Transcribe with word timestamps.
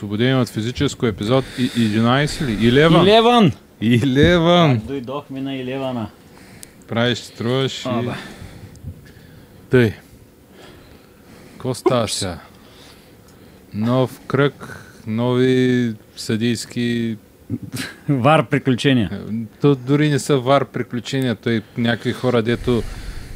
освободени 0.00 0.34
от 0.34 0.48
физическо 0.48 1.06
епизод 1.06 1.44
и- 1.58 1.70
11 1.76 2.46
ли? 2.46 2.66
Илеван. 2.66 3.06
Илеван! 3.06 3.52
Илеван. 3.80 4.78
Дойдохме 4.86 5.40
на 5.40 5.56
Илевана. 5.56 6.10
Правиш, 6.88 7.18
струваш 7.18 7.86
и... 7.86 8.08
Тъй. 9.70 9.92
Какво 11.52 11.74
става 11.74 12.08
сега? 12.08 12.38
Нов 13.74 14.20
кръг, 14.26 14.84
нови 15.06 15.94
съдийски... 16.16 17.16
Вар 18.08 18.46
приключения. 18.46 19.20
То 19.60 19.74
дори 19.74 20.08
не 20.08 20.18
са 20.18 20.38
вар 20.38 20.64
приключения, 20.64 21.34
той 21.34 21.62
някакви 21.76 22.12
хора, 22.12 22.42
дето 22.42 22.82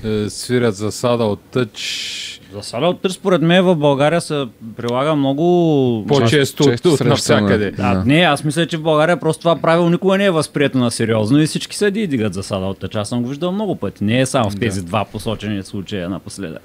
е, 0.04 0.30
свирят 0.30 0.76
засада 0.76 1.24
от 1.24 1.40
тъч, 1.40 2.40
Засада 2.52 2.86
от 2.86 3.00
търс, 3.00 3.14
според 3.14 3.42
мен 3.42 3.64
в 3.64 3.76
България 3.76 4.20
се 4.20 4.46
прилага 4.77 5.14
много... 5.14 6.04
по-често 6.08 6.62
от, 6.62 6.70
често 6.70 6.88
от 6.88 6.98
срещано. 6.98 7.10
навсякъде. 7.10 7.72
А, 7.78 7.94
Да. 7.94 8.04
не, 8.04 8.20
аз 8.20 8.44
мисля, 8.44 8.66
че 8.66 8.77
в 8.77 8.82
България 8.82 9.16
просто 9.16 9.40
това 9.40 9.56
правило 9.56 9.90
никога 9.90 10.18
не 10.18 10.24
е 10.24 10.30
възприето 10.30 10.78
на 10.78 10.90
сериозно 10.90 11.40
и 11.40 11.46
всички 11.46 11.77
съди 11.77 12.06
дигат 12.06 12.34
засада 12.34 12.66
от 12.66 12.78
тъч. 12.78 12.94
Аз 12.94 13.08
съм 13.08 13.22
го 13.22 13.28
виждал 13.28 13.52
много 13.52 13.77
пъти. 13.77 14.04
Не 14.04 14.20
е 14.20 14.27
само 14.27 14.50
в 14.50 14.56
тези 14.56 14.82
два 14.82 15.04
посочени 15.04 15.62
случая 15.62 16.08
напоследък. 16.08 16.62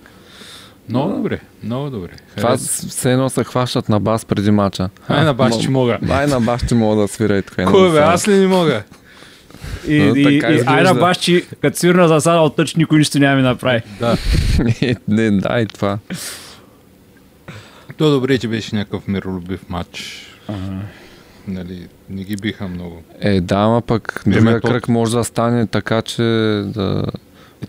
Много 0.90 1.14
добре, 1.14 1.40
много 1.64 1.90
добре. 1.90 2.10
Това 2.38 2.58
все 2.58 3.14
едно 3.14 3.30
се 3.30 3.44
хващат 3.44 3.90
на 3.90 4.00
бас 4.00 4.26
преди 4.26 4.52
мача. 4.52 4.90
Ай 5.08 5.26
на 5.26 5.34
баш, 5.34 5.62
че 5.62 5.70
мога. 5.70 5.98
Ай 6.10 6.28
на 6.28 6.42
бас, 6.42 6.66
че 6.70 6.76
мога 6.76 7.02
да 7.02 7.08
свира 7.08 7.38
и 7.38 7.42
така. 7.42 7.66
Кой 7.66 7.92
бе, 7.92 8.00
аз 8.00 8.28
ли 8.28 8.38
не 8.38 8.48
мога? 8.48 8.84
И, 9.88 10.00
Но 10.00 10.16
и, 10.16 10.22
и, 10.22 10.40
така 10.40 10.54
и 10.54 10.62
айна 10.66 10.94
баш, 10.94 11.18
че 11.18 11.46
като 11.62 11.78
свирна 11.78 12.08
засада 12.08 12.40
от 12.40 12.56
тъч, 12.56 12.76
никой 12.76 12.98
нищо 12.98 13.20
няма 13.20 13.36
ми 13.36 13.42
направи. 13.42 13.82
Да. 14.00 14.18
не, 14.60 14.96
не, 15.08 15.32
да, 15.32 15.60
и 15.60 15.66
това. 15.66 15.98
То 17.98 18.12
добре, 18.12 18.38
че 18.38 18.48
беше 18.48 18.76
някакъв 18.76 19.08
миролюбив 19.08 19.70
матч. 19.70 20.26
Нали, 21.48 21.88
не 22.10 22.24
ги 22.24 22.36
биха 22.36 22.68
много. 22.68 23.04
Е, 23.22 23.42
да, 23.42 23.56
ама 23.56 23.82
пък 23.82 24.24
Еми, 24.26 24.36
другия 24.36 24.62
то- 24.62 24.68
кръг 24.68 24.88
може 24.88 25.16
да 25.16 25.24
стане 25.24 25.68
така, 25.68 26.02
че 26.02 26.22
да... 26.66 27.04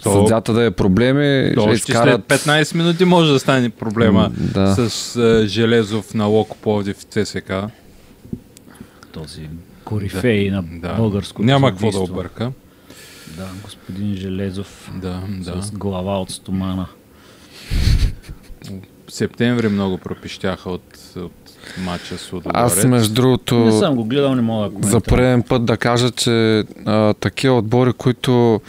То- 0.02 0.12
Съдята 0.12 0.52
да 0.52 0.64
е 0.64 0.70
проблеми, 0.70 1.54
То 1.54 1.60
ще 1.60 1.70
още 1.70 1.92
изкарат... 1.92 2.22
след 2.28 2.41
15 2.41 2.75
минути 2.75 3.04
може 3.04 3.32
да 3.32 3.38
стане 3.38 3.70
проблема 3.70 4.30
да. 4.36 4.88
с 4.88 5.16
а, 5.16 5.47
Железов 5.47 6.14
на 6.14 6.25
Локо 6.25 6.56
Пловдив 6.56 6.97
в 6.97 7.02
ЦСК. 7.02 7.52
Този 9.12 9.48
корифей 9.84 10.50
на 10.50 10.62
Да. 10.62 10.94
българското 10.94 11.42
Няма 11.42 11.70
какво 11.70 11.90
да 11.90 11.98
обърка. 12.00 12.52
Да, 13.36 13.46
господин 13.62 14.14
Железов 14.14 14.90
Да, 14.94 15.22
да. 15.28 15.62
с 15.62 15.70
глава 15.70 16.20
от 16.20 16.30
стомана. 16.30 16.86
В 19.06 19.12
септември 19.12 19.68
много 19.68 19.98
пропищяха 19.98 20.70
от, 20.70 20.82
от 21.16 21.32
матча 21.78 22.18
с 22.18 22.32
Лудогорец. 22.32 22.56
Аз, 22.56 22.84
между 22.84 23.14
другото, 23.14 23.54
Не 23.56 23.72
съм 23.72 23.96
го 23.96 24.04
гледал, 24.04 24.34
не 24.34 24.42
мога 24.42 24.64
да 24.64 24.70
за 24.70 24.76
коментирам. 24.80 25.02
пореден 25.02 25.42
път 25.42 25.64
да 25.64 25.76
кажа, 25.76 26.10
че 26.10 26.30
а, 26.86 27.14
такива 27.14 27.58
отбори, 27.58 27.92
които 27.92 28.60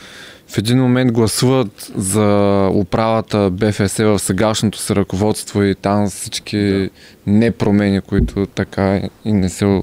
в 0.51 0.57
един 0.57 0.77
момент 0.79 1.11
гласуват 1.11 1.91
за 1.95 2.69
управата 2.73 3.49
БФС 3.51 3.97
в 3.97 4.19
сегашното 4.19 4.79
си 4.79 4.95
ръководство 4.95 5.63
и 5.63 5.75
там 5.75 6.09
всички 6.09 6.89
непромени, 7.27 8.01
които 8.01 8.45
така 8.45 9.01
и 9.25 9.33
не 9.33 9.49
се, 9.49 9.81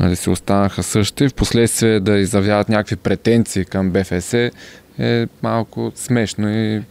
нали, 0.00 0.16
се 0.16 0.30
останаха 0.30 0.82
същи, 0.82 1.28
в 1.28 1.34
последствие 1.34 2.00
да 2.00 2.18
изявяват 2.18 2.68
някакви 2.68 2.96
претенции 2.96 3.64
към 3.64 3.90
БФС 3.90 4.34
е 4.98 5.26
малко 5.42 5.92
смешно 5.94 6.50
и 6.50 6.82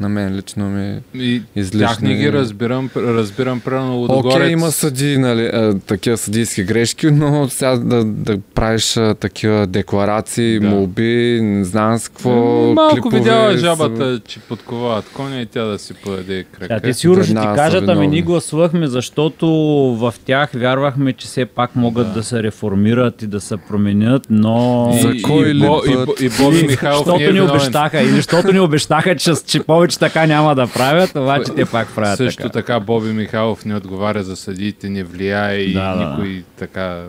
на 0.00 0.08
мен 0.08 0.36
лично 0.36 0.64
ми 0.66 0.98
И 1.14 1.42
излишни. 1.56 1.80
тях 1.80 2.00
не 2.00 2.14
ги 2.14 2.32
разбирам, 2.32 2.90
разбирам 2.96 3.60
примерно 3.60 3.94
Лудогорец. 3.94 4.36
Окей, 4.36 4.48
има 4.48 4.70
съди, 4.70 5.18
нали, 5.18 5.44
а, 5.44 5.78
такива 5.78 6.16
съдийски 6.16 6.64
грешки, 6.64 7.06
но 7.06 7.48
сега 7.48 7.76
да, 7.76 8.04
да 8.04 8.38
правиш 8.54 8.96
а, 8.96 9.14
такива 9.14 9.66
декларации, 9.66 10.26
Да. 10.54 10.60
да. 10.60 10.68
молби, 10.68 11.04
не 11.42 11.64
знам 11.64 11.98
с 11.98 12.08
какво. 12.08 12.30
Малко 12.74 12.94
клипове 12.94 13.18
видяла 13.18 13.52
са- 13.52 13.58
жабата, 13.58 14.20
че 14.20 14.40
подковават 14.40 15.04
коня 15.06 15.36
и 15.36 15.46
тя 15.46 15.62
да 15.62 15.78
си 15.78 15.94
подаде 15.94 16.44
крака. 16.44 16.74
Да, 16.74 16.80
те 16.80 16.94
сигурно 16.94 17.24
ще 17.24 17.32
ти 17.32 17.40
кажат, 17.54 17.88
ами 17.88 18.06
ние 18.08 18.22
гласувахме, 18.22 18.86
защото 18.86 19.46
в 19.92 20.14
тях 20.26 20.50
вярвахме, 20.54 21.12
че 21.12 21.26
все 21.26 21.46
пак 21.46 21.76
могат 21.76 22.14
да, 22.14 22.22
се 22.22 22.42
реформират 22.42 23.22
и 23.22 23.26
да 23.26 23.40
се 23.40 23.56
променят, 23.58 24.22
но... 24.30 24.90
За 25.02 25.08
И- 25.08 25.22
кой 25.22 25.42
и, 25.42 25.54
ли 25.54 25.60
Бо, 25.60 25.80
и, 25.82 25.94
път? 25.94 26.06
Бо- 26.06 26.14
и 26.20 26.28
Боби 26.30 26.62
Михайлов 26.62 26.98
Защото 26.98 27.18
не 27.18 27.24
е 27.24 27.26
ни 27.26 27.32
виновен. 27.32 27.56
обещаха, 27.56 28.00
или 28.00 28.10
защото 28.10 28.52
ни 28.52 28.60
обещаха, 28.60 29.16
че, 29.16 29.32
че 29.46 29.60
повече 29.86 29.98
така 29.98 30.26
няма 30.26 30.54
да 30.54 30.66
правят, 30.66 31.10
обаче 31.10 31.52
те 31.52 31.64
пак 31.66 31.94
правят 31.94 32.16
Също 32.16 32.42
така. 32.42 32.52
така. 32.52 32.80
Боби 32.80 33.08
Михайлов 33.08 33.64
не 33.64 33.76
отговаря 33.76 34.22
за 34.22 34.36
съдиите, 34.36 34.88
не 34.88 35.04
влияе 35.04 35.56
и 35.56 35.72
Да, 35.72 35.94
да, 35.94 36.10
никой 36.10 36.44
така... 36.56 37.06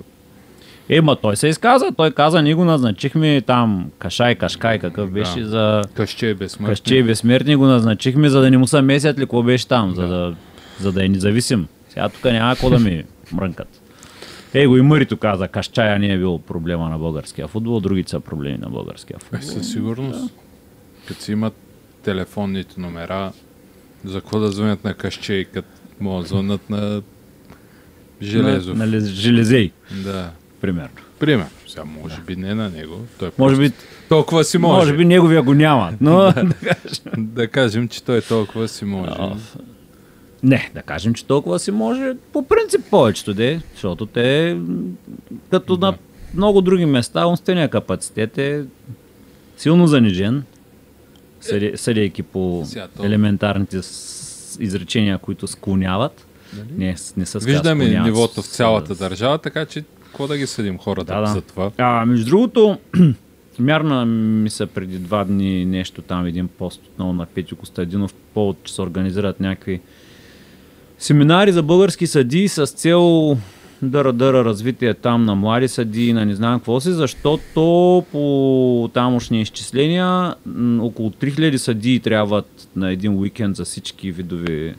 Е, 0.90 1.02
ма 1.02 1.16
той 1.16 1.36
се 1.36 1.48
изказа, 1.48 1.86
той 1.98 2.12
каза, 2.12 2.42
ние 2.42 2.54
го 2.54 2.66
назначихме 2.66 3.42
там 3.42 3.92
Кашай, 4.00 4.36
Кашкай, 4.36 4.80
какъв 4.80 5.12
беше 5.12 5.44
за 5.44 5.82
Къще 5.94 6.30
е 6.30 6.34
безсмъртен. 6.34 6.72
Къще 6.72 6.96
и 6.96 7.04
безсмертни 7.04 7.56
го 7.56 7.66
назначихме, 7.66 8.30
за 8.30 8.42
да 8.42 8.52
не 8.52 8.58
му 8.58 8.68
се 8.68 8.82
месят 8.82 9.18
ли 9.18 9.22
какво 9.22 9.44
беше 9.44 9.68
там, 9.68 9.96
за 9.96 10.08
да, 10.08 10.36
за 10.80 10.92
да 10.92 11.06
е 11.06 11.10
независим. 11.10 11.68
Сега 11.90 12.10
тук 12.10 12.24
няма 12.26 12.54
какво 12.54 12.70
да 12.70 12.80
ми 12.80 13.04
мрънкат. 13.32 13.82
Ей 14.54 14.66
го 14.66 14.78
и 14.78 14.82
Мърито 14.82 15.18
каза, 15.18 15.48
Кашчая 15.48 16.00
не 16.00 16.14
е 16.14 16.18
бил 16.18 16.40
проблема 16.40 16.90
на 16.90 16.98
българския 16.98 17.48
футбол, 17.48 17.80
другите 17.80 18.10
са 18.10 18.20
проблеми 18.20 18.58
на 18.58 18.70
българския 18.70 19.18
Е, 19.18 19.20
футбол. 19.20 19.42
със 19.42 19.72
сигурност. 19.72 20.34
Като 21.08 21.22
си 21.22 21.32
имат 21.32 21.54
телефонните 22.04 22.80
номера, 22.82 23.32
за 24.06 24.22
какво 24.22 24.40
да 24.40 24.52
звънят 24.52 24.84
на 24.84 24.94
къще 24.94 25.34
и 25.34 25.46
като 25.46 25.68
могат 26.00 26.24
да 26.24 26.28
звънат 26.28 26.70
на 26.70 27.02
Железов. 28.22 28.78
На, 28.78 28.86
нали, 28.86 29.06
Железей, 29.06 29.72
Да. 30.04 30.30
примерно. 30.62 30.90
Пример. 31.20 31.48
Сега 31.68 31.84
може 31.84 32.22
би 32.22 32.36
не 32.36 32.56
на 32.56 32.70
него. 32.70 33.00
Той 33.20 33.32
Може 33.38 33.56
просто 33.56 33.72
би, 33.72 33.86
толкова 34.10 34.44
си 34.44 34.58
може. 34.58 34.74
може 34.80 34.98
би 34.98 35.06
неговия 35.06 35.44
го 35.44 35.54
няма, 35.54 35.94
но 36.02 36.34
Да 37.18 37.48
кажем, 37.52 37.88
че 37.88 38.04
той 38.04 38.22
толкова 38.22 38.68
си 38.68 38.86
може. 38.86 39.12
Не, 40.44 40.72
да 40.74 40.82
кажем, 40.82 41.14
че 41.14 41.26
толкова 41.26 41.60
си 41.60 41.72
може 41.72 42.14
по 42.34 42.48
принцип 42.48 42.82
повечето 42.90 43.34
де, 43.34 43.62
защото 43.74 44.06
те 44.06 44.58
като 45.52 45.78
на 45.78 45.94
много 46.34 46.62
други 46.62 46.86
места 46.86 47.28
умствения 47.28 47.70
капацитет 47.70 48.38
е 48.38 48.64
силно 49.58 49.88
занижен, 49.88 50.44
съди- 51.50 51.72
съдейки 51.76 52.24
по 52.24 52.64
Сега 52.66 52.88
то- 52.88 53.06
елементарните 53.06 53.78
изречения, 54.60 55.18
които 55.18 55.48
склоняват. 55.48 56.28
Не, 56.72 56.96
не 57.18 57.26
са 57.26 57.40
Виждаме 57.40 57.84
склоняват 57.84 58.06
нивото 58.06 58.42
в 58.42 58.48
цялата 58.48 58.96
с- 58.96 59.00
държава, 59.00 59.38
така 59.38 59.66
че 59.66 59.84
какво 60.04 60.28
да 60.28 60.38
ги 60.38 60.48
съдим 60.48 60.78
хората 60.78 61.14
Да, 61.14 61.20
да. 61.20 61.28
за 61.28 61.42
това? 61.42 61.72
А, 61.78 62.06
между 62.06 62.26
другото, 62.26 62.78
мярна 63.60 64.06
ми 64.06 64.50
са 64.50 64.68
преди 64.68 64.98
два 64.98 65.24
дни 65.24 65.66
нещо 65.66 66.02
там, 66.02 66.26
един 66.26 66.48
пост 66.50 66.82
отново 66.86 67.14
на 67.14 67.26
Петю 67.26 67.56
Костадинов, 67.56 68.14
по 68.14 68.20
повод, 68.34 68.58
че 68.64 68.74
се 68.74 68.82
организират 68.82 69.40
някакви 69.40 69.82
семинари 71.00 71.52
за 71.52 71.64
български 71.64 72.08
съдии 72.08 72.48
с 72.48 72.68
цел 72.68 73.38
дъра-дъра 73.82 74.46
развитие 74.46 74.94
там 74.94 75.26
на 75.26 75.36
млади 75.36 75.68
съдии, 75.68 76.14
на 76.14 76.26
не 76.26 76.36
знам 76.36 76.60
какво 76.60 76.80
си, 76.80 76.92
защото 76.92 78.04
по 78.12 78.90
тамошни 78.94 79.42
изчисления 79.42 80.36
около 80.80 81.10
3000 81.10 81.56
съдии 81.56 82.00
трябват 82.00 82.68
на 82.76 82.92
един 82.92 83.18
уикенд 83.20 83.56
за 83.56 83.66
всички 83.66 84.12
видови 84.12 84.74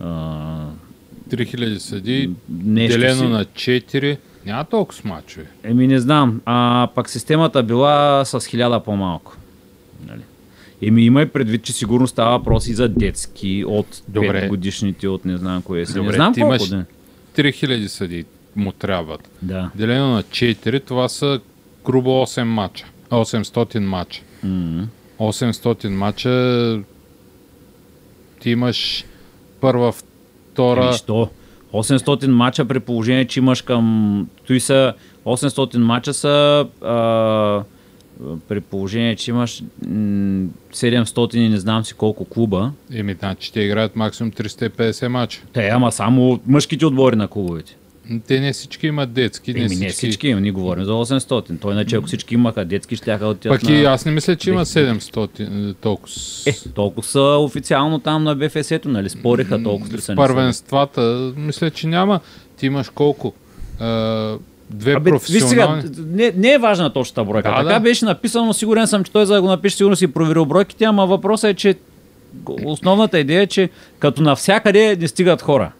а, 0.00 0.66
3000 1.30 1.78
съди, 1.78 2.30
делено 2.48 3.14
си. 3.14 3.26
на 3.26 3.44
4. 3.44 4.16
Няма 4.46 4.64
толкова 4.64 5.00
мачове. 5.04 5.46
Еми 5.64 5.86
не 5.86 6.00
знам. 6.00 6.40
А 6.44 6.88
пак 6.94 7.10
системата 7.10 7.62
била 7.62 8.24
с 8.24 8.46
хиляда 8.46 8.80
по-малко. 8.80 9.36
Нали? 10.08 10.20
Еми 10.82 11.04
има 11.04 11.22
и 11.22 11.26
предвид, 11.26 11.62
че 11.62 11.72
сигурно 11.72 12.06
става 12.06 12.38
въпрос 12.38 12.66
и 12.66 12.74
за 12.74 12.88
детски, 12.88 13.64
от 13.66 14.02
Добре. 14.08 14.44
5 14.44 14.48
годишните, 14.48 15.08
от 15.08 15.24
не 15.24 15.36
знам 15.36 15.62
кое 15.62 15.86
си. 15.86 15.94
Добре, 15.94 16.06
не 16.06 16.12
знам 16.12 16.34
колко 16.34 16.54
имаш- 16.54 16.68
да. 16.68 16.84
3000 17.36 17.86
съди 17.86 18.24
му 18.56 18.72
трябват. 18.72 19.30
Да. 19.42 19.70
Делено 19.74 20.08
на 20.12 20.22
4, 20.22 20.84
това 20.84 21.08
са 21.08 21.40
грубо 21.84 22.10
8 22.10 22.42
мача. 22.42 22.86
800 23.10 23.78
мача. 23.78 24.22
М. 24.42 24.88
800 25.18 25.88
мача 25.88 26.82
ти 28.40 28.50
имаш 28.50 29.04
първа, 29.60 29.92
втора... 29.92 30.84
Еми, 30.84 30.92
що? 30.92 31.30
800 31.72 32.26
мача 32.26 32.64
при 32.64 32.80
положение, 32.80 33.26
че 33.26 33.40
имаш 33.40 33.62
към... 33.62 34.28
Той 34.46 34.60
са 34.60 34.94
800 35.24 35.76
мача 35.76 36.14
са 36.14 36.66
а, 36.82 37.64
при 38.48 38.60
положение, 38.60 39.16
че 39.16 39.30
имаш 39.30 39.62
м, 39.86 40.48
700 40.74 41.34
и 41.34 41.48
не 41.48 41.56
знам 41.56 41.84
си 41.84 41.94
колко 41.94 42.24
клуба. 42.24 42.72
Еми, 42.94 43.16
значи 43.18 43.52
те 43.52 43.60
играят 43.60 43.96
максимум 43.96 44.32
350 44.32 45.08
мача. 45.08 45.42
Те, 45.52 45.68
ама 45.68 45.92
само 45.92 46.40
мъжките 46.46 46.86
отбори 46.86 47.16
на 47.16 47.28
клубовете. 47.28 47.76
Те 48.26 48.40
не 48.40 48.52
всички 48.52 48.86
имат 48.86 49.12
детски. 49.12 49.52
Не 49.54 49.60
Еми, 49.60 49.68
всички. 49.68 49.84
не 49.84 49.90
всички, 49.90 50.34
ние 50.34 50.50
говорим 50.50 50.84
за 50.84 50.92
800. 50.92 51.60
Той 51.60 51.72
иначе, 51.72 51.96
ако 51.96 52.06
всички 52.06 52.34
имаха 52.34 52.64
детски, 52.64 52.96
ще 52.96 53.16
да 53.16 53.26
отидат 53.26 53.60
Пък 53.60 53.68
на... 53.68 53.76
и 53.76 53.84
аз 53.84 54.04
не 54.04 54.12
мисля, 54.12 54.36
че 54.36 54.50
има 54.50 54.64
2000. 54.64 54.98
700 54.98 55.70
е, 55.70 55.74
толкова. 55.74 56.14
Е, 56.46 56.54
толкова 56.74 57.02
са 57.02 57.20
официално 57.20 57.98
там 57.98 58.24
на 58.24 58.36
БФС-то, 58.36 58.88
нали? 58.88 59.08
Спориха 59.08 59.62
толкова 59.62 59.96
ли 59.96 60.00
са. 60.00 60.14
първенствата, 60.14 61.32
мисля, 61.36 61.70
че 61.70 61.86
няма. 61.86 62.20
Ти 62.56 62.66
имаш 62.66 62.88
колко? 62.88 63.32
Две 64.70 64.92
Абе, 64.92 65.10
виж 65.10 65.20
сега, 65.20 65.38
професионални. 65.38 65.82
не, 66.06 66.32
не 66.36 66.52
е 66.52 66.58
важна 66.58 66.92
точната 66.92 67.24
бройка. 67.24 67.48
Да, 67.50 67.56
така 67.56 67.68
да. 67.68 67.80
беше 67.80 68.04
написано, 68.04 68.52
сигурен 68.52 68.86
съм, 68.86 69.04
че 69.04 69.12
той 69.12 69.26
за 69.26 69.34
да 69.34 69.42
го 69.42 69.48
напише, 69.48 69.76
сигурно 69.76 69.96
си 69.96 70.06
проверил 70.06 70.44
бройките, 70.44 70.84
ама 70.84 71.06
въпросът 71.06 71.50
е, 71.50 71.54
че 71.54 71.74
основната 72.64 73.18
идея 73.18 73.42
е, 73.42 73.46
че 73.46 73.70
като 73.98 74.22
навсякъде 74.22 74.96
не 75.00 75.08
стигат 75.08 75.42
хора. 75.42 75.72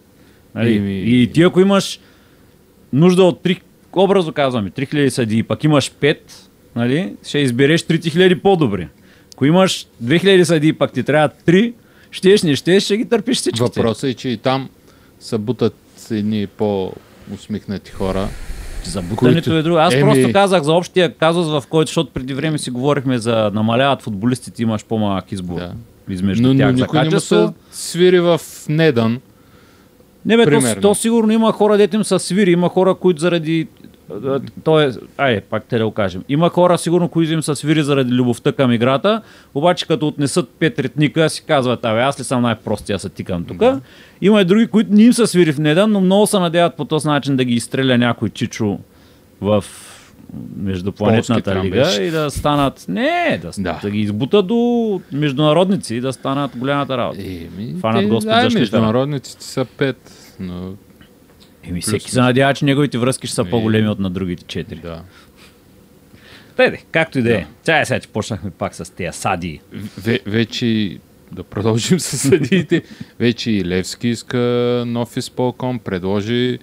Нали? 0.55 0.77
Еми- 0.77 1.03
И 1.03 1.31
ти 1.33 1.43
ако 1.43 1.61
имаш 1.61 2.01
нужда 2.93 3.23
от 3.25 3.43
3, 3.43 3.61
образно 3.93 4.33
казваме, 4.33 4.71
3000 4.71 5.09
съдии, 5.09 5.43
пък 5.43 5.65
имаш 5.65 5.93
5, 5.93 6.19
нали, 6.77 7.13
ще 7.27 7.39
избереш 7.39 7.83
3000 7.83 8.41
по-добри. 8.41 8.89
Ако 9.35 9.45
имаш 9.45 9.87
2000 10.05 10.43
съдии, 10.43 10.73
пък 10.73 10.93
ти 10.93 11.03
трябва 11.03 11.29
3, 11.47 11.73
щеш, 12.11 12.43
не 12.43 12.57
щеш, 12.57 12.83
ще 12.85 12.97
ги 12.97 13.05
търпиш 13.05 13.37
всичките. 13.37 13.63
Въпросът 13.63 14.11
е, 14.11 14.15
че 14.15 14.29
и 14.29 14.37
там 14.37 14.69
са 15.21 15.39
бутат 15.39 15.75
едни 16.11 16.47
по-усмихнати 16.47 17.91
хора. 17.91 18.29
За 18.87 19.03
бутането 19.03 19.17
Които- 19.35 19.53
е 19.53 19.63
друго. 19.63 19.79
Аз 19.79 19.95
Еми- 19.95 20.03
просто 20.03 20.33
казах 20.33 20.63
за 20.63 20.73
общия 20.73 21.15
казус, 21.15 21.47
в 21.47 21.65
който, 21.69 21.89
защото 21.89 22.11
преди 22.11 22.35
време 22.35 22.59
си 22.59 22.71
говорихме 22.71 23.19
за 23.19 23.51
намаляват 23.55 24.03
футболистите, 24.03 24.63
имаш 24.63 24.85
по-малък 24.85 25.33
избор. 25.33 25.59
Да. 25.59 25.73
Измежду 26.09 26.43
Но, 26.43 26.53
но 26.55 26.59
тях 26.59 26.69
за 26.69 26.83
никой 26.83 26.99
не 26.99 27.05
му 27.05 27.11
качество. 27.11 27.55
се 27.71 27.83
свири 27.83 28.21
в 28.21 28.41
Недан. 28.69 29.21
Не 30.27 30.37
бе, 30.37 30.45
то, 30.45 30.81
то, 30.81 30.95
сигурно 30.95 31.33
има 31.33 31.53
хора, 31.53 31.77
дето 31.77 31.97
им 31.97 32.05
са 32.05 32.19
свири, 32.19 32.53
има 32.53 32.69
хора, 32.69 32.95
които 32.95 33.21
заради... 33.21 33.67
а, 34.11 34.41
То 34.65 34.81
е, 34.81 34.93
айде, 35.19 35.41
пак 35.41 35.65
те 35.65 35.79
да 35.79 35.85
го 35.85 35.91
кажем. 35.91 36.23
Има 36.29 36.49
хора, 36.49 36.79
сигурно, 36.79 37.09
които 37.09 37.33
им 37.33 37.43
са 37.43 37.57
свири 37.57 37.83
заради 37.83 38.13
любовта 38.13 38.53
към 38.53 38.73
играта, 38.73 39.23
обаче 39.55 39.87
като 39.87 40.07
отнесат 40.09 40.49
пет 40.59 40.79
ретника, 40.79 41.31
си 41.31 41.45
казват, 41.47 41.85
абе, 41.85 42.01
аз 42.01 42.21
ли 42.21 42.25
съм 42.25 42.43
най-простия, 42.43 42.99
се 42.99 43.09
тикам 43.09 43.45
тук. 43.45 43.63
Има 44.21 44.41
и 44.41 44.45
други, 44.45 44.67
които 44.67 44.93
не 44.93 45.03
им 45.03 45.13
са 45.13 45.27
свири 45.27 45.53
в 45.53 45.59
недан, 45.59 45.93
но 45.93 46.01
много 46.01 46.27
се 46.27 46.39
надяват 46.39 46.75
по 46.77 46.85
този 46.85 47.09
начин 47.09 47.37
да 47.37 47.45
ги 47.45 47.55
изстреля 47.55 47.99
някой 47.99 48.29
чичо 48.29 48.79
в 49.41 49.65
междупланетната 50.57 51.53
Полски 51.53 51.67
лига 51.67 52.03
и 52.03 52.11
да 52.11 52.31
станат, 52.31 52.85
не, 52.89 53.41
да, 53.43 53.51
Да. 53.59 53.79
да. 53.83 53.91
ги 53.91 53.99
избутат 53.99 54.47
до 54.47 55.01
международници 55.13 55.95
и 55.95 56.01
да 56.01 56.13
станат 56.13 56.57
голямата 56.57 56.97
работа. 56.97 57.21
Еми, 57.23 57.75
Фанат 57.81 58.03
те, 58.03 58.07
Господ 58.07 58.35
защита. 58.35 58.59
международниците 58.61 59.45
са 59.45 59.65
пет, 59.65 60.13
но 60.41 60.73
Еми, 61.69 61.81
всеки 61.81 62.11
се 62.11 62.21
надява, 62.21 62.55
че 62.55 62.65
неговите 62.65 62.99
връзки 62.99 63.27
ще 63.27 63.35
са 63.35 63.45
И- 63.47 63.51
по-големи 63.51 63.89
от 63.89 63.99
на 63.99 64.11
другите 64.11 64.45
четири. 64.45 64.79
да. 64.79 65.03
Теде, 66.57 66.83
както 66.93 67.19
и 67.19 67.23
да 67.23 67.37
е. 67.37 67.47
Чай 67.65 67.87
сега, 67.87 68.01
че 68.01 68.09
почнахме 68.09 68.51
пак 68.51 68.75
с 68.75 68.95
тези 68.95 69.19
сади. 69.19 69.61
Ве, 69.99 70.21
вече, 70.27 70.99
да 71.33 71.43
продължим 71.43 72.01
с 72.01 72.19
съдиите, 72.19 72.83
вече 73.19 73.51
и 73.51 73.65
Левски 73.65 74.09
иска 74.09 74.39
нов 74.87 75.17
изпълком, 75.17 75.79
предложи 75.79 76.59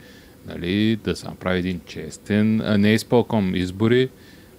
нали, 0.47 0.95
да 0.95 1.15
се 1.15 1.25
направи 1.27 1.59
един 1.59 1.81
честен, 1.85 2.61
а 2.61 2.77
не 2.77 2.93
изпълком, 2.93 3.55
избори, 3.55 4.09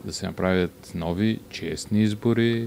да 0.05 0.13
се 0.13 0.27
направят 0.27 0.93
нови 0.95 1.39
честни 1.51 2.03
избори. 2.03 2.67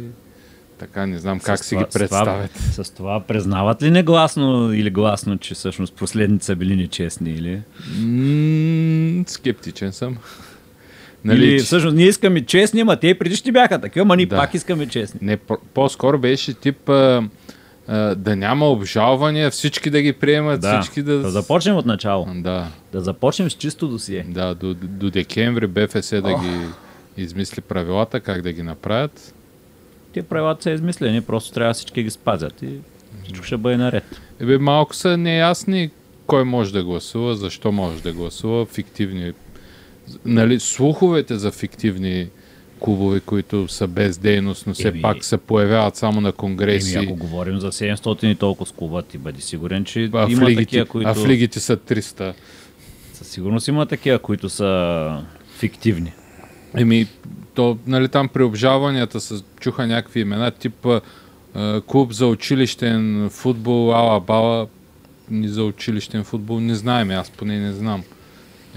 Така, 0.80 1.06
не 1.06 1.18
знам 1.18 1.40
как 1.40 1.60
С 1.60 1.64
си 1.64 1.76
ги 1.76 1.80
това- 1.82 1.90
с 1.90 2.10
това- 2.10 2.26
представят. 2.26 2.52
С 2.86 2.92
това 2.92 3.20
признават 3.20 3.84
ли 3.84 3.92
негласно 3.92 4.74
или 4.74 4.90
гласно, 4.90 5.38
че 5.38 5.54
всъщност 5.54 5.94
последните 5.94 6.46
са 6.46 6.56
били 6.56 6.76
нечестни? 6.76 7.30
Или, 7.32 7.62
М, 8.00 9.24
скептичен 9.28 9.92
съм. 9.92 10.18
нали, 11.26 11.46
или 11.46 11.60
всъщност 11.60 11.96
ние 11.96 12.08
искаме 12.08 12.42
честни, 12.42 12.82
ама 12.82 12.96
те 12.96 13.08
и 13.08 13.14
предишни 13.14 13.52
бяха 13.52 13.82
такива, 13.82 14.02
ама 14.02 14.16
ние 14.16 14.26
Да. 14.26 14.36
пак 14.38 14.54
искаме 14.54 14.88
честни. 14.88 15.20
Не, 15.24 15.38
по- 15.38 15.58
по-скоро 15.74 16.20
беше 16.20 16.54
тип 16.54 16.90
а, 16.90 17.24
а, 17.88 18.16
да 18.16 18.36
няма 18.36 18.66
обжалвания, 18.66 19.52
всички 19.52 19.90
да 19.90 20.02
ги 20.02 20.14
приемат, 20.14 20.62
Да. 20.62 20.82
всички 20.82 21.02
да... 21.02 21.14
да 21.14 21.30
започнем 21.32 21.76
от 21.76 21.86
начало. 21.86 22.28
Да, 22.36 22.68
Да 22.92 23.02
започнем 23.02 23.50
с 23.50 23.54
чисто 23.54 23.88
досие. 23.88 24.26
да 24.30 24.56
до, 24.56 24.74
до 24.74 25.10
декември 25.10 25.68
БФС 25.68 26.10
да 26.12 26.34
ги 26.34 26.58
измисли 27.18 27.62
правилата, 27.62 28.20
как 28.20 28.42
да 28.42 28.54
ги 28.54 28.64
направят. 28.64 29.34
Те 30.18 30.24
правилата 30.24 30.64
са 30.64 30.72
измислени, 30.72 31.22
просто 31.22 31.52
трябва 31.52 31.74
всички 31.74 32.04
ги 32.04 32.10
спазят 32.10 32.62
и 32.62 32.70
всичко 33.24 33.46
ще 33.46 33.58
бъде 33.58 33.78
наред. 33.78 34.22
Ебе, 34.40 34.58
малко 34.58 34.96
са 34.96 35.18
неясни 35.18 35.90
кой 36.28 36.44
може 36.44 36.74
да 36.74 36.84
гласува, 36.84 37.36
защо 37.36 37.72
може 37.72 38.04
да 38.04 38.14
гласува, 38.14 38.66
фиктивни... 38.66 39.34
Нали, 40.26 40.60
слуховете 40.60 41.36
за 41.36 41.52
фиктивни 41.52 42.28
клубове, 42.80 43.20
които 43.20 43.68
са 43.68 43.88
без 43.88 44.18
дейност, 44.18 44.68
но 44.68 44.74
все 44.74 44.92
Еми- 44.92 45.02
пак 45.02 45.26
се 45.26 45.38
появяват 45.38 45.96
само 45.96 46.22
на 46.22 46.32
конгреси. 46.32 46.96
Еми, 46.96 47.06
ако 47.06 47.16
говорим 47.16 47.60
за 47.60 47.72
700 47.72 48.26
и 48.26 48.36
толкова 48.36 48.66
с 48.66 48.72
клуба, 48.72 49.02
ти 49.02 49.18
бъди 49.18 49.42
сигурен, 49.42 49.86
че 49.86 50.10
а, 50.14 50.28
има 50.32 50.46
лигите, 50.46 50.64
такива, 50.64 50.86
които... 50.86 51.10
а 51.10 51.14
в 51.14 51.28
лигите 51.28 51.60
са 51.60 51.78
300. 51.78 52.34
Със 53.14 53.28
сигурност 53.28 53.68
има 53.68 53.86
такива, 53.86 54.20
които 54.20 54.50
са 54.50 55.24
фиктивни. 55.58 56.14
Еми, 56.76 57.08
то, 57.58 57.78
нали, 57.88 58.08
там 58.08 58.28
при 58.28 58.44
обжалванията 58.44 59.20
се 59.20 59.36
чуха 59.60 59.88
някакви 59.88 60.20
имена, 60.20 60.52
тип 60.52 60.88
клуб 61.88 62.12
за 62.12 62.28
училищен 62.28 63.30
футбол, 63.32 63.96
ала 63.96 64.20
бала, 64.20 64.68
ни 65.32 65.48
за 65.48 65.64
училищен 65.64 66.24
футбол, 66.24 66.60
не 66.60 66.76
знаем, 66.76 67.12
аз 67.12 67.30
поне 67.30 67.60
не 67.60 67.72
знам. 67.72 68.04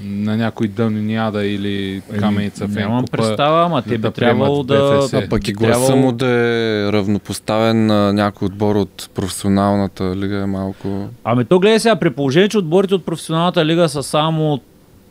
На 0.03 0.37
някой 0.37 0.69
Дъниада 0.69 1.47
или 1.47 2.03
Каменица 2.19 2.67
в 2.69 2.75
Нямам 2.75 2.99
Енкупа. 2.99 3.17
представа, 3.17 3.62
ама 3.62 3.82
те 3.82 3.99
да 3.99 4.11
би 4.11 4.15
трябвало 4.15 4.67
приемат 4.67 4.91
да... 4.91 4.99
БФС. 4.99 5.12
А 5.12 5.29
пък 5.29 5.49
и 5.49 5.53
гласа 5.53 5.81
трябвало- 5.81 5.97
му 5.97 6.12
да 6.12 6.26
е 6.26 6.93
равнопоставен 6.93 7.87
на 7.87 8.12
някой 8.12 8.47
отбор 8.47 8.76
от 8.76 9.11
професионалната 9.15 10.17
лига 10.17 10.37
е 10.37 10.47
малко... 10.47 11.09
Ами 11.25 11.44
то 11.44 11.61
гледай 11.61 11.81
сега, 11.81 11.97
при 11.97 12.11
положение, 12.11 12.49
че 12.49 12.59
отборите 12.59 12.94
от 12.94 13.05
професионалната 13.05 13.65
лига 13.65 13.88
са 13.88 14.03
само 14.03 14.61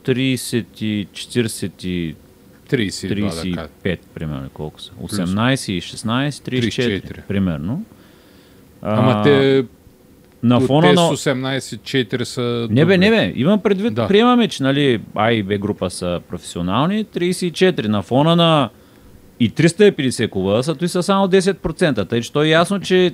30 0.06 0.66
и 0.82 1.08
40 1.14 2.16
и 2.74 2.92
32, 2.92 3.16
да 3.16 3.56
кажа. 3.56 3.70
35, 3.86 4.00
примерно, 4.14 4.50
колко 4.54 4.82
са? 4.82 4.92
18 4.92 5.72
и 5.72 5.82
16, 5.82 6.30
34, 6.30 7.04
34. 7.04 7.22
примерно. 7.28 7.84
Ама 8.82 9.12
А, 9.12 9.24
те, 9.24 9.66
на 10.44 10.60
фона 10.60 10.88
те 10.88 10.94
на... 10.94 11.18
с 11.18 11.26
18-4 11.26 12.24
са... 12.24 12.68
Не 12.72 12.86
бе, 12.86 12.98
не 12.98 13.10
бе, 13.10 13.34
имам 13.36 13.60
предвид, 13.60 13.94
Да. 13.94 14.08
приемаме, 14.08 14.48
че 14.48 14.64
нали, 14.64 15.02
А 15.16 15.32
и 15.32 15.44
Б 15.44 15.58
група 15.58 15.90
са 15.90 16.22
професионални, 16.30 17.06
34. 17.06 17.88
На 17.88 18.02
фона 18.02 18.36
на 18.36 18.70
и 19.40 19.52
350 19.52 20.30
клуба 20.30 20.64
са, 20.64 20.76
той 20.76 20.88
са 20.88 21.04
само 21.04 21.28
10%. 21.28 22.10
Тъй, 22.10 22.22
че 22.22 22.32
то 22.32 22.44
е 22.44 22.48
ясно, 22.48 22.80
че 22.80 23.14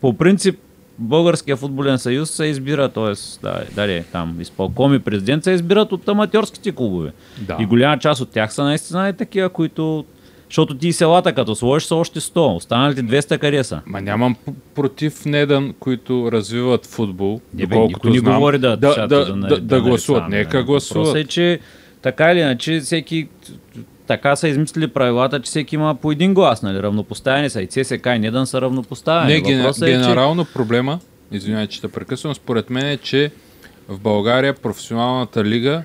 по 0.00 0.16
принцип 0.16 0.58
Българския 1.00 1.56
футболен 1.56 1.98
съюз 1.98 2.30
се 2.30 2.44
избира, 2.44 2.88
т.е. 2.88 3.40
Да, 3.42 3.62
дали, 3.74 4.04
там 4.12 4.40
изпълком 4.40 4.94
и 4.94 4.98
президент 4.98 5.44
се 5.44 5.50
избират 5.50 5.92
от 5.92 6.08
аматьорските 6.08 6.72
клубове. 6.72 7.12
Да. 7.38 7.56
И 7.60 7.66
голяма 7.66 7.98
част 7.98 8.20
от 8.20 8.30
тях 8.30 8.54
са 8.54 8.64
наистина 8.64 9.08
и 9.08 9.12
такива, 9.12 9.48
които... 9.48 10.04
Защото 10.48 10.74
ти 10.74 10.88
и 10.88 10.92
селата, 10.92 11.32
като 11.32 11.54
сложиш, 11.54 11.86
са 11.86 11.94
още 11.94 12.20
100. 12.20 12.56
Останалите 12.56 13.04
200 13.04 13.38
къде 13.38 13.64
са? 13.64 13.80
Ма 13.86 14.00
нямам 14.00 14.36
против 14.74 15.24
Недан, 15.24 15.74
които 15.80 16.32
развиват 16.32 16.86
футбол, 16.86 17.40
Не, 17.54 17.66
бе, 17.66 17.78
никой 17.78 18.10
не 18.10 18.18
знам, 18.18 18.34
говори 18.34 18.58
да, 18.58 18.76
да, 18.76 18.94
да, 18.94 19.06
да, 19.06 19.24
да, 19.24 19.48
да, 19.48 19.60
да, 19.60 19.80
гласуват. 19.80 20.28
Нека 20.28 20.62
гласуват. 20.62 21.06
Въпросът 21.06 21.26
е, 21.26 21.28
че 21.28 21.60
така 22.02 22.32
или 22.32 22.38
иначе 22.38 22.80
всеки 22.80 23.28
така 24.10 24.36
са 24.36 24.48
измислили 24.48 24.88
правилата, 24.88 25.40
че 25.40 25.48
всеки 25.48 25.74
има 25.74 25.94
по 25.94 26.12
един 26.12 26.34
глас, 26.34 26.62
нали? 26.62 26.82
Равнопоставени 26.82 27.50
са 27.50 27.62
и 27.62 27.66
ЦСК 27.66 28.06
и 28.06 28.18
Недан 28.18 28.46
са 28.46 28.60
равнопоставени. 28.60 29.32
Не, 29.32 29.40
ген, 29.40 29.60
е, 29.60 29.72
че 29.72 29.84
генерално 29.84 30.44
проблема, 30.44 31.00
извинявай, 31.32 31.66
че 31.66 31.80
те 31.80 31.88
прекъсвам, 31.88 32.34
според 32.34 32.70
мен 32.70 32.86
е, 32.86 32.96
че 32.96 33.30
в 33.88 33.98
България 33.98 34.54
професионалната 34.54 35.44
лига 35.44 35.82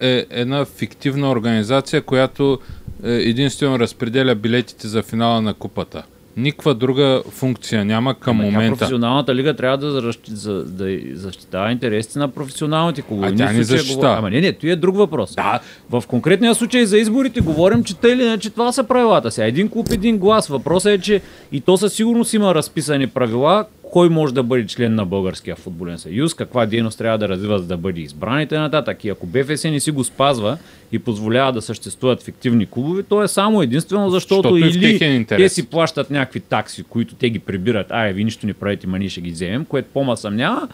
е 0.00 0.26
една 0.30 0.64
фиктивна 0.64 1.30
организация, 1.30 2.02
която 2.02 2.58
е, 3.04 3.10
единствено 3.10 3.78
разпределя 3.78 4.34
билетите 4.34 4.88
за 4.88 5.02
финала 5.02 5.40
на 5.40 5.54
купата. 5.54 6.02
Никаква 6.36 6.74
друга 6.74 7.22
функция 7.30 7.84
няма 7.84 8.14
към 8.14 8.30
Ама 8.32 8.44
тя 8.44 8.50
момента. 8.50 8.72
професионалната 8.72 9.34
лига 9.34 9.54
трябва 9.54 9.78
да, 9.78 10.02
защ- 10.02 10.28
за, 10.28 10.64
да 10.64 10.84
защитава 11.14 11.72
интересите 11.72 12.18
на 12.18 12.28
професионалните 12.28 13.02
клубове. 13.02 13.28
А 13.28 13.30
тя 13.30 13.44
не 13.44 13.50
случая 13.54 13.64
защитава. 13.78 13.96
говорим- 13.96 14.18
Ама 14.18 14.30
не, 14.30 14.40
не, 14.40 14.52
това 14.52 14.72
е 14.72 14.76
друг 14.76 14.96
въпрос. 14.96 15.34
Да, 15.34 15.60
В 15.90 16.02
конкретния 16.08 16.54
случай 16.54 16.86
за 16.86 16.98
изборите 16.98 17.40
говорим, 17.40 17.84
че 17.84 17.96
тъй 17.96 18.12
или 18.12 18.22
иначе 18.22 18.50
това 18.50 18.72
са 18.72 18.84
правилата. 18.84 19.30
Сега 19.30 19.46
един 19.46 19.68
клуб, 19.68 19.88
един 19.90 20.18
глас. 20.18 20.48
Въпросът 20.48 20.90
е, 20.90 20.98
че 20.98 21.20
и 21.52 21.60
то 21.60 21.76
със 21.76 21.92
сигурност 21.92 22.34
има 22.34 22.54
разписани 22.54 23.06
правила, 23.06 23.64
кой 23.90 24.08
може 24.08 24.34
да 24.34 24.42
бъде 24.42 24.66
член 24.66 24.94
на 24.94 25.04
Българския 25.04 25.56
футболен 25.56 25.98
съюз, 25.98 26.34
каква 26.34 26.66
дейност 26.66 26.98
трябва 26.98 27.18
да 27.18 27.28
развива, 27.28 27.58
за 27.58 27.66
да 27.66 27.76
бъде 27.76 28.00
избран 28.00 28.40
и 28.40 28.46
т.н. 28.46 28.94
И 29.04 29.08
ако 29.10 29.26
БФС 29.26 29.64
не 29.64 29.80
си 29.80 29.90
го 29.90 30.04
спазва 30.04 30.58
и 30.92 30.98
позволява 30.98 31.52
да 31.52 31.62
съществуват 31.62 32.22
фиктивни 32.22 32.66
клубове, 32.66 33.02
то 33.02 33.22
е 33.22 33.28
само 33.28 33.62
единствено 33.62 34.10
защото, 34.10 34.54
Защото 34.54 34.56
е 34.56 34.68
или 34.68 35.26
те 35.26 35.48
си 35.48 35.66
плащат 35.66 36.10
някакви 36.10 36.40
такси, 36.40 36.82
които 36.82 37.14
те 37.14 37.30
ги 37.30 37.38
прибират, 37.38 37.86
ай, 37.90 38.12
ви 38.12 38.24
нищо 38.24 38.46
не 38.46 38.54
правите, 38.54 38.86
ма 38.86 38.98
ние 38.98 39.08
ще 39.08 39.20
ги 39.20 39.30
вземем, 39.30 39.64
което 39.64 39.88
по-ма 39.94 40.16
съмнява, 40.16 40.68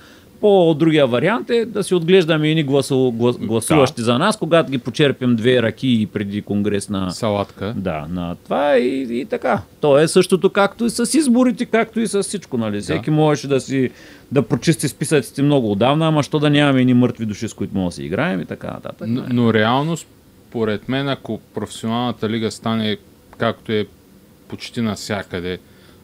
По-другия 0.44 1.06
вариант 1.06 1.50
е 1.50 1.64
да 1.64 1.84
си 1.84 1.94
отглеждаме 1.94 2.50
едни 2.50 2.62
гласу, 2.62 3.10
глас, 3.12 3.38
гласуващи 3.38 4.02
за 4.02 4.18
нас, 4.18 4.36
когато 4.36 4.70
ги 4.70 4.78
почерпим 4.78 5.36
две 5.36 5.62
ръки 5.62 6.08
преди 6.12 6.42
конгрес 6.42 6.88
на... 6.88 7.10
Салатка. 7.10 7.74
Да, 7.76 8.06
на 8.10 8.36
това 8.44 8.78
и, 8.78 9.20
и 9.20 9.24
така. 9.24 9.62
То 9.80 9.98
е 9.98 10.08
същото 10.08 10.50
както 10.50 10.84
и 10.84 10.90
с 10.90 11.18
изборите, 11.18 11.66
както 11.66 12.00
и 12.00 12.06
с 12.06 12.22
всичко. 12.22 12.58
Нали? 12.58 12.80
Всеки 12.80 13.10
можеше 13.10 13.48
да 13.48 13.60
си 13.60 13.90
да 14.32 14.42
прочисти 14.42 14.88
списъците 14.88 15.42
много 15.42 15.72
отдавна, 15.72 16.08
ама 16.08 16.22
що 16.22 16.38
да 16.38 16.50
нямаме 16.50 16.80
едни 16.80 16.94
мъртви 16.94 17.26
души, 17.26 17.48
с 17.48 17.54
които 17.54 17.76
може 17.76 17.86
да 17.86 17.92
си 17.92 18.04
играем 18.04 18.40
и 18.40 18.46
така 18.46 18.66
нататък. 18.66 19.08
Но, 19.10 19.24
но 19.32 19.54
реално, 19.54 19.96
според 19.96 20.88
мен, 20.88 21.08
ако 21.08 21.40
професионалната 21.54 22.28
лига 22.28 22.50
стане 22.50 22.96
както 23.38 23.72
е 23.72 23.86
почти 24.48 24.80
навсякъде 24.80 25.58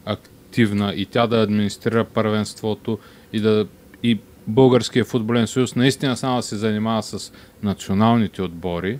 активна 0.05 0.93
и 0.95 1.05
тя 1.05 1.27
да 1.27 1.41
администрира 1.41 2.03
първенството 2.03 2.99
и 3.33 3.39
да 3.39 3.65
и 4.03 4.19
Българския 4.47 5.05
футболен 5.05 5.47
съюз 5.47 5.75
наистина 5.75 6.17
само 6.17 6.35
да 6.37 6.43
се 6.43 6.55
занимава 6.55 7.03
с 7.03 7.31
националните 7.63 8.41
отбори 8.41 8.99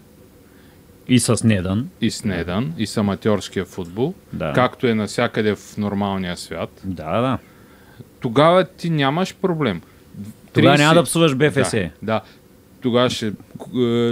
И 1.07 1.19
с 1.19 1.43
Недан. 1.43 1.89
и 2.01 2.11
с 2.11 2.23
Недан 2.23 2.73
и 2.77 2.87
с 2.87 2.97
аматьорския 2.97 3.65
футбол, 3.65 4.13
Да. 4.33 4.53
както 4.53 4.87
е 4.87 4.93
навсякъде 4.93 5.55
в 5.55 5.77
нормалния 5.77 6.37
свят, 6.37 6.81
Да, 6.83 7.21
да. 7.21 7.37
тогава 8.19 8.63
ти 8.65 8.89
нямаш 8.89 9.35
проблем. 9.35 9.81
Тогава 10.53 10.75
30 10.75 10.79
няма 10.79 10.93
да 10.93 11.03
псуваш 11.03 11.35
БФС. 11.35 11.71
Да, 11.71 11.89
да. 12.01 12.21
Тогава 12.81 13.09
ще, 13.09 13.27
е, 13.27 13.31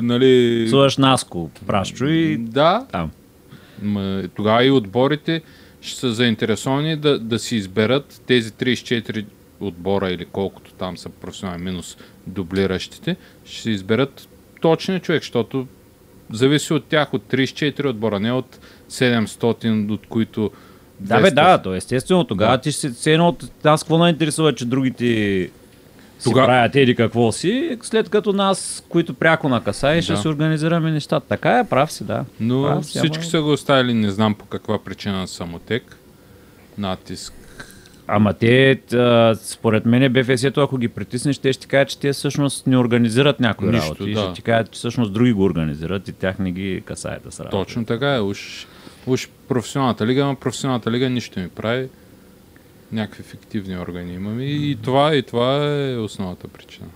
нали... 0.01 0.63
Псуваш 0.67 0.97
Наско, 0.97 1.49
Прашчо 1.67 2.05
и 2.05 2.37
Да, 2.37 2.85
там. 2.91 3.11
Тогава 4.35 4.65
и 4.65 4.71
отборите 4.71 5.41
ще 5.81 5.99
са 5.99 6.13
заинтересовани 6.13 6.95
да, 6.95 7.19
да 7.19 7.39
си 7.39 7.55
изберат 7.55 8.21
тези 8.27 8.51
34 8.51 9.25
отбора 9.61 10.11
или 10.11 10.25
колкото 10.25 10.71
там 10.73 10.97
са 10.97 11.09
професионални 11.09 11.63
минус 11.63 11.97
дублиращите, 12.27 13.15
ще 13.45 13.61
си 13.61 13.71
изберат 13.71 14.27
точния 14.61 14.99
човек, 14.99 15.21
защото 15.21 15.67
зависи 16.31 16.73
от 16.73 16.85
тях, 16.85 17.13
от 17.13 17.23
34 17.23 17.85
отбора, 17.85 18.19
не 18.19 18.31
от 18.31 18.59
700, 18.89 19.91
от 19.91 20.07
които 20.07 20.51
Да, 20.99 21.21
бе, 21.21 21.27
200. 21.27 21.33
да, 21.33 21.57
то 21.57 21.73
естествено. 21.75 22.23
Тогава 22.23 22.51
Да. 22.51 22.61
ти 22.61 22.71
ще 22.71 22.89
се 22.89 23.13
едно 23.13 23.27
от 23.27 23.63
нас 23.63 23.83
какво 23.83 23.97
не 23.97 24.09
интересува, 24.09 24.55
че 24.55 24.65
другите 24.65 25.05
си 26.19 26.23
Тога- 26.23 26.45
правят 26.45 26.75
еди 26.75 26.95
какво 26.95 27.31
си, 27.31 27.77
след 27.81 28.09
като 28.09 28.33
нас, 28.33 28.83
които 28.89 29.13
пряко 29.13 29.49
ще 30.01 30.13
Да. 30.13 30.19
си 30.19 30.27
организираме 30.27 30.91
нещата. 30.91 31.27
Така 31.27 31.59
е, 31.59 31.67
прав 31.67 31.91
си, 31.91 32.03
да. 32.03 32.25
Но 32.39 32.63
Прав 32.63 32.85
си, 32.85 32.97
всички 32.97 33.17
ама- 33.17 33.25
са 33.25 33.41
го 33.41 33.51
оставили, 33.51 33.93
не 33.93 34.11
знам 34.11 34.35
по 34.35 34.45
каква 34.45 34.79
причина 34.79 35.17
на 35.17 35.27
самотек. 35.27 35.97
Натиск. 36.77 37.33
Ама 38.11 38.33
те, 38.33 38.71
а, 38.93 39.35
според 39.35 39.85
мен, 39.85 40.13
БФС-то, 40.13 40.61
ако 40.61 40.77
ги 40.77 40.87
притиснеш, 40.87 41.37
те 41.37 41.53
ще 41.53 41.67
кажат, 41.67 41.89
че 41.89 41.99
те 41.99 42.13
всъщност 42.13 42.67
не 42.67 42.77
организират 42.77 43.39
някои 43.39 43.69
Нищо, 43.69 43.95
работи. 43.95 44.13
да. 44.13 44.23
Ще 44.23 44.33
ти 44.33 44.41
кажат, 44.41 44.71
че 44.71 44.77
всъщност 44.77 45.13
други 45.13 45.31
го 45.31 45.43
организират 45.43 46.07
и 46.07 46.13
тях 46.13 46.39
не 46.39 46.51
ги 46.51 46.81
касае 46.85 47.17
да 47.25 47.43
работи. 47.43 47.51
Точно 47.51 47.85
така 47.85 48.15
е. 48.15 48.19
Уж, 48.19 48.67
уж 49.07 49.29
професионалната 49.47 50.07
лига, 50.07 50.25
но 50.25 50.35
професионалната 50.35 50.91
лига 50.91 51.09
нищо 51.09 51.39
ми 51.39 51.49
прави. 51.49 51.89
Някакви 52.91 53.23
фиктивни 53.23 53.77
органи 53.77 54.13
имаме. 54.13 54.43
И, 54.43 54.71
и, 54.71 54.75
това, 54.75 55.15
и 55.15 55.23
това 55.23 55.65
е 55.65 55.97
основната 55.97 56.47
причина. 56.47 56.87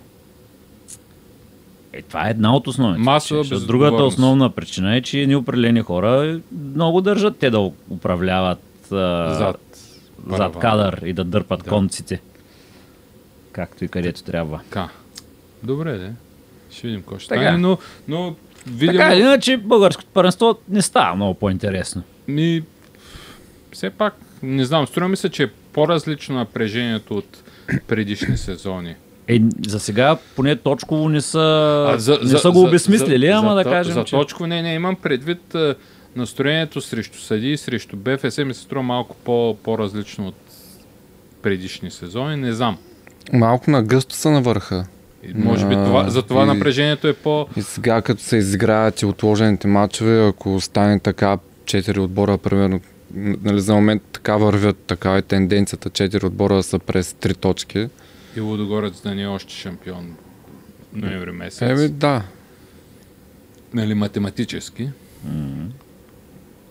Е, 1.93 2.01
това 2.01 2.27
е 2.27 2.29
една 2.29 2.55
от 2.55 2.67
основните. 2.67 3.01
Масова 3.01 3.41
причини, 3.41 3.59
защото 3.59 3.67
Другата 3.67 4.03
основна 4.03 4.49
причина 4.49 4.95
е, 4.95 5.01
че 5.01 5.19
едни 5.19 5.35
определени 5.35 5.81
хора 5.81 6.39
много 6.75 7.01
държат 7.01 7.37
те 7.37 7.49
да 7.49 7.71
управляват 7.89 8.91
а, 8.91 9.33
Зад. 9.33 9.72
Зад 10.27 10.53
паравана. 10.53 10.59
кадър 10.61 11.01
и 11.01 11.13
да 11.13 11.23
дърпат 11.23 11.59
Да. 11.59 11.63
да. 11.63 11.69
конците. 11.69 12.21
Както 13.51 13.85
и 13.85 13.89
където 13.89 14.23
трябва. 14.23 14.57
Така. 14.59 14.89
Добре, 15.63 15.91
де. 15.93 16.11
Ще 16.71 16.87
видим 16.87 17.01
какво 17.01 17.17
ще 17.17 17.25
стане, 17.25 17.51
но, 17.51 17.77
но 18.07 18.35
видимо, 18.67 18.93
Така 18.93 19.15
иначе, 19.15 19.57
българското 19.57 20.09
първенство 20.09 20.57
не 20.69 20.81
става 20.81 21.15
много 21.15 21.33
по-интересно. 21.33 22.03
ми, 22.27 22.63
все 23.71 23.89
пак, 23.89 24.13
не 24.43 24.65
знам, 24.65 24.87
струва 24.87 25.07
ми 25.07 25.17
се, 25.17 25.29
че 25.29 25.43
е 25.43 25.47
по-различно 25.73 26.35
напрежението 26.35 27.13
от 27.13 27.43
предишни 27.87 28.37
сезони. 28.37 28.95
Е, 29.27 29.39
за 29.61 29.79
сега 29.79 30.17
поне 30.35 30.55
точково 30.55 31.09
не 31.09 31.21
са, 31.21 31.97
не 32.23 32.29
са 32.29 32.51
го 32.51 32.55
за- 32.55 32.67
обесмислили, 32.67 33.25
за- 33.25 33.33
ама 33.33 33.49
за, 33.49 33.55
да 33.55 33.63
кажем, 33.63 33.93
За 33.93 34.03
че... 34.03 34.11
точко 34.11 34.47
не, 34.47 34.61
не, 34.61 34.73
имам 34.73 34.95
предвид 34.95 35.55
а, 35.55 35.75
настроението 36.15 36.81
срещу 36.81 37.17
съди, 37.17 37.57
срещу 37.57 37.97
БФС 37.97 38.37
ми 38.37 38.53
се 38.53 38.61
струва 38.61 38.83
малко 38.83 39.15
по, 39.15 39.57
по-различно 39.63 40.27
от 40.27 40.35
предишни 41.41 41.91
сезони, 41.91 42.35
не 42.35 42.53
знам. 42.53 42.77
Малко 43.33 43.71
на 43.71 43.83
гъсто 43.83 44.15
са 44.15 44.31
на 44.31 44.41
върха. 44.41 44.85
Може 45.35 45.67
би 45.67 45.73
това, 45.73 46.09
за 46.09 46.21
това 46.21 46.43
и- 46.43 46.47
напрежението 46.47 47.07
е 47.07 47.13
по... 47.13 47.47
И 47.57 47.61
сега 47.61 48.01
като 48.01 48.21
се 48.23 48.37
изиграят 48.37 49.01
и 49.01 49.05
отложените 49.05 49.67
матчове, 49.67 50.27
ако 50.27 50.61
стане 50.61 50.99
така, 50.99 51.37
4 51.65 51.97
отбора, 51.99 52.37
примерно, 52.37 52.81
нали, 53.13 53.61
за 53.61 53.73
момент 53.75 54.01
така 54.11 54.37
вървят, 54.37 54.77
така 54.77 55.15
е 55.15 55.21
тенденцията, 55.21 55.89
4 55.89 56.23
отбора 56.23 56.63
са 56.63 56.79
през 56.79 57.13
3 57.13 57.37
точки. 57.37 57.87
И 58.37 58.39
Лудогорец 58.39 59.01
да 59.01 59.15
не 59.15 59.21
е 59.21 59.27
още 59.27 59.53
шампион 59.53 60.15
ноември 60.93 61.31
месец. 61.31 61.61
Еми 61.61 61.89
да, 61.89 62.23
нали, 63.73 63.93
математически. 63.93 64.89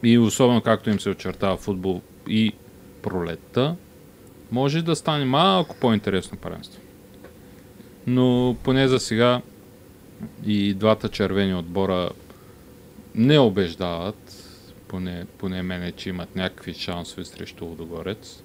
И 0.02 0.18
особено 0.18 0.61
както 0.61 0.90
им 0.90 1.00
се 1.00 1.11
очертава 1.11 1.56
футбол 1.56 2.02
и 2.28 2.52
пролетта, 3.02 3.76
може 4.50 4.82
да 4.82 4.97
стане 4.97 5.25
малко 5.25 5.76
по-интересно 5.80 6.38
паренство. 6.38 6.80
Но 8.06 8.56
поне 8.62 8.88
за 8.88 8.99
сега 8.99 9.40
и 10.47 10.75
двата 10.75 11.09
червени 11.09 11.54
отбора 11.54 12.11
не 13.14 13.38
убеждават, 13.38 14.49
поне, 14.88 15.26
поне 15.38 15.62
мене, 15.62 15.92
че 15.92 16.09
имат 16.09 16.37
някакви 16.37 16.75
шансове 16.75 17.25
срещу 17.25 17.64
Лудогорец. 17.64 18.42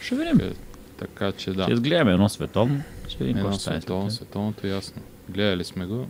Ще 0.00 0.14
видим. 0.14 0.40
Е, 0.40 0.52
Така 0.98 1.32
че 1.32 1.52
да. 1.52 1.62
Ще 1.62 1.72
изгледаме 1.72 2.12
едно 2.12 2.28
световно. 2.28 2.82
Ще 3.08 3.24
видим 3.24 3.38
Едно 3.38 3.58
световно, 3.58 4.10
световното 4.10 4.66
ясно. 4.66 5.02
Гледали 5.28 5.64
сме 5.64 5.86
го. 5.86 6.08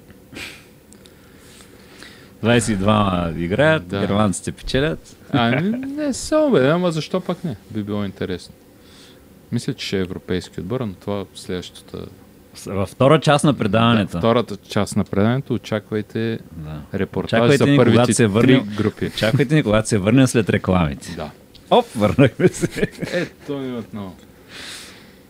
22 2.45 3.37
играят, 3.37 3.89
Да. 3.89 4.05
ирландците 4.05 4.53
печелят. 4.53 5.17
А, 5.33 5.51
не, 5.61 6.13
съм 6.13 6.43
убеден, 6.43 6.71
ама 6.71 6.93
защо 6.93 7.21
пак 7.21 7.45
не? 7.45 7.57
Би 7.71 7.83
било 7.83 8.05
интересно. 8.05 8.55
Мисля, 9.53 9.75
че 9.75 9.87
ще 9.87 9.97
е 9.97 10.03
европейски 10.03 10.61
отбор, 10.61 10.81
но 10.81 10.93
това 10.93 11.21
е 11.21 11.25
следващата... 11.35 11.99
Във 12.67 12.89
втора 12.89 13.21
част 13.21 13.45
на 13.45 13.55
предаването. 13.55 14.13
Да, 14.13 14.19
втората 14.19 14.57
част 14.59 14.97
на 14.97 15.05
предаването 15.05 15.55
очаквайте 15.55 16.39
Да. 16.53 16.81
репортаж 16.95 17.29
Очаквайте 17.29 17.57
за 17.65 17.77
първите 17.77 18.15
се 18.15 18.23
три 18.23 18.27
върнем. 18.27 18.69
групи. 18.77 19.07
Очаквайте 19.07 19.55
ни, 19.55 19.63
когато 19.63 19.89
се 19.89 19.99
върнем 19.99 20.27
след 20.27 20.51
рекламите. 20.51 21.15
Да. 21.17 21.31
Оп, 21.71 21.87
върнахме 21.89 22.49
се. 22.49 22.69
Ето 23.13 23.59
ни 23.59 23.79
отново. 23.79 24.15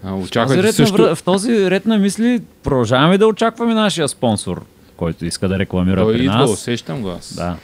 А, 0.04 0.09
В 0.09 0.12
този, 0.12 0.25
очаквайте 0.25 0.62
ред 0.62 0.75
също... 0.75 0.99
на, 0.99 1.14
в 1.14 1.23
този 1.23 1.71
ред 1.71 1.87
на 1.87 1.99
мисли 1.99 2.42
продължаваме 2.62 3.18
да 3.18 3.26
очакваме 3.26 3.75
нашия 3.75 4.09
спонсор, 4.09 4.62
който 4.97 5.27
иска 5.27 5.49
да 5.49 5.59
рекламира 5.59 5.97
Той 5.97 6.15
при 6.15 6.21
идва, 6.21 6.35
нас. 6.35 6.51
усещам 6.51 7.03
го 7.03 7.09
аз. 7.09 7.35
Да. 7.35 7.57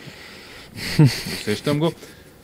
Усещам 1.35 1.79
го. 1.79 1.93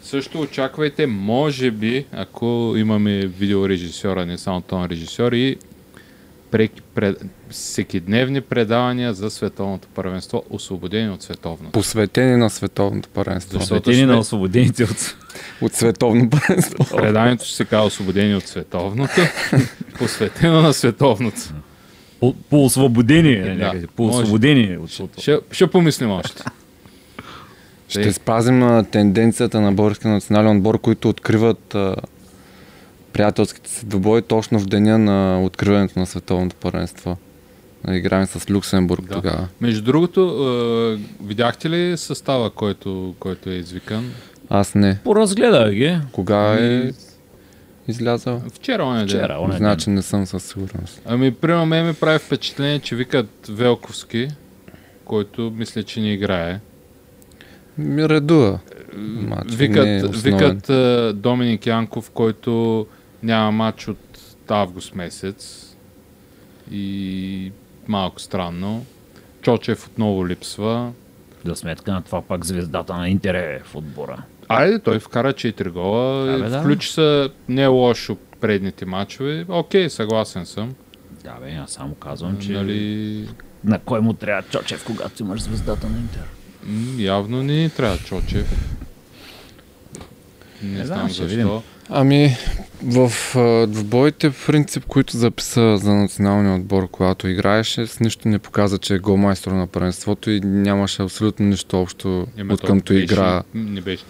Също 0.02 0.40
очаквайте, 0.40 1.06
може 1.06 1.70
би, 1.70 2.04
ако 2.12 2.46
имаме 2.76 3.18
видеорежисьора, 3.18 4.26
не 4.26 4.38
само 4.38 4.60
тон 4.60 4.84
режисьор 4.84 5.32
и 5.32 5.56
преки, 6.50 6.80
пред, 6.94 7.22
всекидневни 7.50 8.40
предавания 8.40 9.14
за 9.14 9.30
световното 9.30 9.88
първенство, 9.88 10.42
освободени 10.50 11.10
от 11.10 11.22
световното. 11.22 11.72
посветени 11.72 12.36
на 12.36 12.50
световното 12.50 13.08
паренство. 13.08 13.52
Защото 13.52 13.80
Посветени 13.80 13.96
сме- 13.96 14.06
на 14.06 14.18
освободените 14.18 14.84
от... 14.84 15.16
От 15.60 15.74
световно 15.74 16.30
паренство. 16.30 16.96
Преданието 16.96 17.44
ще 17.44 17.54
се 17.54 17.64
казва 17.64 17.86
освободени 17.86 18.34
от 18.34 18.46
световното, 18.46 19.14
посветено 19.98 20.62
на 20.62 20.72
световното. 20.72 21.40
По, 22.20 22.34
по 22.50 22.64
освободени, 22.64 23.36
Да, 23.36 23.54
някъде, 23.54 23.86
по 23.86 24.02
може. 24.02 24.16
освободени 24.16 24.76
от 24.76 24.90
свото. 24.90 25.20
Ще, 25.20 25.38
ще 25.50 25.66
помислим 25.66 26.10
още. 26.10 26.42
Ще 27.88 28.12
спазим 28.12 28.62
а, 28.62 28.84
тенденцията 28.84 29.60
на 29.60 29.72
българския 29.72 30.10
национален 30.10 30.56
отбор, 30.56 30.78
които 30.78 31.08
откриват 31.08 31.74
а, 31.74 31.96
приятелските 33.12 33.70
си 33.70 33.86
двубои 33.86 34.22
точно 34.22 34.58
в 34.58 34.66
деня 34.66 34.98
на 34.98 35.44
откриването 35.44 35.98
на 35.98 36.06
световното 36.06 36.56
паренство. 36.56 37.16
Играем 37.90 38.26
с 38.26 38.50
Люксембург 38.50 39.04
Да. 39.08 39.14
тогава. 39.14 39.48
Между 39.60 39.82
другото, 39.82 40.20
е, 40.20 41.24
видяхте 41.24 41.70
ли 41.70 41.96
състава, 41.96 42.50
който, 42.50 43.14
който 43.18 43.50
е 43.50 43.54
извикан? 43.54 44.10
Аз 44.50 44.74
не. 44.74 44.98
Поразгледах 45.04 45.70
ги. 45.70 45.98
Кога 46.12 46.54
е 46.54 46.92
И 47.88 47.90
излязъл? 47.90 48.42
Вчера, 48.54 48.84
оня 48.84 48.98
ден. 48.98 49.08
Вчера, 49.08 49.38
оня 49.40 49.56
Значи 49.56 49.90
не 49.90 50.02
съм 50.02 50.26
със 50.26 50.44
сигурност. 50.44 51.02
Ами, 51.04 51.34
примерно, 51.34 51.66
мен 51.66 51.86
ми 51.86 51.94
прави 51.94 52.18
впечатление, 52.18 52.78
че 52.78 52.96
викат 52.96 53.46
Велковски, 53.48 54.28
който 55.04 55.52
мисля, 55.56 55.82
че 55.82 56.00
не 56.00 56.12
играе. 56.12 56.60
Ми 57.78 58.08
редува. 58.08 58.58
Мач, 58.96 59.44
не 59.46 59.54
е 59.54 59.56
Викат, 59.56 60.14
основен. 60.14 60.58
викат 60.58 61.20
Доминик 61.20 61.66
Янков, 61.66 62.10
който 62.10 62.86
няма 63.22 63.52
матч 63.52 63.88
от 63.88 64.18
август 64.48 64.94
месец 64.94 65.66
и 66.70 67.52
малко 67.88 68.20
странно. 68.20 68.84
Чочев 69.42 69.86
отново 69.86 70.28
липсва. 70.28 70.92
За 71.44 71.56
сметка 71.56 71.92
на 71.92 72.02
това 72.02 72.22
пак 72.22 72.44
звездата 72.44 72.94
на 72.94 73.08
Интер 73.08 73.34
е 73.34 73.62
в 73.64 73.76
отбора. 73.76 74.22
Айде, 74.48 74.78
той 74.78 74.98
вкара 74.98 75.32
4 75.32 75.68
гола, 75.70 76.34
Абе, 76.34 76.48
да. 76.48 76.60
включи 76.60 76.88
се 76.90 77.28
не 77.48 77.66
лошо 77.66 78.16
предните 78.40 78.86
матчове. 78.86 79.44
Окей, 79.48 79.90
съгласен 79.90 80.46
съм. 80.46 80.74
Да 81.24 81.34
бе, 81.34 81.52
аз 81.54 81.70
само 81.70 81.94
казвам, 81.94 82.38
че 82.38 82.52
Нали, 82.52 83.28
на 83.64 83.78
кой 83.78 84.00
му 84.00 84.12
трябва 84.12 84.42
Чочев, 84.42 84.84
когато 84.84 85.22
имаш 85.22 85.42
звездата 85.42 85.88
на 85.88 85.98
Интер. 85.98 86.22
м, 86.64 86.94
явно 86.98 87.42
не 87.42 87.52
ни 87.54 87.70
трябва 87.70 87.98
Чочев. 87.98 88.46
Не, 90.62 90.78
Не 90.78 90.86
знам, 90.86 91.08
защо. 91.08 91.24
видим. 91.24 91.48
Ами, 91.90 92.36
в, 92.84 93.00
а, 93.34 93.38
в 93.66 93.84
боите, 93.84 94.30
в 94.30 94.46
принцип, 94.46 94.84
които 94.84 95.16
записа 95.16 95.76
за 95.76 95.94
националния 95.94 96.54
отбор, 96.54 96.88
когато 96.88 97.28
играеше, 97.28 97.86
с 97.86 98.00
нищо 98.00 98.28
не 98.28 98.38
показа, 98.38 98.78
че 98.78 98.94
е 98.94 98.98
голмайстор 98.98 99.52
на 99.52 99.66
първенството 99.66 100.30
и 100.30 100.40
нямаше 100.40 101.02
абсолютно 101.02 101.46
нищо 101.46 101.80
общо 101.80 102.26
Еми, 102.36 102.54
от 102.54 102.60
то 102.60 102.66
къмто 102.66 102.92
беше- 102.92 103.04
игра. 103.04 103.42
Не 103.54 103.80
беше. 103.80 104.04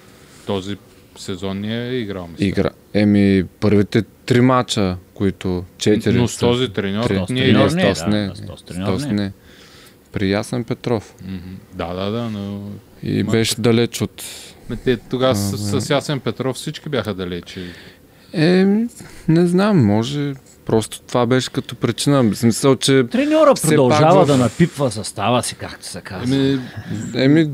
Този 0.47 0.77
сезон 1.19 1.61
не 1.61 1.89
е 1.89 1.95
играл, 1.95 2.29
мисля. 2.33 2.45
игра. 2.45 2.71
Еми, 2.95 3.45
първите 3.61 4.03
три 4.03 4.41
мача, 4.41 4.97
които 5.15 5.65
четири... 5.79 6.19
Но 6.19 6.29
с 6.29 6.39
този 6.39 6.69
треньор 6.69 7.05
Три. 7.05 7.25
С 7.27 7.33
не 7.33 7.41
е 7.41 7.45
треньор 7.45 7.71
играл. 7.71 7.89
не, 7.89 7.95
с 7.95 7.99
да, 8.01 8.07
не, 8.09 8.33
треньор 8.67 9.01
не. 9.01 9.13
не. 9.13 9.33
При 10.13 10.31
Ясен 10.31 10.65
Петров. 10.65 11.15
Да, 11.75 11.95
да, 11.95 12.11
да, 12.11 12.31
но 12.31 12.71
И 13.03 13.25
Ма- 13.25 13.31
беше 13.31 13.55
далеч 13.61 14.01
от... 14.01 14.23
Те 14.85 14.97
тогава 14.97 15.33
А, 15.33 15.35
с, 15.35 15.81
с 15.81 15.91
Ясен 15.91 16.21
Петров 16.21 16.57
всички 16.57 16.89
бяха 16.89 17.15
далече. 17.15 17.73
Е, 18.33 18.65
не 19.29 19.47
знам, 19.47 19.85
може... 19.87 20.35
Просто 20.67 21.01
това 21.01 21.27
беше 21.27 21.51
като 21.51 21.75
причина. 21.75 22.23
В 22.23 22.35
смисъл, 22.35 22.77
че... 22.77 23.05
Треньора 23.11 23.55
продължава 23.63 24.19
пак 24.21 24.27
да 24.27 24.37
напипва 24.37 24.91
състава 24.91 25.43
си, 25.43 25.55
както 25.55 25.87
се 25.87 26.01
казва. 26.01 26.37
Еми, 26.37 26.61
Еми, 27.15 27.51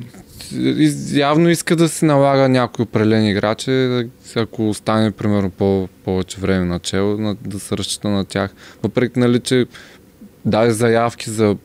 явно 1.12 1.48
иска 1.48 1.76
да 1.76 1.88
се 1.88 2.06
налага 2.06 2.48
някои 2.48 2.82
определени 2.82 3.30
играчи, 3.30 3.70
да- 3.70 4.04
ако 4.36 4.68
остане, 4.68 5.10
примерно, 5.10 5.50
по- 5.50 5.88
повече 6.04 6.40
време 6.40 6.64
на 6.64 6.78
чело, 6.78 7.16
на, 7.18 7.34
да 7.34 7.60
се 7.60 7.76
разчита 7.76 8.08
на 8.08 8.24
тях. 8.24 8.54
Въпреки, 8.82 9.18
нали, 9.18 9.40
че 9.40 9.66
даде 10.44 10.70
заявки 10.70 11.30
за 11.30 11.56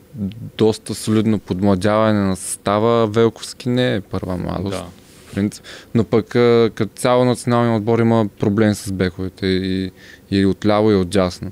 доста 0.58 0.94
солидно 0.94 1.38
подмладяване 1.38 2.20
на 2.20 2.36
състава, 2.36 3.06
Велковски 3.06 3.68
не 3.68 3.94
е 3.94 4.00
първа 4.00 4.36
младост. 4.36 4.76
да. 4.76 4.84
в 5.26 5.34
принцип. 5.34 5.64
Но 5.94 6.04
пък 6.04 6.26
като 6.74 6.90
цяло 6.96 7.24
националния 7.24 7.76
отбор 7.76 7.98
има 7.98 8.28
проблем 8.40 8.74
с 8.74 8.92
бековете 8.92 9.46
и, 9.46 9.90
и 10.30 10.46
отляво 10.46 10.92
и 10.92 10.96
отдясно. 10.96 11.50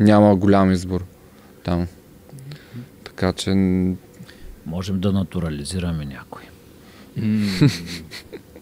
Няма 0.00 0.36
голям 0.36 0.72
избор 0.72 1.04
там. 1.64 1.86
Така 3.04 3.32
че 3.32 3.50
Можем 4.66 5.00
да 5.00 5.12
натурализираме 5.12 6.04
някой. 6.04 6.41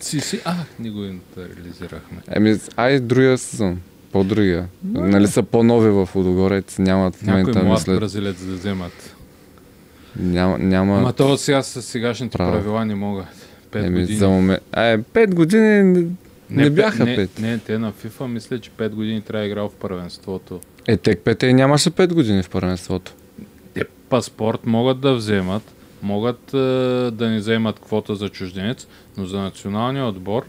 Си, 0.01 0.21
си, 0.21 0.41
а, 0.45 0.55
не 0.79 0.91
го 0.91 1.05
реализирахме. 1.37 2.19
Еми, 2.33 2.57
ай, 2.77 3.01
другия 3.01 3.39
сезон. 3.39 3.81
По-другия. 4.13 4.69
Нали 4.85 5.27
са 5.27 5.43
по-нови 5.43 5.91
в 5.91 6.09
Удогорец, 6.15 6.79
нямат 6.79 7.17
в 7.17 7.23
Някой 7.23 7.41
момента, 7.41 7.65
млад 7.65 7.79
мисля, 7.79 7.97
бразилец 7.97 8.45
да 8.45 8.53
вземат. 8.53 9.17
няма, 10.17 10.59
няма 10.59 10.99
Ама 10.99 11.13
то 11.13 11.37
сега 11.37 11.63
с 11.63 11.83
сегашните 11.83 12.39
Право. 12.39 12.53
правила 12.53 12.85
не 12.85 12.95
могат. 12.95 13.27
Пет 13.71 13.85
еми, 13.85 14.01
години. 14.01 14.19
за 14.19 14.29
момент. 14.29 14.63
Е, 14.77 14.99
пет 15.03 15.35
години 15.35 15.83
не, 16.51 16.63
не, 16.65 16.71
бяха 16.71 17.05
не, 17.05 17.17
пет. 17.17 17.39
Не, 17.39 17.59
те 17.59 17.79
на 17.79 17.93
FIFA 17.93 18.27
мисля, 18.27 18.59
че 18.59 18.71
5 18.71 18.89
години 18.89 19.21
трябва 19.21 19.41
да 19.41 19.45
е 19.45 19.49
играл 19.51 19.69
в 19.69 19.75
първенството. 19.75 20.61
Е, 20.87 20.97
тек 20.97 21.21
пете 21.25 21.53
нямаше 21.53 21.91
пет 21.91 22.15
години 22.15 22.43
в 22.43 22.51
първенството. 22.51 23.13
Те 23.75 23.85
паспорт 24.09 24.67
могат 24.67 25.01
да 25.01 25.15
вземат, 25.15 25.63
могат 26.03 26.55
е, 26.55 26.57
да 27.11 27.29
не 27.31 27.39
вземат 27.39 27.81
квота 27.81 28.15
за 28.15 28.29
чужденец, 28.29 28.87
но 29.17 29.27
за 29.27 29.41
националния 29.41 30.05
отбор, 30.05 30.47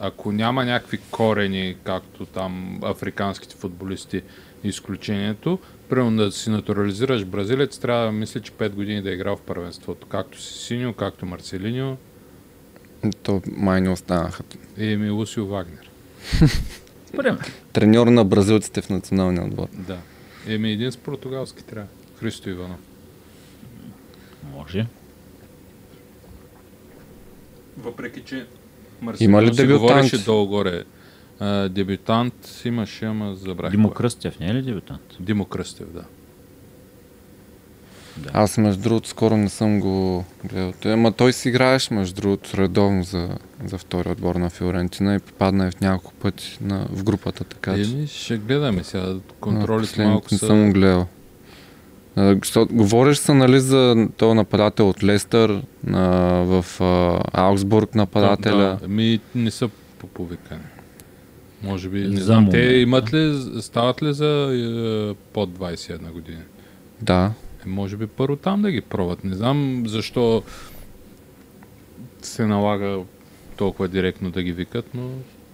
ако 0.00 0.32
няма 0.32 0.64
някакви 0.64 0.98
корени, 1.10 1.76
както 1.84 2.26
там 2.26 2.80
африканските 2.82 3.56
футболисти, 3.56 4.22
изключението, 4.64 5.58
примерно 5.88 6.16
да 6.16 6.32
си 6.32 6.50
натурализираш 6.50 7.24
бразилец, 7.24 7.78
трябва 7.78 8.06
да 8.06 8.12
мисля, 8.12 8.40
че 8.40 8.52
5 8.52 8.68
години 8.68 9.02
да 9.02 9.10
е 9.10 9.14
играл 9.14 9.36
в 9.36 9.40
първенството. 9.40 10.06
Както 10.06 10.40
си 10.40 10.64
Синьо, 10.64 10.92
както 10.92 11.26
Марселиньо 11.26 11.96
То 13.22 13.42
май 13.56 13.80
не 13.80 13.90
останаха. 13.90 14.42
и 14.78 14.92
Еми 14.92 15.10
Лусио 15.10 15.46
Вагнер. 15.46 15.90
Пример. 17.16 17.52
Треньор 17.72 18.06
на 18.06 18.24
бразилците 18.24 18.82
в 18.82 18.90
националния 18.90 19.44
отбор. 19.44 19.68
Да. 19.72 19.98
Еми 20.46 20.72
един 20.72 20.92
с 20.92 20.96
португалски 20.96 21.64
трябва. 21.64 21.88
Христо 22.20 22.50
Иванов. 22.50 22.78
Може. 24.56 24.86
Въпреки, 27.78 28.20
че 28.20 28.46
Има 29.20 29.42
ли 29.42 29.50
дебютант? 29.50 29.80
говореше 29.80 30.24
долу-горе. 30.24 30.84
А, 31.40 31.68
дебютант 31.68 32.62
имаше, 32.64 33.04
ама 33.04 33.34
забрах. 33.34 33.70
Димо. 33.70 33.90
Кръстев 33.90 34.40
не 34.40 34.46
е 34.46 34.54
ли 34.54 34.62
дебютант? 34.62 35.16
Димо 35.20 35.44
Кръстев, 35.44 35.86
да. 35.92 36.04
Да. 38.16 38.30
Аз, 38.32 38.58
между 38.58 38.82
другото, 38.82 39.08
скоро 39.08 39.36
не 39.36 39.48
съм 39.48 39.80
го 39.80 40.24
гледал. 40.44 40.72
Ама 40.84 41.12
той 41.12 41.32
си 41.32 41.48
играеш, 41.48 41.90
между 41.90 42.20
другото, 42.20 42.56
редовно 42.56 43.02
за, 43.02 43.28
за 43.64 43.78
втори 43.78 44.08
отбор 44.08 44.34
на 44.34 44.50
Фиорентина 44.50 45.14
и 45.14 45.18
попадна 45.18 45.68
и 45.68 45.70
в 45.70 45.80
няколко 45.80 46.12
пъти 46.12 46.58
на, 46.60 46.86
в 46.90 47.04
групата, 47.04 47.44
така 47.44 47.74
че. 47.74 47.90
Еми, 47.90 48.06
ще 48.06 48.36
гледаме 48.36 48.84
сега. 48.84 49.14
Контролите 49.40 50.04
малко 50.04 50.26
не 50.32 50.38
са... 50.38 50.46
съм 50.46 50.72
гледал. 50.72 51.06
Говориш 52.70 53.18
се, 53.18 53.34
нали, 53.34 53.60
за 53.60 54.08
този 54.16 54.34
нападател 54.34 54.88
от 54.88 55.04
Лестър 55.04 55.62
а, 55.92 56.00
в 56.44 56.80
а, 56.80 57.20
Аугсбург 57.32 57.94
нападателя. 57.94 58.56
Да, 58.56 58.76
да. 58.76 58.84
Еми, 58.84 59.20
не 59.34 59.50
са 59.50 59.68
по 59.98 60.06
повикане. 60.06 60.60
Може 61.62 61.88
би, 61.88 62.08
не 62.08 62.20
знам, 62.20 62.48
те 62.50 62.58
имат 62.58 63.14
ли, 63.14 63.42
стават 63.60 64.02
ли 64.02 64.14
за 64.14 64.26
е, 64.26 65.14
под 65.32 65.50
21 65.50 66.12
години? 66.12 66.42
Да. 67.02 67.32
Е, 67.66 67.68
може 67.68 67.96
би 67.96 68.06
първо 68.06 68.36
там 68.36 68.62
да 68.62 68.70
ги 68.70 68.80
пробват. 68.80 69.24
Не 69.24 69.34
знам 69.34 69.82
защо 69.86 70.42
се 72.22 72.46
налага 72.46 72.98
толкова 73.56 73.88
директно 73.88 74.30
да 74.30 74.42
ги 74.42 74.52
викат, 74.52 74.86
но 74.94 75.08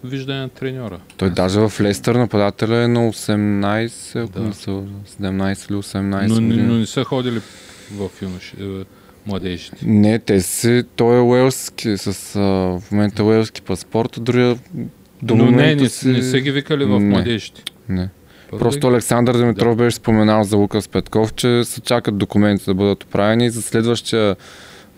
виждане 0.05 0.41
на 0.41 0.49
треньора. 0.49 0.99
Той 1.17 1.31
даже 1.31 1.61
в 1.61 1.81
Лестър 1.81 2.15
нападателя 2.15 2.77
е 2.77 2.88
на 2.88 3.01
18, 3.03 3.91
ако 4.19 4.33
Да. 4.33 4.41
не 4.41 4.53
са 4.53 4.71
17 4.71 5.71
или 5.71 5.77
18 5.77 6.29
Но, 6.29 6.35
години. 6.35 6.62
но 6.62 6.75
не 6.75 6.87
са 6.87 7.05
ходили 7.05 7.41
в 7.93 8.09
юноши, 8.23 8.57
е, 8.61 8.85
младежите. 9.27 9.77
Не, 9.83 10.19
те 10.19 10.41
си, 10.41 10.85
той 10.97 11.17
е 11.17 11.21
уелски, 11.21 11.97
с 11.97 12.07
а, 12.37 12.41
в 12.41 12.93
момента 12.93 13.25
уелски 13.25 13.62
паспорт, 13.62 14.19
другия 14.19 14.59
до 15.23 15.37
но 15.37 15.45
не, 15.47 15.75
не, 15.75 15.88
си... 15.88 16.09
не 16.09 16.23
са 16.23 16.41
ги 16.41 16.51
викали 16.51 16.85
в 16.85 16.88
Не. 16.91 16.99
младежите. 17.01 17.62
Не. 17.88 18.09
Първо 18.51 18.61
Просто 18.61 18.81
да 18.81 18.88
ги- 18.88 18.95
Александър 18.95 19.37
Димитров 19.37 19.77
беше 19.77 19.97
споменал 19.97 20.45
за 20.45 20.57
Лукас 20.57 20.88
Петков, 20.88 21.35
че 21.35 21.65
се 21.65 21.81
чакат 21.81 22.19
документи 22.19 22.65
да 22.65 22.75
бъдат 22.75 23.05
оправени 23.05 23.47
и 23.47 23.51
за 23.51 23.62
следващия 23.62 24.37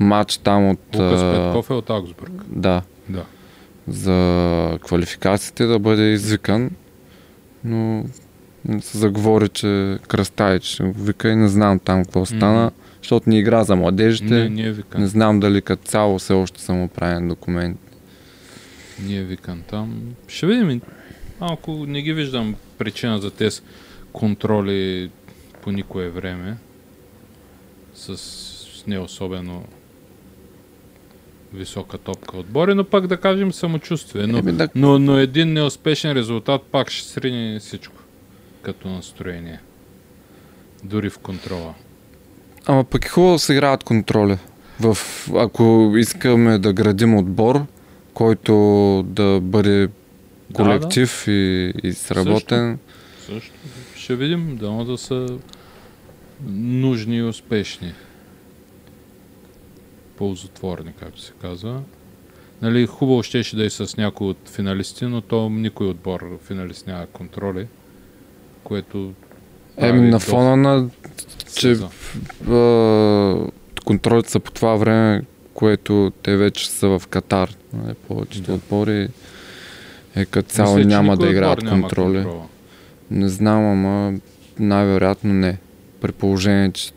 матч 0.00 0.36
там 0.36 0.70
от... 0.70 0.78
Лукас 0.94 1.20
Петков 1.22 1.70
е 1.70 1.74
от 1.74 1.90
Аугсбург. 1.90 2.32
Да, 2.46 2.82
Да. 3.08 3.24
За 3.88 4.78
квалификациите 4.82 5.64
да 5.66 5.78
бъде 5.78 6.12
извикан, 6.12 6.70
но 7.64 8.04
се 8.80 8.98
заговори, 8.98 9.48
че 9.48 9.98
Кръстайч 10.08 10.64
ще 10.64 10.82
го 10.84 10.92
вика 10.92 11.28
и 11.28 11.36
не 11.36 11.48
знам 11.48 11.78
там 11.78 12.04
какво 12.04 12.26
стана, 12.26 12.64
Мгм. 12.66 12.74
защото 13.02 13.30
ни 13.30 13.38
игра 13.38 13.64
за 13.64 13.76
младежите. 13.76 14.34
Не, 14.34 14.48
не 14.48 14.62
е 14.62 14.72
викан. 14.72 15.00
Не 15.00 15.06
знам 15.06 15.40
дали 15.40 15.62
като 15.62 15.84
цяло 15.84 16.18
все 16.18 16.32
още 16.32 16.60
са 16.60 16.72
му 16.72 16.88
правен 16.88 17.28
документ. 17.28 17.78
Не 19.02 19.16
е 19.16 19.22
викан 19.22 19.62
там. 19.70 20.02
Ще 20.28 20.46
видим. 20.46 20.80
Малко 21.40 21.72
не 21.86 22.02
ги 22.02 22.12
виждам 22.12 22.54
причина 22.78 23.18
за 23.18 23.30
тези 23.30 23.60
контроли 24.12 25.10
по 25.62 25.72
никое 25.72 26.08
време. 26.08 26.56
С 27.94 28.16
не 28.86 28.98
особено 28.98 29.64
висока 31.54 31.98
топка 31.98 32.36
отбори, 32.36 32.74
но 32.74 32.84
пак 32.84 33.06
да 33.06 33.16
кажем 33.16 33.52
самочувствие. 33.52 34.26
Но, 34.26 34.38
Еми 34.38 34.52
да- 34.52 34.68
но, 34.74 34.98
но 34.98 35.18
един 35.18 35.52
неуспешен 35.52 36.12
резултат 36.12 36.62
пак 36.62 36.90
ще 36.90 37.08
срине 37.08 37.58
всичко 37.60 37.94
като 38.62 38.88
настроение. 38.88 39.60
Дори 40.84 41.10
в 41.10 41.18
контрола. 41.18 41.74
Ама 42.66 42.84
пък 42.84 43.04
е 43.04 43.08
хубаво 43.08 43.32
да 43.32 43.38
се 43.38 43.52
играят 43.52 43.84
контроли. 43.84 44.38
В, 44.80 44.98
ако 45.36 45.94
искаме 45.96 46.58
да 46.58 46.72
градим 46.72 47.16
отбор, 47.16 47.66
който 48.14 48.54
да 49.06 49.40
бъде 49.42 49.88
колектив 50.52 51.24
и, 51.28 51.72
и 51.82 51.92
сработен, 51.92 52.78
Също. 53.26 53.52
Ще 53.96 54.16
видим, 54.16 54.56
дано 54.56 54.84
да 54.84 54.98
са 54.98 55.26
нужни 56.50 57.16
и 57.16 57.22
успешни. 57.22 57.92
Ползотворни, 60.16 60.92
както 61.00 61.20
се 61.20 61.32
казва. 61.40 61.80
Нали, 62.62 62.86
хубаво 62.86 63.22
щеше 63.22 63.56
да 63.56 63.64
е 63.64 63.70
с 63.70 63.96
някой 63.96 64.26
от 64.26 64.48
финалисти, 64.48 65.04
но 65.04 65.20
то 65.20 65.48
никой 65.50 65.86
отбор 65.86 66.38
финалист 66.46 66.86
няма 66.86 67.06
контроли, 67.06 67.66
което... 68.64 69.12
Еми, 69.76 70.00
на 70.00 70.10
доста 70.10 70.30
фона 70.30 70.56
на 70.56 70.90
че 71.54 71.76
а, 72.50 73.46
контролите 73.84 74.30
са 74.30 74.40
по 74.40 74.50
това 74.50 74.74
време, 74.74 75.22
което 75.54 76.12
те 76.22 76.36
вече 76.36 76.70
са 76.70 76.98
в 76.98 77.06
Катар. 77.06 77.50
Нали, 77.72 77.94
повечето 78.08 78.46
Да. 78.46 78.54
отбори 78.54 79.08
е 80.14 80.24
като 80.24 80.48
цяло 80.48 80.76
Мисля, 80.76 80.88
няма 80.88 81.16
да 81.16 81.30
играят 81.30 81.68
контроли. 81.68 82.26
Не 83.10 83.28
знам, 83.28 83.66
ама 83.66 84.18
най-вероятно 84.58 85.32
не. 85.32 85.58
При 86.00 86.12
положение, 86.12 86.72
че 86.72 86.92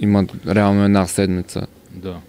имат 0.00 0.32
реално 0.46 0.84
една 0.84 1.06
седмица. 1.06 1.66
Да. 1.94 2.20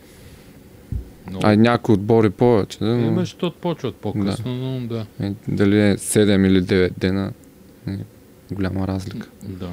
Но... 1.31 1.39
А 1.43 1.55
някои 1.55 1.93
отбори 1.93 2.29
повече. 2.29 2.79
Да, 2.79 2.85
но, 2.85 3.07
Имаш, 3.07 3.33
то 3.33 3.53
почват 3.53 3.95
по-късно, 3.95 4.55
но 4.55 4.87
да. 4.87 5.05
е, 5.21 5.33
дали 5.47 5.81
е 5.81 5.97
7 5.97 6.47
или 6.47 6.63
9 6.63 6.91
дена, 6.97 7.31
е 7.87 7.97
голяма 8.51 8.87
разлика. 8.87 9.27
да. 9.43 9.69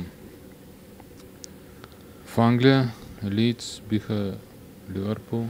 В 2.27 2.39
Англия 2.39 2.93
Лидс 3.31 3.81
биха 3.91 4.35
Ливърпул. 4.95 5.47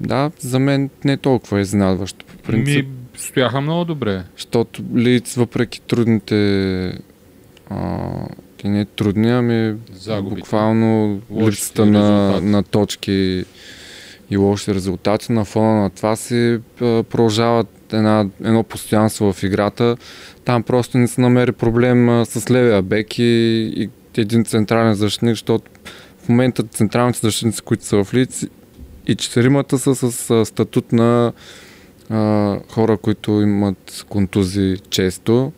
Да, 0.00 0.30
за 0.38 0.58
мен 0.58 0.90
не 1.04 1.12
е 1.12 1.16
толкова 1.16 1.60
изненадващо 1.60 2.24
по 2.24 2.36
принцип. 2.36 2.86
Ми, 2.86 2.92
стояха 3.16 3.60
много 3.60 3.84
добре. 3.84 4.24
Защото 4.36 4.82
Лиц, 4.96 5.34
въпреки 5.34 5.80
трудните 5.80 6.86
а, 7.70 8.10
те 8.58 8.68
не 8.68 8.80
е 8.80 8.84
трудни, 8.84 9.30
ами 9.30 9.74
Загубите. 9.94 10.40
буквално 10.40 11.20
липсата 11.40 11.86
на, 11.86 12.40
на 12.40 12.62
точки 12.62 13.44
и 14.30 14.36
лоши 14.36 14.74
резултати. 14.74 15.32
На 15.32 15.44
фона 15.44 15.82
на 15.82 15.90
това 15.90 16.16
си 16.16 16.58
продължават 16.80 17.92
една, 17.92 18.26
едно 18.44 18.62
постоянство 18.62 19.32
в 19.32 19.42
играта. 19.42 19.96
Там 20.44 20.62
просто 20.62 20.98
не 20.98 21.08
се 21.08 21.20
намери 21.20 21.52
проблем 21.52 22.24
с 22.24 22.50
левия 22.50 22.82
бек 22.82 23.18
и, 23.18 23.22
и 23.76 23.90
един 24.16 24.44
централен 24.44 24.94
защитник, 24.94 25.32
защото 25.32 25.70
в 26.24 26.28
момента 26.28 26.62
централните 26.62 27.20
защитници, 27.22 27.62
които 27.62 27.84
са 27.84 28.04
в 28.04 28.14
лиц 28.14 28.46
и 29.06 29.14
четиримата 29.14 29.78
са 29.78 29.94
с 29.94 30.46
статут 30.46 30.92
на 30.92 31.32
а, 32.10 32.58
хора, 32.68 32.96
които 32.96 33.30
имат 33.30 34.04
контузии 34.08 34.76
често, 34.90 35.52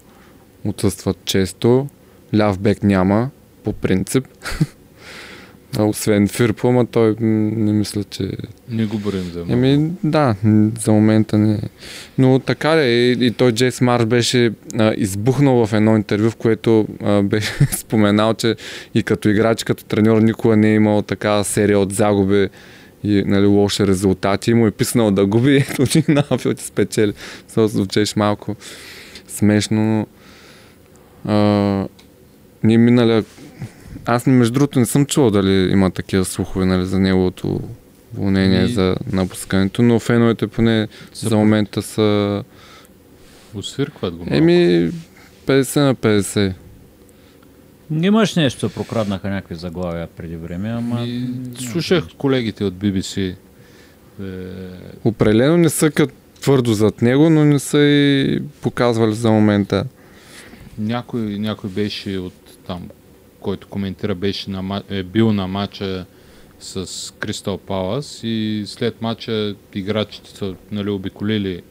отсъстват 0.64 1.16
често, 1.24 1.86
ляв 2.34 2.58
бек 2.58 2.82
няма, 2.82 3.30
по 3.64 3.72
принцип. 3.72 4.24
Освен 5.78 6.28
Фирпо, 6.28 6.68
ама 6.68 6.86
той 6.86 7.16
не 7.20 7.72
мисля, 7.72 8.04
че... 8.04 8.30
Не 8.68 8.86
го 8.86 8.98
борим 8.98 9.22
за. 9.32 9.44
Еми, 9.48 9.90
да, 10.04 10.34
за 10.80 10.92
момента 10.92 11.38
не. 11.38 11.60
Но 12.18 12.38
така 12.38 12.68
да 12.68 12.84
и, 12.84 13.26
и 13.26 13.30
той 13.30 13.52
Джейс 13.52 13.80
Марш 13.80 14.06
беше 14.06 14.52
а, 14.78 14.94
избухнал 14.96 15.66
в 15.66 15.72
едно 15.72 15.96
интервю, 15.96 16.30
в 16.30 16.36
което 16.36 16.86
а, 17.02 17.22
беше 17.22 17.52
споменал, 17.76 18.34
че 18.34 18.56
и 18.94 19.02
като 19.02 19.28
играч, 19.28 19.64
като 19.64 19.84
треньор 19.84 20.22
никога 20.22 20.56
не 20.56 20.70
е 20.70 20.74
имал 20.74 21.02
такава 21.02 21.44
серия 21.44 21.78
от 21.78 21.92
загуби 21.92 22.48
и 23.04 23.22
нали, 23.26 23.46
лоши 23.46 23.86
резултати. 23.86 24.50
И 24.50 24.54
му 24.54 24.66
е 24.66 24.70
писнал 24.70 25.10
да 25.10 25.26
губи, 25.26 25.56
ето 25.70 25.86
че 25.86 26.04
на 26.08 26.24
Анфилд 26.30 26.60
спечели. 26.60 27.12
Само 27.48 27.68
звучеше 27.68 28.14
малко 28.16 28.56
смешно, 29.28 29.82
но 29.84 30.06
а, 31.32 31.88
ние 32.62 32.78
минали 32.78 33.24
аз 34.06 34.26
между 34.26 34.52
другото 34.52 34.78
не 34.78 34.86
съм 34.86 35.06
чувал 35.06 35.30
дали 35.30 35.72
има 35.72 35.90
такива 35.90 36.24
слухове 36.24 36.66
нали, 36.66 36.86
за 36.86 37.00
неговото 37.00 37.60
уволнение 38.14 38.62
Ми- 38.62 38.68
за 38.68 38.96
напускането, 39.12 39.82
но 39.82 39.98
феновете 39.98 40.46
поне 40.46 40.88
Са 41.12 41.28
за 41.28 41.36
момента 41.36 41.82
са 41.82 42.42
Освиркват 43.54 44.12
го 44.12 44.18
малко. 44.18 44.34
еми 44.34 44.90
50 45.46 45.76
на 45.78 45.94
50. 45.94 46.52
Имаш 47.92 48.34
нещо, 48.34 48.70
прокраднаха 48.70 49.28
някакви 49.28 49.54
заглавия 49.54 50.06
преди 50.08 50.36
време, 50.36 50.68
ама... 50.70 51.00
И, 51.00 51.24
слушах 51.62 52.04
колегите 52.18 52.64
от 52.64 52.74
BBC. 52.74 53.16
Е, 53.18 53.34
Определено 55.04 55.56
не 55.56 55.68
са 55.68 55.90
като 55.90 56.12
твърдо 56.40 56.72
зад 56.72 57.02
него, 57.02 57.30
но 57.30 57.44
не 57.44 57.58
са 57.58 57.78
и 57.78 58.40
показвали 58.62 59.14
за 59.14 59.30
момента. 59.30 59.84
някой, 60.78 61.20
някой 61.20 61.70
беше 61.70 62.18
от 62.18 62.32
там, 62.68 62.88
който 63.40 63.68
коментира, 63.68 64.14
беше 64.14 64.50
на, 64.50 64.82
е 64.90 65.02
бил 65.02 65.32
на 65.32 65.46
матча 65.46 66.06
с 66.60 67.14
Кристал 67.18 67.58
Палас 67.58 68.20
и 68.22 68.64
след 68.66 69.02
матча 69.02 69.54
играчите 69.74 70.30
са 70.30 70.54
нали, 70.70 70.90
обиколили 70.90 71.62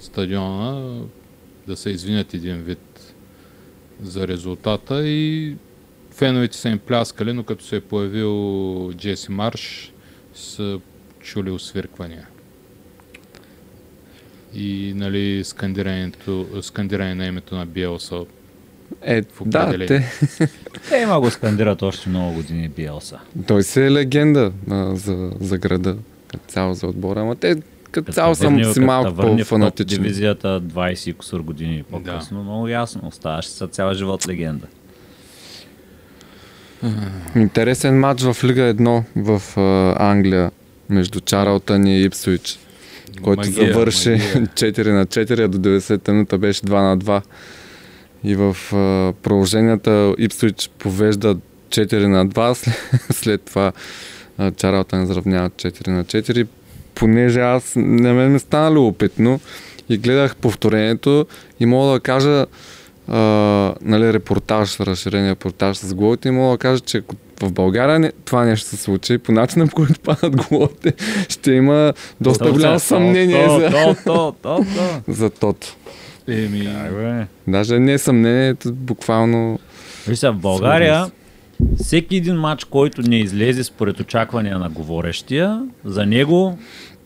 стадиона 0.00 1.00
да 1.66 1.76
се 1.76 1.90
извинят 1.90 2.34
един 2.34 2.56
вид 2.56 3.14
за 4.02 4.28
резултата 4.28 5.08
и 5.08 5.56
феновете 6.10 6.56
са 6.56 6.68
им 6.68 6.78
пляскали, 6.78 7.32
но 7.32 7.44
като 7.44 7.64
се 7.64 7.76
е 7.76 7.80
появил 7.80 8.92
Джеси 8.92 9.32
Марш, 9.32 9.92
са 10.34 10.80
чули 11.20 11.50
освирквания. 11.50 12.28
И 14.54 14.92
нали, 14.96 15.44
скандирането, 15.44 16.46
скандиране 16.62 17.14
на 17.14 17.26
името 17.26 17.54
на 17.54 17.66
Биелса 17.66 18.16
Е, 19.02 19.22
В 19.22 19.26
да, 19.46 19.78
те, 19.78 20.04
Те 20.88 20.96
има 20.96 21.20
го 21.20 21.30
скандират 21.30 21.82
още 21.82 22.08
много 22.08 22.32
години 22.32 22.68
Биелса. 22.68 23.18
той 23.46 23.62
си 23.62 23.80
е 23.80 23.90
легенда 23.90 24.52
а, 24.70 24.96
за, 24.96 25.30
за 25.40 25.58
града, 25.58 25.96
като 26.28 26.44
цяло 26.48 26.74
за 26.74 26.86
отбора, 26.86 27.20
ама 27.20 27.36
те 27.36 27.56
като 27.90 28.12
цяло 28.12 28.34
съм 28.34 28.54
върни- 28.54 28.74
си 28.74 28.80
малко 28.80 29.14
по-фанатичен. 29.14 30.02
Дивизията 30.02 30.60
20 30.62 31.10
и 31.10 31.12
кусор 31.12 31.40
години 31.40 31.84
по-късно, 31.90 32.42
много 32.42 32.68
ясно. 32.68 33.00
Оставаш 33.04 33.46
са 33.46 33.68
цял 33.68 33.94
живот 33.94 34.28
легенда. 34.28 34.66
Интересен 37.36 38.00
матч 38.00 38.22
в 38.22 38.44
Лига 38.44 38.74
1 38.74 39.02
в 39.16 39.56
а, 39.56 40.10
Англия 40.10 40.50
между 40.88 41.20
Чарлтън 41.20 41.86
и 41.86 42.02
Ипсвич, 42.02 42.58
който 43.22 43.40
Магия, 43.40 43.72
завърши 43.72 44.10
магия. 44.10 44.34
4 44.46 44.92
на 44.92 45.06
4, 45.06 45.44
а 45.44 45.48
до 45.48 45.58
90-та 45.58 46.12
минута 46.12 46.38
беше 46.38 46.60
2 46.60 46.70
на 46.72 46.98
2. 46.98 47.22
И 48.24 48.36
в 48.36 48.56
а, 48.72 49.12
продълженията 49.22 50.14
Ипсвич 50.18 50.70
повежда 50.78 51.36
4 51.68 52.06
на 52.06 52.26
2, 52.26 52.54
след, 52.54 52.74
след 53.10 53.42
това 53.42 53.72
а, 54.38 54.50
Чарлтън 54.50 55.02
изравнява 55.02 55.50
4 55.50 55.88
на 55.88 56.04
4. 56.04 56.46
Понеже 56.94 57.40
аз, 57.40 57.72
на 57.76 58.14
мен 58.14 58.32
ми 58.32 58.38
стана 58.38 58.70
любопитно 58.70 59.40
и 59.88 59.98
гледах 59.98 60.36
повторението 60.36 61.26
и 61.60 61.66
мога 61.66 61.92
да 61.92 62.00
кажа 62.00 62.46
а, 63.08 63.18
нали, 63.82 64.12
репортаж, 64.12 64.80
разширен 64.80 65.30
репортаж 65.30 65.76
с 65.76 65.94
головите 65.94 66.28
и 66.28 66.30
мога 66.30 66.52
да 66.52 66.58
кажа, 66.58 66.80
че 66.80 67.02
в 67.42 67.52
България 67.52 67.98
не, 67.98 68.12
това 68.24 68.44
нещо 68.44 68.68
се 68.68 68.76
случи, 68.76 69.18
по 69.18 69.32
начина 69.32 69.66
по 69.66 69.74
който 69.74 70.00
падат 70.00 70.36
головите, 70.36 70.94
ще 71.28 71.52
има 71.52 71.92
доста 72.20 72.52
голямо 72.52 72.78
съмнение 72.78 73.48
за, 73.48 73.94
за 75.08 75.30
тото. 75.30 75.76
Еми, 76.28 76.64
Как 76.64 76.94
бе? 76.94 77.26
Даже 77.48 77.78
не 77.78 77.92
е 77.92 77.98
съмнение, 77.98 78.48
ето 78.48 78.72
буквално 78.72 79.58
Виж 80.08 80.18
сега, 80.18 80.32
в 80.32 80.36
България 80.36 81.06
всеки 81.82 82.16
един 82.16 82.34
матч, 82.36 82.64
който 82.64 83.02
не 83.02 83.18
излезе 83.18 83.64
според 83.64 84.00
очаквания 84.00 84.58
на 84.58 84.68
говорещия, 84.68 85.62
за 85.84 86.06
него 86.06 86.58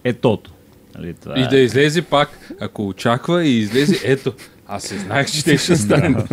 е 0.05 0.13
тото. 0.13 0.51
Нали, 0.99 1.15
това 1.15 1.35
и 1.39 1.43
е. 1.43 1.47
да 1.47 1.59
излезе 1.59 2.03
пак, 2.03 2.53
ако 2.61 2.89
очаква 2.89 3.45
и 3.45 3.59
излезе, 3.59 4.01
ето, 4.05 4.33
аз 4.67 4.83
се 4.83 4.99
знаех, 4.99 5.31
че 5.31 5.45
те 5.45 5.59
ще 5.59 5.77
стане. 5.77 6.25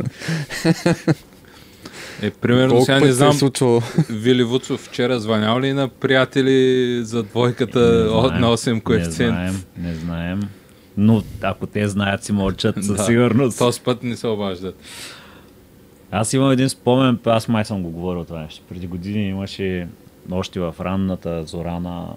Е, 2.21 2.29
примерно, 2.31 2.69
колко 2.69 2.85
сега 2.85 2.99
не 2.99 3.05
се 3.05 3.09
е 3.09 3.13
знам, 3.13 3.33
случвало. 3.33 3.81
Вили 4.09 4.43
Вуцов 4.43 4.79
вчера 4.81 5.19
звънял 5.19 5.59
ли 5.59 5.73
на 5.73 5.87
приятели 5.87 6.99
за 7.03 7.23
двойката 7.23 7.79
Не 7.79 8.09
от 8.09 8.27
знаем, 8.27 8.41
на 8.41 8.47
8 8.47 8.73
Не 8.73 8.81
коефициент? 8.81 9.33
знаем, 9.35 9.63
не 9.77 9.93
знаем. 9.93 10.39
Но 10.97 11.23
ако 11.41 11.67
те 11.67 11.87
знаят, 11.87 12.23
си 12.23 12.31
мълчат 12.31 12.75
със 12.83 12.97
Да. 12.97 13.03
сигурност. 13.03 13.57
Този 13.57 13.81
път 13.81 14.03
не 14.03 14.15
се 14.15 14.27
обаждат. 14.27 14.79
Аз 16.11 16.33
имам 16.33 16.51
един 16.51 16.69
спомен, 16.69 17.19
аз 17.25 17.47
май 17.47 17.65
съм 17.65 17.83
го 17.83 17.89
говорил 17.89 18.23
това 18.23 18.41
нещо. 18.41 18.63
Преди 18.69 18.87
години 18.87 19.27
имаше 19.29 19.87
още 20.31 20.59
в 20.59 20.75
ранната 20.79 21.43
зора 21.43 21.79
на 21.79 22.07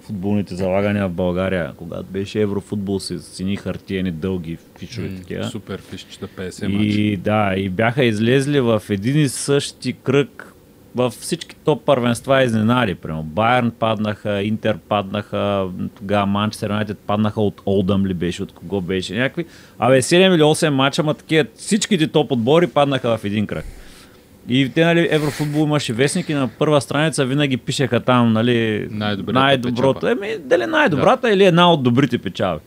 футболните 0.00 0.54
залагания 0.54 1.08
в 1.08 1.12
България, 1.12 1.72
когато 1.76 2.04
беше 2.04 2.40
еврофутбол 2.40 3.00
с 3.00 3.18
сини 3.18 3.56
хартиени 3.56 4.10
дълги 4.10 4.58
фишове 4.78 5.16
такива. 5.16 5.44
Супер 5.44 5.80
фишчета 5.80 6.28
50 6.28 6.66
мача. 6.66 6.84
И 6.84 7.16
да, 7.16 7.54
и 7.56 7.68
бяха 7.68 8.04
излезли 8.04 8.60
в 8.60 8.82
един 8.90 9.20
и 9.20 9.28
същи 9.28 9.92
кръг 9.92 10.51
във 10.94 11.12
всички 11.12 11.56
топ 11.64 11.84
първенства 11.84 12.42
изненади. 12.44 12.94
Прямо 12.94 13.22
Байерн 13.22 13.70
паднаха, 13.70 14.42
Интер 14.42 14.78
паднаха, 14.88 15.66
тогава 15.96 16.26
Манчестър 16.26 16.70
Юнайтед 16.70 16.98
паднаха 16.98 17.40
от 17.40 17.62
Олдъм 17.66 18.06
ли 18.06 18.14
беше, 18.14 18.42
от 18.42 18.52
кого 18.52 18.80
беше, 18.80 19.14
някакви. 19.14 19.44
Абе 19.78 20.02
7 20.02 20.34
или 20.34 20.42
8 20.42 20.68
мача, 20.68 21.02
ма 21.02 21.14
такива 21.14 21.44
всичките 21.54 22.06
топ 22.06 22.32
отбори 22.32 22.66
паднаха 22.66 23.18
в 23.18 23.24
един 23.24 23.46
кръг. 23.46 23.64
И 24.48 24.70
те, 24.74 24.84
нали, 24.84 25.08
Еврофутбол 25.10 25.62
имаше 25.62 25.92
вестник 25.92 26.28
и 26.28 26.34
на 26.34 26.48
първа 26.48 26.80
страница 26.80 27.24
винаги 27.24 27.56
пишеха 27.56 28.00
там, 28.00 28.32
нали, 28.32 28.88
най-доброто. 28.90 30.06
Еми, 30.06 30.36
дали 30.44 30.66
най-добрата 30.66 31.32
или 31.32 31.44
една 31.44 31.72
от 31.72 31.82
добрите 31.82 32.18
печалби. 32.18 32.64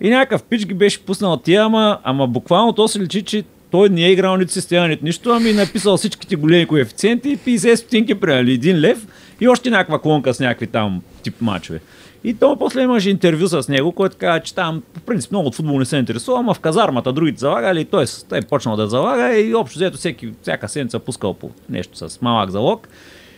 И 0.00 0.10
някакъв 0.10 0.44
пич 0.44 0.66
ги 0.66 0.74
беше 0.74 1.04
пуснал 1.04 1.36
тия, 1.36 1.64
ама, 1.64 1.98
ама 2.04 2.26
буквално 2.26 2.72
то 2.72 2.88
се 2.88 3.00
личи, 3.00 3.22
че 3.22 3.44
той 3.76 3.88
не 3.88 4.06
е 4.06 4.12
играл 4.12 4.36
нито 4.36 4.52
система, 4.52 4.88
нито 4.88 5.04
нищо, 5.04 5.30
ами 5.30 5.50
е 5.50 5.52
написал 5.52 5.96
всичките 5.96 6.36
големи 6.36 6.66
коефициенти 6.66 7.28
и 7.28 7.38
50 7.38 7.74
стотинки, 7.74 8.14
примерно, 8.14 8.48
или 8.48 8.60
1 8.60 8.80
лев 8.80 9.06
и 9.40 9.48
още 9.48 9.70
някаква 9.70 9.98
клонка 9.98 10.34
с 10.34 10.40
някакви 10.40 10.66
там 10.66 11.02
тип 11.22 11.40
мачове. 11.40 11.80
И 12.24 12.34
то 12.34 12.56
после 12.58 12.82
имаше 12.82 13.10
интервю 13.10 13.46
с 13.48 13.68
него, 13.68 13.92
който 13.92 14.16
каза, 14.16 14.40
че 14.40 14.54
там 14.54 14.82
по 14.94 15.00
принцип 15.00 15.30
много 15.30 15.48
от 15.48 15.54
футбол 15.54 15.78
не 15.78 15.84
се 15.84 15.96
интересува, 15.96 16.38
ама 16.38 16.54
в 16.54 16.60
казармата 16.60 17.12
другите 17.12 17.38
залагали, 17.38 17.80
и 17.80 17.84
той, 17.84 18.04
е 18.32 18.42
почнал 18.42 18.76
да 18.76 18.88
залага 18.88 19.38
и 19.38 19.54
общо 19.54 19.78
взето 19.78 19.96
всеки, 19.96 20.32
всяка 20.42 20.68
седмица 20.68 20.98
пускал 20.98 21.34
по 21.34 21.50
нещо 21.68 22.08
с 22.08 22.20
малък 22.20 22.50
залог. 22.50 22.88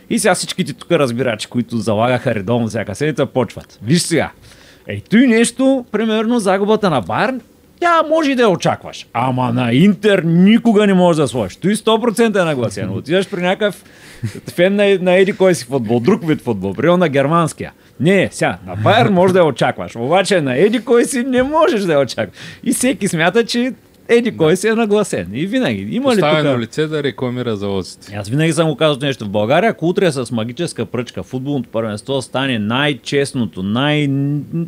И 0.09 0.19
сега 0.19 0.35
всичките 0.35 0.73
тук 0.73 0.91
разбирачи, 0.91 1.47
които 1.47 1.77
залагаха 1.77 2.35
редовно 2.35 2.67
всяка 2.67 2.95
седмица, 2.95 3.25
почват. 3.25 3.79
Виж 3.83 4.01
сега, 4.01 4.31
ей, 4.87 5.01
той 5.09 5.27
нещо, 5.27 5.85
примерно 5.91 6.39
загубата 6.39 6.89
на 6.89 7.01
Байерн, 7.01 7.41
тя 7.79 8.03
може 8.09 8.31
и 8.31 8.35
да 8.35 8.41
я 8.41 8.49
очакваш. 8.49 9.07
Ама 9.13 9.53
на 9.53 9.73
Интер 9.73 10.23
никога 10.25 10.87
не 10.87 10.93
можеш 10.93 11.21
да 11.21 11.27
сложиш. 11.27 11.55
Той 11.55 11.75
100% 11.75 12.41
е 12.41 12.45
нагласен. 12.45 12.89
Отиваш 12.89 13.29
при 13.29 13.41
някакъв 13.41 13.83
фен 14.55 14.75
на, 14.75 14.97
на 15.01 15.15
еди 15.15 15.33
кой 15.33 15.55
си 15.55 15.65
футбол, 15.65 15.99
друг 15.99 16.27
вид 16.27 16.41
футбол, 16.41 16.73
примерно 16.73 16.97
на 16.97 17.09
германския. 17.09 17.71
Не, 17.99 18.29
сега, 18.31 18.57
на 18.67 18.75
Байерн 18.75 19.13
може 19.13 19.33
да 19.33 19.39
я 19.39 19.45
очакваш, 19.45 19.95
обаче 19.95 20.41
на 20.41 20.57
еди 20.57 20.79
кой 20.79 21.05
си 21.05 21.23
не 21.23 21.43
можеш 21.43 21.81
да 21.81 21.93
я 21.93 21.99
очакваш. 21.99 22.37
И 22.63 22.73
всеки 22.73 23.07
смята, 23.07 23.45
че 23.45 23.73
еди 24.09 24.37
кой 24.37 24.57
си 24.57 24.67
е 24.67 24.73
нагласен. 24.73 25.27
И 25.33 25.45
винаги. 25.45 25.87
Има 25.91 26.11
ли 26.11 26.15
Поставено 26.15 26.51
тук... 26.51 26.61
лице 26.61 26.87
да 26.87 27.03
рекламира 27.03 27.55
залозите. 27.55 28.15
Аз 28.15 28.29
винаги 28.29 28.53
съм 28.53 28.69
го 28.69 28.75
казал 28.75 28.97
нещо. 29.01 29.25
В 29.25 29.29
България, 29.29 29.69
ако 29.69 29.87
утре 29.87 30.11
с 30.11 30.31
магическа 30.31 30.85
пръчка 30.85 31.23
футболното 31.23 31.69
първенство 31.69 32.21
стане 32.21 32.59
най-честното, 32.59 33.63
най... 33.63 34.07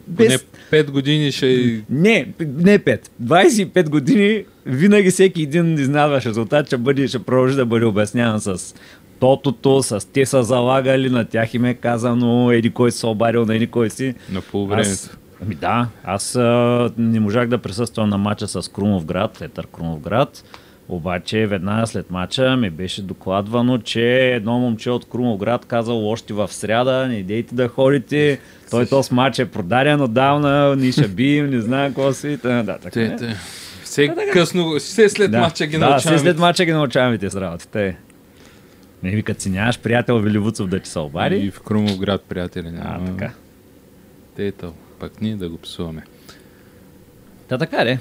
Без... 0.07 0.45
5 0.71 0.91
години 0.91 1.31
ще 1.31 1.53
е 1.53 1.81
Не, 1.89 2.27
не 2.39 2.79
5. 2.79 2.99
25 3.23 3.89
години 3.89 4.43
винаги 4.65 5.11
всеки 5.11 5.41
един 5.41 5.73
изненадващ 5.73 6.27
резултат 6.27 6.67
ще, 6.67 6.77
бъде, 6.77 7.07
ще 7.07 7.19
продължи 7.19 7.55
да 7.55 7.65
бъде 7.65 7.85
обясняван 7.85 8.41
с 8.41 8.75
тотото, 9.19 9.83
с 9.83 10.07
те 10.13 10.25
са 10.25 10.43
залагали, 10.43 11.09
на 11.09 11.25
тях 11.25 11.53
им 11.53 11.65
е 11.65 11.73
казано, 11.73 12.51
еди 12.51 12.69
кой 12.69 12.91
се 12.91 13.07
обадил 13.07 13.45
на 13.45 13.55
еди 13.55 13.67
кой 13.67 13.89
си. 13.89 14.13
на 14.31 14.41
полувремето. 14.41 14.89
Аз, 14.89 15.17
ами 15.41 15.55
да, 15.55 15.87
аз 16.03 16.35
а, 16.35 16.91
не 16.97 17.19
можах 17.19 17.47
да 17.47 17.57
присъствам 17.57 18.09
на 18.09 18.17
матча 18.17 18.47
с 18.47 18.71
Крумовград, 18.71 19.41
Етър 19.41 19.67
Крумовград, 19.67 20.43
обаче 20.89 21.47
веднага 21.47 21.87
след 21.87 22.11
матча 22.11 22.57
ми 22.57 22.69
беше 22.69 23.01
докладвано, 23.01 23.77
че 23.77 24.35
едно 24.35 24.59
момче 24.59 24.89
от 24.89 25.09
Крумовград 25.09 25.65
казал 25.65 26.09
още 26.09 26.33
в 26.33 26.53
сряда, 26.53 27.07
не 27.07 27.23
дейте 27.23 27.55
да 27.55 27.67
ходите, 27.67 28.39
той 28.71 28.85
този 28.85 29.13
матч 29.13 29.39
е 29.39 29.45
продаден 29.45 30.01
отдавна, 30.01 30.75
ни 30.75 30.91
ще 30.91 31.07
бием, 31.07 31.49
не 31.49 31.61
знам 31.61 31.87
какво 31.87 32.13
си. 32.13 32.37
Да, 32.43 32.63
да, 32.63 32.77
така. 32.77 32.89
Те, 32.89 33.03
е. 33.03 33.15
те. 33.15 33.35
Все 33.83 34.15
късно, 34.33 34.79
все 34.79 35.09
след 35.09 35.31
мача 35.31 35.65
ги 35.65 35.77
да, 35.77 35.89
научаваме. 35.89 36.17
все 36.17 36.19
след 36.19 36.37
мача 36.37 36.65
ги 36.65 36.71
научаваме 36.71 37.17
тези 37.17 37.41
работи. 37.41 37.67
Те. 37.67 37.97
Не 39.03 39.09
ви 39.09 39.23
като 39.23 39.41
си 39.41 39.49
нямаш 39.49 39.79
приятел 39.79 40.19
Веливуцов 40.19 40.67
да 40.67 40.79
ти 40.79 40.89
се 40.89 40.99
обади. 40.99 41.35
И 41.35 41.51
в 41.51 41.61
Крумовград, 41.61 42.21
приятели. 42.21 42.67
А, 42.67 42.71
Няма. 42.71 43.05
така. 43.05 43.31
Тето, 44.35 44.73
пък 45.01 45.21
ние 45.21 45.35
да 45.35 45.49
го 45.49 45.57
псуваме. 45.57 46.03
Та 47.47 47.57
така 47.57 47.83
де. 47.83 47.99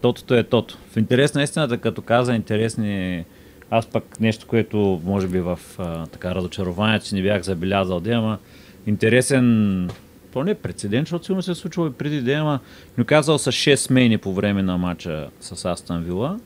Тотото 0.00 0.34
е 0.34 0.42
тото. 0.42 0.78
В 0.90 0.96
интерес 0.96 1.34
на 1.34 1.42
истината, 1.42 1.78
като 1.78 2.02
каза 2.02 2.34
интересни... 2.34 3.24
Аз 3.70 3.86
пък 3.86 4.20
нещо, 4.20 4.46
което 4.46 5.00
може 5.04 5.28
би 5.28 5.40
в 5.40 5.58
а, 5.78 6.06
така 6.06 6.34
разочарование, 6.34 7.00
че 7.00 7.14
не 7.14 7.22
бях 7.22 7.42
забелязал 7.42 8.00
да 8.00 8.10
ама 8.10 8.38
интересен 8.86 9.90
поне 10.32 10.54
прецедент, 10.54 11.06
защото 11.06 11.24
сигурно 11.24 11.42
се 11.42 11.50
е 11.50 11.54
случило 11.54 11.86
и 11.86 11.92
преди 11.92 12.20
да 12.20 12.32
ама 12.32 12.60
Нюказал 12.98 13.38
с 13.38 13.52
6 13.52 13.74
смени 13.74 14.18
по 14.18 14.34
време 14.34 14.62
на 14.62 14.78
матча 14.78 15.28
с 15.40 15.64
Астан 15.64 16.04
Вила, 16.04 16.38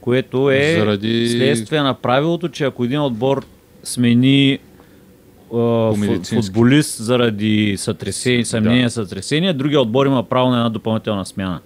което 0.00 0.50
е 0.50 0.76
Заради- 0.78 1.28
следствие 1.28 1.80
на 1.82 1.94
правилото, 1.94 2.48
че 2.48 2.64
ако 2.64 2.84
един 2.84 3.00
отбор 3.00 3.46
смени. 3.84 4.58
Футболист 6.24 6.98
заради 6.98 7.74
сътресение, 7.76 8.44
съмнение, 8.44 8.82
Да. 8.82 8.90
сътресение, 8.90 9.52
другия 9.52 9.80
отбор 9.80 10.06
има 10.06 10.22
право 10.22 10.50
на 10.50 10.56
една 10.56 10.68
допълнителна 10.68 11.26
смяна. 11.26 11.60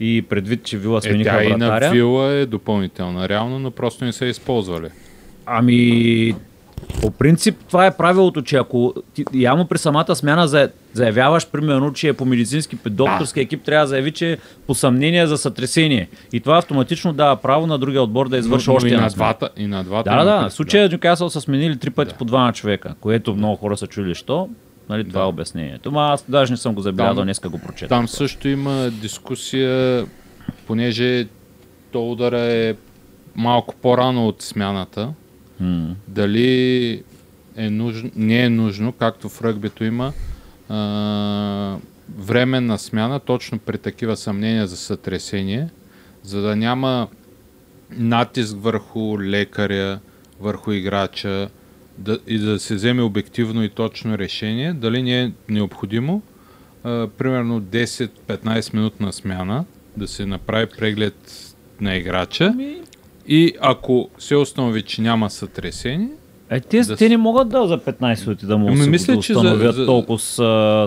И 0.00 0.22
предвид, 0.22 0.64
че 0.64 0.78
Вила 0.78 0.98
Е, 0.98 1.00
смениха 1.00 1.30
тя 1.30 1.44
и 1.44 1.48
на 1.48 1.66
вратаря, 1.68 1.90
Вила 1.90 2.26
е 2.26 2.46
допълнителна, 2.46 3.28
реално, 3.28 3.58
но 3.58 3.70
просто 3.70 4.04
не 4.04 4.12
са 4.12 4.26
използвали. 4.26 4.88
ами 5.46 6.34
по 7.02 7.10
принцип 7.10 7.56
това 7.68 7.86
е 7.86 7.96
правилото, 7.96 8.42
че 8.42 8.56
ако 8.56 8.94
ти, 9.14 9.24
явно 9.34 9.66
при 9.66 9.78
самата 9.78 10.14
смяна 10.16 10.48
за, 10.48 10.70
заявяваш 10.92 11.46
примерно, 11.46 11.92
че 11.92 12.08
е 12.08 12.12
по 12.12 12.24
медицински, 12.24 12.76
по 12.76 12.90
докторски 12.90 13.40
екип 13.40 13.62
трябва 13.62 13.84
да 13.84 13.88
заяви, 13.88 14.12
че 14.12 14.32
е 14.32 14.36
по 14.66 14.74
съмнение 14.74 15.26
за 15.26 15.38
сътресение. 15.38 16.08
И 16.32 16.40
това 16.40 16.58
автоматично 16.58 17.12
дава 17.12 17.36
право 17.36 17.66
на 17.66 17.78
другия 17.78 18.02
отбор 18.02 18.28
да 18.28 18.38
извърши 18.38 18.70
още 18.70 18.88
една 18.88 19.08
двата, 19.08 19.48
и 19.56 19.66
на 19.66 19.84
двата. 19.84 20.10
Да, 20.10 20.24
да, 20.24 20.42
да. 20.42 20.48
В 20.48 20.52
случая 20.52 20.88
Нюкасъл 20.88 21.30
са 21.30 21.40
сменили 21.40 21.76
три 21.76 21.90
пъти 21.90 22.12
Да. 22.12 22.18
по 22.18 22.24
двама 22.24 22.52
човека, 22.52 22.94
което 23.00 23.34
много 23.34 23.56
хора 23.56 23.76
са 23.76 23.86
чули, 23.86 24.14
що. 24.14 24.48
Нали, 24.88 25.08
това 25.08 25.20
Да. 25.20 25.24
е 25.26 25.28
обяснението. 25.28 25.90
Ма 25.92 26.08
аз 26.12 26.24
даже 26.28 26.52
не 26.52 26.56
съм 26.56 26.74
го 26.74 26.80
забелязал, 26.80 27.14
Там- 27.14 27.24
днеска 27.24 27.48
го 27.48 27.58
прочетах. 27.58 27.88
Там 27.88 28.08
също 28.08 28.48
има 28.48 28.90
дискусия, 28.90 30.06
понеже 30.66 31.26
то 31.92 32.10
удара 32.10 32.40
е 32.40 32.74
малко 33.36 33.74
по-рано 33.82 34.28
от 34.28 34.42
смяната. 34.42 35.08
М. 35.60 35.96
Дали 36.08 37.02
е 37.56 37.70
нужно, 37.70 38.10
не 38.16 38.44
е 38.44 38.50
нужно, 38.50 38.92
както 38.92 39.28
в 39.28 39.42
ръгбито 39.42 39.84
има, 39.84 40.12
а, 40.68 41.76
временна 42.18 42.78
смяна, 42.78 43.20
точно 43.20 43.58
при 43.58 43.78
такива 43.78 44.16
съмнения 44.16 44.66
за 44.66 44.76
сътресение, 44.76 45.68
за 46.22 46.40
да 46.40 46.56
няма 46.56 47.08
натиск 47.90 48.56
върху 48.58 49.20
лекаря, 49.22 49.98
върху 50.40 50.72
играча 50.72 51.48
да, 51.98 52.18
и 52.26 52.38
да 52.38 52.58
се 52.58 52.74
вземе 52.74 53.02
обективно 53.02 53.64
и 53.64 53.68
точно 53.68 54.18
решение, 54.18 54.72
дали 54.72 55.02
не 55.02 55.22
е 55.22 55.32
необходимо 55.48 56.22
а, 56.84 57.08
примерно 57.18 57.62
10-15 57.62 58.74
минутна 58.74 59.12
смяна 59.12 59.64
да 59.96 60.08
се 60.08 60.26
направи 60.26 60.66
преглед 60.78 61.14
на 61.80 61.96
играча 61.96 62.50
Ами, 62.54 62.80
и 63.28 63.52
ако 63.60 64.08
се 64.18 64.36
установи, 64.36 64.82
че 64.82 65.02
няма 65.02 65.30
сътресение, 65.30 66.08
Е, 66.50 66.60
те, 66.60 66.80
Да 66.80 66.96
те 66.96 67.08
не 67.08 67.16
могат 67.16 67.48
да 67.48 67.66
за 67.66 67.78
15 67.78 68.00
минути 68.20 68.46
да 68.46 68.58
му 68.58 68.68
Ами, 68.68 68.76
се 68.78 68.90
мисля, 68.90 69.14
го 69.14 69.22
че 69.22 69.32
за- 69.32 69.38
установят 69.38 69.74
за- 69.74 69.86
толкова 69.86 70.18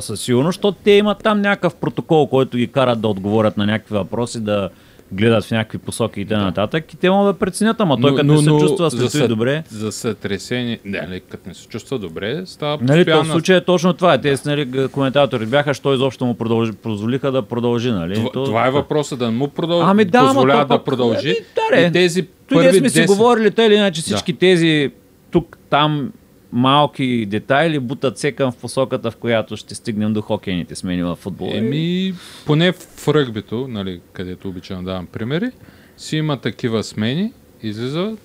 със 0.02 0.22
сигурност, 0.22 0.56
защото 0.56 0.78
те 0.84 0.92
имат 0.92 1.18
там 1.20 1.42
някакъв 1.42 1.76
протокол, 1.76 2.28
който 2.28 2.58
ги 2.58 2.68
карат 2.68 3.02
да 3.02 3.08
отговорят 3.08 3.58
на 3.58 3.66
някакви 3.66 3.96
въпроси, 3.96 4.40
да 4.40 4.70
гледат 5.12 5.44
в 5.44 5.52
някакви 5.52 5.78
посоки 5.78 6.22
и 6.22 6.26
т.н. 6.26 6.68
И 6.94 6.98
те 6.98 7.10
могат 7.10 7.36
да 7.36 7.40
преценят, 7.40 7.82
ама 7.82 7.98
той 8.02 8.16
като 8.16 8.26
не 8.26 8.38
се 8.38 8.50
чувства 8.50 8.90
за, 8.90 9.10
след 9.10 9.24
съ- 9.24 9.28
добре. 9.28 9.64
за 9.70 9.92
сътресение, 9.92 10.80
не, 10.86 11.02
не, 11.02 11.20
като 11.20 11.50
не 11.50 11.56
се 11.56 11.68
чувства 11.68 12.00
добре, 12.00 12.42
става 12.46 12.78
Нали, 12.82 12.88
то 12.88 12.94
в 12.94 12.98
постоянна 12.98 13.26
случая 13.32 13.58
е 13.58 13.62
точно 13.62 13.94
това. 13.94 14.18
Те 14.18 14.36
нали, 14.46 14.88
коментатори 14.88 15.46
бяха, 15.46 15.74
що 15.74 15.94
изобщо 15.94 16.26
му 16.26 16.34
продължи, 16.34 16.72
позволиха 16.72 17.32
да 17.32 17.42
продължи. 17.42 17.92
Нали? 17.92 18.16
Това, 18.16 18.30
То- 18.32 18.44
това 18.44 18.68
е 18.68 18.72
въпросът 18.72 19.20
да 19.20 19.32
му 19.32 19.48
продъл... 19.48 19.82
Ами 19.82 20.06
да, 20.06 20.26
позволява 20.26 20.66
да 20.66 20.84
продължи. 20.84 21.36
ами 21.72 21.82
да, 21.82 21.88
и 21.88 21.92
тези 21.92 22.28
Той 22.50 22.64
първи 22.64 22.80
сме 22.80 22.90
си 22.90 23.00
10... 23.00 23.08
говорили, 23.08 23.52
тъй 23.52 23.68
или 23.68 23.76
иначе 23.76 24.02
всички 24.02 24.34
тези 24.34 24.92
тук, 25.32 25.58
там 25.70 26.12
малки 26.52 27.26
детайли 27.26 27.80
бутат 27.80 28.18
се 28.18 28.32
към 28.32 28.52
в 28.52 28.58
посоката, 28.58 29.12
в 29.12 29.16
която 29.16 29.58
ще 29.58 29.76
стигнем 29.76 30.14
до 30.14 30.22
хокейните 30.22 30.76
смени 30.76 31.04
в 31.04 31.16
футбола. 31.16 31.58
Еми, 31.58 32.14
поне 32.46 32.72
в 32.72 33.08
ръгбито, 33.08 33.68
нали, 33.68 34.02
където 34.14 34.50
обичам 34.50 34.84
да 34.84 34.92
давам 34.92 35.08
примери, 35.08 35.52
си 35.98 36.18
има 36.18 36.38
такива 36.38 36.84
смени, 36.84 37.34
излиза 37.64 38.18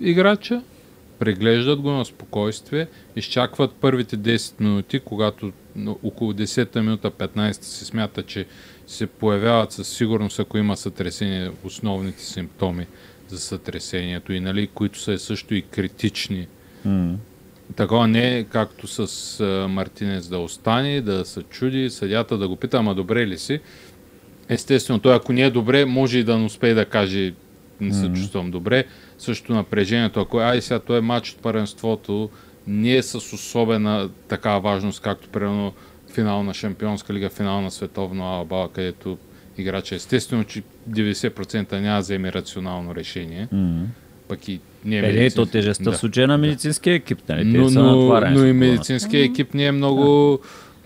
играча, 0.00 0.62
преглеждат 1.18 1.80
го 1.80 1.90
на 1.90 2.04
спокойствие, 2.04 2.86
изчакват 3.16 3.72
първите 3.72 4.16
10 4.16 4.60
минути, 4.60 5.00
когато 5.00 5.52
около 6.02 6.32
10 6.32 6.80
минута 6.80 7.10
15 7.10 7.52
се 7.52 7.84
смята, 7.84 8.22
че 8.22 8.46
се 8.86 9.06
появяват 9.06 9.72
със 9.72 9.88
сигурност, 9.88 10.40
ако 10.40 10.58
има 10.58 10.76
сътресение, 10.76 11.50
основните 11.64 12.22
симптоми 12.22 12.86
за 13.28 13.38
сътресението 13.38 14.32
и 14.32 14.40
нали, 14.40 14.66
които 14.66 14.98
са 14.98 15.18
също 15.18 15.54
и 15.54 15.62
критични 15.62 16.46
М. 16.84 17.18
Такова 17.76 18.08
не 18.08 18.38
е 18.38 18.44
както 18.44 18.86
с 18.86 19.40
а, 19.40 19.68
Мартинец 19.68 20.28
да 20.28 20.38
остане, 20.38 21.00
да 21.00 21.24
се 21.24 21.42
чуди, 21.42 21.90
съдята 21.90 22.38
да 22.38 22.48
го 22.48 22.56
пита, 22.56 22.76
ама 22.76 22.94
добре 22.94 23.26
ли 23.26 23.38
си? 23.38 23.60
Естествено, 24.48 24.98
той 24.98 25.14
ако 25.14 25.32
не 25.32 25.42
е 25.42 25.50
добре, 25.50 25.84
може 25.84 26.18
и 26.18 26.24
да 26.24 26.38
не 26.38 26.44
успее 26.44 26.74
да 26.74 26.84
каже 26.84 27.32
не 27.80 27.94
се 27.94 28.12
чувствам 28.12 28.50
добре. 28.50 28.84
Също 29.18 29.52
напрежението, 29.52 30.20
ако 30.20 30.38
ай 30.38 30.62
сега 30.62 30.78
той 30.78 30.98
е 30.98 31.00
матч 31.00 31.30
от 31.30 31.38
първенството, 31.38 32.30
не 32.66 32.96
е 32.96 33.02
с 33.02 33.14
особена 33.14 34.10
такава 34.28 34.60
важност, 34.60 35.02
както 35.02 35.28
примерно 35.28 35.72
финал 36.14 36.42
на 36.42 36.54
Шампионска 36.54 37.14
лига, 37.14 37.28
финал 37.28 37.60
на 37.60 37.70
Световно 37.70 38.24
Албала, 38.24 38.68
където 38.72 39.18
играча 39.58 39.94
естествено, 39.94 40.44
че 40.44 40.62
90% 40.90 41.72
няма 41.72 41.96
да 41.96 42.00
вземе 42.00 42.32
рационално 42.32 42.94
решение. 42.94 43.48
М. 43.52 43.86
пък 44.28 44.48
и 44.48 44.60
не 44.84 44.96
е 44.96 44.98
Е, 44.98 45.02
не, 45.02 45.08
то 45.08 45.14
медицински. 45.14 45.52
тежестта 45.52 45.84
Да. 45.84 45.92
в 45.92 45.96
случая 45.96 46.28
на 46.28 46.38
медицинския 46.38 46.94
екип. 46.94 47.18
Нали? 47.28 47.52
Те 47.52 47.58
но, 47.58 47.68
са 47.68 47.82
но, 47.82 48.20
но 48.30 48.46
и 48.46 48.52
медицинския 48.52 49.24
екип 49.24 49.54
не 49.54 49.64
е 49.64 49.72
много 49.72 50.38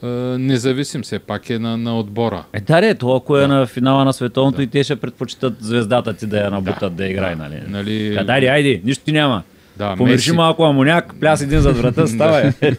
е, 0.03 0.07
независим, 0.39 1.03
все 1.03 1.19
пак 1.19 1.51
е 1.51 1.59
на, 1.59 1.77
на 1.77 1.99
отбора. 1.99 2.45
Е, 2.53 2.61
да, 2.61 2.81
де, 2.81 2.95
то 2.95 3.17
ако 3.17 3.37
е 3.37 3.41
Да. 3.41 3.49
на 3.49 3.67
финала 3.67 4.05
на 4.05 4.13
световното 4.13 4.63
и 4.63 4.67
те 4.67 4.85
ще 4.85 4.97
предпочитат 4.97 5.55
звездата 5.61 6.15
ти 6.15 6.27
да 6.27 6.39
я 6.39 6.51
набутат 6.51 6.95
да, 6.95 7.07
играе, 7.07 7.37
нали? 7.37 7.63
Нали, 7.69 8.07
Е, 8.09 8.25
Дай, 8.25 8.49
айде, 8.49 8.81
нищо 8.85 9.05
ти 9.05 9.13
няма. 9.13 9.43
да, 9.77 9.95
Помириши 9.97 10.31
Меси- 10.31 10.37
малко 10.37 10.63
амоняк, 10.63 11.15
пляс 11.21 11.43
един 11.43 11.61
зад 11.61 11.77
врата, 11.77 12.07
ставай. 12.07 12.51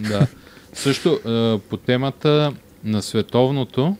Да. 0.00 0.26
Също 0.72 1.12
е, 1.26 1.58
по 1.60 1.76
темата 1.76 2.52
на 2.84 3.02
световното, 3.02 3.96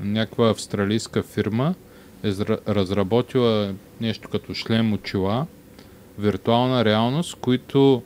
някаква 0.00 0.50
австралийска 0.50 1.22
фирма 1.24 1.74
е 2.22 2.32
зра- 2.32 2.60
разработила 2.68 3.74
нещо 4.00 4.28
като 4.28 4.54
шлем 4.54 4.92
очила, 4.92 5.46
виртуална 6.18 6.84
реалност, 6.84 7.34
които 7.34 8.02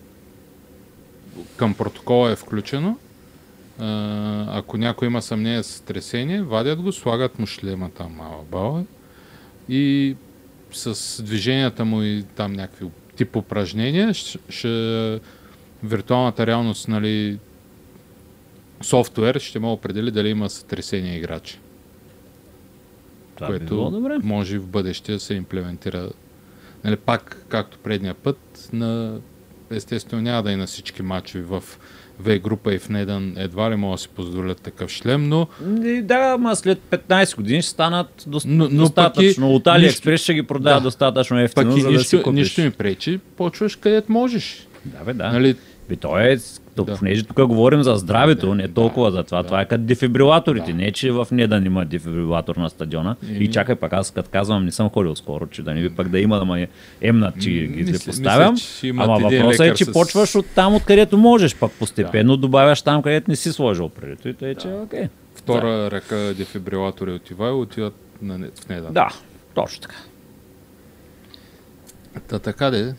към 1.56 1.74
протокола 1.74 2.30
е 2.30 2.36
включено. 2.36 2.96
Ако 4.48 4.76
някой 4.76 5.08
има 5.08 5.22
съмнение 5.22 5.62
с 5.62 5.80
тресение, 5.80 6.42
вадят 6.42 6.82
го, 6.82 6.92
слагат 6.92 7.38
му 7.38 7.46
шлема 7.46 7.90
там 7.90 8.12
мала 8.12 8.42
бала 8.50 8.84
и 9.68 10.16
с 10.72 11.22
движенията 11.22 11.84
му 11.84 12.02
и 12.02 12.24
там 12.36 12.52
някакви 12.52 12.86
тип 13.16 13.36
упражнения 13.36 14.14
ще, 14.14 14.38
ще 14.48 15.20
виртуалната 15.82 16.46
реалност, 16.46 16.88
нали, 16.88 17.38
софтуер 18.82 19.38
ще 19.38 19.58
му 19.58 19.72
определи 19.72 20.10
дали 20.10 20.28
има 20.28 20.50
сътресение 20.50 21.16
играч. 21.16 21.58
Това 23.42 23.48
би 23.48 23.58
което 23.58 23.74
било 23.74 23.90
добре. 23.90 24.18
може 24.22 24.56
и 24.56 24.58
в 24.58 24.66
бъдеще 24.66 25.12
да 25.12 25.20
се 25.20 25.34
имплементира. 25.34 26.08
Нали, 26.84 26.96
пак, 26.96 27.46
както 27.48 27.78
предния 27.78 28.14
път, 28.14 28.38
на, 28.72 29.18
естествено 29.70 30.22
няма 30.22 30.42
да 30.42 30.52
е 30.52 30.56
на 30.56 30.66
всички 30.66 31.02
матчове 31.02 31.44
в 31.44 31.62
В 32.20 32.38
група 32.38 32.74
и 32.74 32.78
в 32.78 32.88
Недан 32.88 33.34
едва 33.36 33.70
ли 33.70 33.76
могат 33.76 33.94
да 33.94 34.02
си 34.02 34.08
позволят 34.08 34.60
такъв 34.60 34.90
шлем, 34.90 35.28
но 35.28 35.46
И 35.84 36.02
Да, 36.02 36.32
ама 36.34 36.56
след 36.56 36.78
15 36.80 37.36
години 37.36 37.62
ще 37.62 37.70
станат 37.70 38.24
дост, 38.26 38.46
Но- 38.48 38.64
но 38.64 38.76
достатъчно. 38.76 39.22
пък 39.42 39.52
и 39.52 39.56
От 39.56 39.64
AliExpress 39.64 39.80
нищо- 40.06 40.16
ще 40.16 40.34
ги 40.34 40.42
продават 40.42 40.82
Да. 40.82 40.84
достатъчно 40.84 41.36
пък 41.36 41.44
ефтино, 41.44 41.76
и 41.76 41.80
за 41.80 41.88
да 41.88 41.98
си 42.00 42.16
нищо, 42.16 42.22
купиш. 42.22 42.38
нищо 42.38 42.60
ми 42.60 42.70
пречи, 42.70 43.20
почваш 43.36 43.76
където 43.76 44.12
можеш. 44.12 44.66
Да, 44.84 45.04
бе, 45.04 45.12
да. 45.14 45.32
Нали, 45.32 45.56
Би, 45.88 45.96
то 45.96 46.18
е, 46.18 46.36
Да. 46.76 46.96
понеже 46.96 47.22
тук 47.22 47.36
говорим 47.38 47.82
за 47.82 47.94
здравето, 47.94 48.54
не 48.54 48.68
толкова 48.68 49.10
за 49.10 49.22
това. 49.22 49.38
да. 49.38 49.44
Това 49.44 49.60
е 49.60 49.64
като 49.64 49.84
дефибрилаторите. 49.84 50.66
Да. 50.66 50.74
Не, 50.74 50.92
че 50.92 51.10
в 51.10 51.26
Недан 51.30 51.66
има 51.66 51.84
дефибрилатор 51.84 52.56
на 52.56 52.70
стадиона. 52.70 53.16
Еми. 53.24 53.38
И 53.38 53.50
чакай 53.50 53.74
пак, 53.74 53.92
аз 53.92 54.10
като 54.10 54.30
казвам, 54.30 54.64
не 54.64 54.72
съм 54.72 54.90
ходил 54.90 55.16
скоро, 55.16 55.46
че 55.46 55.62
да 55.62 55.74
не 55.74 55.80
би 55.80 55.90
пък 55.90 56.08
да 56.08 56.18
има 56.20 56.38
да 56.38 56.44
ме 56.44 56.68
емнат, 57.00 57.34
че 57.36 57.50
ги 57.50 57.66
Мисля- 57.84 58.06
поставям. 58.06 58.52
мисля, 58.52 58.88
Ама 58.90 59.18
въпросът 59.20 59.60
е, 59.62 59.74
че 59.74 59.84
с- 59.84 59.92
почваш 59.92 60.34
от 60.34 60.46
там, 60.46 60.74
откъдето 60.74 61.18
можеш, 61.18 61.56
пък 61.56 61.72
постепенно 61.72 62.36
добавяш 62.36 62.82
там, 62.82 63.02
където 63.02 63.30
не 63.30 63.36
си 63.36 63.52
сложил 63.52 63.88
преди. 63.90 64.16
И 64.24 64.34
тъй, 64.34 64.54
че 64.54 64.68
окей. 64.68 65.08
втора 65.34 65.90
ръка 65.90 66.16
дефибрилатори 66.16 67.12
от 67.12 67.30
Ивайло 67.30 67.60
отиват 67.60 67.94
на, 68.22 68.38
не- 68.38 68.50
в 68.56 68.68
Недан. 68.68 68.92
Да, 68.92 69.08
точно 69.54 69.80
така. 69.80 69.96
Та 72.28 72.38
така 72.38 72.70
де. 72.70 72.84
м, 72.84 72.94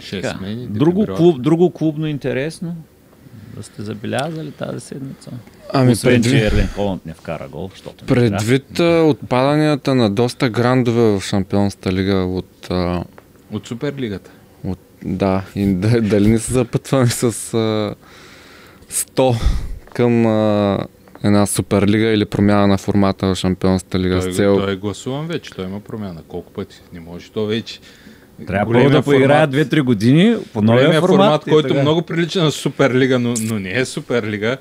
Смени. 0.00 0.66
Друго, 0.66 1.06
клуб, 1.06 1.42
друго 1.42 1.70
клубно 1.70 2.06
интересно 2.06 2.76
да 3.56 3.62
сте 3.62 3.82
забелязали 3.82 4.50
тази 4.50 4.80
седмица. 4.80 5.30
Ами 5.72 5.92
Освен, 5.92 6.22
че 6.22 6.30
предвид, 6.30 6.52
Ерлин 6.52 6.66
Холанд 6.66 7.06
не 7.06 7.14
вкара 7.14 7.48
гол, 7.48 7.70
защото 7.72 8.04
не 8.04 8.08
предвид 8.08 8.80
а, 8.80 9.02
отпаданията 9.02 9.94
на 9.94 10.10
доста 10.10 10.50
грандове 10.50 11.02
в 11.02 11.20
Шампионската 11.20 11.92
лига 11.92 12.16
от, 12.16 12.70
а, 12.70 13.04
От 13.52 13.66
Суперлигата. 13.66 14.30
от 14.64 14.78
да, 15.04 15.42
и 15.54 15.74
да, 15.74 16.00
дали 16.00 16.28
не 16.28 16.38
се 16.38 16.52
запътваме 16.52 17.06
с 17.06 17.54
а, 17.54 17.94
100 18.90 19.40
към 19.94 20.26
а, 20.26 20.78
една 21.24 21.46
суперлига 21.46 22.06
или 22.06 22.24
промяна 22.24 22.66
на 22.66 22.78
формата 22.78 23.26
в 23.26 23.34
Шампионската 23.34 23.98
лига 23.98 24.20
Той, 24.20 24.32
с 24.32 24.36
цел 24.36 24.56
той 24.56 24.72
е 24.72 24.76
гласуван 24.76 25.26
вече, 25.26 25.50
той 25.50 25.64
има 25.64 25.80
промяна. 25.80 26.22
Колко 26.28 26.52
пъти? 26.52 26.82
Не 26.92 27.00
може 27.00 27.30
то 27.30 27.46
вече. 27.46 27.80
Трябва 28.46 28.66
Големия 28.66 28.88
първо 28.88 28.98
да 28.98 29.04
поиграят 29.04 29.50
2-3 29.50 29.82
години 29.82 30.36
по 30.52 30.62
новия 30.62 30.80
големия 30.80 31.00
формат, 31.00 31.18
формат, 31.18 31.44
който 31.44 31.68
тогава- 31.68 31.82
много 31.82 32.02
прилича 32.02 32.42
на 32.42 32.50
Суперлига, 32.50 33.18
но, 33.18 33.34
но 33.40 33.58
не 33.58 33.70
е 33.70 33.84
Суперлига. 33.84 34.56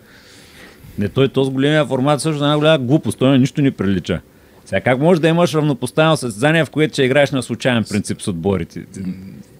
Не, 0.99 1.09
той 1.09 1.27
този 1.27 1.51
големия 1.51 1.85
формат 1.85 2.21
също 2.21 2.43
е 2.43 2.45
една 2.45 2.57
голяма 2.57 2.77
глупост, 2.77 3.19
той 3.19 3.29
на 3.29 3.37
нищо 3.37 3.61
не 3.61 3.71
прилича. 3.71 4.21
Сега 4.65 4.81
как 4.81 4.99
можеш 4.99 5.21
да 5.21 5.27
имаш 5.27 5.53
равнопоставено 5.53 6.17
състезание, 6.17 6.65
в 6.65 6.69
което 6.69 6.93
ще 6.93 7.03
играеш 7.03 7.31
на 7.31 7.43
случайен 7.43 7.83
принцип 7.83 8.21
с 8.21 8.27
отборите? 8.27 8.85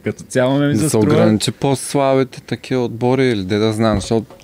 Като 0.04 0.24
цяло 0.24 0.60
ме 0.60 0.68
ми 0.68 0.74
да 0.74 0.80
се 0.80 0.90
се 0.90 0.98
ограничи 0.98 1.52
по-слабите 1.52 2.42
такива 2.42 2.86
отбори 2.86 3.26
или 3.26 3.44
де 3.44 3.58
да 3.58 3.74
знам, 3.74 4.00
защото 4.02 4.36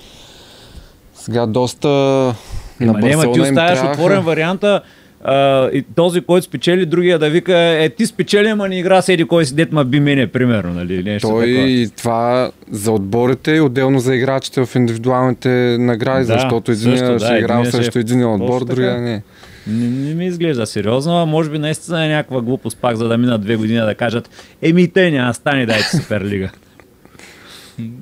сега 1.15 1.45
доста 1.45 1.88
на 1.88 2.34
Ма 2.79 2.99
не, 2.99 3.15
ма 3.15 3.21
ти 3.23 3.27
Барселона 3.27 3.38
им 3.38 3.41
оставяш 3.43 3.91
отворен 3.91 4.21
варианта 4.21 4.82
а, 5.23 5.69
и 5.73 5.86
този, 5.95 6.21
който 6.21 6.45
спечели, 6.45 6.86
другия 6.86 7.19
да 7.19 7.29
вика, 7.29 7.58
е 7.58 7.89
ти 7.89 8.05
спечели, 8.05 8.47
ама 8.47 8.69
не 8.69 8.79
игра 8.79 9.01
с 9.01 9.10
еди 9.10 9.25
кой 9.25 9.45
си 9.45 9.55
дет 9.55 9.71
ма 9.71 9.86
би 9.86 9.99
мене, 9.99 10.27
примерно, 10.27 10.73
нали? 10.73 11.03
Нещо 11.03 11.27
Той 11.27 11.45
такова. 11.45 11.69
и 11.69 11.89
това 11.97 12.51
за 12.71 12.91
отборите 12.91 13.51
и 13.51 13.62
отделно 13.62 13.99
за 13.99 14.15
играчите 14.15 14.65
в 14.65 14.75
индивидуалните 14.75 15.77
награди, 15.79 16.25
Да, 16.25 16.34
защото 16.34 16.71
един 16.71 16.84
също, 16.84 17.05
да, 17.05 17.19
ще 17.19 17.36
играл 17.36 17.55
единия 17.55 17.71
ще 17.71 17.77
е 17.77 17.84
срещу 17.84 17.99
един 17.99 18.25
отбор, 18.25 18.65
другия 18.65 19.01
не. 19.01 19.23
Не, 19.67 19.88
не 19.88 20.13
ми 20.13 20.25
изглежда 20.27 20.65
сериозно, 20.65 21.21
а 21.21 21.25
може 21.25 21.49
би 21.49 21.60
наистина 21.60 22.05
е 22.05 22.10
някаква 22.10 22.41
глупост 22.41 22.77
пак, 22.77 22.95
за 22.95 23.08
да 23.08 23.17
минат 23.17 23.41
две 23.41 23.55
години 23.55 23.79
да 23.79 23.95
кажат, 23.95 24.29
еми 24.62 24.88
те 24.88 25.12
няма 25.12 25.34
стане, 25.34 25.65
дайте 25.65 25.97
Суперлига. 25.97 26.49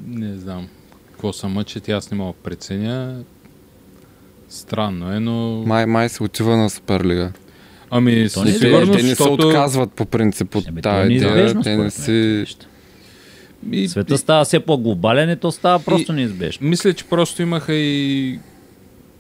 Не 0.08 0.38
знам. 0.38 0.68
Какво 1.12 1.34
са 1.34 1.48
мъчат, 1.48 1.90
аз 1.90 2.12
не 2.12 2.18
мога 2.18 2.34
да 2.34 2.50
преценя. 2.50 3.16
Странно 4.50 5.14
е, 5.14 5.20
но... 5.20 5.64
Май, 5.66 5.86
май 5.86 6.10
се 6.10 6.24
отива 6.24 6.58
на 6.58 6.70
Суперлига. 6.70 7.32
Ами, 7.90 8.24
То 8.24 8.30
със 8.30 8.44
не 8.44 8.50
е 8.50 8.54
Те, 8.54 8.60
сигурност, 8.60 8.92
те 8.92 8.98
не 8.98 9.02
се 9.04 9.08
защото... 9.08 9.48
отказват 9.48 9.94
по 9.94 10.06
принцип 10.06 10.56
от 10.56 10.68
Еми, 10.68 10.82
то 10.82 10.90
е 10.90 11.02
тази 11.02 11.14
идея. 11.14 11.62
Те 11.62 11.78
не 11.78 11.92
си... 11.92 12.46
И, 13.72 13.88
Света 13.88 14.18
става 14.18 14.46
все 14.46 14.60
по-глобален 14.60 15.30
и 15.30 15.36
то 15.36 15.52
става 15.52 15.80
просто 15.80 16.14
неизбежно. 16.14 16.68
Мисля, 16.68 16.94
че 16.94 17.06
просто 17.06 17.42
имаха 17.42 17.74
и 17.74 18.40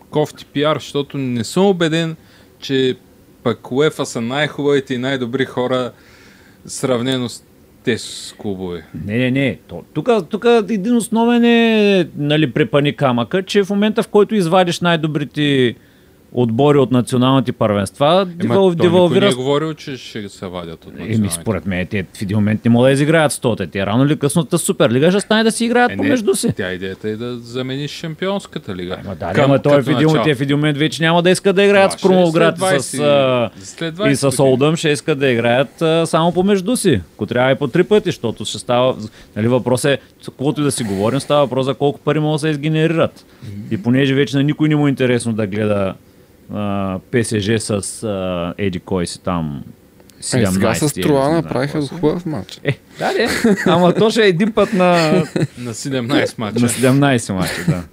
кофти 0.09 0.45
пиар, 0.45 0.77
защото 0.77 1.17
не 1.17 1.43
съм 1.43 1.65
убеден, 1.65 2.15
че 2.59 2.97
пък 3.43 3.71
УЕФА 3.71 4.05
са 4.05 4.21
най-хубавите 4.21 4.93
и 4.93 4.97
най-добри 4.97 5.45
хора 5.45 5.91
сравнено 6.65 7.29
с 7.29 7.43
те 7.87 7.97
с 7.97 8.35
клубове. 8.37 8.85
Не, 9.05 9.17
не, 9.17 9.31
не. 9.31 9.59
Тук, 9.93 10.09
тук 10.29 10.45
един 10.69 10.95
основен 10.95 11.45
е 11.45 12.07
нали, 12.17 12.51
препани 12.51 12.95
камъка, 12.95 13.43
че 13.43 13.63
в 13.63 13.69
момента 13.69 14.03
в 14.03 14.07
който 14.07 14.35
извадиш 14.35 14.79
най-добрите 14.79 15.75
отбори 16.31 16.77
от 16.77 16.91
националните 16.91 17.51
първенства, 17.51 18.21
Ема, 18.21 18.25
девал, 18.25 18.63
то 18.63 18.69
никой 18.69 18.85
не 18.85 18.89
девалвира 18.91 19.29
е 19.29 19.33
говорил, 19.33 19.73
че 19.73 19.97
ще 19.97 20.29
се 20.29 20.47
вадят 20.47 20.85
от 20.85 20.91
Еми, 20.91 20.99
националните. 20.99 21.35
според 21.41 21.65
мен, 21.65 21.87
те 21.87 22.05
в 22.13 22.21
един 22.21 22.37
момент 22.37 22.65
не 22.65 22.71
могат 22.71 22.87
да 22.87 22.91
изиграят 22.91 23.31
стота. 23.31 23.67
Те 23.67 23.85
рано 23.85 24.05
или 24.05 24.19
късно 24.19 24.45
тази 24.45 24.63
Суперлига 24.65 25.11
ще 25.11 25.19
стане 25.19 25.43
да 25.43 25.51
си 25.51 25.65
играят 25.65 25.91
Е, 25.91 25.95
не, 25.95 25.97
помежду 25.97 26.35
си. 26.35 26.53
Тя 26.57 26.73
идеята 26.73 27.09
е 27.09 27.15
да 27.15 27.37
замениш 27.37 27.91
шампионската 27.91 28.75
лига. 28.75 28.97
Ама 29.05 29.15
да, 29.15 29.33
Към- 29.33 29.45
ама 29.45 29.61
той 29.61 29.81
в 29.81 29.85
като 29.85 29.97
един, 29.97 30.23
те 30.23 30.35
в 30.35 30.41
един 30.41 30.57
момент 30.57 30.77
вече 30.77 31.03
няма 31.03 31.21
да 31.21 31.29
искат 31.29 31.55
да 31.55 31.63
играят 31.63 31.97
Това 31.97 32.69
с 32.69 32.73
е 32.75 32.79
с, 32.79 32.97
20 32.97 33.01
а, 33.01 33.49
след 33.63 33.95
20 33.95 34.09
и 34.09 34.15
с. 34.15 34.39
Олдъм, 34.39 34.75
ще 34.75 34.89
искат 34.89 35.19
да 35.19 35.29
играят 35.29 35.81
а, 35.81 36.05
само 36.05 36.31
помежду 36.31 36.75
си. 36.75 37.01
Ако 37.15 37.25
трябва 37.25 37.51
и 37.51 37.55
по 37.55 37.67
три 37.67 37.83
пъти, 37.83 38.09
защото 38.09 38.45
ще 38.45 38.59
става... 38.59 38.95
Нали, 39.35 39.47
въпрос 39.47 39.85
е, 39.85 39.97
колкото 40.37 40.61
и 40.61 40.63
да 40.63 40.71
си 40.71 40.83
говорим, 40.83 41.19
става 41.19 41.41
въпрос 41.41 41.65
за 41.65 41.73
колко 41.73 41.99
пари 41.99 42.19
могат 42.19 42.35
да 42.35 42.39
се 42.39 42.49
изгенерират. 42.49 43.25
И 43.71 43.77
понеже 43.77 44.13
вече 44.13 44.37
на 44.37 44.43
никой 44.43 44.69
не 44.69 44.75
му 44.75 44.87
е 44.87 44.89
интересно 44.89 45.33
да 45.33 45.47
гледа 45.47 45.93
а, 46.53 46.99
ПСЖ 47.11 47.59
с 47.59 48.03
а, 48.03 48.53
Еди 48.57 48.79
кой 48.79 49.07
си 49.07 49.21
там. 49.21 49.63
Е, 50.19 50.23
сега 50.23 50.51
17 50.51 50.87
с 50.87 50.93
Труа 50.93 51.29
направиха 51.29 51.81
хубав 51.87 52.25
матч. 52.25 52.59
Е, 52.63 52.79
да, 52.99 53.13
де. 53.13 53.27
Ама 53.65 53.93
то 53.93 54.09
ще 54.09 54.23
е 54.23 54.27
един 54.27 54.51
път 54.51 54.73
на, 54.73 55.11
На 55.57 55.73
17 55.73 56.39
мача. 56.39 56.59
на 56.59 56.69
17 56.69 57.33
мача, 57.33 57.65
да. 57.67 57.83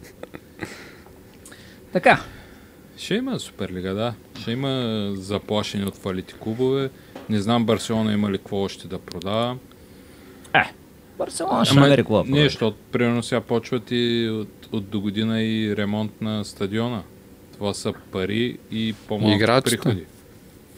Така. 1.92 2.20
Ще 2.96 3.14
има 3.14 3.40
Суперлига, 3.40 3.94
да. 3.94 4.14
Ще 4.40 4.50
има 4.50 5.10
заплашени 5.14 5.84
от 5.84 5.96
фалити 5.96 6.34
клубове. 6.40 6.90
Не 7.29 7.40
знам 7.40 7.66
Барселона 7.66 8.12
има 8.12 8.31
ли 8.31 8.38
какво 8.38 8.56
още 8.56 8.88
да 8.88 8.98
продава. 8.98 9.56
Е, 10.54 10.72
Барселона 11.18 11.64
ще 11.64 11.74
намери 11.74 11.96
какво 11.96 12.22
да 12.22 12.31
не, 12.31 12.42
защото 12.42 12.76
примерно 12.92 13.22
сега 13.22 13.40
почват 13.40 13.83
и 13.90 14.29
от, 14.33 14.68
от 14.72 14.88
до 14.88 15.00
година 15.00 15.42
и 15.42 15.76
ремонт 15.76 16.20
на 16.20 16.44
стадиона. 16.44 17.02
Това 17.55 17.75
са 17.75 17.92
пари 18.13 18.59
и 18.71 18.94
по-малко 19.09 19.37
Играчите. 19.37 19.77
приходи. 19.77 20.05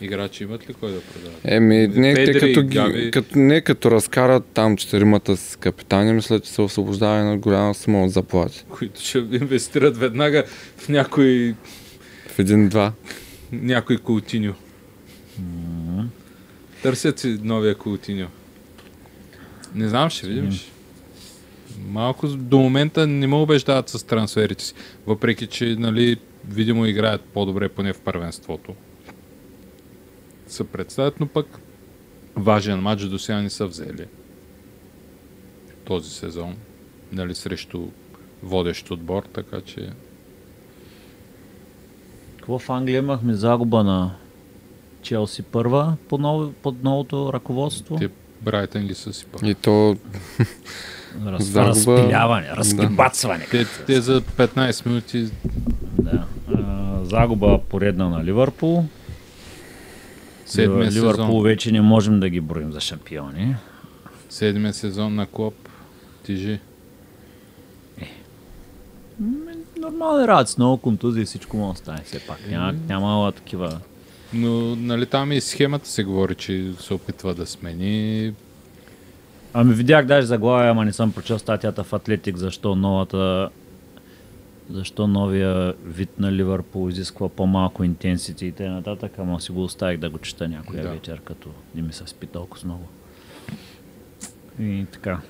Играчи 0.01 0.45
имат 0.45 0.71
ли 0.71 0.75
кой 0.75 0.93
да 0.93 1.01
продават? 1.01 1.41
Еми, 1.45 1.89
не, 1.89 2.15
те 2.15 2.25
Педри, 2.25 2.41
като, 2.55 2.67
ги, 2.67 2.75
Гави. 2.75 3.11
като, 3.11 3.39
не 3.39 3.61
като 3.61 3.91
разкарат 3.91 4.45
там 4.55 4.77
четиримата 4.77 5.37
с 5.37 5.57
капитани, 5.57 6.13
мисля, 6.13 6.41
че 6.41 6.51
се 6.51 6.63
освобождава 6.63 7.19
една 7.19 7.37
голяма 7.37 7.75
сума 7.75 8.05
от 8.05 8.11
заплати. 8.11 8.65
Които 8.69 9.01
ще 9.01 9.19
инвестират 9.19 9.97
веднага 9.97 10.45
в 10.77 10.89
някой, 10.89 11.55
В 12.29 12.39
един-два. 12.39 12.93
някой 13.53 13.99
култиньо. 13.99 14.55
Търсят 16.83 17.19
си 17.19 17.39
новия 17.43 17.75
Култиньо. 17.75 18.27
Не 19.75 19.89
знам, 19.89 20.11
ще 20.11 20.27
видим. 20.27 20.53
Ще. 20.53 20.71
Малко 21.89 22.27
до 22.29 22.59
момента 22.59 23.07
не 23.07 23.27
ме 23.27 23.37
убеждават 23.37 23.89
с 23.89 24.07
трансферите 24.07 24.65
си. 24.65 24.75
Въпреки, 25.07 25.47
че 25.47 25.77
нали, 25.79 26.17
видимо 26.49 26.87
играят 26.87 27.23
по-добре 27.23 27.69
поне 27.69 27.93
в 27.93 28.01
първенството. 28.01 28.75
Се 30.47 30.65
представят, 30.65 31.21
но 31.21 31.27
пък 31.27 31.59
важен 32.37 32.81
матч 32.81 33.03
до 33.03 33.19
сега 33.19 33.43
не 33.43 33.51
са 33.51 33.67
взели. 33.67 34.07
Този 35.85 36.11
сезон. 36.11 36.57
Нали, 37.13 37.35
срещу 37.35 37.89
водещ 38.43 38.91
отбор, 38.91 39.23
така 39.23 39.61
че... 39.61 39.91
Какво 42.37 42.59
в 42.59 42.71
Англия 42.71 42.99
имахме 42.99 43.35
загуба 43.35 43.85
на 43.85 44.15
Челси 45.03 45.43
първа 45.43 45.97
под, 46.09 46.21
ново, 46.21 46.53
под 46.53 46.83
новото 46.85 47.33
ръководство? 47.33 47.97
Те 47.97 48.11
Брайтън 48.43 48.87
ги 48.87 48.95
съсипа. 48.95 49.39
И 49.47 49.55
то 49.55 49.97
Раз, 51.27 51.45
загуба- 51.45 51.67
разпиляване, 51.67 52.47
разкибацване. 52.49 53.47
Те, 53.51 53.67
те 53.87 54.01
за 54.01 54.21
15 54.23 54.87
минути 54.87 55.29
Да. 55.93 56.25
А, 56.49 56.99
загуба 57.05 57.59
поредна 57.61 58.09
на 58.09 58.25
Ливърпул. 58.25 58.85
седмия 60.47 60.91
Ливърпул 60.91 61.25
сезон. 61.25 61.43
вече 61.43 61.73
не 61.73 61.81
можем 61.81 62.21
да 62.21 62.29
ги 62.29 62.41
броим 62.41 62.73
за 62.73 62.81
шампиони. 62.81 63.55
Седмия 64.29 64.75
сезон 64.75 65.15
на 65.15 65.27
Клоп. 65.27 65.55
Тижи. 66.25 66.59
Нормални 69.79 70.27
работи, 70.29 70.51
с 70.51 70.59
много 70.59 70.77
контузии 70.77 71.25
всичко 71.25 71.57
може 71.57 71.73
да 71.73 71.79
стане 71.79 72.03
все 72.05 72.21
пак. 72.21 72.39
Няма, 72.51 72.75
няма 72.89 73.33
такива... 73.33 73.81
Но 74.33 74.77
нали 74.77 75.07
там 75.07 75.33
и 75.33 75.41
схемата 75.41 75.89
се 75.89 76.05
говори, 76.05 76.35
че 76.35 76.73
се 76.81 76.95
опитва 76.95 77.35
да 77.35 77.47
смени. 77.47 78.33
Ами 79.59 79.75
видях 79.75 80.07
даже 80.07 80.27
заглавия, 80.27 80.71
ама 80.71 80.85
не 80.85 80.93
съм 80.93 81.13
прочел 81.13 81.39
статията 81.39 81.85
в 81.85 81.93
Атлетик, 81.93 82.37
защо 82.37 82.75
новата 82.75 83.49
защо 84.71 85.07
новия 85.07 85.75
вид 85.85 86.19
на 86.19 86.33
Ливърпул 86.33 86.89
изисква 86.91 87.29
по-малко 87.29 87.85
интенсити 87.85 88.47
и 88.47 88.53
т.н. 88.53 88.97
ама 89.19 89.41
си 89.41 89.53
го 89.53 89.63
оставих 89.63 89.99
да 89.99 90.11
го 90.11 90.19
чета 90.19 90.49
някоя 90.49 90.83
Да. 90.83 90.89
вечер, 90.89 91.21
като 91.25 91.49
не 91.75 91.83
ми 91.83 91.93
се 91.93 92.07
спи 92.07 92.27
толкова 92.27 92.65
много. 92.65 92.89
И 94.61 94.87
така. 94.93 95.21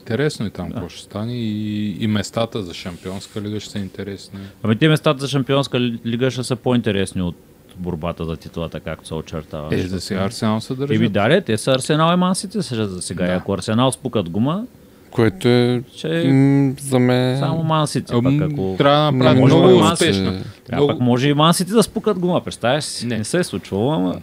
Интересно 0.00 0.46
е 0.46 0.50
там 0.50 0.72
какво 0.72 0.88
ще 0.88 1.02
стане 1.02 1.34
и, 1.34 2.04
и 2.04 2.06
местата 2.06 2.62
за 2.62 2.74
шампионска 2.74 3.42
лига 3.42 3.60
ще 3.60 3.70
са 3.70 3.78
интересни. 3.78 4.40
Ами 4.62 4.76
те 4.76 4.88
местата 4.88 5.20
за 5.20 5.28
шампионска 5.28 5.80
лига 5.80 6.30
ще 6.30 6.44
са 6.44 6.56
по-интересни 6.56 7.22
от 7.22 7.36
борбата 7.80 8.24
за 8.24 8.36
титлата, 8.36 8.80
както 8.80 9.08
се 9.08 9.14
очертава. 9.14 9.74
Е, 9.76 9.82
за 9.82 10.00
сега 10.00 10.20
Арсенал 10.20 10.60
се 10.60 10.74
държат. 10.74 10.96
Еми 10.96 11.08
да, 11.08 11.40
те 11.40 11.58
са 11.58 11.70
Арсенал 11.70 12.14
и 12.14 12.16
Мансите 12.16 12.62
сега 12.62 12.86
за 12.86 13.02
сега. 13.02 13.26
Да. 13.26 13.32
Ако 13.32 13.52
Арсенал 13.52 13.92
спукат 13.92 14.30
гума, 14.30 14.64
което 15.10 15.48
е 15.48 15.82
ще 15.96 16.20
е 16.20 16.32
м, 16.32 16.72
за 16.80 16.98
мен... 16.98 17.38
само 17.38 17.62
Мансите. 17.62 18.14
Ам, 18.14 18.22
Пък 18.24 18.52
ако... 18.52 18.74
Трябва 18.78 19.04
да 19.06 19.12
не 19.12 19.18
направят 19.18 19.40
може 19.40 19.54
много 19.54 19.78
да 19.78 19.86
се- 19.86 19.92
успешно. 19.92 20.24
Трябва 20.66 20.84
Много... 20.84 20.88
пък 20.88 21.00
може 21.00 21.28
и 21.28 21.34
Мансите 21.34 21.72
да 21.72 21.82
спукат 21.82 22.18
гума, 22.18 22.44
представяш 22.44 22.84
си? 22.84 23.06
Не. 23.06 23.18
Не. 23.18 23.24
се 23.24 23.38
е 23.38 23.44
случвало, 23.44 23.92
ама... 23.92 24.20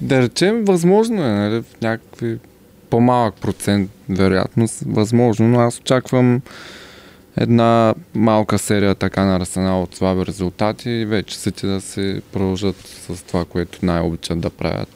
Да 0.00 0.22
речем, 0.22 0.64
възможно 0.64 1.22
е, 1.24 1.30
нали, 1.30 1.62
в 1.62 1.80
някакви 1.82 2.38
по-малък 2.90 3.34
процент 3.34 3.90
вероятност, 4.08 4.82
възможно, 4.86 5.48
но 5.48 5.60
аз 5.60 5.78
очаквам 5.78 6.40
една 7.36 7.94
малка 8.14 8.58
серия 8.58 8.94
така 8.94 9.24
на 9.24 9.36
Арсенал 9.36 9.82
от 9.82 9.94
слаби 9.94 10.26
резултати 10.26 10.90
и 10.90 11.04
вече 11.04 11.52
ти 11.52 11.66
да 11.66 11.80
се 11.80 12.22
продължат 12.32 12.76
с 12.76 13.22
това, 13.22 13.44
което 13.44 13.78
най-обичат 13.82 14.40
да 14.40 14.50
правят. 14.50 14.88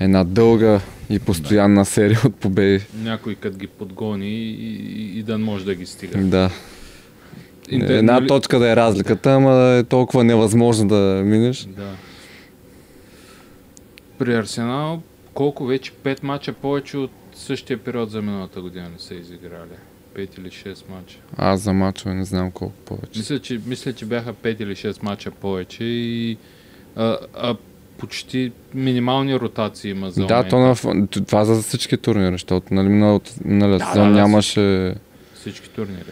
Една 0.00 0.24
дълга 0.24 0.80
и 1.10 1.18
постоянна 1.18 1.84
серия 1.84 2.20
от 2.24 2.34
победи. 2.34 2.84
Някой 3.02 3.34
като 3.34 3.56
ги 3.56 3.66
подгони 3.66 4.28
и, 4.28 4.52
и, 4.52 5.18
и 5.18 5.22
да 5.22 5.38
може 5.38 5.64
да 5.64 5.74
ги 5.74 5.86
стига. 5.86 6.18
Да. 6.18 6.50
Интер- 7.68 7.98
Една 7.98 8.12
нали- 8.12 8.26
точка 8.26 8.58
да 8.58 8.70
е 8.70 8.76
разликата, 8.76 9.32
ама 9.32 9.54
да 9.54 9.76
е 9.76 9.84
толкова 9.84 10.24
невъзможно 10.24 10.88
да 10.88 11.22
минеш. 11.24 11.64
Да. 11.64 11.92
При 14.18 14.34
Арсенал 14.34 15.02
колко 15.34 15.66
вече? 15.66 15.92
Пет 15.92 16.22
мача 16.22 16.52
повече 16.52 16.96
от 16.96 17.10
същия 17.34 17.78
период 17.78 18.10
за 18.10 18.22
миналата 18.22 18.60
година 18.60 18.88
не 18.88 18.98
са 18.98 19.14
изиграли. 19.14 19.76
Пет 20.16 20.38
или 20.38 20.48
6 20.48 20.90
мача. 20.90 21.18
Аз 21.36 21.60
за 21.60 21.72
мачове 21.72 22.14
не 22.14 22.24
знам 22.24 22.50
колко 22.50 22.74
повече. 22.74 23.18
Мисля, 23.18 23.38
че, 23.38 23.60
мисля, 23.66 23.92
че 23.92 24.04
бяха 24.04 24.34
5 24.34 24.62
или 24.62 24.76
6 24.76 25.02
мача 25.02 25.30
повече 25.30 25.84
и 25.84 26.36
а, 26.96 27.18
а 27.34 27.56
почти 27.98 28.52
минимални 28.74 29.40
ротации 29.40 29.90
има 29.90 30.10
за 30.10 30.26
Да, 30.26 30.48
то 30.48 30.58
на, 30.58 31.06
това 31.06 31.44
за 31.44 31.62
всички 31.62 31.96
турнири, 31.96 32.32
защото 32.32 32.74
нали, 32.74 32.88
миналата 32.88 33.30
миналия 33.44 33.78
Да, 33.78 33.84
сезон 33.84 34.08
да, 34.08 34.14
да, 34.14 34.20
нямаше, 34.20 34.94
Всички 35.34 35.70
турнири. 35.70 36.10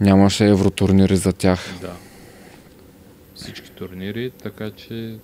нямаше 0.00 0.46
евротурнири 0.48 1.16
за 1.16 1.32
тях. 1.32 1.60
Да. 1.80 1.92
Всички 3.34 3.70
турнири, 3.70 4.30
така 4.42 4.70
че 4.70 5.14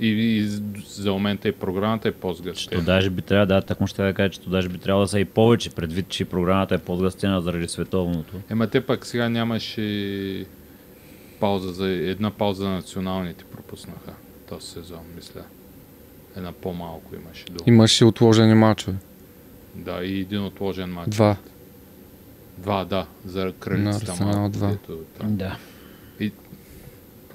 и, 0.00 0.08
и 0.08 0.42
за 0.86 1.12
момента 1.12 1.48
и 1.48 1.52
програмата 1.52 2.08
е 2.08 2.12
по-сгъстена. 2.12 2.82
даже 2.82 3.10
би 3.10 3.22
трябвало, 3.22 3.46
да, 3.46 3.62
так 3.62 3.80
му 3.80 3.86
ще 3.86 4.02
да 4.02 4.14
кажа, 4.14 4.30
че 4.30 4.40
даже 4.40 4.68
би 4.68 4.78
трябвало 4.78 5.04
да 5.04 5.08
са 5.08 5.20
и 5.20 5.24
повече, 5.24 5.70
предвид, 5.70 6.08
че 6.08 6.24
програмата 6.24 6.74
е 6.74 6.78
по-сгъстена 6.78 7.42
заради 7.42 7.68
световното. 7.68 8.36
Ема 8.50 8.66
те 8.66 8.80
пък 8.80 9.06
сега 9.06 9.28
нямаше 9.28 10.46
пауза 11.40 11.72
за 11.72 11.88
една 11.88 12.30
пауза 12.30 12.62
за 12.62 12.68
националните 12.68 13.44
пропуснаха 13.44 14.12
този 14.48 14.66
сезон, 14.66 15.00
мисля. 15.16 15.42
Една 16.36 16.52
по-малко 16.52 17.14
имаше 17.14 17.44
до. 17.44 17.64
Имаше 17.66 18.04
отложени 18.04 18.54
мачове. 18.54 18.96
Да, 19.74 20.04
и 20.04 20.20
един 20.20 20.44
отложен 20.44 20.90
матч. 20.92 21.08
Два. 21.08 21.36
Два, 22.58 22.84
да, 22.84 23.06
за 23.26 23.52
кралицата. 23.58 24.06
На 24.06 24.12
Арсенал 24.12 24.40
малко, 24.40 24.58
два. 24.58 24.68
дето. 24.68 24.98
Да. 25.24 25.58
И, 26.20 26.32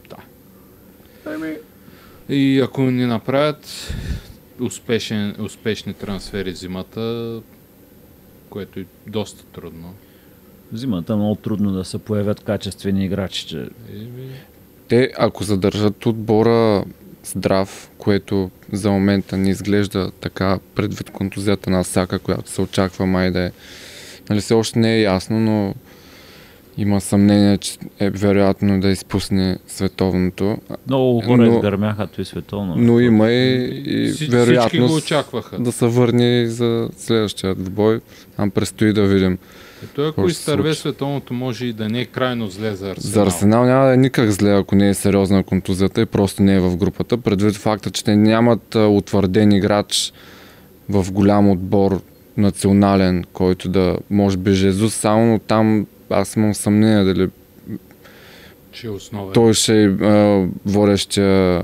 да. 0.09 0.18
И 2.30 2.59
ако 2.59 2.82
ни 2.82 3.05
направят 3.05 3.93
успешен, 4.59 5.36
успешни 5.39 5.93
трансфери 5.93 6.53
зимата, 6.53 7.41
което 8.49 8.80
е 8.80 8.86
доста 9.07 9.45
трудно. 9.45 9.93
Зимата 10.74 11.13
е 11.13 11.15
много 11.15 11.36
трудно 11.36 11.72
да 11.72 11.86
се 11.86 11.97
появят 11.97 12.39
качествени 12.39 13.05
играчи, 13.05 13.47
че 13.47 13.69
Те, 14.88 15.11
ако 15.17 15.43
задържат 15.43 16.05
отбора 16.05 16.86
здрав, 17.24 17.91
което 17.97 18.51
за 18.72 18.91
момента 18.91 19.38
не 19.38 19.49
изглежда 19.49 20.11
така 20.11 20.59
предвид 20.76 21.09
контузията 21.09 21.69
на 21.69 21.84
Сака, 21.84 22.19
която 22.19 22.49
се 22.49 22.61
очаква 22.61 23.05
май 23.05 23.32
да 23.32 23.39
е. 23.39 23.51
Нали 24.30 24.41
все 24.41 24.53
още 24.53 24.80
не 24.80 24.95
е 24.95 25.01
ясно, 25.01 25.39
но 25.39 25.76
има 26.78 27.01
съмнение, 27.01 27.57
че 27.57 27.78
е 27.99 28.09
вероятно 28.09 28.80
да 28.80 28.89
изпусне 28.89 29.57
световното. 29.67 30.57
много 30.88 31.22
хора 31.22 31.38
Но- 31.38 31.55
изгърмяха 31.55 32.07
и 32.17 32.26
световно. 32.26 32.74
Но 32.78 32.99
има 32.99 33.32
и, 33.32 33.55
и 33.86 34.07
Всич- 34.07 34.07
Всички 34.07 34.26
го 34.28 34.36
вероятност 34.36 34.97
очакваха. 34.97 35.59
да 35.59 35.72
се 35.72 35.88
върне 35.88 36.45
за 36.47 36.89
следващия 36.97 37.55
двубой. 37.55 37.99
Там 38.36 38.51
предстои 38.51 38.93
да 38.93 39.01
видим. 39.03 39.38
Ако 39.84 39.95
Какво 39.95 40.24
ще 40.24 40.34
се 40.34 40.39
изтърве 40.41 40.74
световното, 40.74 41.34
може 41.34 41.65
и 41.65 41.74
да 41.74 41.89
не 41.89 42.01
е 42.01 42.05
крайно 42.05 42.47
зле 42.47 42.76
за 42.76 42.89
Арсенал. 42.89 43.13
За 43.13 43.22
Арсенал 43.24 43.65
няма 43.65 43.86
да 43.86 43.93
е 43.93 43.97
никак 43.97 44.32
зле, 44.32 44.51
ако 44.51 44.76
не 44.76 44.89
е 44.89 44.93
сериозна 44.93 45.43
контузията 45.43 46.01
и 46.01 46.05
просто 46.05 46.43
не 46.43 46.55
е 46.55 46.59
в 46.59 46.78
групата. 46.78 47.17
Предвид 47.17 47.55
факта, 47.55 47.91
че 47.91 48.03
те 48.03 48.15
нямат 48.15 48.76
утвърден 48.78 49.51
играч 49.51 50.13
в 50.89 51.11
голям 51.11 51.49
отбор 51.49 52.01
национален, 52.38 53.24
който 53.34 53.69
да 53.69 53.97
може 54.09 54.38
би 54.38 54.51
Жезус 54.51 54.93
само, 54.93 55.39
там 55.39 55.86
аз 56.12 56.36
имам 56.36 56.53
съмнение 56.53 57.03
дали 57.03 57.30
Че 58.72 58.88
е 58.88 58.89
основен. 58.89 59.34
той 59.34 59.53
ще 59.53 59.84
е 59.84 59.89
водещия 60.66 61.62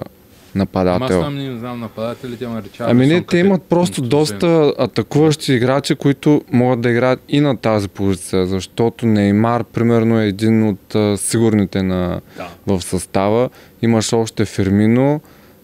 Ама 0.56 0.64
Аз 0.64 0.70
нападател. 0.70 1.22
там 1.22 1.36
не 1.38 1.58
знам 1.58 1.80
нападателите, 1.80 2.46
ама 2.46 2.64
речава. 2.64 2.92
Ами 2.92 3.08
не, 3.08 3.22
те 3.22 3.38
имат 3.38 3.64
просто 3.64 4.02
доста 4.02 4.74
атакуващи 4.78 5.54
играчи, 5.54 5.96
които 5.96 6.42
могат 6.52 6.82
да 6.82 6.90
играят 6.90 7.20
и 7.30 7.40
на 7.40 7.58
тази 7.58 7.88
позиция, 7.88 8.46
защото 8.46 9.06
Неймар, 9.06 9.64
примерно, 9.64 10.20
е 10.20 10.28
един 10.28 10.64
от 10.64 10.96
а, 10.96 11.18
сигурните 11.18 11.84
на, 11.84 12.22
Да. 12.38 12.48
в 12.68 12.82
състава. 12.82 13.50
Имаш 13.82 14.14
още 14.14 14.46
Фермино, 14.46 15.22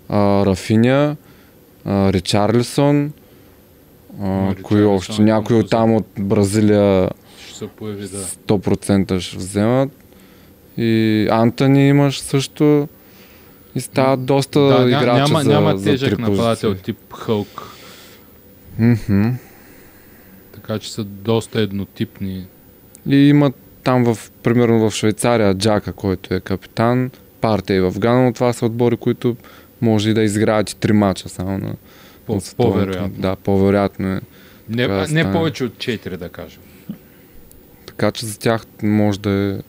а, 0.10 0.46
Рафиня, 0.46 1.16
а, 1.86 2.14
Ричарлисон, 2.14 3.12
а, 4.24 4.56
кои 4.64 4.84
още? 4.84 5.22
е 5.22 5.26
Някои 5.26 5.56
от 5.56 5.70
там 5.70 5.94
от 5.94 6.08
Бразилия 6.20 7.10
Ще 7.54 7.60
се 7.60 7.68
появи, 7.68 8.08
да. 8.08 8.24
100% 8.24 9.20
ще 9.20 9.38
вземат. 9.38 9.89
И 10.78 11.28
Антони 11.32 11.88
имаш 11.88 12.20
също. 12.20 12.88
И 13.76 13.82
стават 13.82 14.26
доста 14.26 14.60
да, 14.60 14.88
играчи 14.88 15.32
няма, 15.32 15.43
за, 15.43 15.49
няма 15.49 15.78
за 15.78 15.91
тежък 15.91 16.20
нападател 16.20 16.76
тип 16.76 17.14
Хълк. 17.14 17.76
Мгм. 18.80 19.30
Така 20.54 20.80
че 20.80 20.93
са 20.93 21.04
доста 21.04 21.62
еднотипни. 21.62 22.45
И 23.10 23.16
имат 23.16 23.56
там, 23.84 24.04
в, 24.14 24.32
примерно 24.43 24.89
в 24.89 24.95
Швейцария, 24.95 25.54
Джака, 25.54 25.93
който 25.93 26.34
е 26.34 26.39
капитан, 26.39 27.12
партия 27.41 27.78
и 27.78 27.82
в 27.82 27.99
Гана, 27.99 28.24
но 28.24 28.34
това 28.34 28.54
са 28.54 28.66
отбори, 28.66 28.97
които 28.97 29.36
може 29.82 30.10
и 30.10 30.14
да 30.14 30.24
изиграят 30.24 30.70
и 30.70 30.76
три 30.76 30.93
мача 30.93 31.30
само 31.30 31.58
на 31.58 31.74
По, 32.26 32.39
по-вероятно. 32.58 33.22
Да, 33.22 33.36
по-вероятно 33.36 34.08
е. 34.08 34.22
Не, 34.70 34.88
не 34.88 35.06
стане. 35.06 35.32
повече 35.32 35.64
от 35.64 35.74
4, 35.74 36.18
да 36.18 36.30
кажем. 36.30 36.62
Така 37.98 38.12
че 38.12 38.26
за 38.26 38.39
тях 38.39 38.66
може 38.84 39.20
да 39.20 39.30
е... 39.32 39.60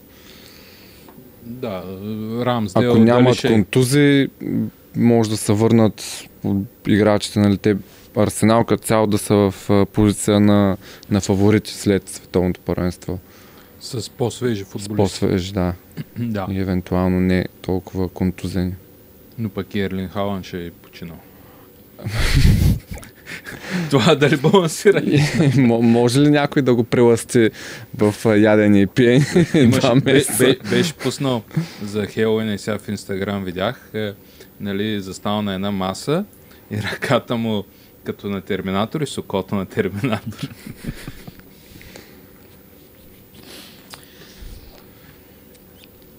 Да, 1.43 1.83
Рамсдел, 2.45 2.91
Ако 2.91 2.99
нямат 2.99 3.35
ще... 3.35 3.47
контузии, 3.47 4.27
може 4.95 5.29
да 5.29 5.37
се 5.37 5.53
върнат 5.53 6.03
играчите, 6.87 7.39
нали, 7.39 7.57
те 7.57 7.77
Арсенал 8.17 8.63
като 8.63 8.83
цяло 8.83 9.07
да 9.07 9.17
са 9.17 9.35
в 9.35 9.85
позиция 9.93 10.39
на, 10.39 10.77
на 11.09 11.21
фаворити 11.21 11.73
след 11.73 12.09
световното 12.09 12.59
първенство. 12.59 13.19
С 13.79 14.09
по-свежи 14.09 14.63
футболисти. 14.63 14.95
по-свеж, 14.95 15.51
да. 15.51 15.73
Да, 16.17 16.47
И 16.51 16.59
евентуално 16.59 17.19
не 17.19 17.45
толкова 17.61 18.09
контузени. 18.09 18.73
но 19.37 19.49
пък 19.49 19.75
и 19.75 19.79
Ерлин 19.79 20.07
Халан 20.07 20.43
ще 20.43 20.65
е 20.65 20.71
починал. 20.71 21.17
Това 23.89 24.15
дали 24.15 24.37
балансира? 24.37 25.01
Мо- 25.57 25.81
може 25.81 26.21
ли 26.21 26.29
някой 26.29 26.61
да 26.61 26.75
го 26.75 26.83
прелъсти 26.83 27.49
в 27.97 28.15
ядене 28.25 28.81
и 28.81 28.87
пиене 28.87 29.25
беше 30.69 30.93
пуснал 30.93 31.43
за 31.83 32.05
Хелуин 32.05 32.53
и 32.53 32.57
сега 32.57 32.77
в 32.77 32.87
Инстаграм 32.87 33.43
видях, 33.43 33.89
е, 33.93 34.11
нали, 34.59 35.01
застал 35.01 35.41
на 35.41 35.53
една 35.53 35.71
маса 35.71 36.25
и 36.71 36.77
ръката 36.77 37.37
му 37.37 37.63
като 38.03 38.29
на 38.29 38.41
Терминатор 38.41 39.01
и 39.01 39.07
сокота 39.07 39.55
на 39.55 39.65
Терминатор. 39.65 40.49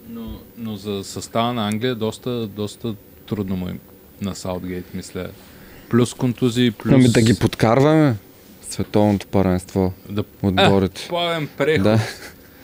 но, 0.08 0.38
но 0.58 0.76
за 0.76 1.04
състава 1.04 1.52
на 1.52 1.68
Англия 1.68 1.94
доста, 1.94 2.46
доста 2.46 2.94
трудно 3.26 3.56
му 3.56 3.68
е 3.68 3.78
на 4.20 4.34
Саутгейт, 4.34 4.94
мисля. 4.94 5.28
Плюс 5.88 6.14
контузии, 6.14 6.70
плюс... 6.70 6.94
Ами 6.94 7.08
да 7.08 7.22
ги 7.22 7.34
подкарваме 7.38 8.16
световното 8.70 9.26
първенство 9.26 9.92
да... 10.08 10.24
отборите. 10.42 11.02
А, 11.06 11.08
плавен 11.08 11.48
преход. 11.56 11.84
Да. 11.84 12.00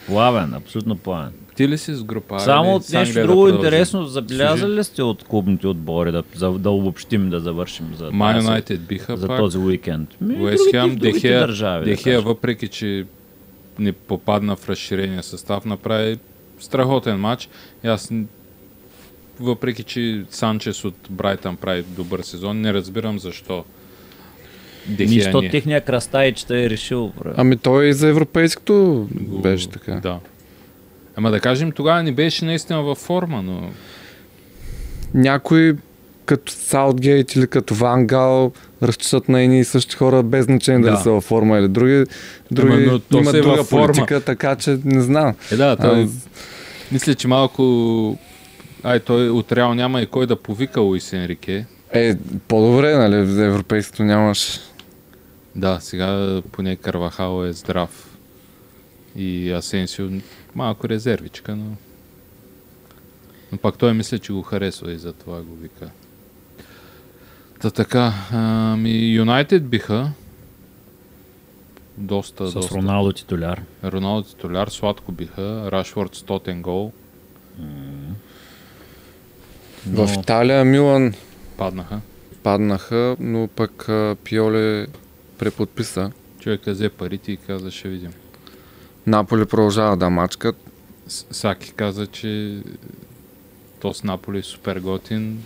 Плавен, 0.06 0.54
абсолютно 0.54 0.96
плавен. 0.96 1.32
Ти 1.56 1.68
ли 1.68 1.78
си 1.78 1.94
с 1.94 2.02
група? 2.02 2.40
Само 2.40 2.74
от 2.74 2.90
нещо 2.92 3.14
да 3.14 3.22
друго 3.22 3.42
продължим? 3.42 3.56
интересно, 3.56 4.04
забелязали 4.04 4.72
ли 4.72 4.84
сте 4.84 5.02
от 5.02 5.24
клубните 5.24 5.66
отбори, 5.66 6.12
да, 6.12 6.22
за, 6.34 6.50
да 6.50 6.70
обобщим, 6.70 7.30
да 7.30 7.40
завършим 7.40 7.86
за, 7.98 8.10
тази- 8.10 8.46
Юнайтед 8.46 8.80
биха 8.80 9.16
за 9.16 9.26
пак. 9.26 9.38
този 9.38 9.58
уикенд? 9.58 10.20
Ми, 10.20 10.42
Уест 10.42 10.70
Хем, 10.70 10.96
Дехея, 10.96 12.16
да 12.16 12.22
въпреки 12.22 12.68
че 12.68 13.06
не 13.78 13.92
попадна 13.92 14.56
в 14.56 14.68
разширения 14.68 15.22
състав, 15.22 15.64
направи 15.64 16.18
страхотен 16.60 17.16
матч. 17.20 17.48
И 17.84 17.88
аз, 17.88 18.10
въпреки 19.40 19.82
че 19.82 20.24
Санчес 20.30 20.84
от 20.84 20.94
Брайтън 21.10 21.56
прави 21.56 21.84
добър 21.88 22.20
сезон, 22.20 22.60
не 22.60 22.74
разбирам 22.74 23.18
защо 23.18 23.64
Ми, 24.88 24.94
Дехея 24.96 25.22
що 25.22 25.42
не 25.42 25.50
техния 25.50 25.80
крастаич 25.80 26.46
е 26.50 26.70
решил. 26.70 27.12
бре. 27.18 27.32
Ами 27.36 27.56
той 27.56 27.86
и 27.86 27.92
за 27.92 28.08
европейското 28.08 29.06
беше 29.42 29.68
така. 29.68 29.92
Да. 29.92 30.18
Ама 31.16 31.30
да 31.30 31.40
кажем, 31.40 31.72
тогава 31.72 32.02
не 32.02 32.12
беше 32.12 32.44
наистина 32.44 32.82
във 32.82 32.98
форма, 32.98 33.42
но 33.42 33.70
Някои 35.14 35.74
като 36.24 36.52
Саутгейт 36.52 37.34
или 37.34 37.46
като 37.46 37.74
Вангал 37.74 38.52
разчитат 38.82 39.28
на 39.28 39.42
едни 39.42 39.60
и 39.60 39.64
същи 39.64 39.96
хора 39.96 40.22
без 40.22 40.44
значение 40.44 40.80
Да. 40.80 40.86
дали 40.86 41.02
са 41.02 41.10
във 41.10 41.24
форма 41.24 41.58
или 41.58 41.68
други. 41.68 42.04
Други 42.50 42.86
но 42.86 42.98
то 42.98 43.18
имат 43.18 43.30
се 43.30 43.38
е 43.38 43.42
друга 43.42 43.56
във 43.56 43.66
форма. 43.66 43.86
политика, 43.86 44.20
така 44.20 44.56
че 44.56 44.78
не 44.84 45.00
знам. 45.02 45.34
Е, 45.52 45.56
да, 45.56 45.76
той, 45.76 46.02
А, 46.02 46.08
мисля, 46.92 47.14
че 47.14 47.28
малко... 47.28 48.18
Ай, 48.84 49.00
той 49.00 49.30
от 49.30 49.52
Реал 49.52 49.74
няма 49.74 50.02
и 50.02 50.06
кой 50.06 50.26
да 50.26 50.36
повика 50.36 50.80
Луис 50.80 51.12
Енрике. 51.12 51.66
Е, 51.92 52.16
по-добре, 52.48 52.96
нали, 52.96 53.26
за 53.26 53.44
европейското 53.44 54.02
нямаш. 54.02 54.60
Да, 55.56 55.80
сега 55.80 56.40
поне 56.52 56.76
Карвахал 56.76 57.44
е 57.46 57.52
здрав. 57.52 58.18
И 59.16 59.52
Асенсио 59.52 60.08
малко 60.54 60.88
резервичка, 60.88 61.56
но... 61.56 61.76
Но 63.52 63.58
пак 63.58 63.78
той 63.78 63.94
мисля, 63.94 64.18
че 64.18 64.32
го 64.32 64.42
харесва 64.42 64.92
и 64.92 64.98
затова 64.98 65.42
го 65.42 65.56
вика. 65.56 65.90
Та 67.60 67.70
така, 67.70 68.12
ами 68.30 69.14
Юнайтед 69.14 69.66
биха 69.66 70.12
доста, 71.98 72.46
С 72.46 72.52
доста. 72.54 72.74
Роналдо 72.74 73.12
титуляр. 73.12 73.62
Роналдо 73.84 74.22
титуляр, 74.22 74.68
сладко 74.68 75.12
биха, 75.12 75.68
Рашфорд 75.72 76.16
100 76.16 76.60
гол, 76.60 76.92
Но 79.86 80.06
В 80.06 80.14
Италия 80.20 80.64
Милан 80.64 81.14
паднаха. 81.56 82.00
паднаха, 82.42 83.16
но 83.20 83.48
пък 83.56 83.88
Пиоле 84.24 84.86
преподписа. 85.38 86.12
Човека 86.40 86.72
взе 86.72 86.88
парите 86.88 87.32
и 87.32 87.36
каза, 87.36 87.70
ще 87.70 87.88
видим. 87.88 88.10
Наполи 89.06 89.46
продължава 89.46 89.96
да 89.96 90.10
мачкат. 90.10 90.56
Саки 91.08 91.72
каза, 91.72 92.06
че 92.06 92.58
то 93.80 93.94
с 93.94 94.04
Наполи 94.04 94.38
е 94.38 94.42
супер 94.42 94.80
готин, 94.80 95.44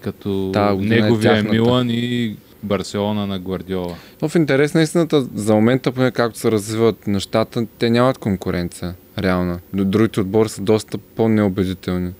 като 0.00 0.50
Та 0.52 0.70
е 0.70 0.76
неговия 0.76 1.38
е. 1.38 1.42
Милан 1.42 1.90
и 1.90 2.36
Барселона 2.62 3.26
на 3.26 3.38
Гвардиола. 3.38 3.94
Но 4.22 4.28
в 4.28 4.34
интерес 4.34 4.74
на 4.74 4.82
истината, 4.82 5.26
за 5.34 5.54
момента, 5.54 5.92
поне 5.92 6.10
както 6.10 6.38
се 6.38 6.50
развиват 6.50 7.06
нещата, 7.06 7.66
те 7.78 7.90
нямат 7.90 8.18
конкуренция. 8.18 8.94
Реална. 9.18 9.60
Другите 9.74 10.20
отбори 10.20 10.48
са 10.48 10.62
доста 10.62 10.98
по-неубедителни. 10.98 12.12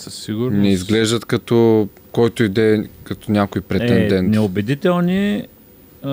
Със 0.00 0.14
сигурност. 0.14 0.62
Не 0.62 0.68
изглеждат 0.68 1.24
като 1.24 1.88
който 2.12 2.42
иде 2.44 2.88
като 3.04 3.32
някой 3.32 3.58
е, 3.60 3.62
претендент. 3.62 4.28
неубедителни. 4.28 5.46
А, 6.02 6.10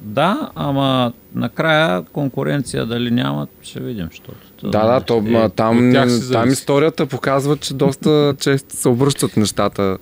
да, 0.00 0.50
ама 0.54 1.12
накрая 1.34 2.02
конкуренция 2.02 2.86
дали 2.86 3.10
нямат, 3.10 3.48
ще 3.62 3.80
видим. 3.80 4.06
Защото, 4.10 4.70
Да, 4.70 4.86
да, 4.86 5.00
то, 5.00 5.24
Е, 5.26 5.48
там, 5.48 5.92
там 6.32 6.48
историята 6.48 7.06
показва, 7.06 7.56
че 7.56 7.74
доста 7.74 8.34
често 8.40 8.76
се 8.76 8.88
обръщат 8.88 9.36
нещата. 9.36 9.98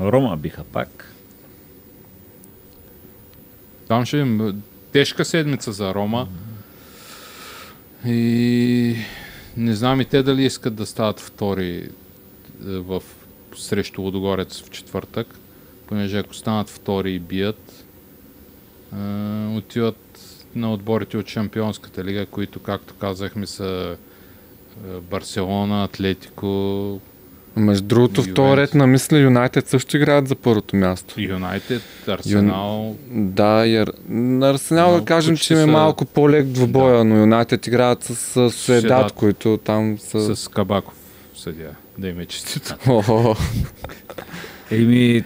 Рома 0.00 0.36
биха 0.36 0.64
пак. 0.64 1.14
Там 3.88 4.04
ще 4.04 4.16
им 4.16 4.62
тежка 4.92 5.24
седмица 5.24 5.72
за 5.72 5.94
Рома. 5.94 6.28
И 8.06 8.96
не 9.56 9.74
знам 9.74 10.00
и 10.00 10.04
те 10.04 10.22
дали 10.22 10.44
искат 10.44 10.74
да 10.74 10.86
стават 10.86 11.20
втори 11.20 11.76
е, 11.76 11.88
в, 12.60 13.02
срещу 13.56 14.02
Лодогорец 14.02 14.62
в 14.62 14.70
четвъртък, 14.70 15.38
понеже 15.86 16.18
ако 16.18 16.34
станат 16.34 16.68
втори 16.68 17.12
и 17.12 17.18
бият, 17.18 17.84
е, 18.92 18.96
отиват 19.56 20.20
на 20.54 20.72
отборите 20.72 21.16
от 21.16 21.28
Шампионската 21.28 22.04
лига, 22.04 22.26
които, 22.26 22.60
както 22.60 22.94
казахме, 22.94 23.46
са 23.46 23.96
е, 24.86 25.00
Барселона, 25.00 25.84
Атлетико, 25.84 27.00
Между 27.56 27.86
другото, 27.86 28.22
в 28.22 28.34
този 28.34 28.56
ред 28.56 28.74
на 28.74 28.86
мисли 28.86 29.18
Юнайтед 29.18 29.68
също 29.68 29.96
играят 29.96 30.28
за 30.28 30.34
първото 30.34 30.76
място. 30.76 31.20
Юнайтед, 31.20 31.82
Арсенал. 32.08 32.96
Да, 33.10 33.66
и 33.66 33.76
Ар... 33.76 33.92
на 34.08 34.50
Арсенал 34.50 34.98
да 34.98 35.04
кажем, 35.04 35.36
че 35.36 35.54
им 35.54 35.60
е 35.60 35.62
са- 35.62 35.66
малко 35.66 36.04
по-лек 36.04 36.46
двубоя, 36.46 37.04
но 37.04 37.16
Юнайтед 37.16 37.66
играят 37.66 38.04
с, 38.04 38.14
с 38.14 38.50
Суедат. 38.50 39.12
които 39.12 39.58
там 39.64 39.98
са... 39.98 40.36
С 40.36 40.48
Кабаков 40.48 40.94
съдия. 41.36 41.70
Да 41.98 42.08
им 42.08 42.20
е 42.20 42.26
честито. 42.26 42.76
Еми, 44.70 45.24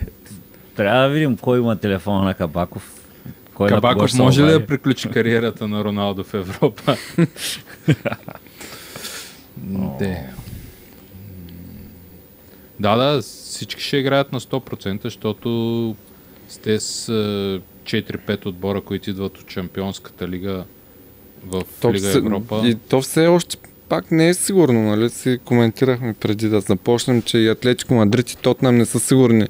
трябва 0.76 1.02
да 1.02 1.08
видим 1.08 1.36
кой 1.36 1.58
има 1.58 1.76
телефона 1.76 2.24
на 2.24 2.34
Кабаков. 2.34 3.06
Кой 3.54 3.70
на 3.70 3.76
Кабаков 3.76 4.12
се 4.12 4.22
може 4.22 4.42
ли 4.42 4.50
да 4.50 4.66
приключи 4.66 5.08
кариерата 5.08 5.68
на 5.68 5.84
Роналдо 5.84 6.24
в 6.24 6.34
Европа? 6.34 6.96
Де. 9.98 10.30
Да, 12.80 12.96
да, 12.96 13.22
всички 13.22 13.82
ще 13.82 13.96
играят 13.96 14.32
на 14.32 14.40
100%, 14.40 15.02
защото 15.02 15.96
сте 16.48 16.80
с 16.80 17.08
е, 17.08 17.60
4-5 17.84 18.46
отбора, 18.46 18.80
които 18.80 19.10
идват 19.10 19.38
от 19.38 19.50
Шампионската 19.50 20.28
лига 20.28 20.64
в 21.46 21.62
то 21.80 21.94
Лига 21.94 22.18
Европа. 22.18 22.62
и 22.64 22.74
то 22.74 23.02
все 23.02 23.26
още 23.26 23.56
пак 23.92 24.10
не 24.10 24.28
е 24.28 24.34
сигурно, 24.34 24.82
нали? 24.82 25.10
Си 25.10 25.38
коментирахме 25.44 26.12
преди 26.12 26.48
да 26.48 26.60
започнем, 26.60 27.22
че 27.22 27.38
и 27.38 27.48
Атлетико 27.48 27.94
Мадрид 27.94 28.30
и 28.30 28.36
Тотнам 28.36 28.76
не 28.76 28.84
са 28.84 29.00
сигурни. 29.00 29.46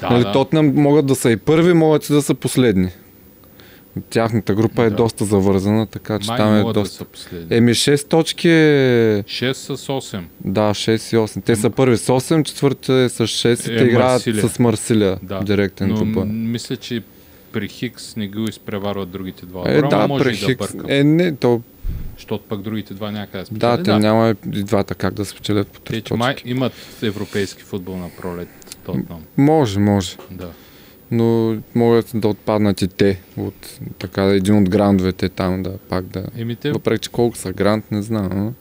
Да, 0.00 0.10
нали, 0.10 0.22
да. 0.24 0.32
Тотнам 0.32 0.74
могат 0.74 1.06
да 1.06 1.14
са 1.14 1.30
и 1.30 1.36
първи, 1.36 1.72
могат 1.72 2.08
и 2.08 2.12
да 2.12 2.22
са 2.22 2.34
последни. 2.34 2.88
Тяхната 4.10 4.54
група 4.54 4.82
е 4.82 4.90
Да. 4.90 4.96
доста 4.96 5.24
завързана, 5.24 5.86
така 5.86 6.18
че 6.18 6.26
Май 6.26 6.36
там 6.36 6.54
е 6.54 6.64
да 6.64 6.72
доста... 6.72 7.04
последни. 7.04 7.56
Еми 7.56 7.74
6 7.74 8.08
точки 8.08 8.48
е... 8.48 9.22
6 9.22 9.52
с 9.52 9.86
8. 9.86 10.20
Да, 10.44 10.60
6 10.60 10.90
и 11.14 11.18
8. 11.18 11.44
Те 11.44 11.56
са 11.56 11.70
първи 11.70 11.96
с 11.96 12.06
8, 12.06 12.42
четвърти 12.42 12.92
е 12.92 13.08
с 13.08 13.18
6 13.18 13.70
и 13.70 13.74
Е, 13.74 13.78
те 13.78 13.84
играят 13.84 14.12
Марсилия. 14.12 14.48
с 14.48 14.58
Марсилия. 14.58 15.18
Да. 15.22 15.40
Директен 15.40 15.88
Но 15.88 16.24
мисля, 16.24 16.76
че 16.76 17.02
при 17.52 17.68
Хикс 17.68 18.16
не 18.16 18.28
го 18.28 18.40
изпреварват 18.40 19.10
другите 19.10 19.46
два. 19.46 19.62
Е, 19.66 19.76
отбора, 19.76 19.88
да, 19.90 20.08
може 20.08 20.24
при 20.24 20.30
да 20.30 20.36
Хикс. 20.36 20.56
бъркам. 20.58 20.86
Е, 20.88 21.04
не, 21.04 21.36
то, 21.36 21.60
Защото 22.16 22.44
пък 22.48 22.62
другите 22.62 22.94
два 22.94 23.10
някъде 23.10 23.38
да 23.38 23.44
да, 23.44 23.46
спечелят. 23.46 23.84
те 23.84 23.98
няма 23.98 24.34
и 24.52 24.62
двата 24.62 24.94
как 24.94 25.14
да 25.14 25.24
спечелят 25.24 25.68
по 25.68 25.80
3 25.80 26.02
че 26.04 26.14
май 26.14 26.34
точки. 26.34 26.50
имат 26.50 26.72
европейски 27.02 27.62
футбол 27.62 27.96
на 27.96 28.10
пролет. 28.20 28.48
Тотнам. 28.84 29.24
Може, 29.36 29.78
може. 29.78 30.16
Да. 30.30 30.50
Но 31.10 31.56
могат 31.74 32.10
да 32.14 32.28
отпаднат 32.28 32.82
и 32.82 32.88
те 32.88 33.20
от 33.36 33.78
така 33.98 34.24
един 34.24 34.62
от 34.62 34.70
грандовете 34.70 35.28
там 35.28 35.62
да 35.62 35.78
пак 35.78 36.04
да... 36.04 36.26
Еми 36.36 36.56
те, 36.56 36.72
Въпреки, 36.72 37.00
че 37.00 37.10
колко 37.10 37.36
са 37.36 37.52
грант, 37.52 37.90
не 37.90 38.02
знам. 38.02 38.28
Но... 38.34 38.52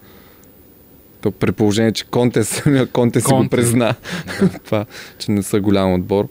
То 1.21 1.31
при 1.31 1.51
положение, 1.51 1.91
че 1.91 2.05
Конте, 2.05 2.43
самия 2.43 2.87
Конте 2.91 3.19
си 3.19 3.23
го 3.25 3.29
Конте. 3.29 3.55
призна. 3.55 3.95
Това, 4.65 4.85
че 5.19 5.31
не 5.31 5.43
са 5.43 5.59
голям 5.59 5.93
отбор. 5.93 6.27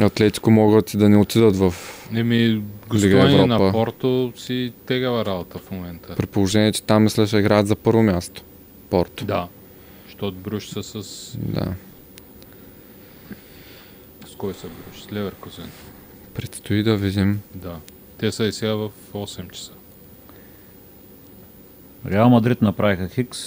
Атлетико 0.00 0.50
могат 0.50 0.94
и 0.94 0.96
да 0.96 1.08
не 1.08 1.16
отидат 1.16 1.56
в 1.56 1.74
еми, 2.14 2.62
гостуване 2.88 3.46
на 3.46 3.72
Порто 3.72 4.32
си 4.36 4.72
тегава 4.86 5.24
работа 5.24 5.58
в 5.58 5.70
момента. 5.70 6.14
при 6.16 6.26
положение, 6.26 6.72
че 6.72 6.82
там 6.82 7.02
мисля, 7.02 7.26
ще 7.26 7.36
играят 7.36 7.66
за 7.66 7.76
първо 7.76 8.02
място. 8.02 8.42
Порто. 8.90 9.24
Да. 9.24 9.48
Защото 10.06 10.36
Бруш 10.36 10.68
са 10.68 10.82
с... 10.82 11.32
да. 11.38 11.74
С 14.26 14.34
кой 14.34 14.54
са 14.54 14.66
Бруш? 14.66 15.02
С 15.02 15.12
Леверкузен. 15.12 15.70
Предстои 16.34 16.82
да 16.82 16.96
видим. 16.96 17.40
Да. 17.54 17.76
Те 18.18 18.32
са 18.32 18.44
и 18.44 18.52
сега 18.52 18.74
в 18.74 18.90
8 19.12 19.50
часа. 19.50 19.72
Реал 22.06 22.30
Мадрид 22.30 22.62
направиха 22.62 23.08
Хикс. 23.08 23.38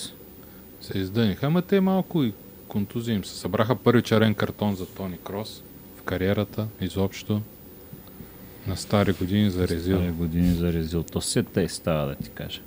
Се 0.82 0.98
издъниха, 0.98 1.46
ама 1.46 1.62
те 1.62 1.82
малко 1.82 2.24
и 2.24 2.34
контузии 2.68 3.16
им 3.16 3.26
се. 3.26 3.36
Събраха 3.36 3.76
първи 3.76 4.02
черен 4.02 4.34
картон 4.36 4.76
за 4.76 4.86
Тони 4.86 5.18
Крос 5.24 5.64
в 5.98 6.02
кариерата, 6.02 6.68
изобщо. 6.82 7.42
На 8.68 8.78
стари 8.78 9.14
години 9.14 9.50
за 9.50 9.68
Резил. 9.68 9.98
Стари 9.98 10.12
години 10.12 10.56
за 10.56 10.74
Резил. 10.74 11.04
То 11.04 11.22
се 11.22 11.44
тъй 11.44 11.70
става 11.70 12.08
да 12.08 12.16
ти 12.16 12.30
кажа. 12.30 12.62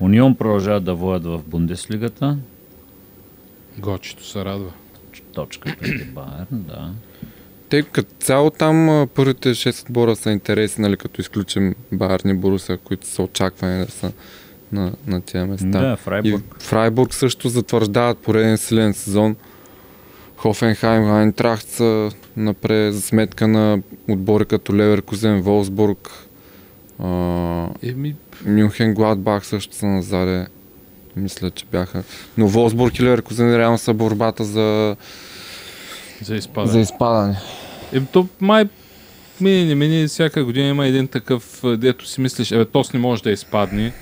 Унион 0.00 0.34
продължават 0.34 0.84
да 0.84 0.94
водят 0.94 1.24
в 1.24 1.42
Бундеслигата. 1.46 2.38
Гочето 3.78 4.26
се 4.26 4.44
радва. 4.44 4.72
Точка 5.32 5.76
преди 5.80 6.04
Байерн, 6.04 6.46
да. 6.50 6.90
Те 7.68 7.82
като 7.82 8.10
цяло 8.20 8.50
там 8.50 9.08
първите 9.14 9.48
6 9.48 9.82
отбора 9.82 10.16
са 10.16 10.30
интересни, 10.30 10.82
нали, 10.82 10.96
като 10.96 11.20
изключим 11.20 11.74
Байерн 11.92 12.28
и 12.28 12.34
Боруса, 12.34 12.76
които 12.76 13.06
са 13.06 13.22
очаквани 13.22 13.84
да 13.84 13.92
са 13.92 14.12
на, 14.72 14.92
на 15.06 15.20
тия 15.20 15.46
места. 15.46 15.66
Да, 15.66 15.96
Фрайбург. 15.96 16.44
И 16.60 16.64
Фрайбург 16.64 17.14
също 17.14 17.48
затвърждават 17.48 18.18
пореден 18.18 18.58
силен 18.58 18.94
сезон. 18.94 19.36
Хофенхайм, 20.46 21.10
Айнтрахт 21.10 21.68
са 21.68 22.10
напред 22.36 22.94
за 22.94 23.02
сметка 23.02 23.48
на 23.48 23.78
отбори 24.08 24.44
като 24.44 24.74
Леверкузен, 24.74 25.40
Волсбург, 25.40 26.10
Еми, 27.82 28.14
Мюнхен, 28.46 28.94
Гладбах 28.94 29.46
също 29.46 29.74
са 29.74 29.86
назаде. 29.86 30.46
Мисля, 31.16 31.50
че 31.50 31.64
бяха. 31.72 32.02
Но 32.38 32.48
Волсбург 32.48 32.98
и 32.98 33.02
Леверкузен 33.02 33.56
реално 33.56 33.78
са 33.78 33.94
борбата 33.94 34.44
за, 34.44 34.96
за 36.22 36.36
изпадане. 36.36 36.72
за 36.72 36.80
изпадане. 36.80 37.36
Ем, 37.92 38.06
то 38.12 38.28
май 38.40 38.64
мине, 39.40 39.64
не 39.64 39.74
мине, 39.74 40.06
всяка 40.06 40.44
година 40.44 40.68
има 40.68 40.86
един 40.86 41.08
такъв, 41.08 41.64
а, 41.64 41.76
дето 41.76 42.06
си 42.06 42.20
мислиш, 42.20 42.52
е, 42.52 42.64
тос 42.64 42.92
не 42.92 43.00
може 43.00 43.22
да 43.22 43.30
изпадне. 43.30 43.92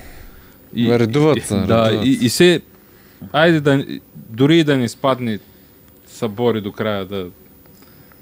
Редуват 0.77 1.45
се, 1.45 1.55
Да, 1.67 1.91
редуват 1.91 2.07
и, 2.07 2.11
и 2.11 2.29
се, 2.29 2.61
айде 3.33 3.61
да, 3.61 3.85
дори 4.15 4.59
и 4.59 4.65
да 4.65 4.77
не 4.77 4.85
изпадне, 4.85 5.39
са 6.15 6.29
бори 6.29 6.61
до 6.61 6.73
края 6.73 7.05
да 7.05 7.31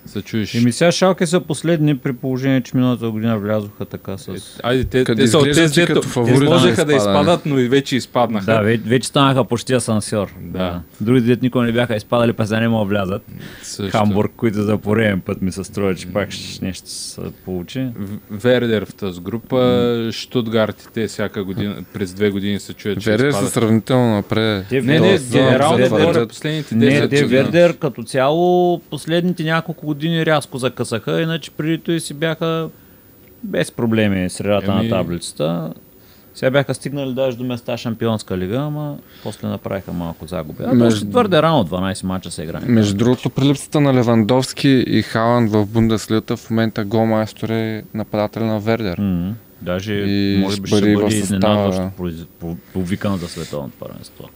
се 0.06 0.22
чуеш. 0.22 0.54
Еми 0.54 0.72
сега 0.72 0.92
Шалке 0.92 1.26
са 1.26 1.40
последни 1.40 1.98
при 1.98 2.12
положение, 2.12 2.60
че 2.60 2.76
миналата 2.76 3.10
година 3.10 3.38
влязоха 3.38 3.84
така 3.84 4.18
с... 4.18 4.28
Е, 4.28 4.38
Айде, 4.62 4.84
те, 4.84 5.04
Къде 5.04 5.22
те 5.22 5.28
са 5.28 5.38
от 5.38 5.52
тези, 5.54 5.86
като 5.86 6.02
фаворит 6.02 6.38
те 6.38 6.44
можеха 6.44 6.84
да 6.84 6.94
изпадат, 6.94 7.46
но 7.46 7.58
и 7.58 7.68
вече 7.68 7.96
изпаднаха. 7.96 8.44
Да, 8.46 8.60
вече, 8.60 8.82
вече 8.86 9.08
станаха 9.08 9.44
почти 9.44 9.74
асансьор. 9.74 10.34
Да. 10.40 10.80
Другите 11.00 11.26
дет 11.26 11.42
никога 11.42 11.64
не 11.64 11.72
бяха 11.72 11.96
изпадали, 11.96 12.32
па 12.32 12.46
сега 12.46 12.60
не 12.60 12.68
могат 12.68 12.88
да 12.88 12.94
влязат. 12.94 13.22
Също. 13.62 13.98
Хамбург, 13.98 14.32
които 14.36 14.62
за 14.62 14.78
пореден 14.78 15.20
път 15.20 15.42
ми 15.42 15.52
се 15.52 15.64
строят, 15.64 15.98
че 15.98 16.06
пак 16.06 16.28
нещо 16.62 16.88
се 16.88 17.20
получи. 17.44 17.88
Вердер 18.30 18.84
в 18.84 18.94
тази 18.94 19.20
група, 19.20 20.08
Штутгарт 20.12 20.88
те 20.94 21.06
всяка 21.06 21.44
година, 21.44 21.76
през 21.92 22.14
две 22.14 22.30
години 22.30 22.60
се 22.60 22.72
чуят, 22.72 23.00
че 23.00 23.10
Вердер 23.10 23.32
са 23.32 23.46
сравнително 23.46 24.14
напред. 24.14 24.66
Те 24.68 24.82
Не, 24.82 25.00
не, 25.00 25.18
генерално 25.32 26.28
последните 26.28 26.74
Не, 26.74 26.86
10 26.86 27.00
те 27.00 27.22
години. 27.22 27.26
Вердер 27.26 27.78
като 27.78 28.02
цяло 28.02 28.78
последните 28.78 29.44
няколко 29.44 29.86
години 29.94 30.26
рязко 30.26 30.58
закъсаха, 30.58 31.20
иначе 31.20 31.50
преди 31.50 31.78
той 31.78 32.00
си 32.00 32.14
бяха 32.14 32.68
без 33.42 33.72
проблеми 33.72 34.30
средата 34.30 34.66
Еми- 34.68 34.82
на 34.82 34.88
таблицата. 34.90 35.72
Сега 36.34 36.50
бяха 36.50 36.74
стигнали 36.74 37.12
даже 37.12 37.36
до 37.36 37.44
места 37.44 37.76
Шампионска 37.76 38.38
лига, 38.38 38.56
ама 38.56 38.96
после 39.22 39.48
направиха 39.48 39.92
малко 39.92 40.26
загуби. 40.26 40.62
А 40.62 40.74
Между- 40.74 41.10
твърде 41.10 41.42
рано, 41.42 41.64
12 41.64 42.04
мача 42.04 42.30
се 42.30 42.42
играе. 42.42 42.60
Между 42.62 42.96
другото, 42.96 43.30
при 43.30 43.44
липсата 43.44 43.80
на 43.80 43.94
Левандовски 43.94 44.84
и 44.86 45.02
Халанд 45.02 45.50
в 45.50 45.66
Бундеслигата 45.66 46.36
в 46.36 46.50
момента 46.50 46.84
голмайстор 46.84 47.48
е 47.48 47.84
нападател 47.94 48.46
на 48.46 48.60
Вердер. 48.60 48.98
М, 48.98 49.34
Даже 49.62 49.94
И 49.94 50.38
може 50.38 50.60
би 50.60 50.68
ще 50.68 50.94
бъде 50.94 51.16
изненадващо 51.16 51.90
по- 52.40 52.56
повикан 52.72 53.16
за 53.16 53.28
световното 53.28 53.76
първенство. 53.78 54.28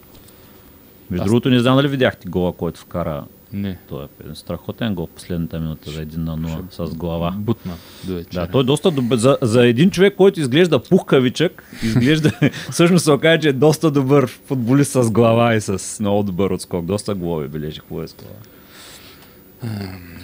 Между 1.11 1.25
другото, 1.25 1.49
не 1.51 1.59
знам 1.59 1.77
дали 1.77 1.89
видяхте 1.89 2.29
гола, 2.29 2.53
който 2.53 2.81
вкара. 2.81 3.25
Не. 3.57 3.79
Той 3.89 4.05
е 4.05 4.35
страхотен 4.35 4.95
гол 4.95 5.07
в 5.07 5.15
последната 5.15 5.61
минута 5.61 5.91
за 5.91 6.07
1 6.07 6.17
на 6.17 6.39
0 6.39 6.87
с 6.87 6.95
глава. 6.95 7.35
Бутна 7.39 7.73
до 8.05 8.15
вечера. 8.15 8.47
Да, 8.47 8.53
той 8.53 8.61
е 8.61 8.65
доста 8.65 8.91
добър. 8.91 9.17
За, 9.17 9.39
за 9.43 9.67
един 9.67 9.91
човек, 9.91 10.15
който 10.17 10.41
изглежда 10.41 10.83
пухкавичък, 10.83 11.65
изглежда, 11.83 12.33
всъщност 12.71 13.05
се 13.05 13.13
окаже, 13.13 13.41
че 13.41 13.49
е 13.49 13.53
доста 13.53 13.91
добър 13.91 14.27
футболист 14.47 14.93
с 14.93 15.11
глава 15.11 15.55
и 15.55 15.61
с 15.61 16.01
много 16.01 16.23
добър 16.23 16.51
отскок. 16.51 16.85
Доста 16.85 17.15
голови 17.15 17.49
бележи, 17.49 17.81
хубаво 17.81 18.03
е 18.03 18.09
с 18.09 18.15
глава. 18.15 18.37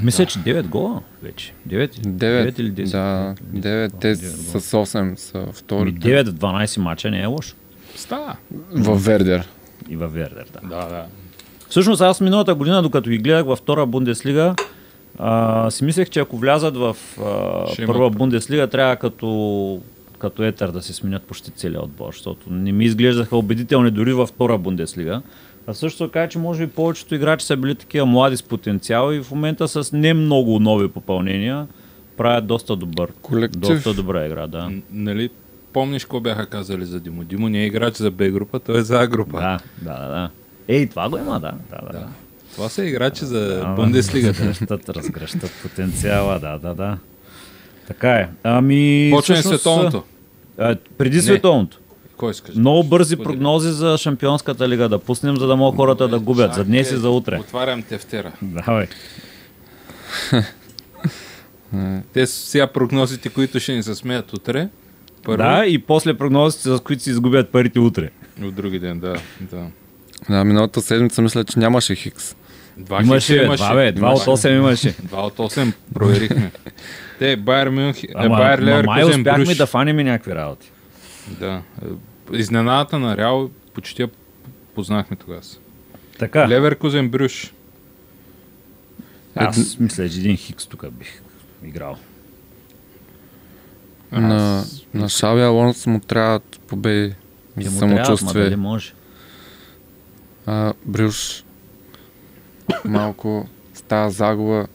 Мисля, 0.03 0.26
че 0.26 0.39
9 0.39 0.62
гола 0.68 1.03
вече. 1.22 1.53
9, 1.68 1.91
9, 1.91 2.61
или 2.61 2.72
10? 2.72 2.91
да, 2.91 3.35
9, 3.55 4.01
те 4.01 4.14
с 4.16 4.61
8 4.61 5.16
са 5.16 5.47
вторите 5.53 6.24
9 6.24 6.30
в 6.30 6.35
12 6.35 6.80
мача 6.80 7.11
не 7.11 7.22
е 7.22 7.26
лошо. 7.26 7.57
Става. 7.97 8.37
в 8.72 8.97
Вердер. 8.97 9.49
И 9.89 9.97
във 9.97 10.12
Вердер, 10.12 10.47
да. 10.53 10.68
Да, 10.68 10.89
да. 10.89 11.07
Всъщност 11.73 12.03
аз 12.03 12.20
миналата 12.20 12.55
година, 12.55 12.83
докато 12.83 13.11
ги 13.11 13.18
гледах 13.18 13.47
във 13.47 13.59
втора 13.59 13.87
Бундеслига, 13.87 14.55
а, 15.18 15.70
си 15.70 15.85
мислех, 15.85 16.11
че 16.11 16.20
ако 16.20 16.37
влязат 16.37 16.77
в 16.77 16.97
а, 17.18 17.66
Ще 17.68 17.87
първа 17.87 18.01
имат- 18.01 18.16
Бундеслига, 18.16 18.66
трябва 18.66 18.97
като, 18.97 19.81
като 20.18 20.43
етър 20.43 20.70
да 20.70 20.83
се 20.83 20.93
сменят 20.93 21.23
почти 21.23 21.51
целият 21.51 21.83
отбор, 21.83 22.07
защото 22.07 22.47
не 22.49 22.73
ми 22.73 22.85
изглеждаха 22.85 23.37
убедителни 23.37 23.91
дори 23.91 24.12
във 24.12 24.29
втора 24.29 24.59
Бундеслига. 24.59 25.23
А 25.66 25.75
също 25.75 26.07
така, 26.07 26.29
че 26.29 26.39
може 26.39 26.66
би 26.66 26.73
повечето 26.73 27.14
играчи 27.14 27.47
са 27.47 27.57
били 27.57 27.75
такива 27.75 28.07
млади 28.07 28.37
с 28.37 28.43
потенциал 28.43 29.12
и 29.12 29.20
в 29.20 29.31
момента 29.31 29.68
с 29.68 29.93
не 29.93 30.14
много 30.14 30.59
нови 30.59 30.89
попълнения 30.89 31.66
правят 32.16 32.47
доста 32.47 32.77
добър. 32.77 33.09
Колектив. 33.12 33.61
Доста 33.61 33.95
добра 33.95 34.27
игра, 34.27 34.47
да. 34.47 34.59
Н- 34.61 34.83
Нали, 34.93 35.31
помниш 35.73 36.05
какво 36.05 36.20
бяха 36.20 36.47
казали 36.47 36.85
за 36.85 37.01
Димо? 37.01 37.25
Димо 37.25 37.49
не 37.49 37.59
е 37.59 37.66
играч 37.66 37.95
за 37.95 38.11
Б 38.11 38.25
група, 38.25 38.59
той 38.59 38.79
е 38.79 38.83
за 38.83 38.99
А 38.99 39.07
група. 39.07 39.39
Да, 39.39 39.59
да, 39.83 40.01
да, 40.01 40.09
да. 40.09 40.31
Ей, 40.68 40.86
това 40.86 41.08
го 41.08 41.16
има, 41.18 41.40
да. 41.40 41.52
да, 41.70 41.86
да, 41.86 41.98
да. 41.98 42.06
Това 42.54 42.68
са 42.68 42.84
играчи 42.84 43.24
за 43.24 43.62
Ама, 43.64 43.74
Бундеслигата. 43.74 44.38
Разгръщат, 44.40 44.88
разгръщат 44.88 45.50
потенциала, 45.62 46.38
да, 46.40 46.58
да, 46.58 46.74
да. 46.74 46.98
Така 47.86 48.10
е. 48.10 48.28
Ами. 48.42 49.10
Почва 49.14 49.34
всъщност, 49.34 49.60
световното. 49.60 50.04
А, 50.58 50.76
преди 50.98 51.16
Не. 51.16 51.22
световното. 51.22 51.78
Кой 52.16 52.30
искаш? 52.30 52.54
Много 52.54 52.84
бързи 52.84 53.14
Сподели. 53.14 53.24
прогнози 53.28 53.70
за 53.70 53.98
Шампионската 53.98 54.68
лига 54.68 54.88
да 54.88 54.98
пуснем, 54.98 55.36
за 55.36 55.46
да 55.46 55.56
могат 55.56 55.76
хората 55.76 56.08
да 56.08 56.20
губят 56.20 56.54
за 56.54 56.64
днес 56.64 56.90
и 56.90 56.96
за 56.96 57.10
утре. 57.10 57.38
Отварям 57.40 57.82
тефтера. 57.82 58.32
Давай. 58.42 58.86
Те 62.12 62.26
са 62.26 62.46
сега 62.46 62.66
прогнозите, 62.66 63.28
които 63.28 63.60
ще 63.60 63.72
ни 63.72 63.82
се 63.82 63.94
смеят 63.94 64.32
утре. 64.32 64.68
Първо, 65.22 65.36
Да, 65.38 65.66
и 65.66 65.78
после 65.78 66.14
прогнозите, 66.14 66.62
с 66.68 66.80
които 66.80 67.02
си 67.02 67.10
изгубят 67.10 67.50
парите 67.50 67.78
утре. 67.78 68.10
от 68.42 68.54
други 68.54 68.78
ден, 68.78 69.00
да. 69.00 69.16
да. 69.40 69.66
Да, 70.31 70.45
миналата 70.45 70.81
седмица 70.83 71.23
мисля, 71.23 71.45
че 71.45 71.59
нямаше 71.59 71.95
Хикс. 71.95 72.37
Два 72.77 73.03
Имаше, 73.03 73.39
хикса 73.39 73.57
два, 73.57 73.75
бе, 73.75 73.93
два 73.93 74.12
от 74.12 74.20
8 74.20 74.57
имаше. 74.57 74.95
Два 75.03 75.27
от 75.27 75.37
8 75.37 75.73
проверихме. 75.95 76.53
Те, 77.18 77.37
Байер 77.37 77.68
Мюнхен, 77.68 78.11
е, 78.11 78.12
Ама, 78.16 78.37
Байер 78.37 78.59
ма 78.59 78.83
май 78.83 79.05
успяхме 79.05 79.45
Бруш. 79.45 79.57
да 79.57 79.66
фанем 79.66 79.97
някакви 79.97 80.35
работи. 80.35 80.70
Да. 81.29 81.62
Е, 82.33 82.37
Изненадата 82.37 82.99
на 82.99 83.16
Реал 83.16 83.51
почти 83.75 84.03
я 84.03 84.09
познахме 84.75 85.16
тогава. 85.16 85.41
Така, 86.18 86.49
Леверкузен 86.49 87.09
Брюш. 87.09 87.53
аз 89.35 89.79
мисля, 89.79 90.09
че 90.09 90.18
един 90.18 90.37
хикс 90.37 90.66
тук 90.66 90.91
бих 90.91 91.23
играл. 91.64 91.97
На, 94.12 94.64
на 94.95 95.09
Шаби 95.09 95.41
Алонс 95.43 95.87
му 95.87 96.01
трябват 96.01 96.61
победи 96.66 97.14
Те 97.57 97.68
за 97.68 97.79
самочувствие. 97.79 98.43
дали 98.45 98.57
може. 98.57 98.93
А, 100.47 100.72
Брюш 100.86 101.45
малко 102.84 103.49
с 103.74 103.82
тази 103.82 104.16
загуба 104.16 104.66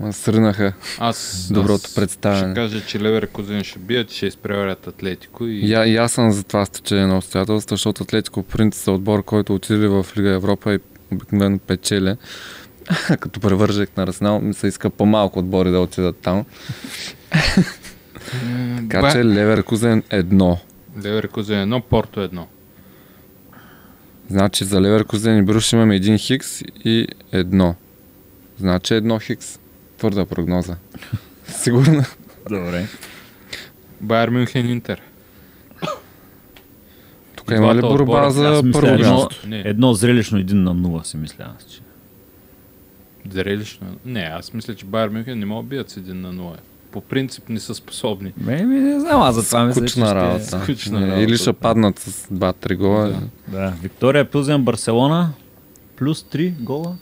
ма 0.00 0.12
срънаха 0.12 0.72
Аз, 0.98 1.48
доброто 1.52 1.82
аз 1.84 1.94
представяне. 1.94 2.54
Ще 2.54 2.54
кажа, 2.54 2.86
че 2.86 3.00
Леверкузен 3.00 3.64
ще 3.64 3.78
бият, 3.78 4.10
ще 4.10 4.26
изпреварят 4.26 4.86
Атлетико 4.86 5.46
и... 5.46 5.74
А- 5.74 5.86
и 5.86 5.96
аз 5.96 6.12
съм 6.12 6.32
за 6.32 6.44
това 6.44 6.66
стечение 6.66 7.06
на 7.06 7.16
обстоятелства, 7.16 7.74
защото 7.74 8.02
Атлетико 8.02 8.42
принцип 8.42 8.82
са 8.82 8.92
отбор, 8.92 9.24
който 9.24 9.54
отиде 9.54 9.88
в 9.88 10.06
Лига 10.16 10.30
Европа 10.30 10.74
и 10.74 10.78
обикновено 11.12 11.58
печели. 11.58 12.16
Като 13.20 13.40
превържек 13.40 13.96
на 13.96 14.02
Арсенал, 14.02 14.40
ми 14.40 14.54
се 14.54 14.66
иска 14.66 14.90
по-малко 14.90 15.38
отбори 15.38 15.70
да 15.70 15.80
отидат 15.80 16.16
там. 16.16 16.44
Така 18.90 19.12
че 19.12 19.24
Леверкузен 19.24 20.02
едно. 20.10 20.58
Леверкузен 21.04 21.60
едно, 21.60 21.80
Порто 21.80 22.20
едно. 22.20 22.46
Значи 24.28 24.64
за 24.64 24.80
Леверкузен 24.80 25.38
и 25.38 25.42
Бруш 25.42 25.72
имаме 25.72 25.96
един 25.96 26.18
хикс 26.18 26.62
и 26.84 27.06
едно. 27.32 27.74
Значи 28.58 28.94
едно 28.94 29.18
хикс. 29.18 29.58
Твърда 29.98 30.24
прогноза. 30.26 30.76
Сигурно. 31.46 32.04
Добре. 32.48 32.86
Байер 34.00 34.28
Мюнхен 34.28 34.70
Интер. 34.70 35.02
Тук 37.36 37.50
има 37.50 37.74
ли 37.74 37.80
борба 37.80 38.30
за 38.30 38.62
първо 38.72 38.88
едно, 38.88 39.28
едно 39.50 39.92
зрелищно 39.92 40.38
един 40.38 40.62
на 40.62 40.74
нула 40.74 41.04
си 41.04 41.16
мисля 41.16 41.54
аз, 41.56 41.72
че. 41.72 41.80
Зрелищно. 43.30 43.86
Не, 44.04 44.20
аз 44.20 44.52
мисля, 44.52 44.74
че 44.74 44.86
Байер 44.86 45.08
Мюнхен 45.08 45.38
не 45.38 45.46
могат 45.46 45.66
да 45.66 45.68
бият 45.68 45.90
с 45.90 45.96
1 45.96 46.12
на 46.12 46.34
0. 46.34 46.56
По 46.94 47.00
принцип 47.00 47.48
не 47.48 47.60
са 47.60 47.74
способни. 47.74 48.32
Ме, 48.36 48.62
ми 48.62 48.80
не 48.80 49.00
знам, 49.00 49.22
аз 49.22 49.34
за 49.34 49.46
това 49.46 49.64
мисля, 49.64 49.80
че 49.86 49.88
Скучна 49.88 50.06
ще... 50.06 50.14
работа. 50.14 50.44
скучна 50.62 51.00
Не, 51.00 51.06
работа, 51.06 51.22
Или 51.22 51.36
ще 51.36 51.52
паднат 51.52 51.98
с 51.98 52.26
2-3 52.26 52.76
гола. 52.76 53.08
Да. 53.08 53.20
Да, 53.48 53.70
Виктория 53.82 54.30
Пилзен, 54.30 54.62
Барселона, 54.62 55.32
плюс 55.96 56.22
3 56.22 56.60
гола. 56.60 56.96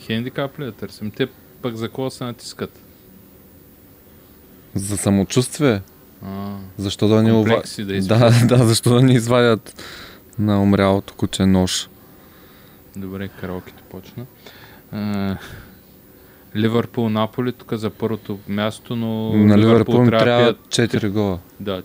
Хендикап 0.00 0.58
ли 0.58 0.64
да 0.64 0.72
търсим? 0.72 1.10
Те 1.10 1.28
пък 1.62 1.76
за 1.76 1.88
кого 1.88 2.10
се 2.10 2.24
натискат? 2.24 2.78
За 4.74 4.96
самочувствие. 4.96 5.80
А, 6.24 6.56
Защо 6.76 7.08
да 7.08 7.22
ни 7.22 7.32
ува... 7.32 7.40
комплекси 7.42 7.84
да 7.84 8.00
Да, 8.00 8.46
да, 8.46 8.66
защо 8.66 8.94
да 8.94 9.02
ни 9.02 9.14
извадят 9.14 9.82
на 10.38 10.62
умрялото 10.62 11.14
куче 11.14 11.46
нож. 11.46 11.88
Добре, 12.96 13.28
караокето 13.28 13.82
почна. 13.90 14.26
А, 14.92 15.36
Ливърпул, 16.56 17.08
Наполи, 17.10 17.52
тук 17.52 17.72
за 17.72 17.90
първото 17.90 18.38
място, 18.48 18.96
но 18.96 19.32
на 19.32 19.58
Ливърпул 19.58 19.94
им 19.94 20.06
трябва 20.06 20.24
трябва 20.24 20.42
да 20.42 20.52
бият 20.52 20.92
4 20.92 21.08
гола. 21.08 21.38
да, 21.60 21.82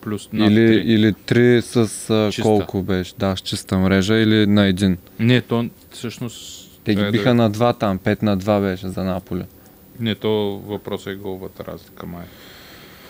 плюс 0.00 0.28
над 0.32 0.50
Или, 0.50 0.58
3. 0.60 0.82
или 0.82 1.12
3 1.12 1.60
с 1.60 2.10
а, 2.10 2.30
Чиста. 2.32 2.42
колко 2.42 2.82
беше? 2.82 3.14
Да, 3.18 3.36
с 3.36 3.40
чиста 3.40 3.78
мрежа 3.78 4.14
или 4.14 4.46
на 4.46 4.66
един. 4.66 4.96
Не, 5.18 5.40
то 5.40 5.68
всъщност... 5.90 6.70
Те 6.84 6.90
ги 6.92 6.96
трябва 6.96 7.12
биха 7.12 7.24
да... 7.24 7.34
на 7.34 7.50
2 7.50 7.78
там, 7.78 7.98
5 7.98 8.22
на 8.22 8.38
2 8.38 8.60
беше 8.60 8.88
за 8.88 9.04
Наполи. 9.04 9.44
Не, 10.00 10.14
то 10.14 10.62
въпросът 10.66 11.06
е 11.06 11.16
головата 11.16 11.64
разлика, 11.64 12.06
май. 12.06 12.24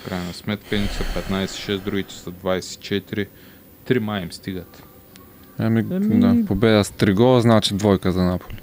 В 0.01 0.09
крайна 0.09 0.33
сметка, 0.33 0.77
едни 0.77 0.89
са 0.89 1.05
15-6, 1.21 1.79
другите 1.79 2.15
са 2.15 2.31
24. 2.31 3.27
Три 3.85 3.99
май 3.99 4.23
им 4.23 4.33
стигат. 4.33 4.83
Ами, 5.59 5.85
Ами- 5.91 6.21
да, 6.21 6.47
победа 6.47 6.85
с 6.85 6.91
3 6.91 7.15
гола, 7.15 7.41
значи 7.41 7.75
двойка 7.75 8.13
за 8.13 8.23
Наполи. 8.23 8.60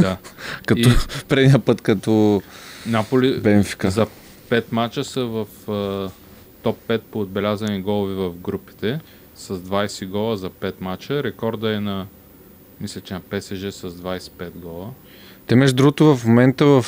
Да. 0.00 0.16
Като 0.66 0.80
И- 0.80 0.92
предния 1.28 1.58
път 1.58 1.80
като 1.80 2.42
Наполи 2.86 3.40
Бенфика. 3.40 3.90
за 3.90 4.06
5 4.50 4.64
мача 4.70 5.04
са 5.04 5.24
в 5.24 5.46
а, 5.68 6.10
топ 6.62 6.78
5 6.88 6.98
по 6.98 7.20
отбелязани 7.20 7.82
голови 7.82 8.14
в 8.14 8.30
групите 8.32 9.00
с 9.36 9.58
20 9.58 10.06
гола 10.06 10.36
за 10.36 10.50
5 10.50 10.74
мача. 10.80 11.22
Рекорда 11.22 11.74
е 11.74 11.80
на 11.80 12.06
мисля, 12.80 13.00
че 13.00 13.14
на 13.14 13.20
ПСЖ 13.20 13.74
с 13.74 13.90
25 13.90 14.50
гола. 14.50 14.90
Те 15.46 15.54
между 15.54 15.76
другото 15.76 16.16
в 16.16 16.24
момента 16.26 16.66
в 16.66 16.84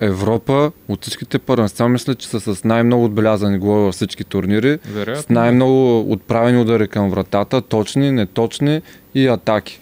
Европа 0.00 0.72
от 0.88 1.02
всичките 1.02 1.38
първенства 1.38 1.88
мисля, 1.88 2.14
че 2.14 2.28
са 2.28 2.40
с 2.54 2.64
най-много 2.64 3.04
отбелязани 3.04 3.58
голове 3.58 3.82
във 3.82 3.94
всички 3.94 4.24
турнири. 4.24 4.78
С 4.84 4.88
Вероятно, 4.88 5.34
най-много 5.34 6.00
отправени 6.12 6.58
удари 6.60 6.88
към 6.88 7.10
вратата, 7.10 7.62
точни, 7.62 8.12
неточни 8.12 8.82
и 9.14 9.26
атаки. 9.26 9.80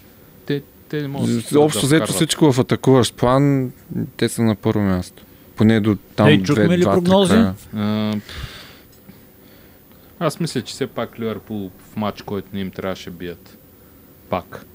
Те, 0.89 1.03
не 1.03 1.09
могат 1.09 1.30
да 1.53 1.61
Общо 1.61 1.80
да 1.80 1.87
взето 1.87 2.12
всичко 2.12 2.53
в 2.53 2.59
атакуващ 2.59 3.14
план, 3.16 3.72
те 4.16 4.28
са 4.28 4.43
на 4.43 4.55
първо 4.55 4.80
място. 4.80 5.22
Поне 5.57 5.80
до 5.80 5.97
там 6.16 6.28
Ей, 6.28 6.43
чухме 6.43 6.64
две, 6.64 6.78
ли 6.78 6.82
два, 6.82 6.93
прогнози? 6.93 7.45
А, 7.76 8.14
аз 10.20 10.41
мисля, 10.41 10.62
че 10.62 10.72
все 10.72 10.87
пак 10.87 11.18
Ливърпул 11.20 11.70
в 11.93 11.97
матч, 11.97 12.22
който 12.22 12.49
не 12.53 12.61
им 12.61 12.70
трябваше 12.70 13.11
бият. 13.11 13.59
Пак. 14.30 14.66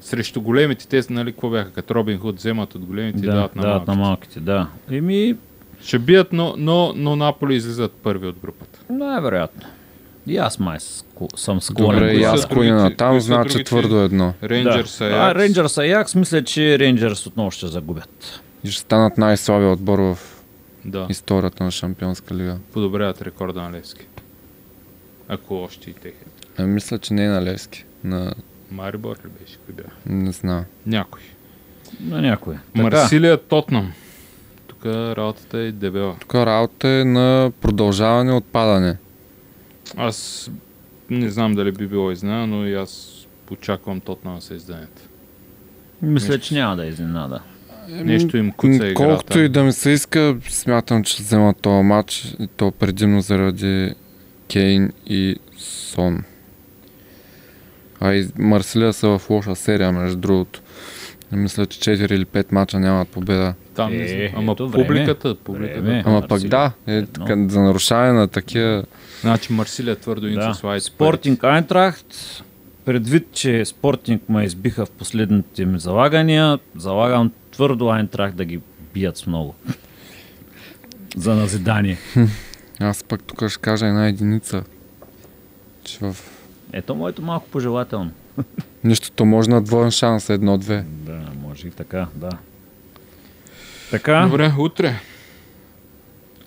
Срещу 0.00 0.40
големите, 0.40 0.88
те 0.88 1.02
нали, 1.10 1.32
какво 1.32 1.50
бяха, 1.50 1.70
като 1.72 1.94
Робин 1.94 2.18
Худ 2.18 2.36
вземат 2.36 2.74
от 2.74 2.84
големите 2.84 3.18
и 3.18 3.26
Да, 3.26 3.32
дават 3.32 3.56
на 3.56 3.62
дават 3.62 3.86
на 3.86 3.94
малките. 3.94 4.40
малките, 4.40 4.40
да. 4.40 4.96
Еми, 4.96 5.36
Ще 5.82 5.98
бият, 5.98 6.32
но, 6.32 6.54
но, 6.58 6.92
но 6.96 7.16
Наполи 7.16 7.54
излизат 7.54 7.92
първи 7.92 8.26
от 8.26 8.38
групата. 8.38 8.80
най-вероятно. 8.90 9.62
И 10.28 10.36
аз 10.36 10.58
май 10.58 10.78
ску- 10.78 11.36
съм 11.36 11.60
склонен. 11.60 11.98
Добре, 11.98 12.12
и 12.12 12.22
аз 12.22 12.50
на 12.50 12.96
там, 12.96 13.20
значи 13.20 13.64
твърдо 13.64 13.96
едно. 13.96 14.34
Рейнджърс 14.42 14.98
да. 14.98 15.06
е 15.06 15.10
А, 15.10 15.34
Рейнджърс 15.34 15.78
Аякс, 15.78 16.14
мисля, 16.14 16.44
че 16.44 16.78
Рейнджърс 16.78 17.26
отново 17.26 17.50
ще 17.50 17.66
загубят. 17.66 18.40
И 18.64 18.70
ще 18.70 18.80
станат 18.80 19.18
най-слабия 19.18 19.70
отбор 19.70 19.98
в 19.98 20.18
Да, 20.84 21.06
историята 21.10 21.64
на 21.64 21.70
Шампионска 21.70 22.34
лига. 22.34 22.56
подобряват 22.72 23.22
рекорда 23.22 23.62
на 23.62 23.72
Левски. 23.72 24.06
Ако 25.28 25.54
още 25.54 25.90
и 25.90 25.94
техен. 25.94 26.28
А, 26.58 26.62
мисля, 26.62 26.98
че 26.98 27.14
не 27.14 27.24
е 27.24 27.28
на 27.28 27.42
Левски. 27.42 27.84
На... 28.04 28.32
Марибор 28.70 29.16
ли 29.16 29.28
беше? 29.40 29.56
Кой 29.56 29.74
бяха? 29.74 29.90
Не 30.06 30.32
знам. 30.32 30.64
Някой. 30.86 31.20
На 32.00 32.20
някой. 32.20 32.54
Марсилия 32.74 33.36
Тотнам. 33.38 33.92
Тук 34.66 34.86
работата 34.86 35.58
е 35.58 35.72
дебела. 35.72 36.16
Тук 36.20 36.34
работа 36.34 36.88
е 36.88 37.04
на 37.04 37.52
продължаване 37.60 38.32
отпадане. 38.32 38.96
Аз 39.96 40.50
не 41.10 41.30
знам 41.30 41.54
дали 41.54 41.72
би 41.72 41.86
било 41.86 42.10
изненада, 42.10 42.46
но 42.46 42.66
и 42.66 42.74
аз 42.74 43.14
очаквам 43.50 44.00
Тотнам 44.00 44.34
да 44.34 44.40
се 44.40 44.54
изданят. 44.54 45.08
Мисля, 46.02 46.32
Нещо. 46.32 46.48
че 46.48 46.54
няма 46.54 46.76
да 46.76 46.84
е 46.86 46.88
изненада. 46.88 47.40
Нещо 47.88 48.36
им 48.36 48.52
куца 48.52 48.74
играта. 48.74 48.94
Колкото 48.94 49.38
и 49.38 49.48
да 49.48 49.64
ми 49.64 49.72
се 49.72 49.90
иска, 49.90 50.36
смятам, 50.48 51.04
че 51.04 51.22
взема 51.22 51.54
този 51.54 51.84
матч 51.84 52.36
и 52.40 52.46
то 52.56 52.70
предимно 52.70 53.20
заради 53.20 53.94
Кейн 54.52 54.92
и 55.06 55.36
Сон. 55.58 56.24
А 58.00 58.14
и 58.14 58.28
Марсилия 58.38 58.92
са 58.92 59.18
в 59.18 59.30
лоша 59.30 59.56
серия, 59.56 59.92
между 59.92 60.16
другото. 60.16 60.62
Мисля, 61.32 61.66
че 61.66 61.80
4 61.80 62.12
или 62.12 62.24
5 62.24 62.52
мача 62.52 62.80
нямат 62.80 63.08
победа. 63.08 63.54
Там 63.74 63.92
Е. 63.92 64.32
Ама 64.36 64.52
ето 64.52 64.70
публиката, 64.70 65.34
публиката. 65.34 65.80
Време. 65.80 66.02
Ама 66.06 66.28
пък 66.28 66.42
да, 66.42 66.72
е, 66.86 67.04
за 67.28 67.60
нарушаване 67.60 68.12
на 68.12 68.28
такива... 68.28 68.84
Значи 69.20 69.52
Марсилия 69.52 69.96
твърдо 69.96 70.28
Да. 70.30 70.80
Спортинг 70.80 71.44
Айнтрахт, 71.44 72.42
предвид, 72.84 73.28
че 73.32 73.64
Спортинг 73.64 74.28
ме 74.28 74.44
избиха 74.44 74.86
в 74.86 74.90
последните 74.90 75.64
ми 75.64 75.78
залагания, 75.80 76.58
залагам 76.76 77.32
твърдо 77.50 77.88
Айнтрахт 77.88 78.36
да 78.36 78.44
ги 78.44 78.60
бият 78.94 79.16
с 79.16 79.26
много. 79.26 79.54
За 81.16 81.34
назидание. 81.34 81.98
Аз 82.80 83.04
пък 83.04 83.22
тук 83.22 83.48
ще 83.48 83.60
кажа 83.60 83.86
една 83.86 84.08
единица. 84.08 84.62
Че 85.84 85.98
в 86.00 86.16
Ето 86.72 86.94
моето 86.94 87.22
малко 87.22 87.48
пожелателно. 87.48 88.10
нищото 88.84 89.24
може 89.24 89.50
на 89.50 89.62
двоен 89.62 89.90
шанс, 89.90 90.30
едно-две. 90.30 90.84
Да, 90.88 91.20
може 91.42 91.68
и 91.68 91.70
така, 91.70 92.06
да. 92.14 92.30
Така, 93.90 94.26
Добре, 94.30 94.52
утре. 94.58 95.00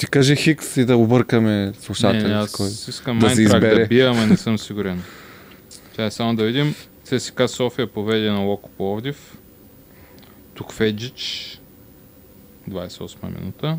Ти 0.01 0.07
кажи 0.07 0.35
Хикс 0.35 0.77
и 0.77 0.85
да 0.85 0.97
объркаме 0.97 1.65
Не, 1.65 1.73
слушателите. 1.73 2.27
не, 2.27 2.33
кой. 2.33 2.65
аз 2.65 2.87
искам 2.87 3.19
да 3.19 3.29
се 3.29 3.35
Майнтрак 3.35 3.75
да 3.75 3.87
бия, 3.87 4.09
ама 4.09 4.25
не 4.25 4.37
съм 4.37 4.57
сигурен. 4.57 5.01
Сега 5.69 6.11
само 6.11 6.35
да 6.35 6.43
видим. 6.45 6.75
ЦСКА 7.03 7.47
София 7.47 7.87
поведе 7.87 8.31
на 8.31 8.39
Локо 8.39 8.69
Пловдив. 8.69 9.37
Тук 10.53 10.73
Феджич. 10.73 11.59
28 12.69 13.39
минута. 13.39 13.77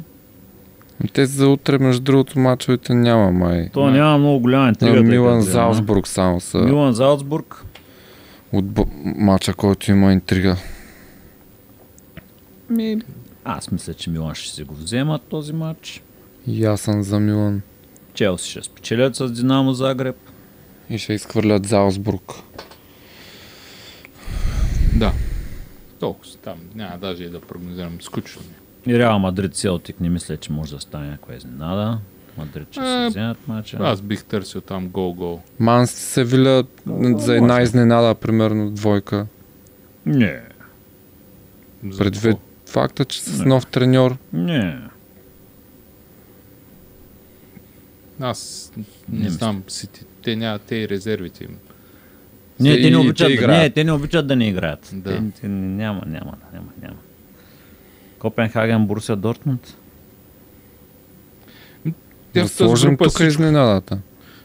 Те 1.13 1.27
за 1.27 1.49
утре, 1.49 1.79
между 1.79 2.03
другото, 2.03 2.39
мачовете 2.39 2.95
няма 2.95 3.33
май. 3.33 3.69
то 3.73 3.91
няма 3.91 4.19
много 4.19 4.41
голяма 4.41 4.69
интрига. 4.69 5.03
Милан 5.03 5.39
взема. 5.39 5.53
Залцбург 5.53 6.07
само 6.07 6.41
са 6.41 6.59
Милан 6.59 6.93
Залцбург. 6.93 7.65
от 8.53 8.65
б... 8.67 8.85
мача, 9.05 9.55
който 9.55 9.91
има 9.91 10.13
интрига. 10.13 10.57
Ми, 12.71 12.99
аз 13.45 13.71
мисля, 13.71 13.95
че 13.95 14.11
Милан 14.11 14.35
ще 14.35 14.55
си 14.55 14.65
го 14.65 14.75
вземат 14.75 15.23
този 15.23 15.53
матч. 15.53 16.03
И 16.47 16.65
аз 16.65 16.81
съм 16.81 17.03
за 17.03 17.21
Милан. 17.21 17.63
Челси 18.15 18.51
ще 18.51 18.63
спечелят 18.63 19.17
с 19.17 19.31
Динамо 19.31 19.73
Загреб. 19.73 20.17
И 20.91 20.99
ще 20.99 21.13
изхвърлят 21.13 21.67
Залцбург. 21.67 22.33
Да. 24.97 25.13
Толкова 26.01 26.31
там. 26.35 26.59
Няма 26.75 26.99
даже 26.99 27.25
и 27.25 27.29
да 27.29 27.41
прогнозирам. 27.41 27.99
Скучно 28.01 28.43
ми. 28.43 28.49
е. 28.87 28.95
И 28.95 28.99
Реал 28.99 29.19
Мадрид 29.19 29.57
Селтик 29.57 30.01
не 30.01 30.09
мисля, 30.09 30.37
че 30.37 30.53
може 30.53 30.75
да 30.75 30.81
стане 30.81 31.09
някаква 31.09 31.35
изненада. 31.35 31.99
Мадрид 32.39 32.67
ще 32.71 32.81
се 32.81 33.07
вземат 33.09 33.49
матча. 33.49 33.79
Аз 33.81 34.01
бих 34.01 34.25
търсил 34.25 34.61
там 34.61 34.89
гол-гол. 34.89 35.41
Манс 35.59 35.91
Севиля 35.91 36.65
за 37.17 37.35
една 37.35 37.47
може. 37.49 37.63
изненада, 37.63 38.15
примерно 38.15 38.71
двойка. 38.71 39.27
Не, 40.07 40.41
Предвид 41.99 42.37
факта, 42.67 43.05
че 43.05 43.21
с 43.23 43.39
Не. 43.39 43.45
нов 43.47 43.67
треньор. 43.67 44.17
не. 44.33 44.79
Аз 48.23 48.73
не, 48.77 48.85
Не 49.19 49.31
знам. 49.31 49.63
Сити. 49.69 50.05
Те 50.23 50.37
няма 50.37 50.59
те 50.59 50.77
и 50.77 50.89
резервите 50.89 51.45
им. 51.45 51.57
Не, 52.61 52.75
те 52.75 52.81
и- 52.81 52.91
не 52.91 52.97
обичат, 52.97 53.27
те 53.27 53.33
играят. 53.33 53.63
не, 53.63 53.71
те 53.71 53.85
не 53.85 53.93
обичат 53.93 54.27
да 54.27 54.37
не 54.37 54.49
играят. 54.49 54.91
Да. 54.93 55.11
Те, 55.11 55.41
те, 55.41 55.49
няма, 55.49 56.03
няма, 56.07 56.33
няма, 56.53 56.69
няма. 56.83 56.97
Копенхаген, 58.19 58.87
Борусия, 58.87 59.17
Дортмунд. 59.17 59.77
Те 61.85 62.41
Да 62.41 62.41
в 62.41 62.43
тази 62.43 62.55
сложим 62.55 62.91
група 62.91 63.05
тук 63.05 63.13
всичко, 63.13 63.29
изненадата. 63.29 63.99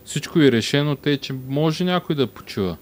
всичко 0.06 0.40
е 0.40 0.52
решено, 0.52 0.96
те, 0.96 1.18
че 1.18 1.34
може 1.48 1.84
някой 1.84 2.16
да 2.16 2.28
почува. 2.28 2.78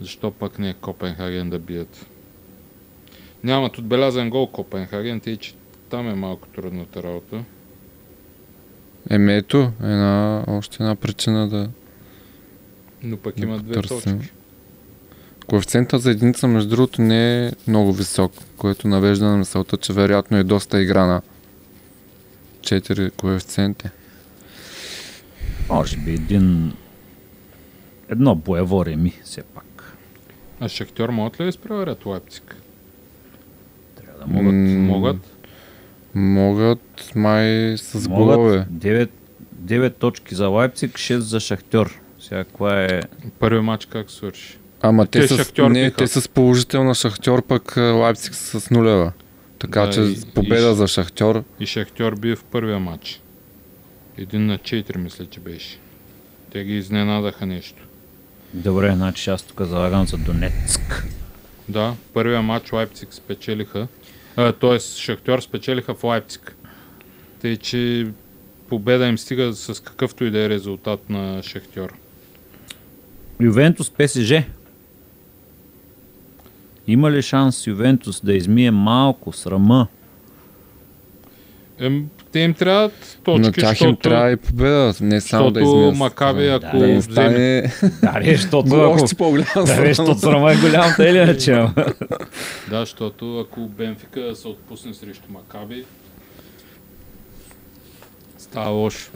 Защо 0.00 0.30
пък 0.30 0.58
не 0.58 0.74
Копенхаген 0.74 1.50
да 1.50 1.58
бият? 1.58 2.06
Нямат 3.44 3.78
отбелязан 3.78 4.30
гол 4.30 4.46
Копенхаген, 4.46 5.20
тъй 5.20 5.36
че 5.36 5.54
там 5.90 6.08
е 6.08 6.14
малко 6.14 6.48
трудната 6.48 7.02
работа. 7.02 7.44
Еми 9.10 9.34
ето, 9.34 9.72
една, 9.82 10.44
още 10.46 10.76
една 10.82 10.94
причина 10.94 11.48
да... 11.48 11.68
Но 13.02 13.16
пък 13.16 13.36
Да 13.36 13.42
има 13.42 13.58
две 13.58 13.82
точки. 13.82 14.10
Коефициентът 15.46 16.02
за 16.02 16.10
единица, 16.10 16.48
между 16.48 16.70
другото, 16.70 17.02
не 17.02 17.46
е 17.46 17.52
много 17.68 17.92
висок, 17.92 18.32
което 18.56 18.88
навежда 18.88 19.24
на 19.24 19.36
мисълта, 19.36 19.76
че 19.76 19.92
вероятно 19.92 20.36
е 20.36 20.44
доста 20.44 20.82
играна. 20.82 21.22
4 22.60 23.10
коефициенти. 23.10 23.86
Може 25.68 25.96
би 25.96 26.10
един... 26.10 26.72
Едно 28.08 28.34
боево 28.34 28.86
реми, 28.86 29.12
все 29.24 29.42
пак. 29.42 29.96
А 30.60 30.68
Шахтьор 30.68 31.08
могат 31.08 31.40
ли 31.40 31.44
да 31.44 31.48
изпреварят 31.48 32.06
Лайпциг? 32.06 32.56
Трябва 33.96 34.18
да 34.18 34.26
могат. 34.26 34.54
М, 34.54 34.80
Могат. 34.80 35.35
Могат 36.16 36.80
май 37.14 37.46
с 37.76 38.08
могат. 38.08 38.36
голове. 38.36 38.66
9, 38.72 39.08
9 39.56 39.90
точки 39.90 40.34
за 40.34 40.46
Лайпциг, 40.46 40.92
6 40.92 41.16
за 41.18 41.40
Шахтьор. 41.40 42.00
Сега 42.20 42.44
каква 42.44 42.82
е... 42.82 43.00
Първи 43.38 43.60
матч 43.60 43.86
как 43.86 44.10
свърши? 44.10 44.58
Ама 44.82 45.06
те, 45.06 45.20
Те 45.20 45.28
с, 45.28 45.36
Шахтьор 45.36 45.70
не, 45.70 45.84
биха. 45.84 45.96
те 45.96 46.06
с 46.06 46.28
положителна 46.28 46.94
Шахтьор, 46.94 47.42
пък 47.42 47.76
Лайпциг 47.76 48.34
с 48.34 48.70
нулева. 48.70 49.12
Така 49.58 49.80
Да, 49.80 49.92
че 49.92 50.00
и- 50.00 50.16
победа 50.34 50.70
и- 50.70 50.74
за 50.74 50.86
Шахтьор. 50.86 51.44
И 51.60 51.66
Шахтьор 51.66 52.14
би 52.14 52.36
в 52.36 52.44
първия 52.44 52.78
матч. 52.78 53.20
Един 54.18 54.46
на 54.46 54.58
4 54.58 54.96
мисля, 54.96 55.26
че 55.26 55.40
беше. 55.40 55.78
Те 56.52 56.64
ги 56.64 56.76
изненадаха 56.76 57.46
нещо. 57.46 57.82
Добре, 58.54 58.92
значи 58.94 59.30
аз 59.30 59.42
тук 59.42 59.60
залагам 59.60 60.06
за 60.06 60.16
Донецк. 60.16 61.06
Да, 61.68 61.94
първия 62.12 62.42
матч 62.42 62.72
Лайпциг 62.72 63.14
спечелиха. 63.14 63.86
Тоест 64.60 64.96
Шахтьор 64.96 65.40
спечелиха 65.40 65.94
в 65.94 66.04
Лайпциг. 66.04 66.56
Тъй, 67.40 67.56
че 67.56 68.06
победа 68.68 69.06
им 69.06 69.18
стига 69.18 69.52
с 69.52 69.82
какъвто 69.82 70.24
и 70.24 70.30
да 70.30 70.44
е 70.44 70.48
резултат 70.48 71.10
на 71.10 71.42
Шахтьор. 71.42 71.94
Ювентус 73.40 73.90
ПСЖ. 73.90 74.32
Има 76.86 77.10
ли 77.10 77.22
шанс 77.22 77.66
Ювентус 77.66 78.20
да 78.20 78.34
измие 78.34 78.70
малко 78.70 79.32
срама? 79.32 79.86
Ем, 81.78 82.08
те 82.36 82.40
им 82.40 82.54
трябват 82.54 83.18
точки, 83.24 83.40
На 83.40 83.52
тях 83.52 83.80
им 83.80 83.88
защото, 83.88 83.96
трябва 83.96 84.30
и 84.30 84.36
победа, 84.36 84.94
не 85.00 85.20
само 85.20 85.50
да 85.50 85.60
защото 85.60 85.76
измият. 85.76 85.96
Макаби, 85.96 86.48
ако 86.48 86.78
да 86.78 86.86
не 86.86 87.02
стане 87.02 87.72
Да, 88.02 88.20
не, 88.20 88.36
защото 88.36 88.74
още 88.74 89.14
по-голям. 89.14 89.46
Да, 89.54 89.80
не, 89.80 89.94
защото 89.94 90.18
срама 90.18 90.52
е 90.52 90.56
голям, 90.56 90.92
тъй 90.96 91.12
ли 91.12 91.18
иначе? 91.18 91.52
Да, 92.70 92.80
защото 92.80 93.40
ако 93.40 93.60
Бенфика 93.60 94.34
се 94.34 94.48
отпусне 94.48 94.94
срещу 94.94 95.24
Макаби, 95.28 95.84
става 98.38 98.70
лошо. 98.70 99.10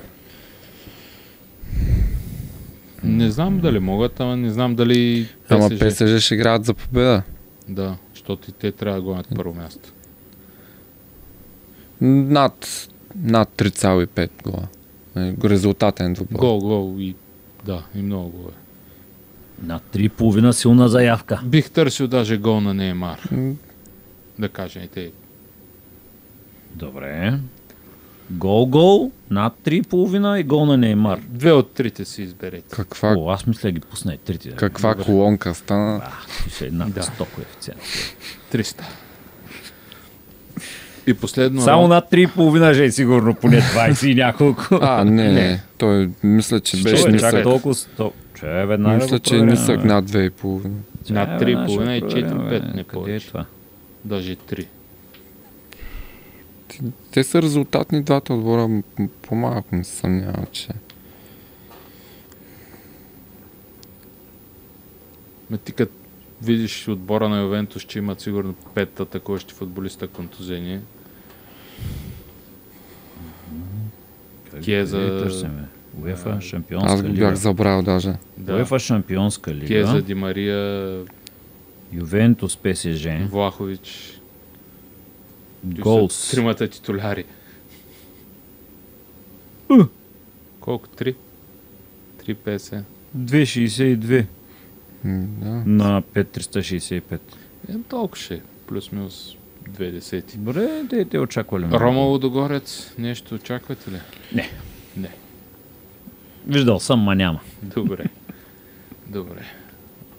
Не 3.04 3.30
знам 3.30 3.60
дали 3.60 3.78
могат, 3.78 4.20
ама 4.20 4.36
не 4.36 4.50
знам 4.50 4.74
дали 4.74 5.28
Ама. 5.48 5.70
ПСЖ 5.80 6.24
ще 6.24 6.34
играят 6.34 6.64
за 6.64 6.74
победа. 6.74 7.22
Да, 7.68 7.96
защото 8.14 8.50
и 8.50 8.52
те 8.52 8.72
трябва 8.72 8.98
да 8.98 9.02
гонят 9.02 9.26
първо 9.36 9.54
място. 9.54 9.92
Над, 12.00 12.88
над 13.16 13.48
3,5 13.56 14.30
гола. 14.42 14.68
Е, 15.16 15.34
Резултатен 15.44 16.12
двубой. 16.12 16.38
Гол, 16.38 16.58
гол 16.60 16.96
и 16.98 17.14
да, 17.66 17.82
и 17.94 18.02
много 18.02 18.30
голове. 18.30 18.54
На 19.62 19.80
3,5 19.94 20.50
силна 20.50 20.88
заявка. 20.88 21.40
Бих 21.44 21.70
търсил 21.70 22.08
даже 22.08 22.36
гол 22.36 22.60
на 22.60 22.74
Неймар. 22.74 23.18
Да 24.38 24.48
кажем 24.48 24.82
и 24.82 24.88
те. 24.88 25.10
Добре. 26.74 27.38
Гол-гол, 28.30 29.12
над 29.30 29.52
3,5 29.64 30.36
и 30.36 30.42
гол 30.42 30.66
на 30.66 30.76
Неймар. 30.76 31.20
Две 31.28 31.52
от 31.52 31.74
трите 31.74 32.04
си 32.04 32.22
изберете. 32.22 32.68
Каква, 32.70 33.14
О, 33.18 33.30
аз 33.30 33.46
мисля 33.46 33.70
ги 33.70 33.80
пусна 33.80 34.14
и 34.14 34.18
трите. 34.18 34.50
каква 34.50 34.94
колонка 34.94 35.54
стана. 35.54 36.02
А, 36.04 36.10
ще 36.50 36.66
е 36.66 36.70
над 36.70 36.92
Да. 36.92 37.02
100 37.02 37.24
коефициент. 37.24 37.80
300. 38.52 38.82
И 41.10 41.14
последно... 41.14 41.60
Само 41.60 41.88
над 41.88 42.10
3,5 42.10 42.72
же 42.72 42.84
е 42.84 42.92
сигурно 42.92 43.34
поне 43.34 43.60
20 43.60 44.06
и 44.06 44.14
няколко. 44.14 44.62
А, 44.80 45.04
не, 45.04 45.32
не. 45.32 45.62
Той 45.78 46.10
мисля, 46.22 46.60
че 46.60 46.76
беше 46.76 47.02
Той 47.02 47.12
нисък. 47.12 47.30
чака 47.30 47.42
толкова... 47.42 47.74
сто- 47.74 48.12
Че 48.34 48.60
е 48.60 48.66
веднага 48.66 48.96
Мисля, 48.96 49.18
че 49.18 49.36
е 49.36 49.42
нисък 49.42 49.84
над 49.84 50.04
2,5. 50.04 50.70
Че 51.06 51.12
Над 51.12 51.42
е, 51.42 51.44
3,5 51.44 51.78
веднага 51.78 51.96
ще 52.08 52.18
и 52.18 52.22
го 52.22 52.28
4,5 52.28 52.30
проверяваме. 52.30 52.50
не 52.66 52.72
Къде 52.74 52.80
е 52.80 52.84
повече. 52.84 53.26
това? 53.28 53.44
Даже 54.04 54.36
3. 54.36 54.66
Те 57.12 57.24
са 57.24 57.42
резултатни 57.42 58.02
двата 58.02 58.34
отбора. 58.34 58.82
По-малко 59.22 59.76
не 59.76 59.84
се 59.84 59.96
съмнявам, 59.96 60.44
че... 60.52 60.68
Ме 65.50 65.58
ти 65.58 65.72
като 65.72 65.92
видиш 66.42 66.88
отбора 66.88 67.28
на 67.28 67.40
Ювентус, 67.40 67.82
че 67.82 67.98
имат 67.98 68.20
сигурно 68.20 68.54
пет 68.74 69.00
атакуващи 69.00 69.54
футболиста 69.54 70.08
контузени. 70.08 70.80
Киеза- 74.60 74.98
Къде 74.98 75.18
търсиме? 75.18 75.64
УЕФА 75.96 76.40
шампионска 76.40 76.92
Аз 76.92 77.02
го 77.02 77.08
лига. 77.08 77.18
бях 77.20 77.34
забрал 77.34 77.82
даже. 77.82 78.14
Да. 78.36 78.54
УЕФА 78.54 78.78
шампионска 78.78 79.54
лига. 79.54 79.66
Киеза, 79.66 80.02
Ди 80.02 80.14
Мария, 80.14 81.02
Ювентус 81.92 82.56
ПСЖ. 82.56 83.08
Влахович. 83.22 84.16
Голс. 85.64 86.30
Тримата 86.30 86.68
титуляри. 86.68 87.24
Колко? 90.60 90.88
Три? 90.88 91.14
3,50. 92.18 92.82
2,62 93.14 94.26
М, 95.04 95.26
Да. 95.38 95.46
на 95.66 96.02
5,365. 96.04 97.20
Е, 97.68 97.72
толкова 97.88 98.16
ще. 98.16 98.34
е. 98.34 98.40
Плюс-минус 98.66 99.36
2 99.70 99.90
десети. 99.90 100.38
Добре, 100.38 100.82
те, 100.90 101.04
те 101.04 101.18
очаквали 101.18 101.64
много. 101.64 101.84
Рома 101.84 102.00
Лудогорец, 102.00 102.94
нещо 102.98 103.34
очаквате 103.34 103.90
ли? 103.90 104.00
Не. 104.34 104.50
Не. 104.96 105.10
Виждал 106.46 106.80
съм, 106.80 107.00
ма 107.00 107.14
няма. 107.14 107.40
Добре. 107.62 108.04
Добре. 109.08 109.44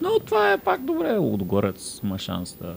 Но 0.02 0.20
това 0.20 0.54
е 0.54 0.58
пак 0.58 0.86
добре. 0.86 1.18
Лудогорец 1.18 1.99
има 2.04 2.20
шанс 2.20 2.58
да... 2.62 2.76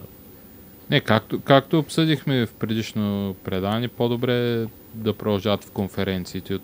Не, 0.91 0.99
както, 0.99 1.39
както 1.41 1.79
обсъдихме 1.79 2.45
в 2.45 2.53
предишно 2.53 3.35
предание, 3.43 3.87
по-добре 3.87 4.61
е 4.61 4.65
да 4.93 5.13
продължат 5.13 5.63
в 5.63 5.71
конференциите. 5.71 6.57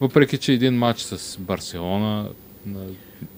Въпреки, 0.00 0.38
че 0.38 0.52
един 0.52 0.74
матч 0.74 1.00
с 1.00 1.38
Барселона... 1.38 2.28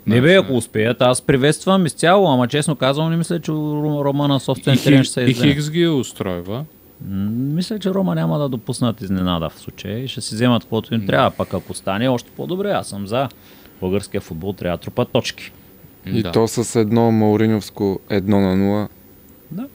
Не 0.07 0.21
бе, 0.21 0.35
ако 0.35 0.53
успеят, 0.53 1.03
аз 1.03 1.23
приветствам 1.23 1.87
изцяло, 1.87 2.27
ама 2.29 2.49
честно 2.49 2.77
казвам, 2.77 3.11
не 3.11 3.17
мисля, 3.17 3.41
че 3.41 3.51
Ро- 3.51 4.05
Рома 4.05 4.29
на 4.29 4.37
и, 4.37 4.41
собствен 4.41 4.79
терен 4.79 5.05
ще 5.05 5.13
се 5.13 5.21
и 5.21 5.31
издаде. 5.31 5.49
Хикс 5.49 5.71
ги 5.71 5.87
устройва. 5.87 6.65
М, 7.09 7.31
Мисля, 7.31 7.79
че 7.79 7.91
Рома 7.91 8.15
няма 8.15 8.39
да 8.39 8.49
допуснат 8.49 9.01
изненада 9.01 9.51
в 9.51 9.59
случая 9.59 9.99
и 9.99 10.09
ще 10.09 10.21
си 10.21 10.35
вземат 10.35 10.63
каквото 10.63 10.95
им 10.95 11.07
трябва. 11.07 11.31
Пък 11.31 11.55
ако 11.55 11.75
стане 11.75 12.09
още 12.09 12.31
по-добре, 12.31 12.71
аз 12.71 12.89
съм 12.89 13.07
за. 13.07 13.29
Българския 13.81 14.21
футбол 14.21 14.53
трябва 14.53 14.77
да 14.77 14.81
трупа 14.81 15.05
точки. 15.05 15.53
И 16.07 16.23
да. 16.23 16.33
то 16.33 16.49
с 16.49 16.77
едно 16.77 17.11
Мауриньовско 17.11 18.01
1 18.11 18.21
на 18.23 18.57
0. 18.57 18.89
Да. 19.51 19.67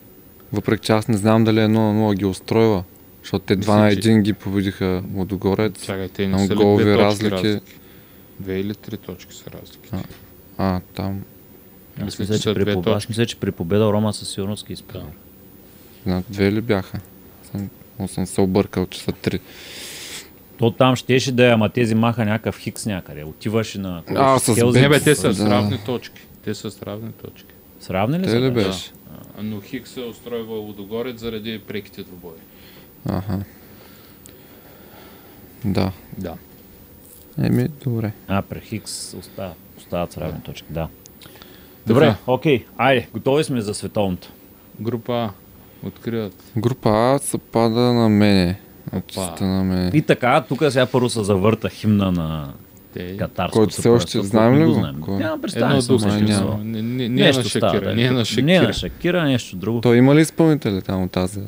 Въпреки 0.53 0.81
че 0.81 0.91
аз 0.91 1.07
не 1.07 1.17
знам 1.17 1.43
дали 1.43 1.57
1 1.57 1.67
на 1.67 1.79
0 1.93 2.15
ги 2.15 2.25
устройва. 2.25 2.83
Защото 3.21 3.45
те 3.45 3.53
2 3.53 3.57
Мисля, 3.57 3.75
на 3.75 3.91
че- 3.91 3.99
1 4.01 4.21
ги 4.21 4.33
победиха 4.33 5.03
Лудогорец. 5.15 5.85
Чакайте, 5.85 6.27
не 6.27 6.39
са 6.39 6.55
ли 6.55 6.97
разлики. 6.97 7.31
разлики? 7.31 7.65
Две 8.39 8.59
или 8.59 8.75
три 8.75 8.97
точки 8.97 9.33
са 9.33 9.45
разлики. 9.51 9.89
А. 9.91 10.03
А, 10.57 10.81
там. 10.93 11.21
Аз 11.97 12.03
Мисля, 12.05 12.21
мисля, 12.21 12.39
че 12.39 12.53
при, 12.53 12.65
победа, 12.65 12.91
аз 12.91 13.09
мисля, 13.09 13.25
че 13.25 13.35
при 13.35 13.51
победа 13.51 13.85
Рома 13.85 14.13
със 14.13 14.29
сигурност 14.29 14.67
ги 14.67 14.73
изправи. 14.73 15.05
Да. 16.05 16.23
Две 16.29 16.51
ли 16.51 16.61
бяха? 16.61 16.99
Съм, 17.51 17.69
но 17.99 18.07
съм 18.07 18.25
се 18.25 18.41
объркал, 18.41 18.85
че 18.85 19.01
са 19.01 19.11
три. 19.11 19.39
То 20.57 20.71
там 20.71 20.95
щеше 20.95 21.31
да 21.31 21.45
е, 21.45 21.51
ама 21.51 21.69
тези 21.69 21.95
маха 21.95 22.25
някакъв 22.25 22.57
хикс 22.57 22.85
някъде. 22.85 23.23
Отиваш 23.23 23.75
и 23.75 23.79
на... 23.79 24.03
А, 24.09 24.39
с 24.39 24.45
Хелзинки. 24.45 24.81
Не 24.81 24.89
бе, 24.89 24.99
те 24.99 25.15
са 25.15 25.33
с 25.33 25.37
Да. 25.37 25.49
равни 25.49 25.77
точки. 25.85 26.21
Те 26.43 26.55
са 26.55 26.71
с 26.71 26.81
равни 26.81 27.11
точки. 27.11 27.53
Сравни 27.79 28.19
ли 28.19 28.23
Те 28.23 28.29
са? 28.29 28.35
ли 28.35 28.51
бе? 28.51 28.63
беше? 28.63 28.91
А, 29.37 29.43
Но 29.43 29.61
Хикс 29.61 29.91
се 29.91 30.01
устройва 30.01 30.55
Лудогорец 30.55 31.19
заради 31.19 31.59
преките 31.59 32.03
двубои. 32.03 32.31
Аха. 33.05 33.39
Да. 35.65 35.91
Да. 36.17 36.33
Еми, 37.43 37.67
добре. 37.83 38.11
А, 38.27 38.41
при 38.41 38.59
Хикс 38.59 39.13
остава, 39.13 39.53
остават 39.77 40.11
с 40.13 40.17
равни 40.17 40.41
точки, 40.41 40.67
да. 40.69 40.87
Добре, 41.87 42.15
окей. 42.27 42.65
Айде, 42.77 43.07
готови 43.13 43.43
сме 43.43 43.61
за 43.61 43.73
световното. 43.73 44.27
Група 44.79 45.13
А. 45.13 45.29
Откриват. 45.87 46.43
Група 46.57 46.89
А 46.89 47.19
се 47.19 47.37
пада 47.37 47.79
на 47.79 48.09
мене. 48.09 48.59
Опа. 48.93 49.45
На 49.45 49.63
мене. 49.63 49.91
И 49.93 50.01
така, 50.01 50.41
тук 50.41 50.63
сега 50.69 50.85
първо 50.85 51.09
се 51.09 51.23
завърта 51.23 51.69
химна 51.69 52.11
на 52.11 52.53
Те... 52.93 53.17
катарското. 53.17 53.59
Който 53.59 53.73
все 53.73 53.89
още 53.89 54.21
знаем 54.21 54.61
ли 54.61 54.65
го? 54.65 54.73
знаем. 54.73 54.95
Кой? 55.01 55.15
Нямам 55.17 55.41
представа. 55.41 55.77
Едно 55.77 55.97
не 55.97 56.05
няма. 56.05 56.19
интересувал. 56.19 56.59
Не, 56.63 56.81
не, 56.81 57.09
не 57.09 57.21
е 57.21 57.31
на 57.31 57.43
става. 57.43 57.73
Шакира. 57.73 57.89
да. 57.89 57.95
Не 57.95 58.03
е 58.03 58.11
на 58.11 58.15
Не 58.15 58.21
е 58.21 58.25
Шакира. 58.25 58.61
на 58.63 58.73
Шакира, 58.73 59.23
нещо 59.23 59.55
друго. 59.55 59.81
Той 59.81 59.97
има 59.97 60.15
ли 60.15 60.21
изпълнители 60.21 60.81
там 60.81 61.03
от 61.03 61.11
тази? 61.11 61.39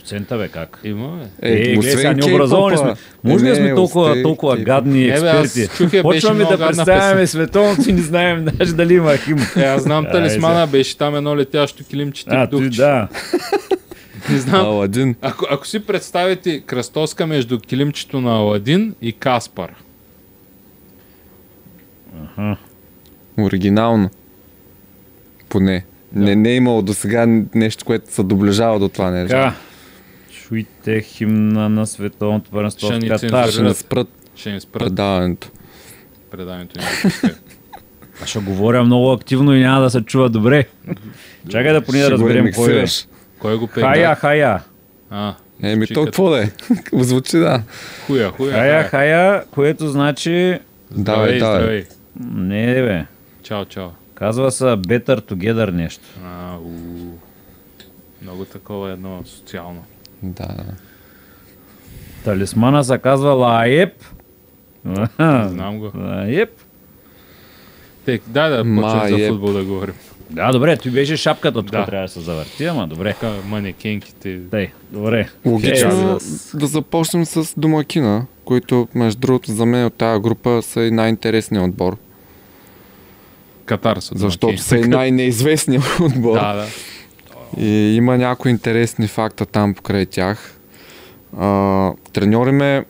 100% 0.00 0.38
бе, 0.38 0.48
как? 0.48 0.80
Има, 0.84 1.20
бе. 1.40 1.50
Е, 1.50 1.56
гледай, 1.56 1.78
освен 1.78 1.96
сега 1.96 2.12
необразовани 2.12 2.76
сме. 2.76 2.94
Може 3.24 3.44
ли 3.44 3.54
сме 3.56 3.74
толкова, 3.74 4.22
толкова 4.22 4.56
Кей-поп. 4.56 4.64
гадни 4.64 5.04
Е, 5.04 5.08
експерти? 5.08 5.68
Почваме 6.02 6.44
да 6.44 6.58
представяме 6.58 7.26
световното 7.26 7.90
и 7.90 7.92
не 7.92 8.02
знаем 8.02 8.44
даже 8.44 8.74
дали 8.74 8.94
има 8.94 9.16
хим. 9.16 9.36
Е, 9.56 9.60
аз 9.60 9.82
знам 9.82 10.06
талисмана, 10.12 10.66
беше 10.66 10.98
там 10.98 11.16
едно 11.16 11.36
летящо 11.36 11.84
килимче 11.84 12.24
А, 12.28 12.46
ти 12.50 12.68
да. 12.70 13.08
Не 14.30 14.38
знам. 14.38 14.66
Аладин. 14.66 15.14
Ако, 15.22 15.46
ако 15.50 15.66
си 15.66 15.80
представите 15.80 16.60
кръстоска 16.60 17.26
между 17.26 17.58
килимчето 17.60 18.20
на 18.20 18.30
Аладин 18.36 18.94
и 19.02 19.12
Каспар. 19.12 19.70
Оригинално. 23.38 24.10
Поне. 25.48 25.84
Не, 26.12 26.36
не 26.36 26.50
е 26.50 26.56
имало 26.56 26.82
до 26.82 26.94
сега 26.94 27.26
нещо, 27.54 27.84
което 27.84 28.12
се 28.14 28.22
доближава 28.22 28.78
до 28.78 28.88
това 28.88 29.10
нещо. 29.10 29.28
Така. 29.28 29.54
Чуйте 30.30 31.00
химна 31.00 31.68
на 31.68 31.86
световното 31.86 32.50
първенство 32.50 32.86
Ще 32.86 32.96
в 32.96 33.02
ни 33.02 33.08
Катар. 33.08 33.48
Ще 33.48 33.62
не 33.62 33.74
спрат 33.74 34.08
Ще 34.34 34.52
ни 34.52 34.60
спрат 34.60 34.82
предаването. 34.82 35.50
предаването 36.30 36.80
ни. 36.80 36.84
Аз 38.22 38.28
ще 38.28 38.38
говоря 38.38 38.84
много 38.84 39.12
активно 39.12 39.54
и 39.54 39.60
няма 39.60 39.80
да 39.80 39.90
се 39.90 40.00
чува 40.02 40.28
добре. 40.28 40.64
Чакай 41.48 41.72
да 41.72 41.82
поне 41.82 42.00
да 42.00 42.10
разберем 42.10 42.52
кой 42.54 42.82
е. 42.82 42.86
Кой 43.38 43.58
го 43.58 43.66
пее? 43.66 43.82
Хая, 43.82 44.14
хая. 44.14 44.62
А, 45.10 45.34
Еми, 45.62 45.86
то 45.86 46.04
какво 46.04 46.30
да 46.30 46.42
е? 46.42 46.50
Звучи 46.92 47.38
да. 47.38 47.62
Хуя, 48.06 48.30
хуя. 48.30 48.52
Хая, 48.52 48.84
хая, 48.84 49.44
което 49.50 49.88
значи... 49.88 50.58
Давай, 50.90 51.38
давай. 51.38 51.84
Не, 52.20 52.66
бе. 52.82 53.06
Чао, 53.42 53.64
чао. 53.64 53.88
Казва 54.14 54.50
се 54.50 54.64
Better 54.64 55.20
Together 55.20 55.70
нещо. 55.70 56.04
А, 56.24 56.56
у. 56.56 56.70
Много 58.22 58.44
такова 58.44 58.90
едно 58.90 59.22
социално. 59.24 59.84
Да, 60.22 60.46
да. 60.46 60.64
Талисмана 62.24 62.84
се 62.84 62.98
казва 62.98 63.30
Лаеп. 63.30 64.04
Знам 65.18 65.78
го. 65.78 65.92
Лаеп. 65.94 66.50
Тек, 68.04 68.22
дай 68.26 68.50
да 68.50 68.56
почнем 68.56 69.18
за 69.18 69.28
футбол 69.28 69.52
да 69.52 69.64
говорим. 69.64 69.94
Да, 70.30 70.52
добре, 70.52 70.76
ти 70.76 70.90
беше 70.90 71.16
шапката, 71.16 71.62
тук 71.62 71.70
Да. 71.70 71.86
трябва 71.86 72.06
да 72.06 72.12
се 72.12 72.20
завърти, 72.20 72.64
ама 72.64 72.86
добре. 72.86 73.12
Така, 73.20 73.32
манекенките. 73.46 74.40
Тъй, 74.50 74.70
добре. 74.92 75.28
Логично 75.44 75.90
Е, 75.90 76.02
е, 76.02 76.58
да 76.58 76.66
започнем 76.66 77.24
с 77.24 77.54
домакина, 77.60 78.26
които 78.44 78.88
между 78.94 79.20
другото 79.20 79.52
за 79.52 79.66
мен 79.66 79.84
от 79.86 79.94
тази 79.94 80.22
група 80.22 80.62
са 80.62 80.82
и 80.82 80.90
най-интересният 80.90 81.64
отбор. 81.68 81.96
Катар 83.66 83.96
са 83.96 84.12
Защото 84.16 84.62
са 84.62 84.78
и 84.78 84.80
най-неизвестният 84.80 85.84
отбор. 86.00 86.38
Да, 86.38 86.52
да. 86.54 86.66
И 87.62 87.96
има 87.96 88.18
някои 88.18 88.50
интересни 88.50 89.06
факта 89.08 89.46
там 89.46 89.74
покрай 89.74 90.06
тях. 90.06 90.58
А, 91.38 91.92
треньор 92.12 92.46
им 92.46 92.60
е 92.60 92.84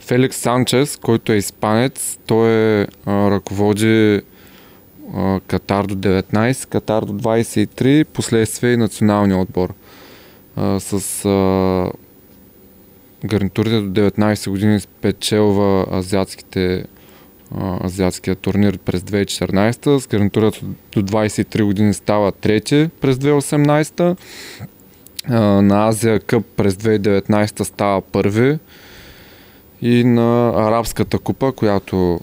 Феликс 0.00 0.36
Санчес, 0.36 0.96
който 0.96 1.32
е 1.32 1.36
испанец. 1.36 2.18
Той 2.26 2.50
е, 2.50 2.86
а, 3.06 3.30
ръководи 3.30 4.20
а, 5.14 5.40
Катар 5.46 5.84
до 5.84 5.94
19, 5.94 6.68
Катар 6.68 7.04
до 7.04 7.12
23, 7.12 8.04
последствие 8.04 8.72
и 8.72 8.76
националния 8.76 9.38
отбор. 9.38 9.74
А, 10.56 10.80
с 10.80 11.24
а, 11.24 11.90
гарнитурите 13.24 13.80
до 13.80 14.00
19 14.00 14.50
години 14.50 14.80
спечелва 14.80 15.86
азиатските 15.92 16.84
азиатския 17.84 18.36
турнир 18.36 18.78
през 18.78 19.02
2014, 19.02 19.98
с 19.98 20.06
гарнитурата 20.06 20.60
до 20.92 21.02
23 21.02 21.64
години 21.64 21.94
става 21.94 22.32
трети 22.32 22.90
през 23.00 23.16
2018, 23.16 24.16
а, 25.24 25.40
на 25.40 25.88
Азия 25.88 26.20
Къп 26.20 26.46
през 26.56 26.74
2019 26.74 27.62
става 27.62 28.00
първи. 28.00 28.58
И 29.82 30.04
на 30.04 30.48
Арабската 30.48 31.18
купа, 31.18 31.52
която 31.52 32.20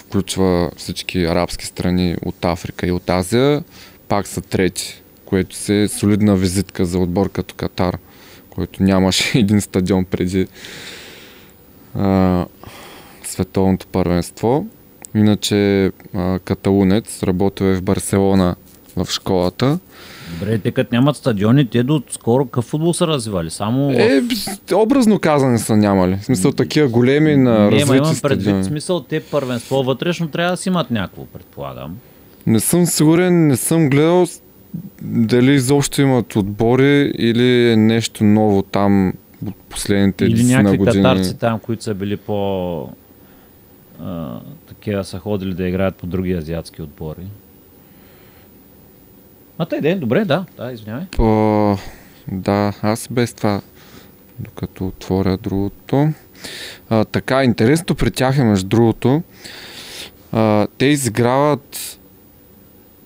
включва 0.00 0.70
всички 0.76 1.24
арабски 1.24 1.66
страни 1.66 2.16
от 2.24 2.44
Африка 2.44 2.86
и 2.86 2.92
от 2.92 3.10
Азия, 3.10 3.64
пак 4.08 4.26
са 4.26 4.40
трети, 4.40 5.02
което 5.24 5.56
си 5.56 5.74
е 5.74 5.88
солидна 5.88 6.36
визитка 6.36 6.84
за 6.84 6.98
отбор 6.98 7.30
като 7.30 7.54
Катар, 7.54 7.98
който 8.50 8.82
нямаше 8.82 9.38
един 9.38 9.60
стадион 9.60 10.04
преди 10.04 10.46
световното 13.28 13.86
първенство. 13.86 14.66
Иначе 15.14 15.90
а, 16.14 16.38
каталунец, 16.38 17.22
работил 17.22 17.64
е 17.64 17.74
в 17.74 17.82
Барселона 17.82 18.56
в 18.96 19.06
школата. 19.10 19.78
Добре, 20.40 20.58
те 20.58 20.70
като 20.70 20.94
нямат 20.94 21.16
стадиони, 21.16 21.66
те 21.66 21.82
до 21.82 22.02
скоро 22.10 22.44
какъв 22.44 22.64
футбол 22.64 22.94
са 22.94 23.06
развивали? 23.06 23.50
Само... 23.50 23.90
Е, 23.92 24.22
образно 24.74 25.18
казани 25.18 25.58
са 25.58 25.76
нямали. 25.76 26.16
В 26.16 26.24
смисъл 26.24 26.52
такива 26.52 26.88
големи 26.88 27.36
на 27.36 27.58
не, 27.58 27.70
развити 27.70 27.96
имам 27.96 28.16
предвид 28.22 28.44
стадиони. 28.44 28.64
смисъл, 28.64 29.00
те 29.00 29.20
първенство 29.20 29.82
вътрешно 29.82 30.28
трябва 30.28 30.50
да 30.50 30.56
си 30.56 30.68
имат 30.68 30.90
някакво, 30.90 31.24
предполагам. 31.24 31.96
Не 32.46 32.60
съм 32.60 32.86
сигурен, 32.86 33.46
не 33.46 33.56
съм 33.56 33.90
гледал 33.90 34.26
дали 35.02 35.52
изобщо 35.52 36.02
имат 36.02 36.36
отбори 36.36 37.12
или 37.18 37.70
е 37.70 37.76
нещо 37.76 38.24
ново 38.24 38.62
там 38.62 39.12
от 39.46 39.54
последните 39.68 40.24
Или 40.24 40.36
10 40.36 40.52
на 40.52 40.62
някакви 40.62 40.78
години. 40.78 41.02
катарци 41.02 41.38
там, 41.38 41.58
които 41.58 41.84
са 41.84 41.94
били 41.94 42.16
по... 42.16 42.88
А, 44.00 44.40
такива 44.68 45.04
са 45.04 45.18
ходили 45.18 45.54
да 45.54 45.68
играят 45.68 45.96
по 45.96 46.06
други 46.06 46.32
азиатски 46.32 46.82
отбори. 46.82 47.26
А 49.58 49.66
тъй 49.66 49.80
ден, 49.80 50.00
добре, 50.00 50.24
да, 50.24 50.44
да, 50.56 50.72
извинявай. 50.72 51.06
По... 51.16 51.76
Да, 52.32 52.72
аз 52.82 53.08
без 53.10 53.34
това, 53.34 53.60
докато 54.38 54.86
отворя 54.86 55.36
другото. 55.36 56.08
А, 56.90 57.04
така, 57.04 57.44
интересното 57.44 57.94
при 57.94 58.10
тях 58.10 58.38
е 58.38 58.44
между 58.44 58.68
другото, 58.68 59.22
а, 60.32 60.66
те 60.78 60.86
изиграват 60.86 61.98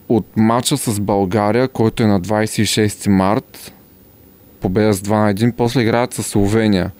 от 0.09 0.27
матча 0.37 0.77
с 0.77 1.01
България, 1.01 1.69
който 1.69 2.03
е 2.03 2.07
на 2.07 2.21
26 2.21 3.09
март, 3.09 3.73
победа 4.61 4.93
с 4.95 5.01
2 5.01 5.11
на 5.11 5.35
1, 5.35 5.53
после 5.57 5.83
играят 5.83 6.15
с 6.15 6.23
Словения. 6.23 6.91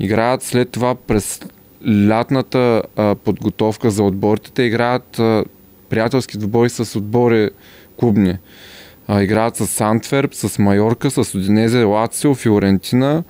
Играят 0.00 0.42
след 0.42 0.70
това 0.70 0.94
през 0.94 1.40
лятната 1.88 2.82
а, 2.96 3.14
подготовка 3.14 3.90
за 3.90 4.02
отборите, 4.02 4.50
те 4.50 4.62
играят 4.62 5.18
а, 5.18 5.44
приятелски 5.88 6.38
двубои 6.38 6.70
с 6.70 6.98
отбори 6.98 7.50
клубни. 7.96 8.38
А, 9.08 9.22
играят 9.22 9.56
с 9.56 9.80
Антверп, 9.80 10.34
с 10.34 10.58
Майорка, 10.58 11.10
с 11.10 11.34
Одинезе, 11.34 11.82
Лацио, 11.82 12.34
Фиорентина. 12.34 13.24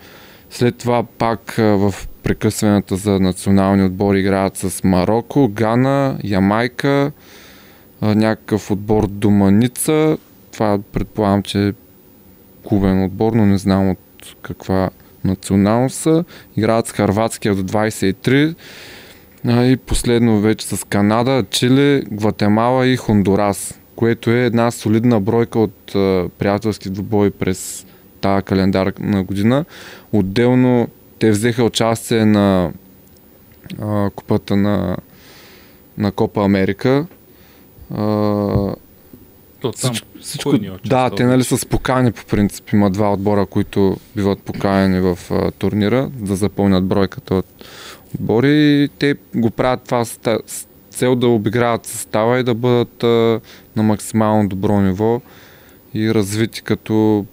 След 0.50 0.76
това 0.76 1.02
пак 1.02 1.58
а, 1.58 1.62
в 1.62 1.94
прекъсванията 2.22 2.96
за 2.96 3.20
национални 3.20 3.84
отбори 3.84 4.20
играят 4.20 4.56
с 4.56 4.84
Марокко, 4.84 5.48
Гана, 5.48 6.18
Ямайка, 6.24 7.12
а, 8.00 8.14
някакъв 8.14 8.70
отбор 8.70 9.06
Доманица. 9.06 10.18
Това 10.52 10.78
предполагам, 10.92 11.42
че 11.42 11.68
е 11.68 11.72
клубен 12.62 13.04
отбор, 13.04 13.32
но 13.32 13.46
не 13.46 13.58
знам 13.58 13.90
от 13.90 13.98
каква 14.42 14.90
националност 15.24 15.96
са. 15.96 16.24
Играят 16.56 16.86
с 16.86 16.92
Харватския 16.92 17.54
до 17.54 17.62
23. 17.62 18.54
А, 19.46 19.64
и 19.64 19.76
последно 19.76 20.40
вече 20.40 20.66
с 20.66 20.86
Канада, 20.86 21.44
Чили, 21.50 22.04
Гватемала 22.12 22.86
и 22.86 22.96
Хондурас, 22.96 23.78
което 23.96 24.30
е 24.30 24.44
една 24.44 24.70
солидна 24.70 25.20
бройка 25.20 25.58
от 25.58 25.94
а, 25.94 26.28
приятелски 26.38 26.90
двубои 26.90 27.30
през 27.30 27.86
тази 28.20 28.42
календарна 28.42 29.22
година. 29.24 29.64
Отделно 30.12 30.88
те 31.18 31.30
взеха 31.30 31.64
участие 31.64 32.24
на 32.24 32.72
а, 33.82 34.10
купата 34.10 34.56
на, 34.56 34.96
на 35.98 36.12
Копа 36.12 36.44
Америка. 36.44 37.06
А, 37.94 38.04
То 39.60 39.72
там. 39.72 39.92
всичко, 39.92 40.08
всичко, 40.20 40.54
е 40.54 40.88
да, 40.88 41.10
те 41.10 41.24
нали 41.24 41.44
са 41.44 41.58
спокани 41.58 42.12
по 42.12 42.24
принцип. 42.24 42.72
Има 42.72 42.90
два 42.90 43.12
отбора, 43.12 43.46
които 43.46 43.96
биват 44.16 44.42
поканени 44.42 45.00
в 45.00 45.18
а, 45.30 45.50
турнира 45.50 46.10
да 46.14 46.36
запълнят 46.36 46.84
бройката 46.84 47.34
от 47.34 47.46
отбори 48.14 48.82
и 48.84 48.88
те 48.98 49.14
го 49.34 49.50
правят 49.50 49.80
това 49.84 50.04
с, 50.04 50.18
с 50.46 50.66
цел 50.90 51.14
да 51.14 51.28
обиграват 51.28 51.86
състава 51.86 52.38
и 52.38 52.42
да 52.42 52.54
бъдат 52.54 53.02
а, 53.02 53.40
на 53.76 53.82
максимално 53.82 54.48
добро 54.48 54.80
ниво 54.80 55.20
и 55.94 56.14
развити 56.14 56.62
като 56.62 57.26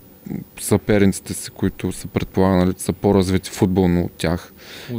съперниците 0.59 1.34
си, 1.34 1.51
които 1.51 1.91
са 1.91 2.07
предполагани, 2.07 2.59
нали, 2.59 2.73
са 2.78 2.93
по-развити 2.93 3.49
футболно 3.49 4.01
от 4.01 4.11
тях. 4.11 4.53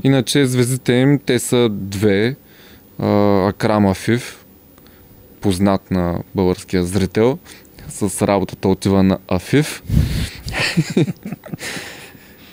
Иначе 0.04 0.46
звездите 0.46 0.92
им, 0.92 1.18
те 1.18 1.38
са 1.38 1.68
две. 1.70 2.36
А, 2.98 3.48
Акрам 3.48 3.86
Афив, 3.86 4.37
познат 5.40 5.90
на 5.90 6.22
българския 6.34 6.84
зрител. 6.84 7.38
С 7.88 8.26
работата 8.26 8.68
отива 8.68 9.02
на 9.02 9.18
Афив. 9.28 9.82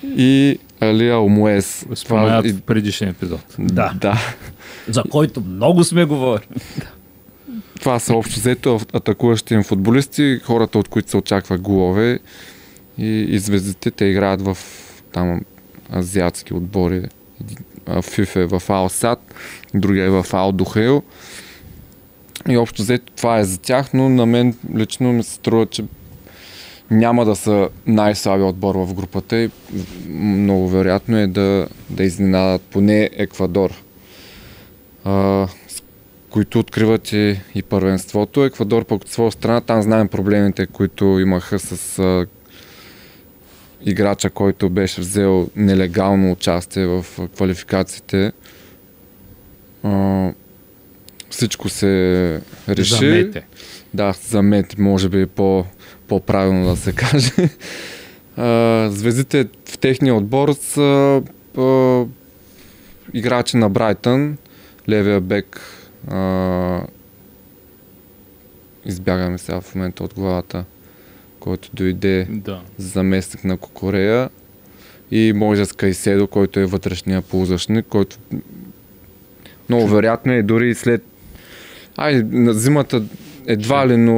и 0.03 0.59
Алия 0.81 1.19
Омуес. 1.19 1.85
Споменат 1.95 2.51
в 2.51 2.61
предишния 2.61 3.09
епизод. 3.09 3.55
Да. 3.59 3.93
да. 4.01 4.17
За 4.87 5.03
който 5.11 5.41
много 5.41 5.83
сме 5.83 6.05
говорили. 6.05 6.47
Това 7.79 7.99
са 7.99 8.13
общо 8.13 8.39
взето 8.39 8.79
атакуващи 8.93 9.53
им 9.53 9.63
футболисти, 9.63 10.39
хората 10.43 10.79
от 10.79 10.87
които 10.87 11.09
се 11.09 11.17
очаква 11.17 11.57
голове 11.57 12.19
и, 12.97 13.07
и 13.07 13.39
звездите. 13.39 13.91
Те 13.91 14.05
играят 14.05 14.41
в 14.41 14.57
там 15.11 15.41
азиатски 15.95 16.53
отбори. 16.53 17.03
Фиф 18.01 18.35
е 18.35 18.45
в 18.45 18.61
Алсат, 18.69 19.35
другия 19.73 20.05
е 20.05 20.09
в 20.09 20.25
Ал 20.33 20.51
Духейл. 20.51 21.03
И 22.49 22.57
общо 22.57 22.81
взето 22.81 23.13
това 23.15 23.39
е 23.39 23.43
за 23.43 23.57
тях, 23.57 23.93
но 23.93 24.09
на 24.09 24.25
мен 24.25 24.55
лично 24.75 25.13
ми 25.13 25.23
се 25.23 25.33
струва, 25.33 25.65
че 25.65 25.83
няма 26.91 27.25
да 27.25 27.35
са 27.35 27.69
най-слабия 27.87 28.47
отбор 28.47 28.75
в 28.75 28.93
групата 28.93 29.37
и 29.37 29.49
много 30.09 30.69
вероятно 30.69 31.17
е 31.17 31.27
да, 31.27 31.67
да 31.89 32.03
изненадат 32.03 32.61
поне 32.61 33.09
Еквадор, 33.13 33.71
а, 35.03 35.47
с 35.67 35.83
които 36.29 36.59
откриват 36.59 37.11
и, 37.11 37.39
и 37.55 37.63
първенството. 37.63 38.45
Еквадор 38.45 38.85
пък 38.85 39.01
от 39.01 39.09
своя 39.09 39.31
страна, 39.31 39.61
там 39.61 39.81
знаем 39.81 40.07
проблемите, 40.07 40.67
които 40.67 41.05
имаха 41.05 41.59
с 41.59 41.99
а, 41.99 42.25
играча, 43.85 44.29
който 44.29 44.69
беше 44.69 45.01
взел 45.01 45.49
нелегално 45.55 46.31
участие 46.31 46.85
в 46.85 47.05
квалификациите. 47.35 48.31
А, 49.83 50.31
всичко 51.29 51.69
се 51.69 52.41
реши. 52.69 52.95
Замете. 52.95 53.45
Да, 53.93 54.13
замет, 54.27 54.77
може 54.77 55.09
би 55.09 55.21
е 55.21 55.27
по, 55.27 55.65
по-правилно 56.07 56.69
да 56.69 56.75
се 56.75 56.91
каже. 56.95 57.31
А, 58.37 58.89
звездите 58.91 59.47
в 59.65 59.77
техния 59.77 60.15
отбор 60.15 60.53
са 60.53 61.21
а, 61.57 62.03
играчи 63.13 63.57
на 63.57 63.69
Брайтън, 63.69 64.37
левия 64.89 65.21
бек 65.21 65.61
а, 66.07 66.81
избягаме 68.85 69.37
сега 69.37 69.61
в 69.61 69.75
момента 69.75 70.03
от 70.03 70.13
главата, 70.13 70.65
който 71.39 71.69
дойде 71.73 72.27
Да. 72.29 72.61
заместник 72.77 73.43
на 73.43 73.57
Кокорея 73.57 74.29
и 75.11 75.33
Можес 75.35 75.73
Кайседо, 75.73 76.27
който 76.27 76.59
е 76.59 76.65
вътрешния 76.65 77.21
полузащитник, 77.21 77.85
който 77.85 78.17
много 79.69 79.87
вероятно 79.87 80.31
е 80.33 80.43
дори 80.43 80.75
след 80.75 81.03
Ай, 81.97 82.23
на 82.23 82.53
зимата 82.53 83.03
едва 83.47 83.87
ли, 83.87 83.97
но 83.97 84.13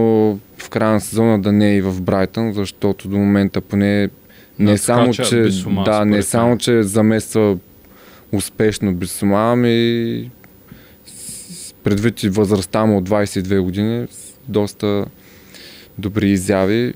в 0.57 0.69
края 0.69 0.91
на 0.91 1.01
сезона 1.01 1.41
да 1.41 1.51
не 1.51 1.71
е 1.71 1.77
и 1.77 1.81
в 1.81 2.01
Брайтън, 2.01 2.53
защото 2.53 3.07
до 3.07 3.17
момента 3.17 3.61
поне 3.61 4.09
не 4.59 4.71
Надскача 4.71 4.85
само, 4.85 5.13
че, 5.13 5.41
Бисума, 5.41 5.83
да, 5.83 6.05
не 6.05 6.11
според 6.11 6.27
само, 6.27 6.57
че 6.57 6.83
замества 6.83 7.57
успешно 8.31 8.93
Бисума, 8.93 9.51
ами 9.51 10.31
предвид 11.83 12.23
и 12.23 12.29
възрастта 12.29 12.85
му 12.85 12.97
от 12.97 13.09
22 13.09 13.61
години, 13.61 14.07
доста 14.47 15.05
добри 15.97 16.29
изяви. 16.29 16.93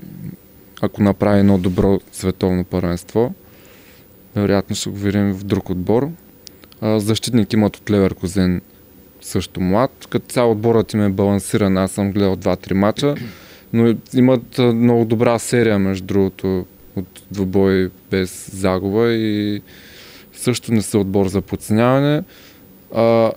Ако 0.82 1.04
направи 1.04 1.40
едно 1.40 1.58
добро 1.58 2.00
световно 2.12 2.64
първенство, 2.64 3.34
вероятно 4.36 4.76
ще 4.76 4.90
го 4.90 4.96
видим 4.96 5.34
в 5.34 5.44
друг 5.44 5.70
отбор. 5.70 6.10
Защитник 6.82 7.54
имат 7.54 7.78
от 7.78 7.92
Леверкозен 7.92 8.62
също 9.22 9.62
млад. 9.62 9.92
Като 10.10 10.26
цял 10.28 10.52
отборът 10.52 10.94
им 10.94 11.02
е 11.02 11.10
балансиран. 11.10 11.78
Аз 11.78 11.92
съм 11.92 12.12
гледал 12.12 12.36
2-3 12.36 12.74
мача, 12.74 13.16
но 13.74 13.96
имат 14.14 14.58
много 14.58 15.06
добра 15.06 15.40
серия, 15.40 15.80
между 15.80 16.06
другото, 16.06 16.66
от 16.96 17.22
двубой 17.32 17.90
без 18.12 18.50
загуба 18.54 19.12
и 19.12 19.62
също 20.34 20.74
не 20.74 20.82
са 20.82 21.00
отбор 21.00 21.28
за 21.28 21.42
подценяване. 21.42 22.24
А, 22.96 23.32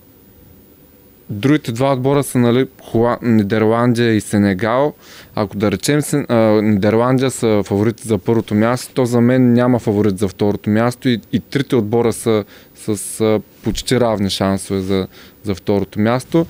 другите 1.31 1.73
два 1.73 1.93
отбора 1.93 2.23
са 2.23 2.39
нали, 2.39 2.69
Хуа... 2.83 3.19
Нидерландия 3.23 4.15
и 4.15 4.21
Сенегал. 4.21 4.95
Ако 5.35 5.57
да 5.57 5.71
речем 5.71 6.03
се, 6.03 6.27
а, 6.29 6.37
Нидерландия 6.63 7.31
са 7.31 7.63
фаворити 7.67 8.09
за 8.09 8.19
първото 8.19 8.55
място, 8.55 8.95
то 8.95 9.05
за 9.05 9.21
мен 9.21 9.53
няма 9.53 9.79
фаворит 9.79 10.19
за 10.19 10.29
второто 10.29 10.71
място 10.71 11.09
и, 11.09 11.21
и 11.33 11.41
трите 11.41 11.77
отбора 11.77 12.13
са 12.13 12.45
с 12.77 13.21
а, 13.21 13.41
почти 13.63 14.01
равни 14.01 14.31
шансове 14.31 14.81
за, 14.81 15.07
за 15.45 15.55
второто 15.55 16.01
място. 16.01 16.47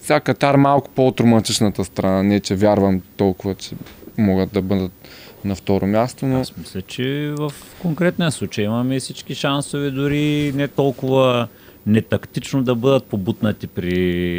Сега 0.00 0.20
Катар 0.20 0.56
малко 0.56 0.90
по-троматичната 0.90 1.84
страна, 1.84 2.22
не 2.22 2.40
че 2.40 2.54
вярвам 2.54 3.00
толкова, 3.16 3.54
че 3.54 3.70
могат 4.18 4.52
да 4.52 4.62
бъдат 4.62 4.92
на 5.44 5.54
второ 5.54 5.86
място, 5.86 6.26
но 6.26 6.40
Аз 6.40 6.56
мисля, 6.56 6.82
че 6.82 7.34
в 7.38 7.52
конкретния 7.78 8.30
случай 8.30 8.64
имаме 8.64 9.00
всички 9.00 9.34
шансове, 9.34 9.90
дори 9.90 10.52
не 10.54 10.68
толкова 10.68 11.48
нетактично 11.86 12.62
да 12.62 12.74
бъдат 12.74 13.04
побутнати 13.04 13.66
при 13.66 13.94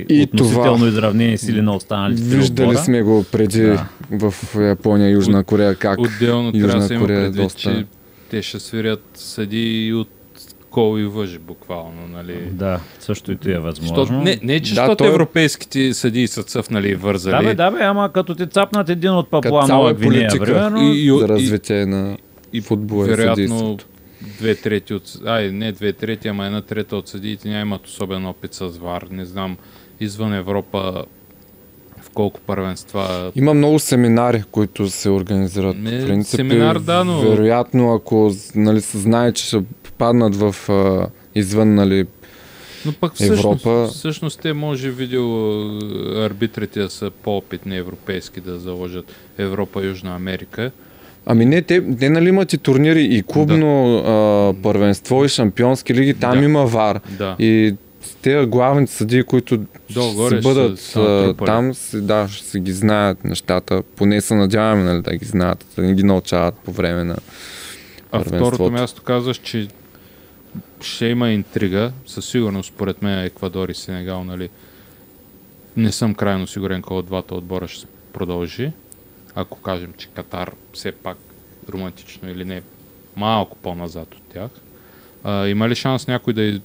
И 0.09 0.23
относително 0.23 0.75
това. 0.75 0.87
изравнени 0.87 1.37
сили 1.37 1.61
на 1.61 1.75
останалите 1.75 2.21
виждали 2.23 2.67
отбора. 2.67 2.77
сме 2.77 3.01
го 3.01 3.23
преди 3.23 3.61
Да. 3.61 3.87
в 4.11 4.33
Япония, 4.57 5.09
Южна 5.09 5.43
Корея, 5.43 5.75
как 5.75 5.99
Отделно 5.99 6.47
Южна 6.47 6.59
трябва 6.61 6.79
да 6.79 6.87
се 6.87 6.93
има 6.93 7.03
е 7.03 7.07
предвид, 7.07 7.35
доста- 7.35 7.59
че 7.59 7.85
те 8.29 8.41
ще 8.41 8.59
свирят 8.59 9.03
съди 9.15 9.87
и 9.87 9.93
от 9.93 10.09
кол 10.71 10.99
и 10.99 11.03
въжи 11.03 11.39
буквално, 11.39 12.07
нали? 12.07 12.35
Да, 12.51 12.79
също 12.99 13.31
и 13.31 13.35
то 13.35 13.49
е 13.49 13.57
възможно. 13.59 13.95
Защото, 13.95 14.13
не, 14.13 14.39
не, 14.43 14.59
че 14.59 14.69
Да, 14.69 14.75
защото 14.75 14.95
той 14.95 15.07
е- 15.07 15.11
европейските 15.11 15.93
съдии 15.93 16.27
са 16.27 16.43
цъфнали 16.43 16.89
и 16.89 16.95
вързали. 16.95 17.35
Да 17.35 17.49
бе, 17.49 17.55
да 17.55 17.71
бе, 17.71 17.79
ама 17.81 18.11
като 18.13 18.35
ти 18.35 18.47
цапнат 18.47 18.89
един 18.89 19.11
от 19.11 19.29
Папуа 19.29 19.67
Нова 19.67 19.91
е 19.91 19.93
Гвинея, 19.93 20.29
политика. 20.29 20.45
примерно, 20.45 20.81
И- 20.83 21.05
и- 21.05 21.19
за 21.19 21.27
развитие 21.27 21.85
на 21.85 22.17
и 22.53 22.61
футбола 22.61 23.05
вероятно 23.05 23.77
две 24.39 24.55
трети 24.55 24.93
от... 24.93 25.03
Ай, 25.25 25.51
не 25.51 25.71
две 25.71 25.93
трети, 25.93 26.27
ама 26.27 26.45
една 26.45 26.61
трета 26.61 26.95
от 26.95 27.07
съдиите 27.07 27.49
няма 27.49 27.61
имат 27.61 27.87
особен 27.87 28.25
опит 28.25 28.53
с 28.53 28.67
ВАР. 28.67 29.07
Не 29.11 29.25
знам, 29.25 29.57
извън 29.99 30.33
Европа 30.33 31.05
колко 32.13 32.39
първенства... 32.39 33.31
Има 33.35 33.53
много 33.53 33.79
семинари, 33.79 34.43
които 34.51 34.89
се 34.89 35.09
организират. 35.09 35.77
Не, 35.77 35.99
В 35.99 36.07
принцип, 36.07 36.35
семинар, 36.35 36.79
да, 36.79 37.03
но- 37.03 37.21
Вероятно, 37.21 37.93
ако 37.93 38.31
нали, 38.55 38.81
се 38.81 38.97
знае, 38.97 39.31
че 39.31 39.45
ще 39.45 39.61
попаднат 39.83 40.35
в 40.35 40.69
а, 40.69 41.07
извън 41.35 41.75
нали, 41.75 42.05
Но 42.85 42.93
пък 42.93 43.13
всъщност, 43.15 43.65
Европа- 43.65 43.87
всъщност 43.87 44.39
те 44.39 44.53
може 44.53 44.91
видео 44.91 45.25
арбитрите 46.17 46.79
да 46.79 46.89
са 46.89 47.11
по-опитни 47.13 47.77
европейски 47.77 48.41
да 48.41 48.59
заложат 48.59 49.05
Европа, 49.37 49.83
Южна 49.83 50.15
Америка. 50.15 50.71
Ами 51.25 51.45
не, 51.45 51.61
те, 51.61 51.95
те 51.95 52.09
нали 52.09 52.29
имат 52.29 52.53
и 52.53 52.57
турнири 52.57 53.03
и 53.03 53.23
клубно 53.23 53.97
а, 53.97 54.53
първенство 54.63 55.25
и 55.25 55.29
шампионски 55.29 55.93
лиги, 55.93 56.13
там 56.13 56.39
Да. 56.39 56.45
има 56.45 56.65
вар. 56.65 56.99
Да. 57.09 57.35
И 57.39 57.75
те 58.21 58.45
главните 58.45 58.91
съдии, 58.91 59.23
които 59.23 59.57
Долу-горе 59.89 60.35
ще 60.35 60.41
ще 60.41 60.53
бъдат 60.53 60.79
са 60.79 60.99
а, 60.99 61.03
натрупали. 61.03 61.45
там, 61.45 61.73
си, 61.73 62.01
да, 62.01 62.27
ще 62.27 62.47
си 62.47 62.59
ги 62.59 62.71
знаят 62.71 63.23
нещата. 63.23 63.83
Поне 63.95 64.21
се 64.21 64.35
надяваме 64.35 64.83
нали, 64.83 65.01
да 65.01 65.15
ги 65.15 65.25
знаят, 65.25 65.65
да 65.75 65.81
не 65.81 65.93
ги 65.93 66.03
научават 66.03 66.55
по 66.55 66.71
време 66.71 67.03
на 67.03 67.17
А 68.11 68.19
второто 68.19 68.71
място 68.71 69.01
казваш, 69.01 69.37
че 69.37 69.67
ще 70.81 71.05
има 71.05 71.29
интрига. 71.29 71.91
Със 72.05 72.25
сигурност, 72.25 72.73
според 72.73 73.01
мен, 73.01 73.19
Еквадор 73.19 73.69
и 73.69 73.73
Сенегал, 73.73 74.23
нали? 74.23 74.49
Не 75.77 75.91
съм 75.91 76.15
крайно 76.15 76.47
сигурен 76.47 76.81
кой 76.81 76.97
от 76.97 77.05
двата 77.05 77.35
отбора 77.35 77.67
ще 77.67 77.87
продължи. 78.13 78.71
Ако 79.35 79.61
кажем, 79.61 79.93
че 79.97 80.07
Катар 80.07 80.51
все 80.73 80.91
пак 80.91 81.17
романтично 81.69 82.29
или 82.29 82.45
не, 82.45 82.61
малко 83.15 83.57
по-назад 83.57 84.15
от 84.15 84.23
тях. 84.33 84.49
А, 85.23 85.47
има 85.47 85.69
ли 85.69 85.75
шанс 85.75 86.07
някой 86.07 86.33
да 86.33 86.61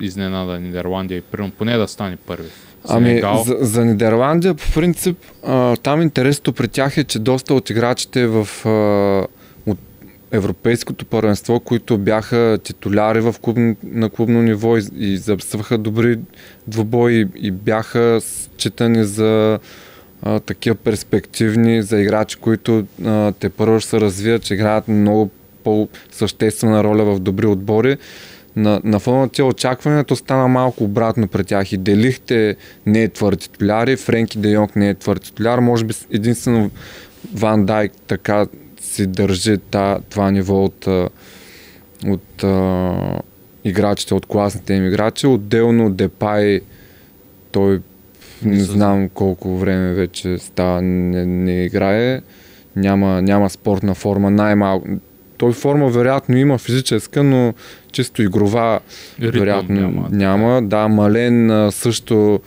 изненада 0.00 0.60
Нидерландия 0.60 1.18
и 1.18 1.20
примерно 1.20 1.52
поне 1.58 1.76
да 1.76 1.88
стане 1.88 2.16
първи? 2.16 2.48
Ами, 2.88 3.08
Сенегал, 3.08 3.44
за, 3.44 3.56
за 3.60 3.84
Нидерландия, 3.84 4.54
по 4.54 4.72
принцип, 4.74 5.18
а, 5.46 5.76
там 5.76 6.02
интересното 6.02 6.52
при 6.52 6.68
тях 6.68 6.96
е, 6.96 7.04
че 7.04 7.18
доста 7.18 7.54
от 7.54 7.70
играчите 7.70 8.26
в 8.26 8.48
а, 8.64 8.70
от 9.70 9.78
Европейското 10.30 11.04
първенство, 11.04 11.60
които 11.60 11.98
бяха 11.98 12.58
титуляри 12.62 13.20
в 13.20 13.34
клуб, 13.42 13.58
на 13.84 14.10
клубно 14.10 14.42
ниво 14.42 14.76
и, 14.76 14.82
и 14.96 15.16
записваха 15.16 15.78
добри 15.78 16.18
двубои 16.66 17.28
и 17.36 17.50
бяха 17.50 18.20
считани 18.20 19.04
за 19.04 19.58
а, 20.22 20.40
такива 20.40 20.76
перспективни, 20.76 21.82
за 21.82 22.00
играчи, 22.00 22.36
които 22.36 22.86
а, 23.04 23.32
те 23.32 23.48
първо 23.48 23.80
ще 23.80 23.90
се 23.90 24.00
развият, 24.00 24.42
че 24.42 24.54
играят 24.54 24.88
много 24.88 25.30
по-съществена 25.64 26.84
роля 26.84 27.04
в 27.04 27.18
добри 27.18 27.46
отбори 27.46 27.96
на, 28.56 28.80
на 28.84 28.98
фона 28.98 29.20
на 29.20 29.28
тия 29.28 29.44
очаквания, 29.44 30.04
то 30.04 30.16
стана 30.16 30.48
малко 30.48 30.84
обратно 30.84 31.28
при 31.28 31.44
тях. 31.44 31.72
И 31.72 31.76
Делихте 31.76 32.56
не 32.86 33.02
е 33.02 33.08
твърд 33.08 33.40
титуляр, 33.40 33.86
и 33.86 33.96
Френки 33.96 34.38
Де 34.38 34.48
Йонг 34.48 34.76
не 34.76 34.88
е 34.88 34.94
твърд 34.94 35.22
титуляр. 35.22 35.58
Може 35.58 35.84
би 35.84 35.94
единствено 36.10 36.70
Ван 37.34 37.66
Дайк 37.66 37.92
така 38.06 38.46
си 38.80 39.06
държи 39.06 39.58
та, 39.70 39.98
това 40.10 40.30
ниво 40.30 40.64
от, 40.64 40.86
от 42.06 42.44
а, 42.44 42.94
играчите, 43.64 44.14
от 44.14 44.26
класните 44.26 44.74
им 44.74 44.86
играчи. 44.86 45.26
Отделно 45.26 45.90
Депай, 45.90 46.60
той 47.52 47.80
не 48.42 48.60
знам 48.60 49.08
колко 49.08 49.56
време 49.56 49.94
вече 49.94 50.38
става, 50.38 50.82
не, 50.82 51.26
не 51.26 51.64
играе, 51.64 52.20
няма, 52.76 53.22
няма 53.22 53.50
спортна 53.50 53.94
форма, 53.94 54.30
най-малко. 54.30 54.88
Той 55.40 55.52
форма 55.52 55.88
вероятно 55.88 56.36
има 56.36 56.58
физическа, 56.58 57.22
но 57.22 57.54
чисто 57.92 58.22
игрова 58.22 58.80
Ритъм 59.20 59.40
вероятно 59.40 59.80
няма. 59.80 60.08
няма. 60.10 60.62
Да, 60.62 60.88
Мален 60.88 61.68
също 61.72 62.40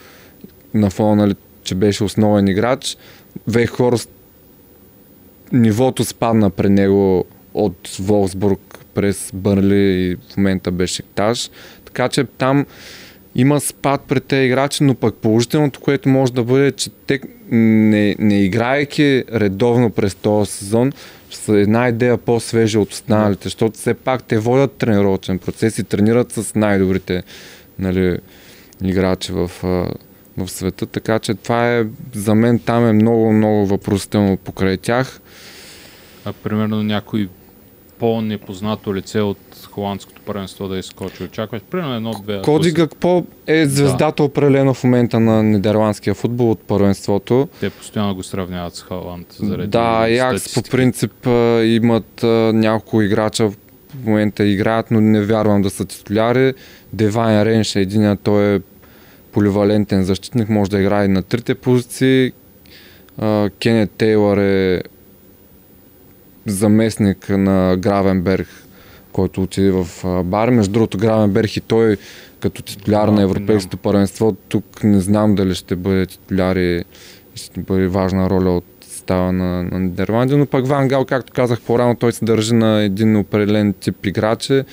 на 0.74 0.90
фона, 0.90 1.16
нали, 1.16 1.36
че 1.64 1.76
беше 1.76 2.04
основен 2.04 2.48
играч. 2.48 2.98
Вейхорст 3.48 4.10
нивото 5.52 6.04
спадна 6.04 6.50
при 6.50 6.70
него 6.70 7.26
от 7.54 7.96
Волсбург 8.00 8.80
през 8.94 9.32
Бърли 9.34 9.76
и 9.76 10.16
в 10.16 10.38
момента 10.38 10.72
беше 10.72 11.04
Таж. 11.04 11.50
Така 11.86 12.10
че 12.10 12.24
там 12.24 12.66
има 13.36 13.60
спад 13.60 14.02
при 14.08 14.20
тези 14.22 14.46
играчи, 14.46 14.84
но 14.84 14.96
пък 14.96 15.16
положителното, 15.16 15.80
което 15.80 16.10
може 16.10 16.34
да 16.34 16.44
бъде, 16.44 16.72
че 16.72 16.90
те 17.08 17.20
не, 17.52 18.16
не 18.20 18.44
играейки 18.44 19.24
редовно 19.34 19.90
през 19.90 20.16
този 20.16 20.52
сезон, 20.52 20.92
са 21.36 21.58
една 21.58 21.90
идея 21.90 22.18
по-свежа 22.18 22.80
от 22.80 22.92
останалите, 22.92 23.44
защото 23.44 23.78
все 23.78 23.94
пак 23.94 24.24
те 24.24 24.38
водят 24.38 24.72
тренировъчен 24.72 25.40
процес 25.40 25.78
и 25.78 25.84
тренират 25.84 26.32
с 26.32 26.56
най-добрите 26.56 27.24
нали, 27.80 28.18
играчи 28.84 29.32
в, 29.32 29.52
в 30.38 30.48
света, 30.48 30.86
така 30.86 31.20
че 31.20 31.34
това 31.34 31.78
е, 31.78 31.86
за 32.14 32.36
мен 32.36 32.60
там 32.60 32.88
е 32.88 32.94
много, 32.94 33.34
много 33.34 33.66
въпросително 33.66 34.38
покрай 34.38 34.78
тях. 34.78 35.22
А 36.26 36.34
примерно 36.34 36.84
някой 36.84 37.30
по-непознато 38.00 38.96
лице 38.96 39.22
от 39.22 39.38
холандското 39.74 40.22
първенство 40.26 40.68
да 40.68 40.78
изкочи. 40.78 41.24
Очакваш 41.24 41.62
примерно 41.62 41.96
едно-две. 41.96 42.42
Коди 42.42 42.72
Гакпо 42.72 43.26
е 43.48 43.66
звездата 43.66 44.24
определено 44.24 44.74
в 44.74 44.84
момента 44.84 45.20
на 45.20 45.44
нидерландския 45.44 46.14
футбол 46.14 46.52
от 46.52 46.60
първенството. 46.60 47.50
Те 47.60 47.70
постоянно 47.70 48.16
го 48.16 48.24
сравняват 48.24 48.76
с 48.76 48.82
Халанд. 48.82 49.28
Заради 49.40 49.68
Да, 49.68 50.08
Якс 50.08 50.54
по 50.54 50.64
принцип 50.64 51.28
имат 51.64 52.24
няколко 52.54 53.02
играча 53.02 53.50
в 53.50 53.56
момента 54.06 54.46
играят, 54.46 54.92
но 54.92 55.02
не 55.02 55.22
вярвам 55.22 55.62
да 55.62 55.70
са 55.70 55.86
титуляри. 55.86 56.54
Девайн 56.94 57.44
Ренш 57.44 57.76
е 57.76 57.82
един, 57.82 58.18
той 58.24 58.56
е 58.56 58.60
поливалентен 59.32 60.04
защитник, 60.04 60.50
може 60.50 60.72
да 60.72 60.80
играе 60.80 61.08
на 61.08 61.24
трите 61.24 61.56
позиции. 61.56 62.32
Кенет 63.60 63.92
Тейлър 63.92 64.38
е 64.38 64.82
заместник 66.46 67.30
на 67.30 67.78
Гравенберг, 67.78 68.48
който 69.14 69.44
отиде 69.44 69.72
в 69.72 69.88
бар. 70.24 70.50
Между 70.50 70.72
другото, 70.72 70.98
Гравенберг 70.98 71.56
и 71.56 71.62
той 71.62 71.98
като 72.40 72.62
титуляр 72.62 73.08
на 73.08 73.22
Европейското 73.22 73.78
първенство, 73.78 74.36
тук 74.50 74.84
не 74.84 75.00
знам 75.00 75.36
дали 75.36 75.56
ще 75.56 75.76
бъде 75.76 76.06
титуляр 76.06 76.56
и 76.56 76.84
ще 77.36 77.60
бъде 77.60 77.88
важна 77.88 78.30
роля 78.30 78.50
от 78.50 78.66
става 78.82 79.32
на, 79.32 79.64
на 79.64 79.80
Нидерландия, 79.80 80.38
но 80.38 80.46
пък 80.46 80.68
Ван 80.68 80.88
Гал, 80.88 81.06
както 81.06 81.34
казах 81.34 81.62
по-рано, 81.62 81.96
той 81.96 82.14
се 82.14 82.26
държи 82.26 82.54
на 82.54 82.82
един 82.82 83.16
определен 83.16 83.74
тип 83.74 84.06
играчи, 84.06 84.64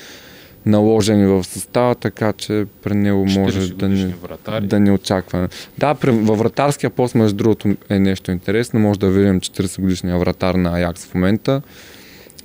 наложени 0.67 1.27
в 1.27 1.45
състава, 1.45 1.95
така 1.95 2.33
че 2.33 2.67
при 2.83 2.95
него 2.95 3.27
може 3.27 3.61
40 3.61 3.75
да 3.75 4.17
вратари. 4.17 4.67
да 4.67 4.81
ни 4.81 4.91
очакваме. 4.91 5.49
Да, 5.79 5.95
при, 5.95 6.11
във 6.11 6.39
вратарския 6.39 6.91
пост, 6.91 7.15
между 7.15 7.37
другото, 7.37 7.77
е 7.89 7.99
нещо 7.99 8.31
интересно. 8.31 8.81
Може 8.81 9.01
да 9.01 9.11
видим 9.11 9.41
40 9.41 9.81
годишния 9.81 10.19
вратар 10.19 10.55
на 10.55 10.77
Аякс 10.77 11.07
в 11.07 11.15
момента. 11.15 11.63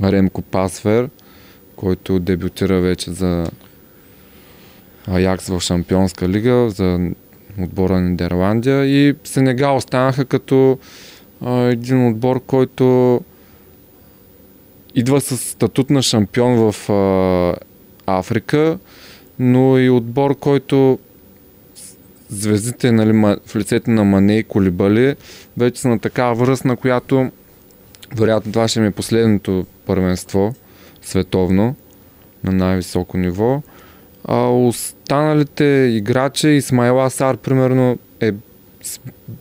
Ремко 0.03 0.41
Пасвер, 0.41 1.09
който 1.75 2.19
дебютира 2.19 2.81
вече 2.81 3.11
за 3.11 3.45
Аякс 5.07 5.47
в 5.47 5.59
Шампионска 5.59 6.29
лига, 6.29 6.69
за 6.69 6.99
отбора 7.61 7.93
на 7.93 8.09
Нидерландия. 8.09 8.85
И 8.85 9.15
Сенегал 9.23 9.75
останаха 9.75 10.25
като 10.25 10.77
а, 11.41 11.59
един 11.59 12.07
отбор, 12.07 12.41
който 12.45 13.21
идва 14.95 15.21
с 15.21 15.37
статут 15.37 15.89
на 15.89 16.01
шампион 16.01 16.71
в 16.71 16.89
а, 16.89 17.55
Африка, 18.07 18.77
но 19.39 19.79
и 19.79 19.89
отбор, 19.89 20.35
който 20.35 20.99
звездите 22.29 22.91
нали, 22.91 23.37
в 23.45 23.55
лицето 23.55 23.91
на 23.91 24.03
Мане 24.03 24.37
и 24.37 24.43
Колибали 24.43 25.15
вече 25.57 25.81
са 25.81 25.87
на 25.87 25.99
такава 25.99 26.35
възраст, 26.35 26.65
на 26.65 26.75
която 26.75 27.31
вероятно 28.15 28.51
това 28.51 28.67
ще 28.67 28.79
ми 28.79 28.87
е 28.87 28.91
последното 28.91 29.65
първенство 29.85 30.55
световно 31.05 31.75
на 32.43 32.51
най-високо 32.51 33.17
ниво. 33.17 33.61
А 34.27 34.47
останалите 34.49 35.63
играчи, 35.93 36.47
Исмайла 36.47 37.09
Сар, 37.09 37.37
примерно, 37.37 37.97
е 38.19 38.31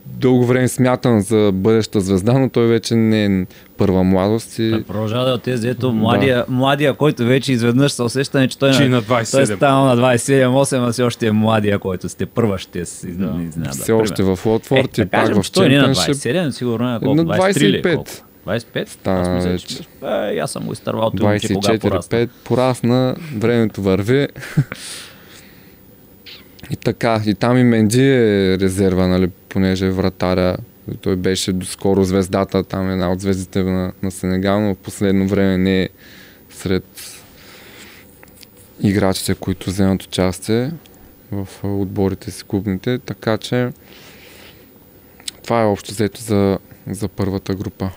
дълго 0.06 0.44
време 0.46 0.68
смятан 0.68 1.20
за 1.20 1.50
бъдеща 1.54 2.00
звезда, 2.00 2.32
но 2.32 2.48
той 2.48 2.66
вече 2.66 2.94
не 2.94 3.24
е 3.24 3.46
първа 3.76 4.04
младост 4.04 4.58
и 4.58 4.70
Той 4.70 4.82
продължава 4.82 5.24
да 5.24 5.30
е 5.30 5.34
от 5.34 5.42
тези, 5.42 5.68
ето 5.68 5.92
младия, 5.92 6.44
младия, 6.48 6.94
който 6.94 7.24
вече 7.24 7.52
изведнъж 7.52 7.92
се 7.92 8.02
усеща, 8.02 8.48
че 8.48 8.58
той, 8.58 8.72
Че 8.72 8.88
на, 8.88 8.88
на 8.88 9.02
той 9.02 9.20
е 9.20 9.24
27. 9.24 9.56
станал 9.56 9.84
на 9.84 9.96
27-8, 9.96 10.88
а 10.88 10.92
все 10.92 11.02
още 11.02 11.26
е 11.26 11.32
младия, 11.32 11.78
който 11.78 12.08
сте 12.08 12.26
първа 12.26 12.58
ще 12.58 12.84
се 12.84 13.06
Да. 13.06 13.26
да. 13.26 13.42
изненада. 13.42 13.82
все 13.82 13.92
още 13.92 14.22
в 14.22 14.38
Лотфорд 14.46 14.98
е, 14.98 15.00
и 15.00 15.04
да 15.04 15.10
пак 15.10 15.20
кажем, 15.20 15.42
в 15.42 15.44
че 15.44 15.52
той 15.52 15.68
не 15.68 15.74
е 15.74 15.78
на 15.78 15.94
Чемпионшип. 15.94 16.14
27, 16.14 16.50
сигурно 16.50 16.96
е 16.96 16.98
колко? 16.98 17.14
На 17.14 17.24
23 17.24 17.60
ли 17.60 17.76
е 17.76 17.82
25. 17.82 17.94
колко? 17.94 18.10
25? 18.46 18.88
Стана 18.88 19.20
Аз 19.20 19.28
мисля, 19.28 19.50
вече. 19.50 19.66
че... 19.66 19.82
Е, 20.02 20.38
аз 20.38 20.50
съм 20.50 20.64
го 20.64 20.72
изтървал 20.72 21.10
че 21.40 21.54
кога 21.54 21.78
порасна. 21.78 22.18
24-5, 22.18 22.28
порасна, 22.44 23.16
времето 23.36 23.82
върви. 23.82 24.28
и 26.70 26.76
така, 26.76 27.22
и 27.26 27.34
там 27.34 27.58
и 27.58 27.64
Менди 27.64 28.10
е 28.10 28.58
резерва, 28.58 29.06
нали, 29.06 29.30
понеже 29.48 29.86
е 29.86 29.90
вратаря. 29.90 30.56
Той 31.00 31.16
беше 31.16 31.52
доскоро 31.52 32.04
звездата, 32.04 32.64
там 32.64 32.90
една 32.90 33.12
от 33.12 33.20
звездите 33.20 33.62
на, 33.62 33.92
на 34.02 34.10
Сенегал, 34.10 34.60
но 34.60 34.74
в 34.74 34.78
последно 34.78 35.26
време 35.28 35.58
не 35.58 35.82
е 35.82 35.88
сред 36.50 36.84
играчите, 38.82 39.34
които 39.34 39.70
вземат 39.70 40.02
участие 40.02 40.70
в 41.32 41.48
отборите 41.62 42.30
си 42.30 42.44
клубните, 42.44 42.98
така 42.98 43.38
че 43.38 43.70
това 45.44 45.62
е 45.62 45.64
общо 45.64 45.92
взето 45.92 46.20
за, 46.20 46.58
за 46.86 47.08
първата 47.08 47.54
група. 47.54 47.90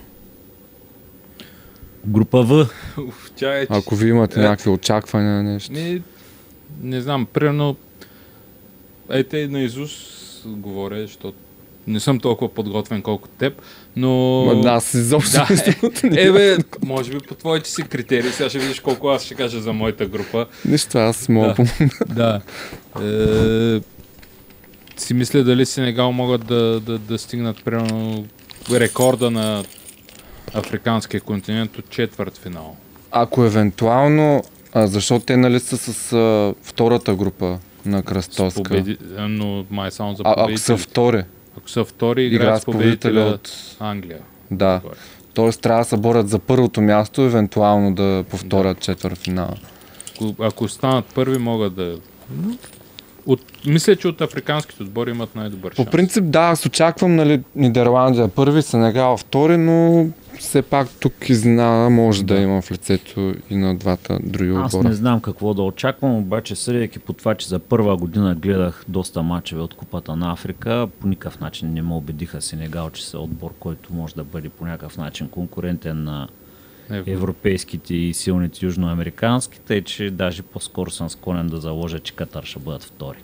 Група 2.08 2.44
В. 2.44 2.70
Уф, 3.08 3.32
тя 3.36 3.60
е, 3.62 3.68
Ако 3.70 3.96
ви 3.96 4.10
имате 4.10 4.40
Е. 4.40 4.44
някакви 4.44 4.70
очаквания 4.70 5.32
на 5.34 5.44
нещо. 5.44 5.74
Не, 5.74 6.02
не 6.82 7.02
знам, 7.02 7.26
примерно, 7.34 7.76
ете 9.10 9.48
на 9.48 9.60
Изус 9.60 9.92
говоря, 10.46 11.02
защото 11.02 11.38
не 11.88 12.00
съм 12.00 12.20
толкова 12.20 12.54
подготвен 12.54 13.02
колко 13.02 13.28
теб, 13.28 13.62
но... 13.96 14.44
Ма, 14.46 14.62
да, 14.62 14.70
аз 14.70 14.94
изобщо 14.94 15.32
Да, 15.32 15.48
не 15.50 15.58
съм 15.58 16.14
Е, 16.14 16.32
бе, 16.32 16.58
може 16.86 17.12
би 17.12 17.18
по 17.18 17.36
твоите 17.36 17.70
си 17.70 17.84
критерии, 17.84 18.32
сега 18.32 18.50
ще 18.50 18.60
видиш 18.60 18.80
колко 18.80 19.08
аз 19.10 19.24
ще 19.24 19.36
кажа 19.36 19.62
за 19.62 19.74
моята 19.74 20.06
група. 20.06 20.48
Нищо, 20.66 20.98
аз 20.98 21.30
мога 21.30 21.56
Да. 21.56 21.86
да. 22.08 22.42
Да. 22.96 23.76
Е, 23.76 23.82
си 24.98 25.14
мисля 25.14 25.44
дали 25.44 25.66
Сенегал 25.66 26.12
могат 26.12 26.46
да, 26.46 26.80
да, 26.80 26.98
да 26.98 27.18
стигнат 27.18 27.64
примерно 27.64 28.26
рекорда 28.72 29.32
на 29.32 29.64
африканския 30.53 31.22
континент 31.22 31.78
от 31.78 31.90
четвърт 31.90 32.38
финал. 32.38 32.76
Ако 33.11 33.44
евентуално, 33.44 34.44
а, 34.74 34.88
защото 34.88 35.26
те 35.26 35.38
нали 35.38 35.60
са 35.60 35.78
с 35.78 36.14
а, 36.14 36.53
втората 36.64 37.15
група 37.15 37.60
на 37.86 38.03
Кръстоска. 38.03 38.64
победи... 38.64 38.98
Но 39.18 39.65
май 39.72 39.91
само 39.91 40.15
за 40.15 40.24
А, 40.26 40.34
ако 40.38 40.57
са 40.57 40.78
втори, 40.78 41.24
Ако 41.57 41.69
са 41.69 41.86
втори, 41.86 42.26
играят 42.26 42.61
с 42.61 42.65
победителя 42.65 43.22
от. 43.22 43.52
Англия. 43.80 44.19
Да, 44.52 44.80
Горе. 44.84 44.95
т.е. 45.34 45.52
трябва 45.61 45.82
да 45.82 45.90
се 45.90 45.98
борят 45.98 46.30
за 46.30 46.40
първото 46.40 46.82
място, 46.82 47.22
евентуално 47.22 47.95
да 47.95 48.24
повторят 48.30 48.80
четвърт 48.80 49.18
финала. 49.18 49.53
Ако, 50.15 50.36
ако 50.44 50.68
станат 50.68 51.06
първи, 51.06 51.38
могат 51.38 51.76
да... 51.76 51.98
От, 53.28 53.41
мисля, 53.66 53.95
че 53.95 54.08
от 54.08 54.22
африканските 54.22 54.84
отбори 54.84 55.10
имат 55.12 55.36
най-добър 55.36 55.72
По 55.72 55.76
шанс. 55.76 55.90
принцип, 55.91 56.24
да, 56.26 56.40
аз 56.40 56.66
очаквам 56.66 57.16
нали, 57.16 57.41
Нидерландия 57.56 58.28
първи, 58.28 58.62
Сенегал 58.62 59.18
втори, 59.18 59.58
но 59.58 60.08
все 60.40 60.62
пак 60.62 60.90
тук 60.90 61.30
изненада 61.30 61.90
може 61.90 62.24
да, 62.24 62.34
Да. 62.36 62.41
има 62.41 62.62
в 62.62 62.72
лицето 62.72 63.34
и 63.49 63.56
на 63.56 63.76
двата 63.76 64.20
други 64.24 64.52
Аз 64.56 64.74
отбора. 64.74 64.90
не 64.90 64.95
знам 64.95 65.22
какво 65.22 65.54
да 65.54 65.62
очаквам, 65.62 66.16
обаче 66.16 66.56
съдейки 66.56 66.99
по 66.99 67.14
това, 67.14 67.36
че 67.36 67.48
за 67.48 67.60
първа 67.60 67.98
година 67.98 68.36
гледах 68.36 68.86
доста 68.88 69.24
мачове 69.24 69.62
от 69.62 69.74
Купата 69.74 70.16
на 70.16 70.32
Африка, 70.32 70.88
по 70.99 71.08
никакъв 71.08 71.40
начин 71.40 71.74
не 71.74 71.82
ме 71.82 71.94
убедиха 71.94 72.41
Сенегал, 72.41 72.90
че 72.90 73.06
са 73.06 73.20
отбор, 73.20 73.54
който 73.60 73.94
може 73.94 74.16
да 74.16 74.24
бъде 74.24 74.49
по 74.49 74.66
някакъв 74.66 74.98
начин 74.98 75.28
конкурентен 75.30 76.04
на 76.04 76.28
европейските 77.08 77.96
и 77.96 78.14
силните 78.14 78.66
южноамериканските, 78.66 79.76
и 79.76 79.82
че 79.82 80.12
даже 80.12 80.42
по-скоро 80.42 80.92
съм 80.92 81.10
склонен 81.10 81.48
да 81.48 81.58
заложа, 81.58 82.00
че 82.00 82.14
Катар 82.14 82.44
ще 82.44 82.60
бъдат 82.60 82.84
втори. 82.84 83.18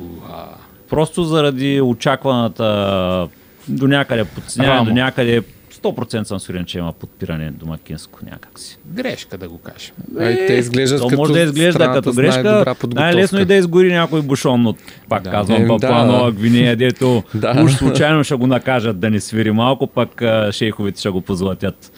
Уа. 0.00 0.46
Просто 0.88 1.24
заради 1.24 1.80
очакваната 1.80 3.28
до 3.68 3.86
някъде 3.88 4.24
подценяване, 4.24 4.84
до 4.84 4.94
някъде 4.94 5.42
100% 5.84 6.22
съм 6.22 6.40
сигурен, 6.40 6.64
че 6.64 6.78
има 6.78 6.92
подпиране 6.92 7.50
домакинско 7.50 8.18
някакси. 8.30 8.78
Грешка 8.86 9.38
да 9.38 9.48
го 9.48 9.58
кажем. 9.58 9.94
Ай, 10.20 10.46
те 10.46 10.52
изглеждат 10.52 11.00
То 11.00 11.08
като 11.08 11.20
може 11.20 11.32
да 11.32 11.40
изглежда 11.40 11.92
като 11.92 12.12
грешка. 12.12 12.74
Най-лесно 12.94 13.38
е 13.38 13.44
да 13.44 13.54
изгори 13.54 13.92
някой 13.92 14.22
бушон 14.22 14.66
от, 14.66 14.76
пак 15.08 15.22
Да. 15.22 15.30
казвам, 15.30 15.62
Ем, 15.62 15.68
Папуа 15.68 15.88
да. 15.88 16.04
Нова 16.04 16.32
Гвинея, 16.32 16.76
дето 16.76 17.22
Да. 17.34 17.62
уж 17.64 17.72
случайно 17.72 18.24
ще 18.24 18.34
го 18.34 18.46
накажат 18.46 19.00
да 19.00 19.10
не 19.10 19.20
свири 19.20 19.50
малко, 19.50 19.86
пък 19.86 20.22
шейховете 20.50 21.00
ще 21.00 21.08
го 21.08 21.20
позлатят 21.20 21.92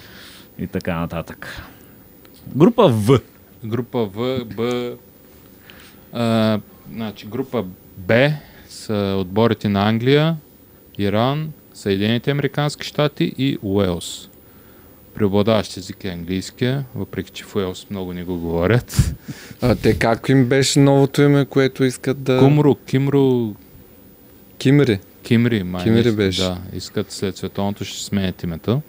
и 0.58 0.66
така 0.66 1.00
нататък. 1.00 1.62
Група 2.56 2.88
В. 2.88 3.20
Група 3.64 4.04
В, 4.04 4.44
Б, 4.44 4.92
а, 6.12 6.60
значи 6.92 7.26
група 7.26 7.64
Б 7.96 8.32
са 8.68 9.16
отборите 9.20 9.68
на 9.68 9.88
Англия, 9.88 10.36
Иран, 10.98 11.52
Съединените 11.74 12.30
Американски 12.30 12.86
щати 12.86 13.34
и 13.38 13.58
Уелс. 13.62 14.28
Преобладаващ 15.14 15.76
език 15.76 16.04
е 16.04 16.08
английския, 16.08 16.84
въпреки 16.94 17.30
че 17.30 17.44
в 17.44 17.56
Уелс 17.56 17.86
много 17.90 18.12
не 18.12 18.24
го 18.24 18.38
говорят. 18.38 19.14
А 19.62 19.74
те 19.74 19.98
как 19.98 20.28
им 20.28 20.48
беше 20.48 20.80
новото 20.80 21.22
име, 21.22 21.44
което 21.44 21.84
искат 21.84 22.22
да... 22.22 22.38
Кумру, 22.38 22.74
Кимру, 22.74 23.54
Кимри. 24.58 25.00
Кимри, 25.22 25.62
май 25.62 25.84
Кимри 25.84 26.12
беше. 26.12 26.42
Да, 26.42 26.58
искат 26.74 27.12
след 27.12 27.36
световното 27.36 27.84
ще 27.84 28.04
сменят 28.04 28.42
името. 28.42 28.82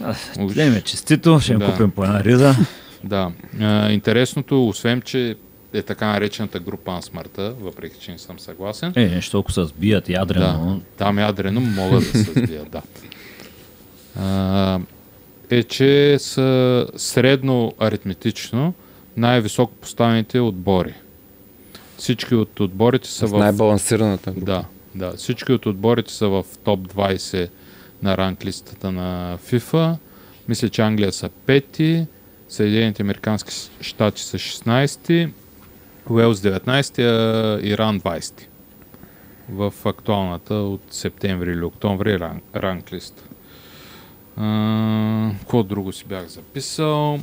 Уж. 0.00 0.52
Вземе 0.52 0.80
честито, 0.80 1.40
ще 1.40 1.52
им 1.52 1.58
Да. 1.58 1.72
купим 1.72 1.90
по 1.90 2.04
една 2.04 2.24
риза. 2.24 2.54
Да. 3.04 3.32
А, 3.60 3.90
интересното, 3.90 4.68
освен, 4.68 5.02
че 5.02 5.36
е 5.72 5.82
така 5.82 6.06
наречената 6.06 6.60
група 6.60 6.92
на 6.92 7.02
смъртта, 7.02 7.54
въпреки 7.60 7.96
че 8.00 8.12
не 8.12 8.18
съм 8.18 8.38
съгласен. 8.38 8.92
Е, 8.96 9.06
нещо 9.06 9.38
ако 9.38 9.52
се 9.52 9.64
сбият 9.64 10.08
ядрено. 10.08 10.74
Да, 10.74 10.80
там 10.96 11.18
ядрено 11.18 11.60
могат 11.60 12.12
да 12.12 12.18
се 12.18 12.18
сбият, 12.18 12.70
да. 12.70 12.82
А, 14.20 14.80
е, 15.50 15.62
че 15.62 16.16
са 16.18 16.86
средно 16.96 17.72
аритметично 17.78 18.74
най-високо 19.16 19.72
поставените 19.74 20.40
отбори. 20.40 20.94
Всички 21.98 22.34
от 22.34 22.60
отборите 22.60 23.08
са 23.08 23.26
в... 23.26 23.38
най-балансираната 23.38 24.30
група. 24.30 24.44
Да, 24.44 24.64
да. 24.94 25.16
Всички 25.16 25.52
от 25.52 25.66
отборите 25.66 26.12
са 26.12 26.28
в 26.28 26.44
топ 26.64 26.80
20 26.80 27.48
на 28.06 28.18
ранглистата 28.18 28.92
на 28.92 29.38
FIFA. 29.40 29.96
Мисля, 30.48 30.68
че 30.68 30.82
Англия 30.82 31.12
са 31.12 31.28
пети, 31.28 32.06
Съединените 32.48 33.02
Американски 33.02 33.50
щати 33.80 34.22
са 34.22 34.38
16, 34.38 35.30
Уелс 36.10 36.40
19, 36.40 36.98
а 36.98 37.60
Иран 37.62 38.00
20 38.00 38.32
в 39.48 39.72
актуалната 39.84 40.54
от 40.54 40.80
септември 40.90 41.50
или 41.50 41.64
октомври 41.64 42.18
ран, 42.18 42.40
ранглиста. 42.56 43.22
А, 44.36 45.30
Какво 45.40 45.62
друго 45.62 45.92
си 45.92 46.04
бях 46.04 46.26
записал? 46.26 47.18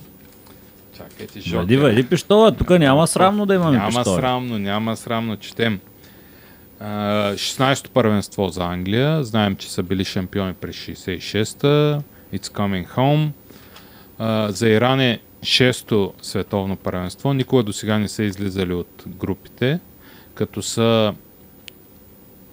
Чакайте, 0.97 1.39
Жокер. 1.39 1.77
вади 1.77 2.03
пиштола, 2.03 2.51
тук 2.51 2.69
няма 2.69 3.07
срамно 3.07 3.45
да 3.45 3.53
имаме 3.53 3.77
Няма 3.77 3.87
пиштоли. 3.89 4.15
срамно, 4.15 4.59
няма 4.59 4.97
срамно, 4.97 5.37
четем. 5.37 5.79
А, 6.85 7.33
16-то 7.33 7.89
първенство 7.89 8.49
за 8.49 8.63
Англия. 8.63 9.23
Знаем, 9.23 9.55
че 9.55 9.71
са 9.71 9.83
били 9.83 10.05
шампиони 10.05 10.53
през 10.53 10.75
66-та. 10.75 12.01
It's 12.33 12.47
coming 12.47 12.87
home. 12.95 13.29
За 14.51 14.69
Иран 14.69 14.99
е 14.99 15.19
6-то 15.41 16.13
световно 16.21 16.75
първенство. 16.75 17.33
Никога 17.33 17.63
до 17.63 17.73
сега 17.73 17.97
не 17.97 18.07
са 18.07 18.23
излизали 18.23 18.73
от 18.73 19.03
групите, 19.07 19.79
като 20.33 20.61
са 20.61 21.13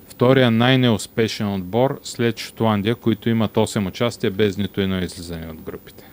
втория 0.08 0.50
най-неуспешен 0.50 1.54
отбор 1.54 2.00
след 2.02 2.38
Шотландия, 2.38 2.94
които 2.94 3.28
имат 3.28 3.54
8 3.54 3.88
участия 3.88 4.30
без 4.30 4.56
нито 4.56 4.80
едно 4.80 4.98
излизане 4.98 5.46
от 5.50 5.60
групите. 5.60 6.04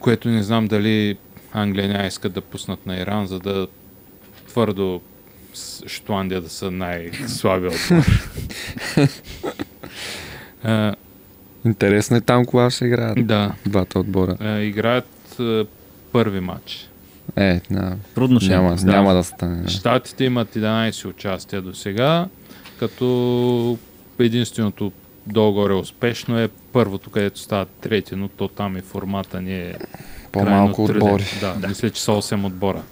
Което 0.00 0.28
не 0.28 0.42
знам 0.42 0.66
дали 0.66 1.18
Англия 1.52 1.88
няма 1.88 2.06
искат 2.06 2.32
да 2.32 2.40
пуснат 2.40 2.86
на 2.86 2.96
Иран, 2.96 3.26
за 3.26 3.38
да 3.38 3.66
твърдо 4.48 5.00
Шотландия 5.86 6.40
да 6.40 6.48
са 6.48 6.70
най-слаби 6.70 7.66
отбор. 7.66 8.06
Интересно 11.64 12.16
е 12.16 12.20
там 12.20 12.44
кога 12.44 12.70
ще 12.70 12.84
играят 12.84 13.26
да, 13.26 13.52
двата 13.66 13.98
отбора. 13.98 14.36
а, 14.40 14.58
играят 14.60 15.36
а, 15.40 15.66
първи 16.12 16.40
матч. 16.40 16.88
Е, 17.36 17.60
на, 17.70 17.96
Трудно 18.14 18.40
ще 18.40 18.50
няма, 18.50 18.76
да. 18.76 18.86
няма 18.86 19.14
да 19.14 19.24
стане. 19.24 19.62
да. 19.62 19.70
Штатите 19.70 20.24
имат 20.24 20.54
11 20.54 21.06
участия 21.06 21.62
до 21.62 21.74
сега, 21.74 22.26
като 22.78 23.78
единственото 24.18 24.92
долу-горе 25.26 25.72
успешно 25.72 26.38
е 26.38 26.48
първото, 26.72 27.10
където 27.10 27.40
стават 27.40 27.68
трети, 27.68 28.16
но 28.16 28.28
то 28.28 28.48
там 28.48 28.76
и 28.76 28.80
формата 28.80 29.40
ни 29.40 29.54
е 29.54 29.74
По-малко 30.32 30.84
отбори. 30.84 31.24
Да, 31.40 31.54
да, 31.54 31.68
мисля, 31.68 31.90
че 31.90 32.02
са 32.02 32.10
8 32.10 32.46
отбора. 32.46 32.82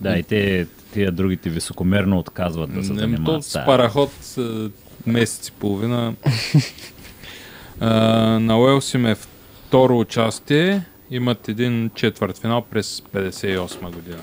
Да, 0.00 0.18
и 0.18 0.22
те, 0.22 0.66
тия 0.92 1.12
другите 1.12 1.50
високомерно 1.50 2.18
отказват 2.18 2.74
да 2.74 2.84
се 2.84 2.90
Ами, 2.90 3.00
занимават 3.00 3.44
с 3.44 3.64
параход 3.64 4.10
а, 4.38 4.70
месец 5.06 5.48
и 5.48 5.52
половина. 5.52 6.14
а, 7.80 7.90
на 8.38 8.60
Уелс 8.60 8.94
им 8.94 9.06
е 9.06 9.14
второ 9.14 9.98
участие. 9.98 10.82
Имат 11.10 11.48
един 11.48 11.90
четвърт 11.94 12.38
финал 12.38 12.62
през 12.62 13.02
58 13.14 13.94
година. 13.94 14.22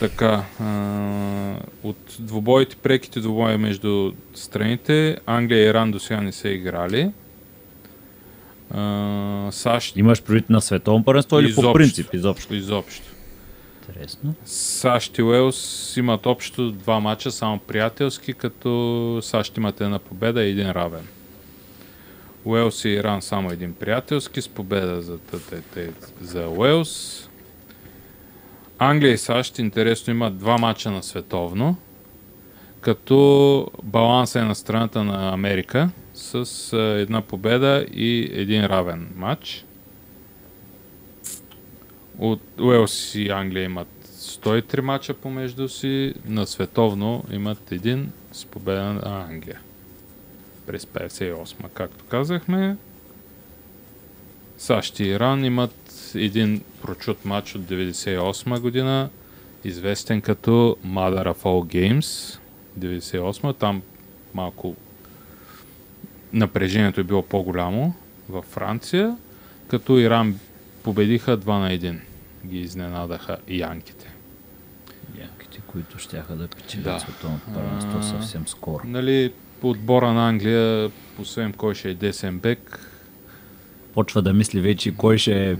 Така, 0.00 0.44
а, 0.60 1.56
от 1.82 2.16
двубоите, 2.18 2.76
преките 2.76 3.20
двубои 3.20 3.56
между 3.56 4.12
страните, 4.34 5.16
Англия 5.26 5.64
и 5.64 5.68
Иран 5.68 5.90
до 5.90 6.00
сега 6.00 6.20
не 6.20 6.32
са 6.32 6.48
играли. 6.48 7.10
А, 8.70 9.48
САЩ 9.50 9.96
Имаш 9.96 10.22
предвид 10.22 10.50
на 10.50 10.60
световно 10.60 11.04
първенство 11.04 11.40
или 11.40 11.54
по 11.54 11.72
принцип 11.72 12.14
изобщо? 12.14 12.54
изобщо. 12.54 13.13
Интересно. 13.88 14.34
САЩ 14.44 15.18
и 15.18 15.22
Уелс 15.22 15.94
имат 15.96 16.26
общо 16.26 16.72
два 16.72 17.00
мача, 17.00 17.30
само 17.30 17.58
приятелски, 17.58 18.32
като 18.32 19.18
САЩ 19.22 19.56
имат 19.56 19.80
една 19.80 19.98
победа 19.98 20.44
и 20.44 20.50
един 20.50 20.70
равен. 20.70 21.06
Уелс 22.44 22.84
и 22.84 22.88
Иран 22.88 23.22
само 23.22 23.50
един 23.50 23.74
приятелски 23.74 24.42
с 24.42 24.48
победа 24.48 25.02
за, 25.02 25.18
за 26.20 26.48
Уелс. 26.48 27.28
Англия 28.78 29.12
и 29.12 29.18
САЩ 29.18 29.58
интересно 29.58 30.10
имат 30.10 30.38
два 30.38 30.58
мача 30.58 30.90
на 30.90 31.02
световно, 31.02 31.76
като 32.80 33.68
баланса 33.82 34.40
е 34.40 34.44
на 34.44 34.54
страната 34.54 35.04
на 35.04 35.32
Америка 35.32 35.90
с 36.14 36.76
една 37.00 37.20
победа 37.20 37.86
и 37.92 38.30
един 38.32 38.64
равен 38.64 39.08
матч. 39.16 39.64
От 42.18 42.60
Уелс 42.60 43.14
и 43.14 43.30
Англия 43.30 43.64
имат 43.64 43.88
103 44.24 44.80
мача 44.80 45.14
помежду 45.14 45.68
си, 45.68 46.14
на 46.26 46.46
световно 46.46 47.24
имат 47.32 47.72
един 47.72 48.12
с 48.32 48.44
победа 48.44 48.82
на 48.84 49.26
Англия. 49.30 49.60
През 50.66 50.84
58, 50.84 51.54
както 51.74 52.04
казахме. 52.04 52.76
САЩ 54.58 55.00
и 55.00 55.04
Иран 55.04 55.44
имат 55.44 56.12
един 56.14 56.62
прочут 56.82 57.24
матч 57.24 57.54
от 57.54 57.62
98 57.62 58.60
година, 58.60 59.10
известен 59.64 60.20
като 60.20 60.76
Mother 60.86 61.34
of 61.34 61.42
All 61.42 61.76
Games 61.76 62.38
98. 62.78 63.58
Там 63.58 63.82
малко 64.34 64.76
напрежението 66.32 67.00
е 67.00 67.04
било 67.04 67.22
по-голямо 67.22 67.94
във 68.28 68.44
Франция, 68.44 69.16
като 69.68 69.98
Иран 69.98 70.38
победиха 70.84 71.38
2 71.38 71.46
на 71.48 71.70
1. 71.70 71.98
Ги 72.46 72.58
изненадаха 72.58 73.36
янките. 73.48 74.06
Янките, 75.20 75.60
които 75.66 75.98
щяха 75.98 76.34
да 76.34 76.48
печелят 76.48 76.84
Да. 76.84 77.00
световното 77.00 77.46
първенство 77.54 78.02
съвсем 78.02 78.46
скоро. 78.46 78.82
Нали, 78.86 79.32
по 79.60 79.70
отбора 79.70 80.12
на 80.12 80.28
Англия, 80.28 80.90
освен 81.18 81.52
кой 81.52 81.74
ще 81.74 81.90
е 81.90 81.94
десен 81.94 82.38
бек, 82.38 82.90
Почва 83.94 84.22
да 84.22 84.32
мисли 84.32 84.60
вече 84.60 84.94
кой 84.94 85.18
ще 85.18 85.50
е 85.50 85.56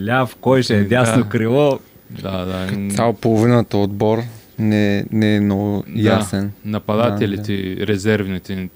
ляв, 0.00 0.36
кой 0.36 0.62
ще 0.62 0.76
е 0.76 0.84
дясно 0.84 1.22
Да. 1.22 1.28
крило. 1.28 1.78
да, 2.10 2.44
да, 2.44 2.88
Цял 2.94 3.12
половината 3.12 3.78
отбор 3.78 4.18
не, 4.58 5.06
не 5.12 5.36
е 5.36 5.40
много 5.40 5.84
да, 5.88 6.00
ясен. 6.02 6.52
нападателите, 6.64 7.52
резервните, 7.78 8.68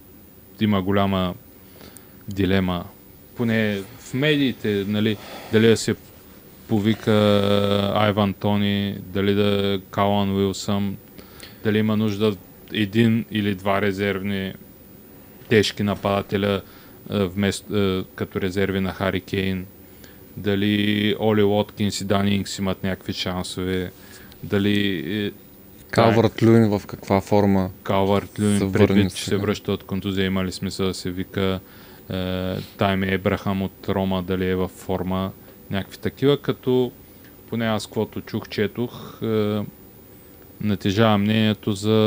има 0.61 0.83
голяма 0.83 1.35
дилема. 2.29 2.85
Поне 3.37 3.81
в 4.12 4.14
медиите, 4.14 4.84
нали, 4.89 5.16
дали 5.52 5.66
да 5.66 5.76
се 5.76 5.94
повика 6.68 7.12
Айван 7.94 8.32
Тони, 8.32 8.97
дали 9.06 9.34
да 9.34 9.74
е 9.74 9.78
Калан 9.90 10.36
Уилсъм, 10.36 10.97
дали 11.64 11.78
има 11.78 11.97
нужда 11.97 12.36
един 12.72 13.24
или 13.30 13.55
два 13.55 13.82
резервни 13.82 14.52
тежки 15.48 15.82
нападателя 15.82 16.60
вместо, 17.10 18.05
като 18.14 18.40
резерви 18.40 18.80
на 18.80 18.93
Хари 18.93 19.20
Кейн, 19.20 19.66
дали 20.36 21.16
Оли 21.20 21.43
Уоткинс 21.43 22.01
и 22.01 22.05
Дани 22.05 22.34
Инкс 22.34 22.59
имат 22.59 22.84
някакви 22.84 23.12
шансове, 23.12 23.90
дали 24.43 25.05
е, 25.26 25.32
Калвард 25.90 26.43
Люин 26.43 26.68
в 26.68 26.82
каква 26.86 27.20
форма? 27.20 27.70
Калвард 27.82 28.39
Люин, 28.40 28.72
предвид, 28.72 29.14
че 29.14 29.24
се 29.24 29.36
връща 29.36 29.72
от 29.72 29.84
контузия, 29.84 30.26
има 30.26 30.44
ли 30.44 30.52
смисъл 30.52 30.86
да 30.86 30.94
се 30.94 31.10
вика 31.10 31.60
е, 32.12 32.55
Тайм 32.78 33.02
Ебрахам 33.05 33.62
от 33.62 33.89
Рома, 33.89 34.22
дали 34.22 34.47
е 34.47 34.55
във 34.55 34.70
форма, 34.70 35.30
някакви 35.70 35.98
такива, 35.98 36.36
като 36.36 36.93
поне 37.48 37.66
аз, 37.66 37.86
каквото 37.86 38.20
чух, 38.20 38.48
четох, 38.48 39.18
е, 39.22 39.60
натежава 40.60 41.18
мнението 41.18 41.72
за 41.72 41.98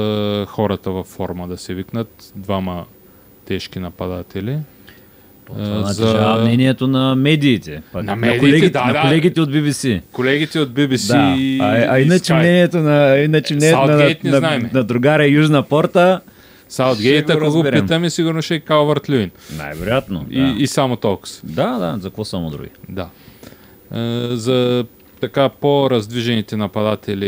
хората 0.49 0.91
във 0.91 1.07
форма 1.07 1.47
да 1.47 1.57
се 1.57 1.73
викнат 1.73 2.31
двама 2.35 2.85
тежки 3.45 3.79
нападатели. 3.79 4.57
Това 5.47 5.83
за- 5.83 6.37
мнението 6.41 6.87
на 6.87 7.15
медиите. 7.15 7.81
Пък 7.91 8.03
На 8.03 8.11
на, 8.11 8.15
медиите, 8.15 8.39
колегите, 8.39 8.69
да, 8.69 8.85
на 8.85 8.93
да. 8.93 9.01
колегите 9.01 9.41
от 9.41 9.49
BBC. 9.49 10.01
Колегите 10.03 10.59
от 10.59 10.69
BBC 10.69 11.07
Да. 11.07 11.35
и, 11.37 11.59
А, 11.59 11.87
а 11.89 11.99
и 11.99 12.03
иначе 12.03 12.23
Sky. 12.23 12.39
мнението 12.39 12.77
на, 12.77 13.17
иначе 13.17 13.55
мнението 13.55 13.87
на, 13.87 14.15
на, 14.23 14.37
знаеме. 14.39 14.69
на, 14.73 14.83
другаря 14.83 15.25
Южна 15.25 15.63
порта, 15.63 16.21
Саутгейт, 16.69 17.29
ако 17.29 17.51
го 17.51 17.63
питаме, 17.63 18.09
сигурно 18.09 18.41
ще 18.41 18.55
е 18.55 18.59
Калвард 18.59 19.09
Люин. 19.09 19.31
най-вероятно. 19.57 20.25
И, 20.29 20.41
да. 20.41 20.55
и 20.57 20.67
само 20.67 20.95
толкова. 20.95 21.33
да, 21.43 21.77
да, 21.77 21.97
за 21.99 22.09
какво 22.09 22.25
само 22.25 22.49
други? 22.49 22.69
Да. 22.89 23.09
Е, 23.95 24.27
за 24.35 24.85
така 25.19 25.49
по-раздвижените 25.49 26.57
нападатели 26.57 27.27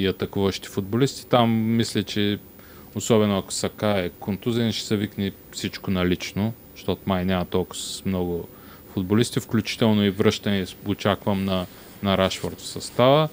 и 0.00 0.06
атакуващи 0.06 0.68
футболисти, 0.68 1.26
там 1.26 1.50
мисля, 1.76 2.02
че 2.02 2.38
особено 2.94 3.38
ако 3.38 3.52
Сака 3.52 3.88
е 3.98 4.08
контузен, 4.08 4.72
ще 4.72 4.86
се 4.86 4.96
викне 4.96 5.32
всичко 5.52 5.90
налично, 5.90 6.52
защото 6.76 7.02
май 7.06 7.24
няма 7.24 7.44
толкова 7.44 7.82
с 7.82 8.02
много 8.06 8.48
футболисти, 8.92 9.40
включително 9.40 10.04
и 10.04 10.10
връщане 10.10 10.66
очаквам 10.86 11.44
на, 11.44 11.66
на 12.02 12.18
Рашфорд 12.18 12.60
в 12.60 12.66
състава. 12.66 13.28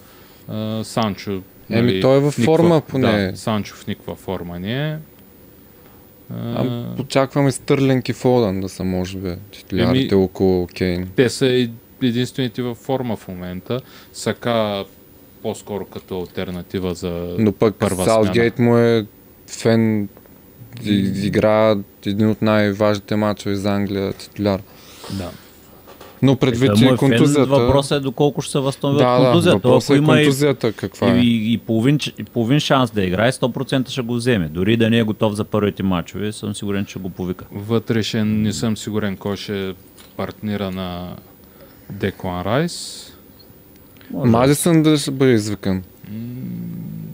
Е, 0.53 0.83
Санчо 0.83 1.41
Еми, 1.69 2.01
той 2.01 2.17
е 2.17 2.19
във 2.19 2.33
форма 2.33 2.81
поне. 2.81 3.31
Да, 3.31 3.37
Санчо 3.37 3.75
в 3.75 3.87
никаква 3.87 4.15
форма 4.15 4.59
не 4.59 4.91
е. 4.91 4.97
А, 6.55 6.85
очакваме 6.99 7.51
Стърлинг 7.51 8.09
и 8.09 8.13
Фодън 8.13 8.61
да 8.61 8.69
са, 8.69 8.83
може 8.83 9.17
би, 9.17 9.33
титулярите 9.51 10.15
около 10.15 10.67
Кейн. 10.67 11.09
Те 11.15 11.29
са 11.29 11.69
единствените 12.01 12.61
във 12.61 12.77
форма 12.77 13.15
в 13.15 13.27
момента. 13.27 13.79
Сака 14.13 14.85
по-скоро 15.41 15.85
като 15.85 16.19
альтернатива 16.19 16.93
за... 16.93 17.35
Но 17.39 17.51
пък 17.51 17.75
първа 17.75 18.05
Саутгейт 18.05 18.59
му 18.59 18.77
е 18.77 19.05
фен, 19.47 20.09
игра 20.83 21.75
един 22.05 22.29
от 22.29 22.41
най-важните 22.41 23.15
мачове 23.15 23.55
за 23.55 23.71
Англия 23.71 24.13
титуляр. 24.13 24.61
Да. 25.17 25.31
Но 26.21 26.35
предвид 26.35 26.71
и 26.79 26.85
е 26.85 26.87
фен, 26.87 26.97
контузията... 26.97 27.45
Въпросът 27.45 27.97
е 27.97 27.99
доколко 27.99 28.41
ще 28.41 28.51
се 28.51 28.59
възстанови 28.59 28.99
да, 28.99 29.05
от 29.05 29.21
да, 29.21 29.25
контузията. 29.25 29.57
въпросът 29.57 29.89
Ако 29.89 29.93
е 29.93 29.97
има 29.97 30.21
и, 30.21 30.23
контузията 30.23 30.73
каква 30.73 31.07
е. 31.07 31.17
и, 31.17 31.53
и, 31.53 31.57
половин, 31.57 31.99
и 32.19 32.23
половин 32.23 32.59
шанс 32.59 32.91
да 32.91 33.03
играе, 33.03 33.31
100% 33.31 33.89
ще 33.89 34.01
го 34.01 34.13
вземе. 34.13 34.49
Дори 34.49 34.77
да 34.77 34.89
не 34.89 34.97
е 34.99 35.03
готов 35.03 35.33
за 35.33 35.43
първите 35.43 35.83
мачове, 35.83 36.31
съм 36.31 36.55
сигурен, 36.55 36.85
че 36.85 36.99
го 36.99 37.09
повика. 37.09 37.45
Вътрешен 37.51 38.41
не 38.41 38.53
съм 38.53 38.77
сигурен 38.77 39.17
кой 39.17 39.37
ще 39.37 39.69
е 39.69 39.73
партнира 40.17 40.71
на 40.71 41.15
Деклан 41.89 42.41
Райс. 42.41 43.07
Мадисън 44.13 44.83
да 44.83 44.97
ще 44.97 45.11
бъде 45.11 45.31
извикан. 45.31 45.83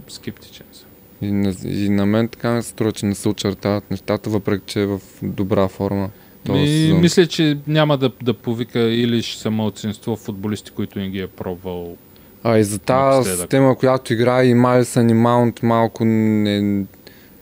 Скептичен 0.07 0.65
съм. 0.71 0.87
И 1.21 1.31
на, 1.31 1.53
и 1.65 1.89
на 1.89 2.05
мен 2.05 2.27
така 2.27 2.53
ми 2.53 2.63
се 2.63 2.69
струва, 2.69 2.91
че 2.91 3.05
не 3.05 3.15
се 3.15 3.29
очертават 3.29 3.91
нещата, 3.91 4.29
въпреки 4.29 4.63
че 4.65 4.81
е 4.81 4.85
в 4.85 4.99
добра 5.23 5.67
форма. 5.67 6.09
Този 6.47 6.59
Ми, 6.59 6.67
сезон. 6.67 7.01
мисля, 7.01 7.27
че 7.27 7.57
няма 7.67 7.97
да, 7.97 8.11
да 8.23 8.33
повика 8.33 8.79
или 8.79 9.21
ще 9.21 9.41
са 9.41 9.51
малцинство 9.51 10.15
футболисти, 10.15 10.71
които 10.71 10.99
не 10.99 11.09
ги 11.09 11.19
е 11.19 11.27
пробвал. 11.27 11.95
А 12.43 12.57
и 12.57 12.63
за 12.63 12.79
тази 12.79 13.29
система, 13.31 13.75
която 13.75 14.13
играе 14.13 14.45
и 14.45 14.53
Мадисън 14.53 15.09
и 15.09 15.13
Маунт 15.13 15.63
малко 15.63 16.05
не, 16.05 16.85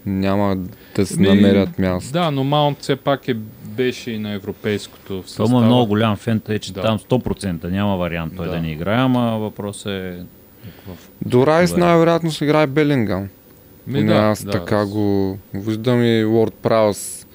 няма 0.05 0.57
да 0.95 1.05
се 1.05 1.19
Ми, 1.19 1.27
намерят 1.27 1.79
място. 1.79 2.11
Да, 2.13 2.31
но 2.31 2.43
Маунт 2.43 2.77
все 2.81 2.95
пак 2.95 3.27
е, 3.27 3.33
беше 3.65 4.11
и 4.11 4.19
на 4.19 4.31
европейското 4.31 5.13
в 5.13 5.17
Той 5.17 5.23
състава. 5.23 5.49
му 5.49 5.59
е 5.59 5.65
много 5.65 5.85
голям 5.87 6.15
фен, 6.15 6.39
тъй 6.39 6.59
че 6.59 6.73
Да. 6.73 6.81
там 6.81 6.99
100% 6.99 7.63
няма 7.63 7.97
вариант 7.97 8.33
той 8.37 8.45
Да. 8.45 8.51
да, 8.51 8.61
не 8.61 8.71
играе, 8.71 8.97
ама 8.97 9.37
въпросът 9.39 9.87
е 9.87 10.17
До 11.25 11.47
Райс 11.47 11.75
най-вероятно 11.75 12.31
ще 12.31 12.45
играе 12.45 12.67
Белингам. 12.67 13.27
Ми, 13.87 13.93
Поне 13.93 14.13
аз 14.13 14.45
така 14.45 14.85
го 14.85 15.37
виждам 15.53 16.03
и 16.03 16.25
Уорд 16.25 16.53
Праус 16.53 17.25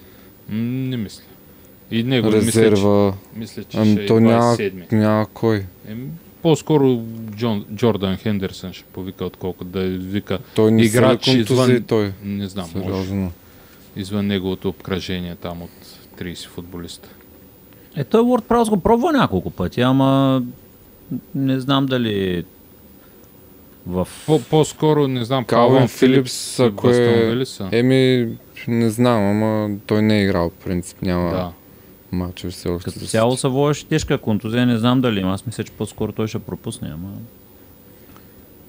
Не 0.49 0.97
мисля. 0.97 1.23
И 1.91 2.03
него 2.03 2.27
мисля, 2.29 2.41
че, 2.43 2.47
резерва. 2.63 3.13
мисля, 3.37 3.65
че 3.65 3.79
Ами 3.79 3.93
ще 3.93 4.03
е 4.03 4.07
то 4.07 4.21
няма, 4.21 4.43
27-ми. 4.45 4.87
няма 4.93 5.27
кой. 5.27 5.65
Еми, 5.89 6.07
по-скоро 6.43 7.03
Джон, 7.31 7.65
Джордан 7.75 8.17
Хендерсън 8.17 8.73
ще 8.73 8.85
повика, 8.85 9.25
отколкото 9.25 9.65
да 9.67 9.81
вика, 9.83 10.39
Той 10.55 10.71
не 10.71 10.83
Играч 10.83 11.25
се 11.25 11.31
ли 11.31 11.45
извън- 11.45 11.87
той. 11.87 12.13
не 12.25 12.47
знам, 12.47 12.67
може, 12.67 12.85
Сериозно. 12.85 13.33
извън 13.97 14.27
неговото 14.27 14.69
обкръжение 14.69 15.37
там 15.37 15.63
от 15.63 15.71
30 16.17 16.47
футболиста. 16.47 17.09
Е, 17.97 18.05
той 18.05 18.21
Word 18.21 18.43
Prowse 18.43 18.69
го 18.69 18.77
пробва 18.79 19.13
няколко 19.13 19.51
пъти, 19.51 19.81
ама 19.81 20.43
не 21.35 21.61
знам 21.61 21.87
дали 21.87 22.45
в... 23.87 24.09
По- 24.27 24.41
по-скоро, 24.41 25.09
не 25.09 25.25
знам, 25.25 25.45
Калвин 25.45 25.89
Филипс, 25.89 26.61
ако 26.61 26.91
е-. 26.91 27.45
Еми, 27.73 28.29
не 28.69 28.91
знам, 28.91 29.23
ама 29.23 29.71
той 29.87 30.03
не 30.03 30.19
е 30.19 30.25
играл, 30.25 30.51
в 30.51 30.65
принцип. 30.65 31.03
Няма 31.03 31.31
Да. 31.31 31.53
Мачове 32.13 32.51
все 32.51 32.69
още. 32.69 32.91
Като 32.91 33.07
цяло 33.07 33.37
се 33.37 33.49
водеше 33.49 33.87
тежка 33.87 34.19
контузия, 34.19 34.67
не 34.67 34.79
знам 34.79 35.01
дали 35.01 35.21
има. 35.21 35.33
Аз 35.35 35.47
мисля, 35.47 35.65
че 35.65 35.73
по-скоро 35.73 36.13
той 36.13 36.29
ще 36.29 36.39
пропусне, 36.39 36.91
ама... 36.95 37.09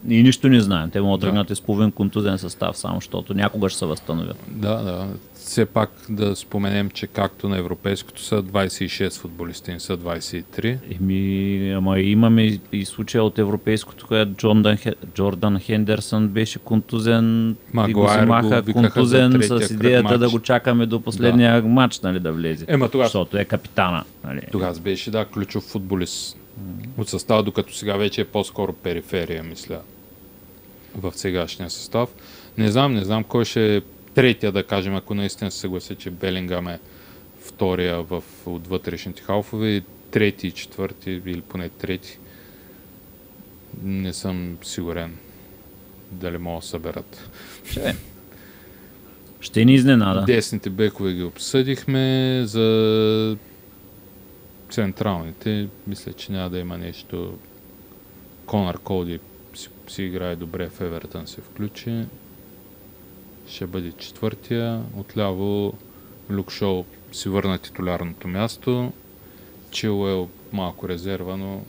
И 0.09 0.23
нищо 0.23 0.49
не 0.49 0.61
знаем. 0.61 0.89
Те 0.89 1.01
могат 1.01 1.19
да 1.22 1.26
Да. 1.26 1.31
тръгнат 1.31 1.49
и 1.49 1.55
с 1.55 1.61
половин 1.61 1.91
контузен 1.91 2.38
състав, 2.38 2.77
само 2.77 2.95
защото 2.95 3.34
някога 3.34 3.69
ще 3.69 3.80
се 3.80 3.85
възстановят. 3.85 4.38
Да, 4.47 4.76
да. 4.76 5.07
Все 5.52 5.65
пак 5.65 5.91
да 6.10 6.36
споменем, 6.36 6.90
че 6.90 7.07
както 7.07 7.49
на 7.49 7.57
европейското 7.57 8.22
са 8.22 8.44
26 8.44 9.19
футболисти, 9.19 9.72
не 9.72 9.80
са 9.80 9.98
23. 9.98 10.78
Еми, 11.02 11.72
ама 11.72 11.99
имаме 11.99 12.60
и, 12.72 12.86
случая 12.86 13.23
от 13.23 13.40
европейското, 13.40 14.07
където 14.07 14.32
Джордан, 14.38 14.78
Джордан 15.14 15.60
Хендерсън 15.60 16.28
беше 16.28 16.60
контузен 16.60 17.49
и 17.49 17.53
го 17.53 17.57
Магуайр 17.73 18.19
взимаха 18.19 18.64
контузен 18.73 19.41
с 19.41 19.69
идеята 19.72 20.18
да 20.18 20.30
го 20.30 20.40
чакаме 20.40 20.86
до 20.86 21.02
последния 21.02 21.64
матч, 21.64 21.99
нали, 21.99 22.19
да 22.19 22.32
влезе. 22.32 22.65
Ема 22.68 22.90
тогава, 22.90 23.07
Защото 23.07 23.38
е 23.38 23.45
капитана. 23.45 24.03
Нали. 24.23 24.41
тогава 24.52 24.80
беше, 24.80 25.11
да, 25.11 25.26
ключов 25.26 25.64
футболист 25.64 26.38
от 26.98 27.10
състава, 27.10 27.44
докато 27.44 27.73
сега 27.73 27.98
вече 27.98 28.22
е 28.22 28.26
по-скоро 28.26 28.73
периферия, 28.73 29.44
мисля, 29.44 29.80
в 30.95 31.11
сегашния 31.15 31.69
състав. 31.69 32.10
Не 32.57 32.72
знам, 32.72 32.94
не 32.94 33.03
знам 33.03 33.23
кой 33.23 33.45
ще 33.45 33.76
е 33.76 33.82
третия, 34.14 34.52
да 34.52 34.64
кажем, 34.64 34.96
ако 34.96 35.16
наистина 35.16 35.52
се 35.52 35.60
съглася, 35.60 35.96
че 35.96 36.10
Белингам 36.10 36.68
е 36.68 36.80
втория 37.40 38.04
в, 38.04 38.24
от 38.46 38.68
вътрешните 38.68 39.22
халфове 39.22 39.70
и 39.70 39.84
трети 40.12 40.48
и 40.48 40.52
четвърти, 40.52 41.12
или 41.12 41.42
поне 41.42 41.70
трети. 41.70 42.18
Не 43.84 44.14
съм 44.14 44.58
сигурен 44.64 45.18
дали 46.12 46.38
могат 46.38 46.62
да 46.62 46.68
съберат. 46.68 47.30
Ще, 47.66 47.96
ще 49.42 49.66
ни 49.66 49.74
изненада. 49.74 50.24
Десните 50.26 50.70
бекове 50.70 51.14
ги 51.14 51.24
обсъдихме. 51.24 52.42
За 52.46 53.38
централните, 54.72 55.68
мисля, 55.88 56.14
че 56.14 56.32
няма 56.32 56.50
да 56.50 56.60
има 56.60 56.78
нещо. 56.78 57.38
Конър 58.46 58.78
Колди 58.80 59.20
си, 59.54 59.70
си 59.88 60.04
играе 60.04 60.36
добре 60.36 60.70
в 60.70 60.82
Евертън 60.82 61.28
се 61.28 61.42
включи. 61.42 62.06
Ще 63.52 63.65
бъде 63.65 63.91
четвъртия. 63.91 64.82
Отляво 64.98 65.73
Люк 66.32 66.52
Шоу 66.52 66.86
си 67.11 67.30
върна 67.30 67.57
титулярното 67.57 68.28
място. 68.28 68.91
Чилуел 69.72 70.30
малко 70.53 70.90
резерва, 70.90 71.38
но 71.38 71.61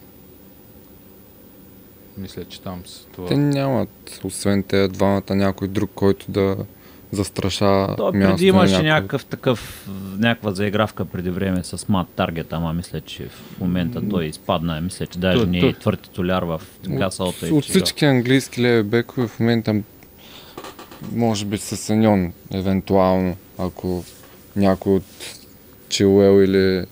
мисля, 2.18 2.44
че 2.44 2.60
там 2.60 2.82
с 2.86 3.06
това... 3.12 3.28
Те 3.28 3.36
нямат, 3.36 4.20
освен 4.24 4.62
те 4.62 4.88
двамата, 4.88 5.22
някой 5.30 5.68
друг, 5.68 5.90
който 5.94 6.26
да 6.28 6.56
застрашава 7.12 7.96
То 7.96 8.12
място 8.12 8.36
преди 8.36 8.46
имаше 8.46 8.72
някой. 8.72 8.88
някакъв 8.88 9.24
такъв, 9.24 9.88
някаква 10.18 10.52
заигравка 10.52 11.04
преди 11.04 11.30
време 11.30 11.64
с 11.64 11.88
Мат 11.88 12.08
Таргет, 12.16 12.52
ама 12.52 12.72
мисля, 12.72 13.00
че 13.00 13.28
в 13.28 13.60
момента 13.60 14.08
той 14.10 14.24
изпадна. 14.24 14.80
Мисля, 14.80 15.06
че 15.06 15.18
даже 15.18 15.38
То- 15.38 15.46
не 15.46 15.58
е 15.58 15.72
твърд 15.72 16.00
титуляр 16.00 16.42
в 16.42 16.62
Гасалта. 16.88 17.46
От, 17.46 17.52
от 17.52 17.64
всички 17.64 18.04
английски 18.04 18.62
леви 18.62 18.82
бекове 18.82 19.28
в 19.28 19.40
момента 19.40 19.82
може 21.14 21.44
би 21.44 21.58
с 21.58 21.76
Сеньон, 21.76 22.32
евентуално, 22.54 23.36
ако 23.58 24.04
някой 24.56 24.92
от 24.94 25.04
Чилуел 25.88 26.42
или 26.42 26.84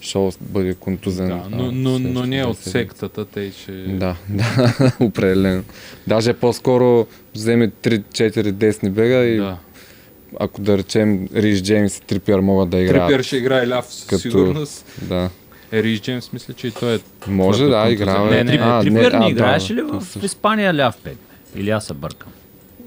Шоу 0.00 0.30
бъде 0.40 0.74
контузен. 0.74 1.28
Да, 1.28 1.34
а, 1.34 1.48
но, 1.50 1.72
но, 1.72 1.98
но 1.98 2.26
не 2.26 2.44
от 2.44 2.58
сектата, 2.58 3.24
тъй 3.24 3.52
че... 3.52 3.72
Да, 3.72 4.16
да, 4.28 4.92
определено. 5.00 5.64
Даже 6.06 6.32
по-скоро 6.32 7.06
вземе 7.34 7.68
3-4 7.68 8.50
десни 8.50 8.90
бега 8.90 9.24
и 9.24 9.36
да. 9.36 9.58
ако 10.40 10.60
да 10.60 10.78
речем 10.78 11.28
Риш 11.34 11.62
Джеймс 11.62 11.98
и 11.98 12.02
Трипиер 12.02 12.40
могат 12.40 12.70
да 12.70 12.78
играят. 12.78 13.08
Трипер 13.08 13.22
ще 13.22 13.36
играе 13.36 13.68
ляв 13.68 13.86
със 13.86 14.06
Като- 14.06 14.20
сигурност. 14.20 14.84
Да. 15.02 15.30
Е, 15.72 15.82
Риш 15.82 16.00
Джеймс, 16.00 16.32
мисля, 16.32 16.54
че 16.54 16.66
и 16.66 16.70
той 16.70 16.94
е... 16.94 16.98
Може 17.26 17.66
да, 17.66 17.90
играва. 17.90 18.30
Не, 18.30 18.44
не, 18.44 18.50
Трипер 18.50 18.64
А, 18.66 18.80
Трипер 18.80 19.12
а, 19.12 19.18
не 19.18 19.24
да, 19.24 19.30
играеше 19.30 19.74
ли 19.74 19.80
това 19.80 20.00
в 20.00 20.04
също. 20.04 20.26
Испания 20.26 20.74
ляв 20.74 20.96
пет? 20.96 21.18
Или 21.56 21.70
аз 21.70 21.86
се 21.86 21.94
бъркам? 21.94 22.32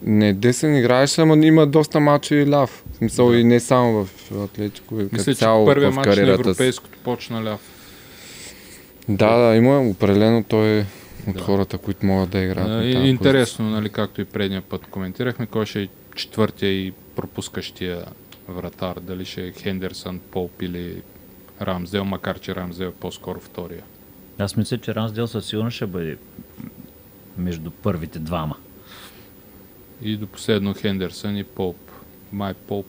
Не, 0.04 0.34
десен 0.34 0.78
играеше, 0.78 1.22
ама 1.22 1.46
има 1.46 1.68
доста 1.68 2.00
мачи 2.00 2.36
и 2.36 2.50
ляв. 2.50 2.84
В 2.92 2.96
смисъл 2.98 3.30
Да. 3.30 3.38
и 3.38 3.44
не 3.44 3.60
само 3.60 4.06
в 4.06 4.32
Атлетико, 4.44 4.96
и 4.96 5.04
като 5.04 5.16
Мисля, 5.16 5.34
че 5.34 5.40
цяло 5.40 5.66
първия 5.66 5.92
в 5.92 5.96
матч 5.96 6.18
на 6.18 6.30
европейското 6.30 6.98
почна 7.04 7.44
ляв. 7.44 7.60
Да, 9.10 9.38
да, 9.38 9.56
има 9.56 9.80
определено 9.82 10.44
той 10.44 10.68
е 10.68 10.86
от 11.28 11.34
Да. 11.34 11.40
хората, 11.40 11.78
които 11.78 12.06
могат 12.06 12.30
да 12.30 12.40
играят. 12.40 12.68
А, 12.70 12.72
на 12.72 12.86
и- 12.86 12.94
тази 12.94 13.08
Интересно, 13.08 13.70
нали, 13.70 13.90
както 13.90 14.22
и 14.22 14.26
предния 14.26 14.62
път 14.62 14.86
коментирахме, 14.86 15.46
кой 15.46 15.66
ще 15.66 15.82
е 15.82 15.88
четвъртия 16.16 16.72
и 16.72 16.94
пропускащия 17.16 18.06
вратар. 18.48 19.00
Дали 19.00 19.26
ще 19.26 19.48
е 19.48 19.52
Хендерсън, 19.52 20.20
Поп 20.32 20.62
или 20.62 21.02
Рамсдел, 21.62 22.06
макар 22.06 22.40
че 22.40 22.56
Рамсдел 22.56 22.86
е 22.86 22.92
по-скоро 22.92 23.40
втория. 23.40 23.84
Аз 24.38 24.56
мисля, 24.58 24.78
че 24.78 24.96
Рансдел 24.96 25.28
със 25.28 25.46
сигурност 25.46 25.76
ще 25.76 25.86
бъде 25.86 26.18
между 27.38 27.72
първите 27.72 28.20
двама. 28.20 28.56
И 30.02 30.18
до 30.18 30.28
последно 30.28 30.74
Хендерсън 30.74 31.38
и 31.38 31.44
Поп. 31.44 31.76
Май 32.32 32.54
Поп 32.54 32.86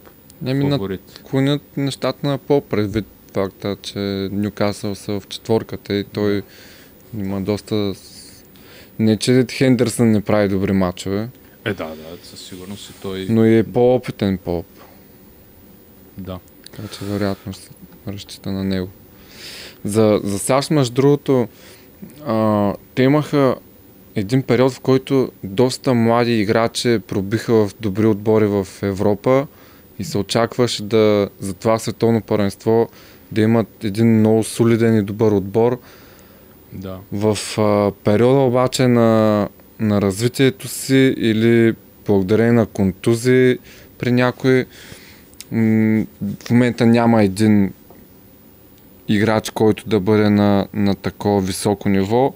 Еми 0.46 0.70
фаворит. 0.70 1.20
клонят 1.24 1.76
нещата 1.76 2.26
на 2.26 2.38
по 2.38 2.60
предвид 2.60 3.06
факта, 3.34 3.76
че 3.82 3.98
Нюкасъл 4.32 4.94
са 4.94 5.20
в 5.20 5.28
четворката 5.28 5.94
и 5.94 6.04
той 6.04 6.42
има 7.18 7.40
доста... 7.40 7.94
Не, 8.98 9.16
че 9.16 9.46
Хендерсън 9.50 10.10
не 10.10 10.20
прави 10.20 10.48
добри 10.48 10.72
мачове, 10.72 11.28
Е, 11.64 11.74
да, 11.74 11.84
да, 11.86 11.94
със 12.22 12.40
сигурност 12.40 12.90
и 12.90 13.02
той. 13.02 13.26
но 13.30 13.44
и 13.44 13.58
е 13.58 13.64
по-опитен 13.64 14.38
поп. 14.38 14.66
Да. 16.18 16.38
Така 16.72 16.88
че 16.88 17.04
вероятно 17.04 17.52
ще 17.52 17.68
разчита 18.08 18.52
на 18.52 18.64
него. 18.64 18.88
За, 19.84 20.20
за 20.24 20.38
САЩ, 20.38 20.70
между 20.70 20.94
другото, 20.94 21.48
а, 22.26 22.74
те 22.94 23.02
имаха 23.02 23.56
един 24.16 24.42
период, 24.42 24.72
в 24.72 24.80
който 24.80 25.30
доста 25.44 25.94
млади 25.94 26.40
играчи 26.40 26.98
пробиха 27.06 27.54
в 27.54 27.70
добри 27.80 28.06
отбори 28.06 28.46
в 28.46 28.68
Европа 28.82 29.46
и 29.98 30.04
се 30.04 30.18
очакваше 30.18 30.82
да 30.82 31.28
за 31.40 31.54
това 31.54 31.78
световно 31.78 32.20
първенство 32.20 32.88
да 33.32 33.40
имат 33.40 33.84
един 33.84 34.18
много 34.18 34.44
солиден 34.44 34.98
и 34.98 35.02
добър 35.02 35.32
отбор. 35.32 35.80
Да. 36.72 36.98
В 37.12 37.38
а, 37.58 37.92
периода 38.04 38.40
обаче 38.40 38.88
на, 38.88 39.48
на 39.80 40.02
развитието 40.02 40.68
си 40.68 41.14
или 41.16 41.74
благодарение 42.06 42.52
на 42.52 42.66
контузии 42.66 43.58
при 43.98 44.12
някой 44.12 44.64
м- 45.50 46.04
в 46.44 46.50
момента 46.50 46.86
няма 46.86 47.22
един 47.22 47.72
играч, 49.08 49.50
който 49.50 49.88
да 49.88 50.00
бъде 50.00 50.30
на, 50.30 50.66
на 50.74 50.94
такова 50.94 51.40
високо 51.40 51.88
ниво. 51.88 52.34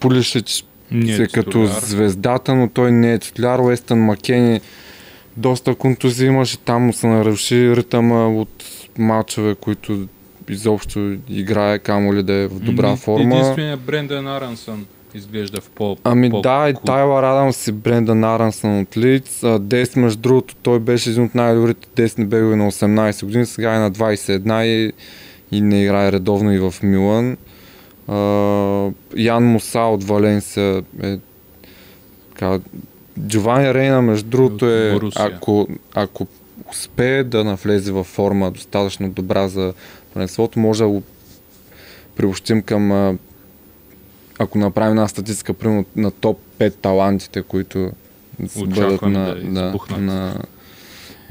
Пулишич 0.00 0.64
Не 0.90 1.12
е 1.14 1.26
като 1.26 1.50
титуляр. 1.50 1.80
звездата, 1.80 2.54
но 2.54 2.68
той 2.68 2.92
не 2.92 3.12
е 3.12 3.18
титуляр. 3.18 3.58
Уестън 3.58 3.98
Макени 3.98 4.60
доста 5.36 5.74
контузии 5.74 6.26
имаше, 6.26 6.58
там 6.58 6.82
му 6.82 6.92
се 6.92 7.06
наруши 7.06 7.76
ритъма 7.76 8.26
от 8.26 8.64
мачове, 8.98 9.54
които 9.54 10.06
изобщо 10.48 11.16
играе, 11.28 11.78
камо 11.78 12.14
ли 12.14 12.22
да 12.22 12.32
е 12.32 12.46
в 12.46 12.60
добра 12.60 12.96
форма. 12.96 13.34
Единственият 13.34 13.80
Брендан 13.80 14.26
Арансън 14.26 14.86
изглежда 15.14 15.60
в 15.60 15.70
по 15.70 15.96
Ами 16.04 16.30
по- 16.30 16.40
да, 16.40 16.68
и 16.68 16.74
Тайлър 16.86 17.22
Адамс 17.22 17.66
и 17.66 17.72
Брендан 17.72 18.24
Арансън 18.24 18.80
от 18.80 18.96
Лиц. 18.96 19.42
Дес, 19.60 19.96
между 19.96 20.20
другото, 20.20 20.54
той 20.62 20.78
беше 20.78 21.10
един 21.10 21.24
от 21.24 21.34
най-добрите 21.34 21.88
десни 21.96 22.24
бегове 22.24 22.56
на 22.56 22.72
18 22.72 23.24
години, 23.24 23.46
сега 23.46 23.74
е 23.74 23.78
на 23.78 23.90
21 23.92 24.64
и, 24.64 24.92
и 25.52 25.60
не 25.60 25.82
играе 25.82 26.12
редовно 26.12 26.52
и 26.52 26.58
в 26.58 26.74
Милан. 26.82 27.36
Ян 29.16 29.44
Муса 29.44 29.80
от 29.80 30.04
Валенсия 30.04 30.82
е 31.02 31.18
така, 32.28 32.58
Джовани 33.26 33.74
Рейна, 33.74 34.02
между 34.02 34.30
другото, 34.30 34.66
е, 34.70 34.92
Борусия. 34.92 35.30
ако, 35.34 35.68
ако 35.94 36.26
успее 36.70 37.24
да 37.24 37.44
навлезе 37.44 37.92
във 37.92 38.06
форма 38.06 38.50
достатъчно 38.50 39.10
добра 39.10 39.48
за 39.48 39.74
първенството, 40.12 40.58
може 40.58 40.82
да 40.82 40.88
го 40.88 41.02
приобщим 42.16 42.62
към 42.62 43.18
ако 44.38 44.58
направим 44.58 44.90
една 44.90 45.08
статистика, 45.08 45.54
примерно 45.54 45.84
на 45.96 46.10
топ 46.10 46.38
5 46.58 46.74
талантите, 46.74 47.42
които 47.42 47.90
бъдат 48.56 49.02
на, 49.02 49.34
да 49.34 49.34
на, 49.44 49.66
избухнат. 49.66 50.00
на, 50.00 50.34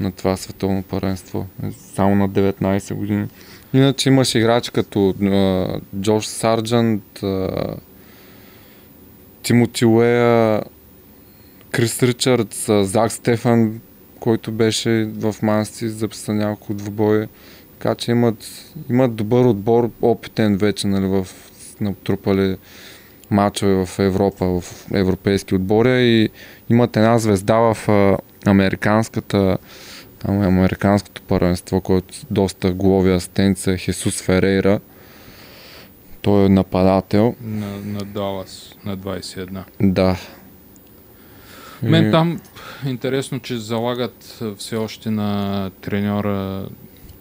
на 0.00 0.12
това 0.12 0.36
световно 0.36 0.82
първенство. 0.82 1.46
Само 1.94 2.14
на 2.14 2.28
19 2.28 2.94
години. 2.94 3.26
Иначе 3.74 4.08
имаше 4.08 4.38
играчи 4.38 4.70
като 4.70 5.14
Джош 6.00 6.26
Сарджант, 6.26 7.20
Тимоти 9.42 9.84
Уея, 9.84 10.62
Крис 11.70 12.02
Ричардс, 12.02 12.66
Зак 12.88 13.12
Стефан, 13.12 13.80
който 14.20 14.52
беше 14.52 15.08
в 15.14 15.34
Манси, 15.42 15.88
записа 15.88 16.34
няколко 16.34 16.74
двубоя. 16.74 17.28
Така 17.78 17.94
че 17.94 18.10
имат, 18.10 18.46
имат 18.90 19.14
добър 19.14 19.44
отбор, 19.44 19.90
опитен 20.02 20.56
вече, 20.56 20.86
нали, 20.86 21.06
в 21.06 21.26
натрупали 21.80 22.56
мачове 23.30 23.86
в 23.86 23.98
Европа, 23.98 24.60
в 24.60 24.86
европейски 24.94 25.54
отбори 25.54 26.04
и 26.04 26.28
имат 26.70 26.96
една 26.96 27.18
звезда 27.18 27.56
в 27.56 27.88
а, 27.88 28.18
американската 28.50 29.58
там 30.18 30.42
е 30.42 30.46
американското 30.46 31.22
първенство, 31.22 31.80
който 31.80 32.14
доста 32.30 32.72
голови 32.72 33.12
асистенция 33.12 33.76
Хесус 33.76 34.22
Ферейра. 34.22 34.80
Той 36.22 36.46
е 36.46 36.48
нападател. 36.48 37.34
на, 37.40 37.66
на 37.78 38.04
Далас 38.04 38.74
на 38.84 38.98
21. 38.98 39.62
Да. 39.80 40.16
Мен 41.82 42.08
И- 42.08 42.10
там 42.10 42.40
интересно, 42.86 43.40
че 43.40 43.58
залагат 43.58 44.40
все 44.56 44.76
още 44.76 45.10
на 45.10 45.70
треньора, 45.80 46.68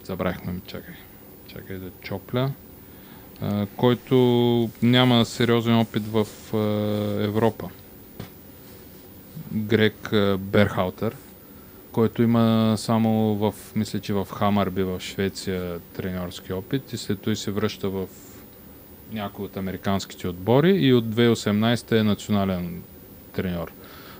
забравихме 0.03 0.53
ми, 0.53 0.59
чакай, 0.67 0.93
чакай 1.47 1.77
да 1.77 1.89
чопля, 2.01 2.51
който 3.75 4.15
няма 4.81 5.25
сериозен 5.25 5.75
опит 5.79 6.03
в 6.07 6.27
Европа. 7.23 7.69
Грек 9.53 10.09
Берхаутер, 10.39 11.15
който 11.97 12.23
има 12.23 12.75
само 12.77 13.35
в, 13.35 13.53
мисля, 13.75 13.99
че 13.99 14.13
в 14.13 14.27
Хамарби 14.33 14.83
в 14.83 14.99
Швеция 14.99 15.79
треньорски 15.79 16.53
опит 16.53 16.93
и 16.93 16.97
след 16.97 17.21
това 17.21 17.35
се 17.35 17.51
връща 17.51 17.89
в 17.89 18.07
някои 19.13 19.45
от 19.45 19.57
американските 19.57 20.27
отбори 20.27 20.71
и 20.71 20.93
от 20.93 21.05
2018 21.05 21.99
е 21.99 22.03
национален 22.03 22.81
треньор. 23.33 23.71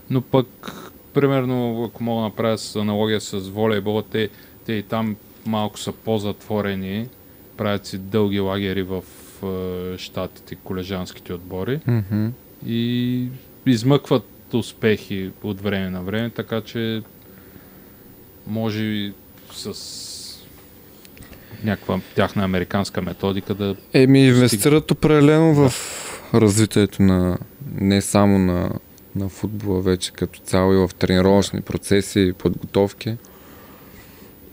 Но 0.10 0.22
пък, 0.22 0.48
примерно, 1.14 1.84
ако 1.84 2.04
мога 2.04 2.22
да 2.22 2.28
направя 2.28 2.58
с 2.58 2.76
аналогия 2.76 3.22
с 3.22 3.40
волейбола, 3.40 4.04
те, 4.04 4.30
те 4.66 4.74
и 4.74 4.84
там 4.84 5.16
малко 5.45 5.80
са 5.80 5.91
по-затворени, 5.91 7.08
правят 7.58 7.86
си 7.86 7.98
дълги 7.98 8.40
лагери 8.40 8.84
в 8.84 9.04
е, 9.44 9.98
щатите, 9.98 10.56
колежанските 10.56 11.34
отбори 11.34 11.80
Мгм. 11.88 12.28
и 12.66 13.28
измъкват 13.66 14.54
успехи 14.54 15.32
от 15.44 15.62
време 15.62 15.90
на 15.90 16.02
време, 16.02 16.30
така 16.30 16.62
че 16.62 17.02
може 18.48 18.82
и 18.82 19.14
с 19.52 19.74
някаква 21.64 21.99
тяхна 22.15 22.44
американска 22.44 23.02
методика 23.02 23.53
да 23.53 23.76
Еми, 23.94 24.19
инвестират 24.22 24.91
определено 24.91 25.53
в 25.56 25.74
развитието 26.34 27.02
на 27.03 27.38
не 27.72 28.02
само 28.02 28.40
на, 28.40 28.72
на 29.15 29.30
футбола 29.30 29.82
вече 29.82 30.11
като 30.11 30.40
цяло 30.40 30.74
и 30.74 30.78
в 30.78 30.90
тренировъчни 30.90 31.61
процеси 31.61 32.19
и 32.22 32.34
подготовки. 32.34 33.18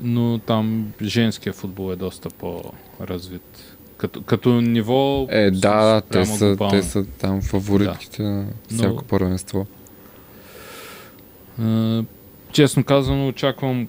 но 0.01 0.39
там 0.39 0.93
женския 1.03 1.53
футбол 1.53 1.93
е 1.93 1.97
доста 1.97 2.29
по-развит. 2.31 3.75
Като, 3.97 4.23
като 4.23 4.61
ниво... 4.61 5.27
Е, 5.31 5.51
с- 5.53 5.61
да, 5.61 6.01
те 6.01 6.07
спрямо 6.09 6.39
са, 6.39 6.47
глобално. 6.47 6.71
те 6.73 6.83
са 6.83 7.05
там 7.05 7.43
фаворитките 7.43 8.23
на 8.23 8.47
всяко 8.69 8.95
Но- 8.95 9.03
първенство. 9.03 9.67
Честно 12.55 12.85
казано, 12.85 13.29
очаквам 13.29 13.89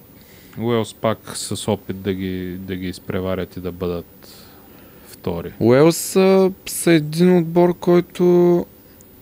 Уелс 0.58 0.94
пак 0.94 1.18
с 1.34 1.68
опит 1.68 2.00
да 2.02 2.12
ги, 2.14 2.56
да 2.60 2.76
ги 2.76 2.88
изпреварят 2.88 3.56
и 3.56 3.60
да 3.60 3.72
бъдат 3.72 4.28
втори. 5.08 5.52
Уелс 5.60 5.96
са, 5.96 6.52
са 6.66 6.92
един 6.92 7.36
отбор, 7.38 7.78
който 7.78 8.66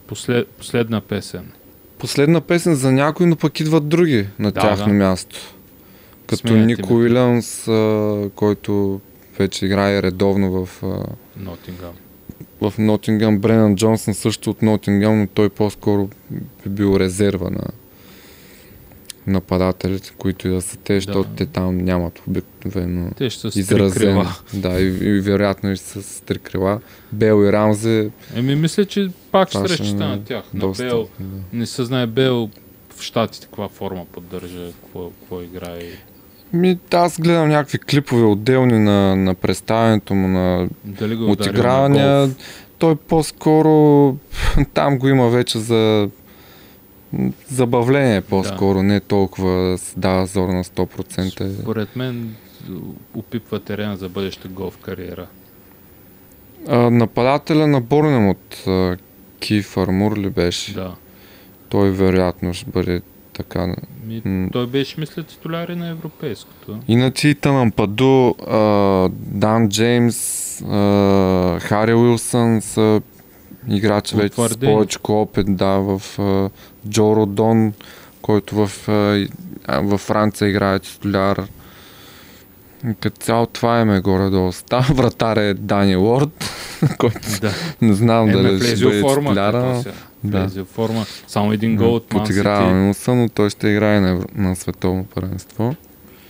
Послед, 0.06 0.48
последна 0.48 1.00
песен. 1.00 1.52
последна 1.98 2.40
песен 2.40 2.74
за 2.74 2.92
някой, 2.92 3.26
но 3.26 3.36
пък 3.36 3.60
идват 3.60 3.88
други 3.88 4.26
на 4.38 4.52
Да, 4.52 4.60
тяхно 4.60 4.86
да. 4.86 4.92
място. 4.92 5.36
Като 6.26 6.48
Сменят 6.48 6.66
Нико. 6.66 6.94
Уилямс, 6.94 7.64
който 8.34 9.00
вече 9.38 9.66
играе 9.66 10.02
редовно 10.02 10.66
в, 10.66 10.82
Нотингам. 11.36 11.92
в 12.60 12.72
Нотингам. 12.78 13.38
Бренан 13.38 13.76
Джонсън 13.76 14.14
също 14.14 14.50
от 14.50 14.62
Нотингам, 14.62 15.20
но 15.20 15.26
той 15.26 15.48
по-скоро 15.48 16.08
би 16.30 16.68
бил 16.68 16.96
резерва 16.96 17.50
на 17.50 17.64
нападателите, 19.26 20.12
които 20.18 20.48
и 20.48 20.50
да 20.50 20.62
са 20.62 20.76
те, 20.76 20.94
защото 20.94 21.28
те 21.36 21.46
там 21.46 21.78
нямат 21.78 22.22
обикновено 22.28 23.10
Те 23.16 23.30
ще 23.30 23.50
са 23.50 23.60
изразен. 23.60 24.26
Да, 24.54 24.80
и, 24.80 24.86
и 24.86 25.20
вероятно 25.20 25.70
и 25.70 25.76
с 25.76 26.24
три 26.24 26.38
крила. 26.38 26.80
Бел 27.12 27.44
и 27.44 27.52
Рамзе 27.52 28.10
Еми, 28.34 28.56
мисля, 28.56 28.84
че 28.84 29.10
пак 29.32 29.48
ще 29.48 29.58
ще 29.58 29.68
разчита 29.68 30.04
е 30.04 30.08
на 30.08 30.24
тях. 30.24 30.44
На 30.54 30.60
доста. 30.60 30.84
Бел. 30.84 31.08
Да. 31.20 31.58
Не 31.58 31.66
се 31.66 31.84
знае 31.84 32.06
Бел 32.06 32.50
в 32.96 33.02
Штатите 33.02 33.46
каква 33.46 33.68
форма 33.68 34.04
поддържа, 34.12 34.72
какво, 34.82 35.10
какво 35.10 35.42
играе. 35.42 35.82
Ми, 36.52 36.78
аз 36.92 37.20
гледам 37.20 37.48
някакви 37.48 37.78
клипове 37.78 38.24
отделни 38.24 38.78
на, 38.78 39.16
на 39.16 39.34
представянето 39.34 40.14
му 40.14 40.28
на 40.28 40.68
Дали 40.84 41.16
го 41.16 41.24
е 41.24 41.26
на 41.26 41.32
отигравания. 41.32 42.30
Той 42.78 42.96
по-скоро 42.96 44.16
там 44.74 44.98
го 44.98 45.08
има 45.08 45.28
вече 45.28 45.58
за 45.58 46.08
забавление 47.50 48.20
по-скоро, 48.20 48.82
не 48.82 49.00
толкова 49.00 49.50
да 49.50 49.78
дава 49.96 50.26
зор 50.26 50.48
на 50.48 50.64
100%. 50.64 51.60
Според 51.60 51.96
мен 51.96 52.34
опипва 53.14 53.60
терена 53.60 53.96
за 53.96 54.08
бъдеща 54.08 54.48
голф 54.48 54.78
кариера. 54.78 55.26
А, 56.68 56.90
нападателя 56.90 57.66
на 57.66 57.80
Борнемот, 57.80 58.64
Киф 59.40 59.76
Армур 59.76 60.18
ли 60.18 60.30
беше? 60.30 60.74
Да. 60.74 60.94
Той 61.68 61.90
вероятно 61.90 62.54
ще 62.54 62.70
бъде 62.70 63.02
така. 63.32 63.76
Ми, 64.06 64.48
той 64.52 64.66
беше, 64.66 65.00
мисля, 65.00 65.22
титуляри 65.22 65.76
на 65.76 65.88
европейското. 65.88 66.78
Иначе 66.88 67.28
и 67.28 67.34
Танъм 67.34 67.70
Паду, 67.70 68.34
Дан 69.10 69.68
Джеймс, 69.68 70.62
а, 70.62 71.58
Хари 71.60 71.94
Уилсън 71.94 72.60
са 72.60 73.00
играчи 73.68 74.16
вече 74.16 74.34
с 74.48 74.56
повече 74.56 74.98
опит, 75.04 75.56
да, 75.56 75.66
в 75.66 76.02
Джо 76.88 77.16
Родон, 77.16 77.72
който 78.22 78.56
в, 78.56 78.70
във 79.68 80.00
Франция 80.00 80.48
играе 80.48 80.78
титуляр. 80.78 81.42
Като 83.00 83.20
цяло 83.20 83.46
това 83.46 83.80
е 83.80 83.84
ме 83.84 84.00
горе-долу. 84.00 84.52
Става 84.52 84.94
вратар 84.94 85.36
е 85.36 85.54
Дани 85.54 85.96
Лорд, 85.96 86.44
който 86.98 87.18
Да. 87.40 87.52
не 87.82 87.94
знам 87.94 88.28
Е, 88.28 88.32
дали 88.32 88.60
ще 88.60 88.76
в 88.76 88.80
бъде 88.82 89.00
форма. 89.00 89.30
титуляра. 89.30 89.82
да. 90.24 90.46
В 90.46 90.64
форма. 90.64 91.04
Само 91.26 91.52
един 91.52 91.76
гол 91.76 91.94
от 91.94 92.06
Подиграваме 92.08 92.82
му 92.82 92.94
но 93.08 93.28
той 93.28 93.50
ще 93.50 93.68
играе 93.68 94.00
на, 94.00 94.24
на 94.34 94.56
световно 94.56 95.04
първенство. 95.04 95.74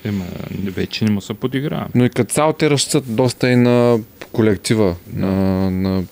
Ема, 0.05 0.25
вече 0.65 1.05
не 1.05 1.11
му 1.11 1.21
се 1.21 1.35
подигравам. 1.35 1.89
Но 1.95 2.05
и 2.05 2.11
като 2.11 2.35
цяло 2.35 2.53
те 2.53 2.71
разчитат 2.71 3.17
доста 3.17 3.51
и 3.51 3.57
на 3.57 3.99
колектива, 4.33 4.95
Да. 5.07 5.27
на, 5.27 5.71
на 5.71 6.03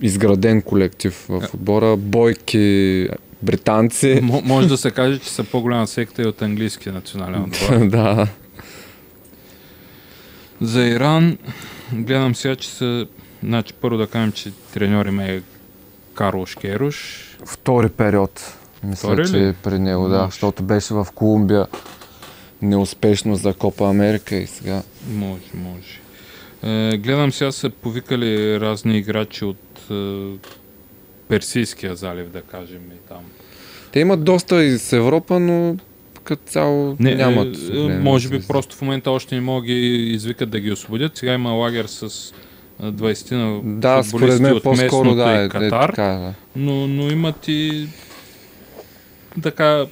изграден 0.00 0.62
колектив 0.62 1.26
в 1.28 1.42
отбора. 1.54 1.96
Бойки, 1.96 3.08
британци. 3.42 4.20
М- 4.22 4.40
може 4.44 4.68
да 4.68 4.76
се 4.76 4.90
каже, 4.90 5.18
че 5.18 5.30
са 5.30 5.44
по-голяма 5.44 5.86
секта 5.86 6.22
и 6.22 6.26
от 6.26 6.42
английския 6.42 6.92
национален 6.92 7.42
отбор. 7.44 7.86
да. 7.86 8.28
За 10.60 10.82
Иран 10.82 11.38
гледам 11.92 12.34
сега, 12.34 12.56
че 12.56 12.68
са... 12.68 13.06
Значи 13.42 13.72
първо 13.72 13.96
да 13.98 14.06
кажем, 14.06 14.32
че 14.32 14.52
треньор 14.74 15.06
им 15.06 15.20
е 15.20 15.42
Карлош 16.14 16.54
Керуш. 16.54 17.26
Втори 17.46 17.88
период. 17.88 18.54
Мисля, 18.84 19.08
Втори 19.08 19.26
че 19.26 19.32
ли? 19.32 19.44
е 19.44 19.52
при 19.52 19.78
него, 19.78 20.08
да, 20.08 20.18
Може. 20.18 20.24
защото 20.26 20.62
беше 20.62 20.94
в 20.94 21.06
Колумбия 21.14 21.66
неуспешно 22.62 23.36
за 23.36 23.54
Копа 23.54 23.88
Америка 23.88 24.36
и 24.36 24.46
сега. 24.46 24.82
Може, 25.10 25.42
може. 25.54 26.00
Е, 26.62 26.96
гледам 26.96 27.32
сега 27.32 27.52
са 27.52 27.70
повикали 27.70 28.60
разни 28.60 28.98
играчи 28.98 29.44
от 29.44 29.90
е, 29.90 30.26
Персийския 31.28 31.96
залив, 31.96 32.28
да 32.28 32.42
кажем 32.42 32.80
и 32.92 33.08
там. 33.08 33.22
Те 33.92 34.00
имат 34.00 34.24
доста 34.24 34.64
и 34.64 34.78
с 34.78 34.92
Европа, 34.92 35.40
но 35.40 35.76
като 36.24 36.42
цяло 36.46 36.96
Не, 37.00 37.14
нямат. 37.14 37.56
е, 37.56 37.60
време 37.60 37.98
може 37.98 38.28
би 38.28 38.40
просто 38.48 38.76
в 38.76 38.82
момента 38.82 39.10
още 39.10 39.34
не 39.34 39.40
могат 39.40 39.64
ги 39.64 40.12
извикат 40.12 40.50
да 40.50 40.60
ги 40.60 40.72
освободят. 40.72 41.16
Сега 41.16 41.34
има 41.34 41.50
лагер 41.50 41.84
с 41.84 42.32
е, 42.82 42.86
20 42.86 43.32
на 43.32 43.60
Да, 43.80 44.02
според 44.02 44.40
мен 44.40 44.52
от 44.52 44.62
по-скоро 44.62 45.14
да, 45.14 45.40
е, 45.40 45.44
е 45.44 45.48
Катар. 45.48 45.90
така, 45.90 46.02
да. 46.02 46.34
но, 46.56 46.86
но 46.86 47.10
имат 47.10 47.48
и 47.48 47.88
така 49.42 49.86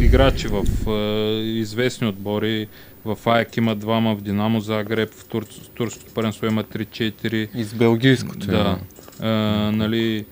играчи 0.00 0.48
в 0.48 0.64
е, 0.90 1.40
известни 1.42 2.06
отбори. 2.06 2.68
В 3.04 3.18
АЕК 3.26 3.56
има 3.56 3.76
двама, 3.76 4.14
в 4.14 4.20
Динамо 4.20 4.60
Загреб, 4.60 5.10
в 5.10 5.24
Тур, 5.24 5.44
турското 5.74 6.14
първенство 6.14 6.46
има 6.46 6.64
3-4. 6.64 7.48
И 7.54 7.64
с 7.64 7.74
белгийското. 7.74 8.46
Да. 8.46 8.78
е. 9.22 9.26
Нали, 9.72 10.24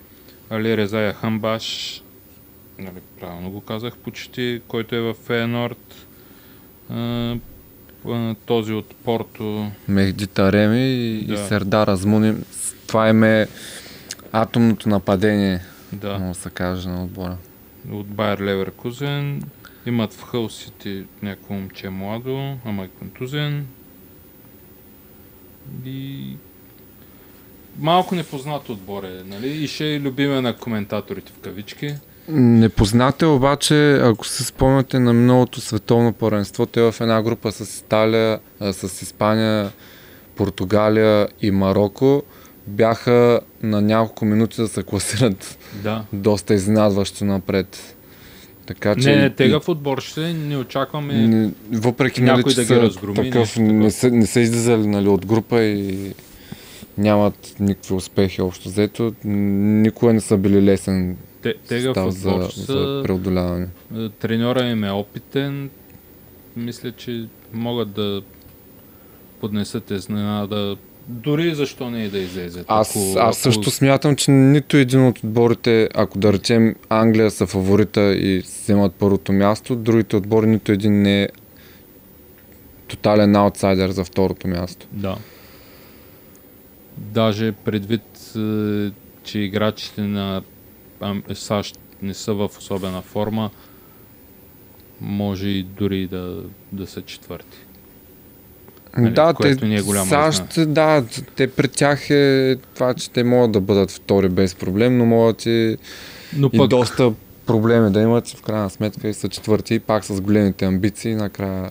Али 0.51 0.77
Резая 0.77 1.13
Хамбаш, 1.15 2.03
нали, 2.79 2.91
правилно 3.21 3.51
го 3.51 3.61
казах 3.61 3.97
почти, 3.97 4.61
който 4.69 4.95
е 4.95 5.01
в 5.01 5.15
Фейнорд. 5.17 5.95
Този 8.47 8.73
от 8.73 8.95
Порто. 8.95 9.71
Мехди 9.89 10.27
Тареми 10.27 10.87
и, 10.89 11.25
Да. 11.25 11.35
и 11.35 11.37
Сердар 11.39 11.89
Азмуни. 11.89 12.35
Това 12.87 13.09
им 13.09 13.25
е 13.25 13.47
атомното 14.33 14.89
нападение, 14.89 15.61
Да. 15.93 16.09
да. 16.09 16.19
може 16.19 16.29
да 16.29 16.43
се 16.43 16.51
каже 16.51 16.89
на 16.89 17.05
отбора. 17.05 17.37
от 17.93 18.07
Байер 18.07 18.39
Леверкузен. 18.41 19.43
Имат 19.89 20.13
в 20.13 20.23
Хъл 20.23 20.49
Сити 20.49 21.05
някакво 21.23 21.55
момче 21.55 21.89
младо, 21.91 22.57
ама 22.65 22.85
е 22.85 22.89
контузен. 22.89 23.67
И 25.85 26.37
малко 27.79 28.15
непознат 28.15 28.69
отбор 28.69 29.03
е, 29.03 29.23
нали? 29.27 29.49
И 29.49 29.69
ще 29.69 29.95
е 29.95 30.01
любиме 30.01 30.41
на 30.41 30.57
коментаторите 30.57 31.33
в 31.33 31.39
кавички. 31.39 31.95
Непознате 32.29 33.27
обаче, 33.27 33.93
ако 34.03 34.27
се 34.27 34.45
спомняте 34.45 34.99
на 34.99 35.13
миналото 35.13 35.61
световно 35.61 36.13
първенство, 36.13 36.67
те 36.67 36.81
в 36.81 36.95
една 37.01 37.23
група 37.23 37.53
с 37.53 37.81
Италия, 37.81 38.41
с 38.61 39.03
Испания, 39.03 39.73
Португалия 40.37 41.29
и 41.41 41.51
Марокко 41.51 42.23
бяха 42.67 43.41
на 43.63 43.83
няколко 43.83 44.25
минути 44.25 44.61
да 44.61 44.69
се 44.69 44.83
класират 44.83 45.59
Да. 45.83 46.05
доста 46.13 46.55
изненадващо 46.55 47.25
напред. 47.25 47.97
Така 48.69 48.95
че 48.95 49.11
Не, 49.11 49.17
не, 49.17 49.27
и- 49.27 49.31
тегав 49.31 49.69
отбор 49.69 50.01
ще 50.01 50.33
не 50.33 50.57
очакваме. 50.57 51.15
Не, 51.15 51.51
въпреки 51.73 52.21
някой 52.23 52.43
нали, 52.47 52.55
да 52.57 52.75
ги 52.75 52.81
разгроми, 52.81 53.15
такъв, 53.17 53.57
не, 53.57 53.91
са, 53.91 54.11
не 54.11 54.27
са 54.27 54.41
излизали 54.41 54.87
нали, 54.87 55.09
от 55.09 55.27
група 55.27 55.63
и 55.63 56.13
нямат 56.99 57.55
никакви 57.61 57.95
успехи 57.95 58.43
общо 58.43 58.69
взето. 58.69 59.15
Никога 59.25 60.13
не 60.13 60.21
са 60.21 60.37
били 60.37 60.63
лесен 60.63 61.17
Те, 61.43 61.55
тегав 61.69 61.93
став 61.93 62.11
за, 62.11 62.31
отбор 62.31 62.51
за 62.51 62.63
са. 62.63 63.01
преодоляване. 63.05 63.69
е, 63.97 64.09
Треньора 64.09 64.65
им 64.65 64.85
е 64.85 64.91
опитен. 64.91 65.71
Мисля, 66.57 66.93
че 66.93 67.25
могат 67.53 67.91
да 67.91 68.23
поднесат 69.41 69.91
изненада. 69.91 70.77
Дори 71.09 71.55
защо 71.55 71.91
не 71.91 72.05
и 72.05 72.09
да 72.09 72.19
излезат. 72.19 72.65
Аз, 72.69 72.91
ако, 72.91 73.19
аз 73.19 73.39
също 73.39 73.71
смятам, 73.71 74.17
че 74.17 74.31
нито 74.31 74.77
един 74.77 75.07
от 75.07 75.19
отборите, 75.19 75.89
ако 75.95 76.19
да 76.19 76.33
речем 76.33 76.75
Англия 76.89 77.31
са 77.31 77.47
фаворита 77.47 78.15
и 78.15 78.39
вземат 78.39 78.95
първото 78.95 79.33
място, 79.33 79.77
другите 79.77 80.17
отбори 80.17 80.47
нито 80.47 80.73
един 80.73 81.03
не 81.03 81.23
е 81.23 81.29
тотален 82.89 83.37
аутсайдер 83.37 83.91
за 83.91 84.05
второто 84.05 84.49
място. 84.49 84.87
Да. 84.93 85.17
Даже 86.97 87.53
предвид, 87.53 88.37
е, 88.37 88.91
че 89.25 89.39
играчите 89.39 90.01
на 90.01 90.43
ам, 91.01 91.23
САЩ 91.35 91.79
не 92.03 92.15
са 92.15 92.35
в 92.35 92.51
особена 92.59 93.03
форма, 93.03 93.51
може 95.01 95.49
и 95.49 95.63
дори 95.63 96.07
да, 96.07 96.43
да 96.73 96.87
са 96.87 97.03
четвърти. 97.03 97.59
Нали, 98.97 99.15
да, 99.15 99.35
което 99.35 99.61
те, 99.61 99.67
не 99.67 99.77
е 99.77 99.83
голяма 99.83 100.07
САЩ, 100.07 100.43
да, 100.73 101.05
те 101.37 101.47
при 101.47 101.69
тях 101.69 102.11
е 102.11 102.57
това, 102.75 102.95
че 102.95 103.11
те 103.11 103.25
могат 103.25 103.53
да 103.53 103.61
бъдат 103.61 103.91
втори 103.91 104.29
без 104.29 104.55
проблем, 104.55 104.99
но 104.99 105.07
могат 105.07 105.47
и, 105.47 105.77
Но 106.37 106.51
и 106.53 106.59
пък, 106.59 106.69
доста 106.69 107.13
проблеми 107.47 107.91
да 107.91 108.01
имат, 108.01 108.29
в 108.29 108.43
крайна 108.43 108.71
сметка 108.71 109.09
и 109.09 109.15
са 109.15 109.29
четвърти 109.29 109.75
и 109.75 109.81
пак 109.81 110.05
с 110.05 110.21
големите 110.21 110.65
амбиции, 110.65 111.15
накрая 111.15 111.71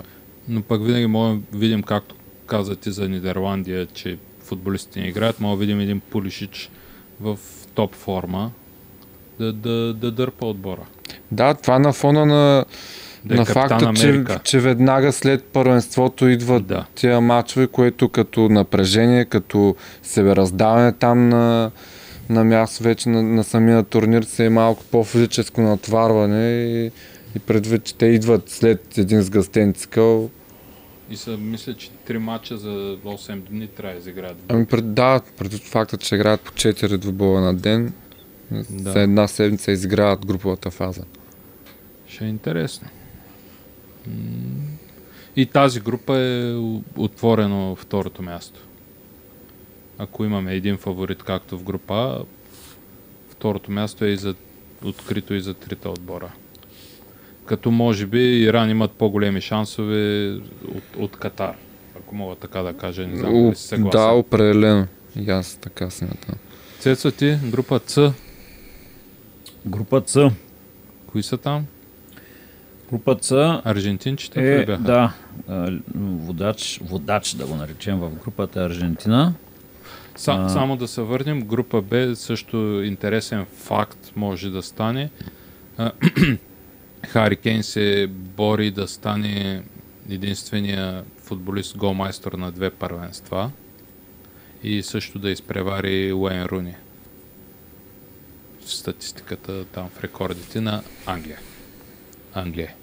но 0.49 0.61
пък 0.61 0.85
винаги 0.85 1.07
можем 1.07 1.43
да 1.51 1.57
видим, 1.57 1.83
както 1.83 2.15
каза 2.45 2.75
ти 2.75 2.91
за 2.91 3.09
Нидерландия, 3.09 3.85
че 3.85 4.17
футболистите 4.43 4.99
не 4.99 5.07
играят, 5.07 5.39
може 5.39 5.55
да 5.55 5.59
видим 5.59 5.79
един 5.79 5.99
Пулишич 5.99 6.69
в 7.21 7.37
топ 7.73 7.95
форма 7.95 8.51
да, 9.39 9.53
да, 9.53 9.93
да 9.93 10.11
дърпа 10.11 10.45
отбора. 10.45 10.85
Да, 11.31 11.53
това 11.53 11.79
на 11.79 11.93
фона 11.93 12.25
на, 12.25 12.65
Да 13.27 13.33
е 13.33 13.37
на 13.37 13.45
факта, 13.45 13.91
че, 13.95 14.07
Америка. 14.07 14.39
че 14.43 14.59
веднага 14.59 15.11
след 15.11 15.43
първенството 15.43 16.27
идват 16.27 16.67
Да. 16.67 16.85
тия 16.95 17.21
матчове, 17.21 17.67
което 17.67 18.09
като 18.09 18.49
напрежение, 18.49 19.25
като 19.25 19.75
себераздаване 20.03 20.91
там 20.91 21.29
на, 21.29 21.71
на 22.29 22.43
място 22.43 22.83
вече 22.83 23.09
на, 23.09 23.23
на 23.23 23.43
самия 23.43 23.83
турнир 23.83 24.23
се 24.23 24.45
е 24.45 24.49
малко 24.49 24.83
по-физическо 24.83 25.61
натварване 25.61 26.49
и, 26.49 26.85
и 27.35 27.39
предвид, 27.39 27.83
че 27.83 27.95
те 27.95 28.05
идват 28.05 28.49
след 28.49 28.97
един 28.97 29.21
сгъстен 29.21 29.73
цикъл. 29.73 30.29
И 31.09 31.17
са, 31.17 31.37
мисля, 31.37 31.73
че 31.73 31.89
три 32.05 32.17
мача 32.17 32.57
за 32.57 32.69
8 33.05 33.35
дни 33.39 33.67
трябва 33.67 33.93
да 33.93 33.99
изиграят. 33.99 34.37
Ами 34.49 34.65
пред, 34.65 34.93
да, 34.93 35.21
предвид 35.37 35.63
факта, 35.63 35.97
че 35.97 36.15
играят 36.15 36.41
по 36.41 36.51
4 36.51 36.97
двубоя 36.97 37.41
на 37.41 37.53
ден, 37.53 37.93
Да. 38.51 38.91
за 38.91 38.99
една 39.01 39.27
седмица 39.27 39.71
изиграват 39.71 40.25
груповата 40.25 40.71
фаза. 40.71 41.01
Ще 42.07 42.25
е 42.25 42.27
интересно. 42.27 42.87
И 45.35 45.45
тази 45.45 45.79
група 45.79 46.17
е 46.17 46.53
отворено 46.95 47.75
второто 47.75 48.21
място. 48.21 48.59
Ако 49.97 50.25
имаме 50.25 50.53
един 50.53 50.77
фаворит, 50.77 51.23
както 51.23 51.57
в 51.57 51.63
група 51.63 52.25
второто 53.29 53.71
място 53.71 54.05
е 54.05 54.09
и 54.09 54.17
за, 54.17 54.35
открито 54.83 55.33
и 55.33 55.41
за 55.41 55.53
трите 55.53 55.87
отбора. 55.87 56.31
Като 57.45 57.71
може 57.71 58.05
би 58.05 58.19
Иран 58.19 58.69
имат 58.69 58.91
по-големи 58.91 59.41
шансове 59.41 60.31
от, 60.75 60.83
от 60.97 61.17
Катар. 61.17 61.55
Ако 61.99 62.15
мога 62.15 62.35
така 62.35 62.61
да 62.61 62.73
кажа, 62.73 63.07
не 63.07 63.17
знам 63.17 63.35
О, 63.35 63.43
дали 63.43 63.55
си 63.55 63.63
съгласен. 63.67 63.99
да, 64.01 64.07
определено. 64.07 64.87
И 65.19 65.29
аз 65.29 65.57
така 65.61 65.89
смятам. 65.89 66.35
Цеца 66.79 67.11
ти, 67.11 67.37
група 67.43 67.79
С, 67.87 68.13
Група 69.65 70.03
С. 70.05 70.31
кои 71.07 71.23
са 71.23 71.37
там? 71.37 71.65
Група 72.89 73.17
С 73.21 73.61
Аржентинчета 73.65 74.41
е, 74.41 74.65
бяха? 74.65 74.83
да, 74.83 75.13
водач, 75.95 76.79
водач 76.83 77.33
да 77.33 77.45
го 77.45 77.55
наречем 77.55 77.99
в 77.99 78.09
групата 78.09 78.65
Аржентина. 78.65 79.33
Са, 80.15 80.31
А. 80.31 80.49
Само 80.49 80.77
да 80.77 80.87
се 80.87 81.01
върнем, 81.01 81.41
група 81.41 81.81
Б 81.81 82.15
също 82.15 82.57
интересен 82.83 83.45
факт 83.45 84.11
може 84.15 84.49
да 84.49 84.63
стане. 84.63 85.09
Хари 87.07 87.35
Кейн 87.35 87.63
се 87.63 88.07
бори 88.09 88.71
да 88.71 88.87
стане 88.87 89.63
единствения 90.09 91.03
футболист 91.23 91.77
голмайстор 91.77 92.33
на 92.33 92.51
две 92.51 92.69
първенства 92.69 93.51
и 94.63 94.83
също 94.83 95.19
да 95.19 95.29
изпревари 95.29 96.13
Уейн 96.13 96.45
Руни 96.45 96.75
в 98.65 98.71
статистиката 98.71 99.65
там 99.65 99.89
в 99.89 100.03
рекордите 100.03 100.61
на 100.61 100.83
Англия. 101.05 101.39
Англия. 102.33 102.73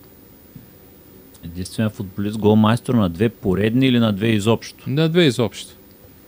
Единственият 1.44 1.94
футболист 1.94 2.38
голмайстор 2.38 2.94
на 2.94 3.08
две 3.08 3.28
поредни 3.28 3.86
или 3.86 3.98
на 3.98 4.12
две 4.12 4.28
изобщо. 4.28 4.90
На 4.90 5.08
две 5.08 5.24
изобщо. 5.24 5.74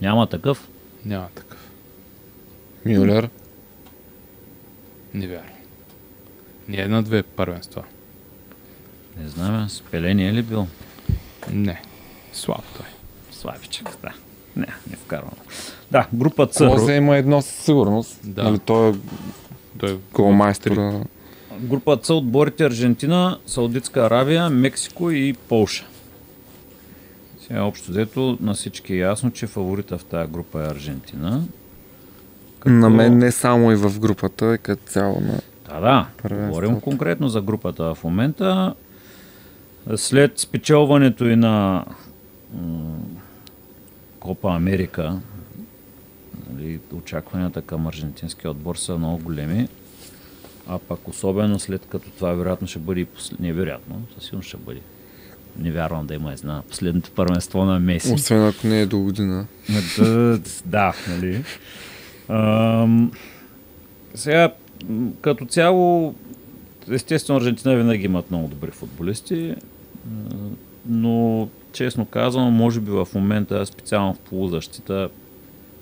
Няма 0.01 0.27
такъв. 0.27 0.69
Няма 1.05 1.29
такъв. 1.35 1.71
Мюлер. 2.87 3.29
Невярно. 5.15 5.51
Не 6.69 6.81
е 6.81 6.89
на 6.89 7.03
две 7.03 7.23
първенства. 7.23 7.83
Не 9.21 9.29
знам, 9.29 9.69
спеление 9.69 10.33
ли 10.33 10.43
бил? 10.43 10.67
Не. 11.53 11.83
Слаб 12.33 12.63
той. 12.77 12.87
Славичък, 13.31 13.97
да. 14.03 14.13
Не, 14.57 14.67
не 14.91 14.97
вкарвам. 14.97 15.35
Да, 15.91 16.07
група 16.15 16.49
С. 16.53 16.69
Козе 16.71 16.95
има 16.95 17.17
едно 17.17 17.43
със 17.43 17.65
сигурност. 17.65 18.21
Да. 18.25 18.43
Нали, 18.43 18.59
той 18.59 18.91
е 18.91 18.95
Той 19.79 19.93
е 19.93 19.97
голмайстора. 20.13 21.05
Група 21.61 21.99
С 22.03 22.11
отборите 22.11 22.65
Аржентина, 22.65 23.39
Саудитска 23.47 24.01
Аравия, 24.01 24.51
Мексико 24.51 25.11
и 25.11 25.33
Полша. 25.49 25.85
Сега 27.47 27.63
общо 27.63 27.91
взето 27.91 28.39
на 28.41 28.55
всички 28.55 28.95
е 28.95 28.99
ясно, 28.99 29.31
че 29.31 29.47
фаворита 29.47 29.99
в 29.99 30.05
тази 30.05 30.33
група 30.33 30.63
е 30.63 30.67
Аржентина. 30.67 31.43
На 32.67 32.91
мен 32.91 33.19
не 33.19 33.33
само 33.33 33.73
и 33.73 33.77
в 33.77 34.01
групата, 34.01 34.55
и 34.55 34.59
като 34.59 34.83
цяло 34.87 35.21
на... 35.21 35.41
Да, 35.69 35.81
да. 35.81 36.07
Първенството. 36.23 36.49
Говорим 36.49 36.81
конкретно 36.81 37.29
за 37.29 37.41
групата 37.41 37.95
в 37.95 38.05
момента. 38.05 38.75
След 39.97 40.39
спечелването 40.39 41.25
и 41.25 41.37
на 41.37 41.85
Копа 44.21 44.55
Америка, 44.55 45.21
нали, 46.53 46.81
очакванията 46.93 47.63
към 47.63 47.87
аржентинския 47.87 48.51
отбор 48.51 48.77
са 48.77 48.99
много 48.99 49.19
големи. 49.19 49.69
А 50.69 50.79
пък 50.79 51.09
особено 51.09 51.59
след 51.59 51.87
като 51.87 52.11
това 52.11 52.33
вероятно 52.33 52.67
ще 52.67 52.79
бъде 52.79 53.01
и 53.01 53.05
послед... 53.05 53.41
невероятно, 53.41 54.03
със 54.15 54.25
сигурност 54.25 54.49
ще 54.49 54.57
бъде. 54.57 54.81
Не 55.59 55.71
вярвам 55.71 56.07
да 56.07 56.15
има 56.15 56.33
една 56.33 56.63
последното 56.69 57.11
първенство 57.11 57.65
на 57.65 57.81
Меси. 57.81 58.13
Освен 58.13 58.47
ако 58.47 58.67
не 58.67 58.81
е 58.81 58.87
до 58.87 58.99
година. 58.99 59.47
Да, 59.99 60.39
да, 60.65 60.95
нали. 61.09 61.45
Ам, 62.29 63.13
сега, 64.15 64.53
като 65.21 65.47
цяло, 65.47 66.15
естествено, 66.91 67.39
Аржентина 67.39 67.77
винаги 67.77 68.05
имат 68.05 68.31
много 68.31 68.49
добри 68.49 68.71
футболисти, 68.71 69.55
но, 70.87 71.49
честно 71.73 72.07
казано, 72.07 72.51
може 72.51 72.81
би 72.81 72.91
в 72.91 73.09
момента, 73.15 73.67
специално 73.67 74.15
в 74.15 74.19
полузащита, 74.19 75.09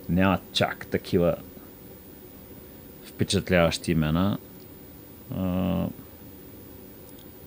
няма 0.08 0.38
чак 0.52 0.86
такива 0.86 1.34
впечатляващи 3.04 3.92
имена. 3.92 4.38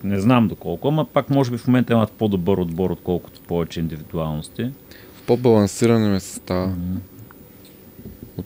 Не 0.04 0.20
знам 0.20 0.48
доколко, 0.48 0.88
ама 0.88 1.04
пак 1.04 1.30
може 1.30 1.50
би 1.50 1.58
в 1.58 1.66
момента 1.66 1.92
имат 1.92 2.12
по-добър 2.12 2.58
отбор, 2.58 2.90
отколкото 2.90 3.40
повече 3.40 3.80
индивидуалности. 3.80 4.70
По-балансиране 5.26 6.08
ме 6.08 6.20
състава. 6.20 6.74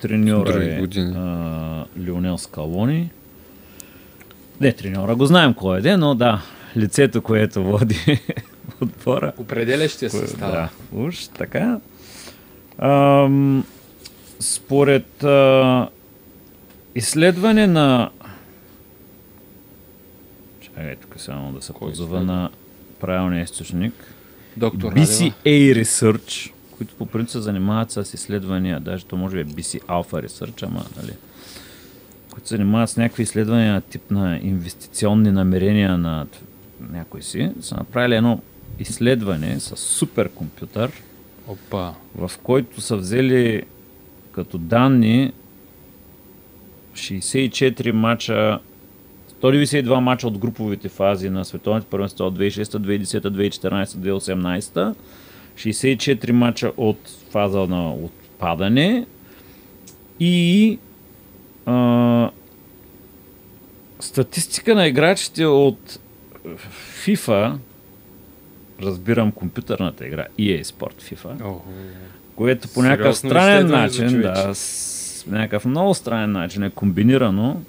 Треньора 0.01 0.53
други 0.53 1.01
е 1.01 1.01
а, 1.01 1.85
Лионел 2.01 2.39
Скалони. 2.39 3.11
Не, 4.61 4.73
треньора 4.73 5.15
го 5.15 5.27
знаем 5.27 5.55
кой 5.55 5.79
е, 5.79 5.81
де, 5.81 5.97
но 5.97 6.15
да, 6.15 6.43
лицето, 6.77 7.23
което 7.23 7.65
води 7.65 8.21
отбора. 8.81 9.33
Определящия 9.39 10.11
Да, 10.39 10.69
уж 10.93 11.27
така. 11.27 11.81
Ам, 12.79 13.65
според 14.41 15.25
а, 15.25 15.89
изследване 16.95 17.67
на... 17.67 18.11
Чакай, 20.75 20.97
тук 20.97 21.21
само 21.21 21.53
да 21.53 21.63
се 21.63 21.73
Кой 21.73 21.91
позова 21.91 22.21
на 22.21 22.51
правилния 23.01 23.43
източник. 23.43 24.15
Доктор 24.57 24.91
Радева. 24.93 25.07
BCA 25.07 25.83
Research, 25.83 26.53
които 26.77 26.95
по 26.95 27.07
принцип 27.07 27.33
се 27.33 27.41
занимават 27.41 27.91
с 27.91 28.15
изследвания, 28.15 28.81
даже 28.81 29.05
то 29.05 29.17
може 29.17 29.37
би 29.37 29.41
е 29.41 29.55
BC 29.55 29.81
Alpha 29.81 30.27
Research, 30.27 30.63
ама, 30.63 30.85
нали, 30.97 31.13
които 32.31 32.49
се 32.49 32.57
занимават 32.57 32.91
с 32.91 32.97
някакви 32.97 33.23
изследвания 33.23 33.81
тип 33.81 34.11
на 34.11 34.39
инвестиционни 34.43 35.31
намерения 35.31 35.99
на 35.99 36.27
някой 36.91 37.23
си, 37.23 37.51
са 37.61 37.75
направили 37.75 38.15
едно 38.15 38.41
изследване 38.79 39.61
с 39.61 39.77
суперкомпютър, 39.77 41.03
Опа. 41.49 41.95
в 42.15 42.31
който 42.43 42.81
са 42.81 42.97
взели 42.97 43.63
като 44.33 44.59
данни 44.59 45.33
64 46.95 47.93
мача 47.93 48.59
192 49.43 50.01
мача 50.01 50.27
от 50.27 50.39
груповите 50.39 50.89
фази 50.89 51.31
на 51.31 51.45
световните 51.45 51.87
първенства 51.87 52.25
от 52.25 52.39
2006, 52.39 52.63
2010, 52.63 53.21
2014, 53.21 53.85
2018, 53.85 54.95
64 55.57 56.31
мача 56.31 56.73
от 56.77 56.99
фаза 57.31 57.59
на 57.59 57.95
отпадане. 57.95 59.07
И 60.21 60.79
а, 61.67 62.31
статистика 64.01 64.75
на 64.75 64.87
играчите 64.87 65.47
от 65.47 65.99
FIFA, 67.05 67.57
разбирам 68.83 69.33
компютърната 69.33 70.07
игра, 70.07 70.27
EA 70.39 70.63
Sport 70.63 71.03
FIFA, 71.03 71.45
О, 71.45 71.61
което 72.37 72.69
по 72.69 72.83
някакъв 72.83 73.17
Сериозно 73.17 73.31
странен 73.31 73.69
за 73.69 73.77
начин, 73.77 74.21
да, 74.21 74.55
с 74.55 75.27
някакъв 75.27 75.65
много 75.65 75.95
странен 75.95 76.33
начин 76.33 76.63
е 76.63 76.71
комбинирано. 76.71 77.63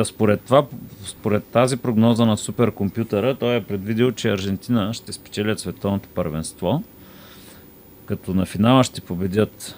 Та 0.00 0.04
според, 0.04 0.40
това, 0.40 0.66
според 1.06 1.44
тази 1.44 1.76
прогноза 1.76 2.26
на 2.26 2.36
суперкомпютъра, 2.36 3.34
той 3.34 3.56
е 3.56 3.60
предвидил, 3.60 4.12
че 4.12 4.30
Аржентина 4.30 4.94
ще 4.94 5.12
спечелят 5.12 5.60
световното 5.60 6.08
първенство, 6.14 6.82
като 8.06 8.34
на 8.34 8.46
финала 8.46 8.84
ще 8.84 9.00
победят 9.00 9.76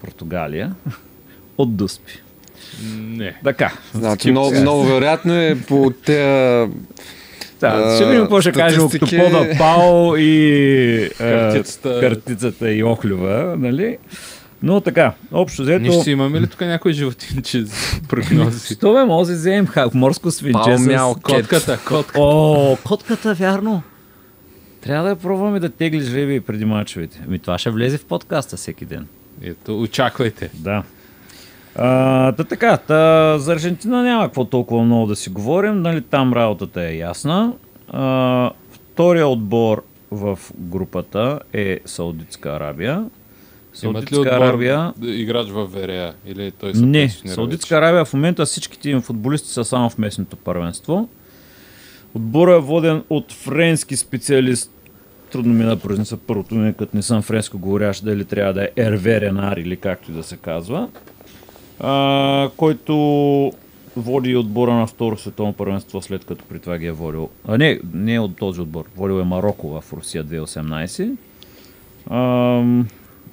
Португалия 0.00 0.74
от 1.58 1.76
Дуспи. 1.76 2.12
не. 2.98 3.36
Така. 3.44 3.72
Значи 3.94 4.30
много, 4.30 4.52
много 4.52 4.84
вероятно 4.84 5.34
е 5.34 5.56
по 5.68 5.92
тези 6.04 6.72
Да, 7.60 7.96
ще 7.96 8.04
видим 8.06 8.20
какво 8.22 8.40
ще 8.40 8.52
каже. 8.52 8.80
Октопода 8.80 9.48
Пао 9.58 10.16
и 10.16 11.04
а, 11.04 11.10
Картицата. 11.18 12.00
картицата 12.00 12.72
и 12.72 12.84
Охлюва, 12.84 13.54
нали? 13.58 13.98
Но 14.62 14.80
така, 14.80 15.12
общо 15.32 15.62
взето... 15.62 15.82
Ние 15.82 16.00
ще 16.00 16.10
имаме 16.10 16.40
ли 16.40 16.46
тук 16.46 16.60
някой 16.60 16.92
животинче 16.92 17.64
за 17.64 17.74
прогнози? 18.08 18.74
Що 18.74 18.92
бе, 18.92 19.04
може 19.04 19.30
да 19.30 19.36
вземем 19.36 19.68
морско 19.94 20.30
свинче 20.30 20.78
с... 20.78 21.14
Котката, 21.22 21.78
котка. 21.88 22.20
О, 22.20 22.76
котката, 22.84 23.34
вярно. 23.34 23.82
Трябва 24.80 25.04
да 25.04 25.10
я 25.10 25.16
пробваме 25.16 25.60
да 25.60 25.68
теглиш 25.68 26.04
жреби 26.04 26.40
преди 26.40 26.64
мачовете. 26.64 27.20
Ами 27.26 27.38
това 27.38 27.58
ще 27.58 27.70
влезе 27.70 27.98
в 27.98 28.04
подкаста 28.04 28.56
всеки 28.56 28.84
ден. 28.84 29.06
Ето, 29.42 29.80
очаквайте. 29.80 30.50
Да. 30.54 30.82
А, 31.76 32.32
та 32.32 32.44
така, 32.44 32.76
та, 32.76 33.38
за 33.38 33.52
Аржентина 33.52 34.02
няма 34.02 34.24
какво 34.24 34.44
толкова 34.44 34.84
много 34.84 35.06
да 35.06 35.16
си 35.16 35.30
говорим, 35.30 35.82
нали, 35.82 36.02
там 36.02 36.32
работата 36.32 36.82
е 36.82 36.96
ясна. 36.96 37.52
А, 37.88 38.50
втория 38.72 39.28
отбор 39.28 39.84
в 40.10 40.38
групата 40.58 41.40
е 41.52 41.80
Саудитска 41.84 42.48
Арабия. 42.48 43.04
Имат 43.82 44.12
ли 44.12 44.14
Саудитска 44.14 44.36
Арабия 44.36 44.92
играч 45.02 45.48
в 45.48 45.66
Верея? 45.66 46.14
Или 46.26 46.50
той 46.50 46.74
се 46.74 46.80
не, 46.86 47.08
Саудитска 47.08 47.76
Арабия 47.76 48.04
в 48.04 48.14
момента 48.14 48.46
всичките 48.46 48.90
им 48.90 49.00
футболисти 49.00 49.48
са 49.48 49.64
само 49.64 49.90
в 49.90 49.98
местното 49.98 50.36
първенство. 50.36 51.08
Отборът 52.14 52.62
е 52.62 52.66
воден 52.66 53.02
от 53.10 53.32
френски 53.32 53.96
специалист. 53.96 54.72
Трудно 55.32 55.54
ми 55.54 55.62
е 55.62 55.66
да 55.66 55.76
произнеса 55.76 56.16
първото 56.16 56.54
име, 56.54 56.72
като 56.72 56.96
не 56.96 57.02
съм 57.02 57.22
френско 57.22 57.58
говорящ, 57.58 58.04
дали 58.04 58.24
трябва 58.24 58.52
да 58.52 58.64
е 58.64 58.68
Ерве 58.76 59.20
Ренар 59.20 59.56
или 59.56 59.76
както 59.76 60.10
и 60.10 60.14
да 60.14 60.22
се 60.22 60.36
казва. 60.36 60.88
А, 61.80 62.48
който 62.56 62.94
води 63.96 64.36
отбора 64.36 64.74
на 64.74 64.86
второ 64.86 65.18
световно 65.18 65.52
първенство, 65.52 66.02
след 66.02 66.24
като 66.24 66.44
при 66.44 66.58
това 66.58 66.78
ги 66.78 66.86
е 66.86 66.92
водил. 66.92 67.28
А 67.48 67.58
не, 67.58 67.80
не 67.94 68.14
е 68.14 68.20
от 68.20 68.36
този 68.36 68.60
отбор. 68.60 68.84
Водил 68.96 69.20
е 69.20 69.24
Марокко 69.24 69.80
в 69.80 69.92
Русия 69.92 70.24
2018. 70.24 71.16
Ам, 72.10 72.88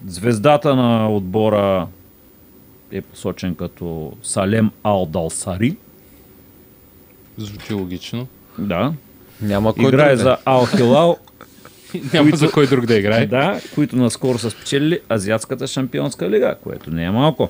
звездата 0.07 0.75
на 0.75 1.09
отбора 1.09 1.87
е 2.91 3.01
посочен 3.01 3.55
като 3.55 4.13
Салем 4.23 4.71
Алдалсари. 4.83 5.75
Звучи 7.37 7.73
логично. 7.73 8.27
Да. 8.59 8.93
Няма 9.41 9.73
кой 9.73 9.87
Играе 9.87 10.15
друг 10.15 10.19
е. 10.19 10.23
за 10.23 10.37
Ал 10.45 10.65
Хилал, 10.65 11.17
Няма 12.13 12.35
за 12.35 12.51
кой 12.51 12.67
друг 12.67 12.85
да 12.85 12.95
играе. 12.97 13.25
да, 13.25 13.61
които 13.75 13.95
наскоро 13.95 14.37
са 14.37 14.49
спечелили 14.51 14.99
Азиатската 15.11 15.67
шампионска 15.67 16.29
лига, 16.29 16.55
което 16.63 16.91
не 16.91 17.03
е 17.03 17.11
малко. 17.11 17.49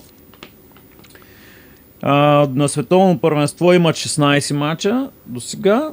А, 2.02 2.48
на 2.54 2.70
световно 2.70 3.20
първенство 3.20 3.74
имат 3.74 3.96
16 3.96 4.54
мача 4.54 5.10
до 5.26 5.42
сега, 5.42 5.90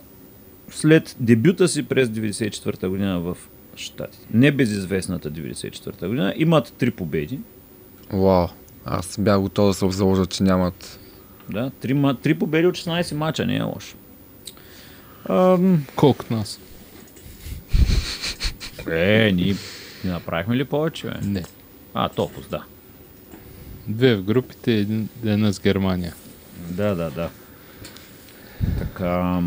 след 0.70 1.16
дебюта 1.20 1.68
си 1.68 1.82
през 1.82 2.08
94-та 2.08 2.88
година 2.88 3.20
в 3.20 3.36
Штатите. 3.76 4.26
Небезизвестната 4.32 5.30
94-та 5.30 6.08
година. 6.08 6.34
Имат 6.36 6.68
3 6.70 6.90
победи. 6.90 7.38
Вау. 8.12 8.46
Аз 8.84 9.16
бях 9.18 9.40
готов 9.40 9.68
да 9.68 9.74
се 9.74 9.90
заложа, 9.90 10.26
че 10.26 10.42
нямат. 10.42 10.98
Да, 11.50 11.70
3, 11.72 11.92
ма- 11.92 12.16
3 12.16 12.34
победи 12.34 12.66
от 12.66 12.74
16 12.74 13.14
мача, 13.14 13.46
не 13.46 13.56
е 13.56 13.62
лошо. 13.62 13.96
Ам, 15.28 15.84
Колкото 15.96 16.34
нас. 16.34 16.60
е, 18.90 19.32
ние 19.34 19.54
не 20.04 20.10
направихме 20.10 20.56
ли 20.56 20.64
повече, 20.64 21.06
бе? 21.06 21.14
Не. 21.22 21.44
А, 21.94 22.08
толкова, 22.08 22.46
да. 22.50 22.64
Две 23.88 24.16
в 24.16 24.22
групите, 24.22 24.72
един, 24.72 25.08
една 25.24 25.52
с 25.52 25.60
Германия. 25.60 26.14
Да, 26.70 26.94
да, 26.94 27.10
да. 27.10 27.30
Така. 28.78 29.40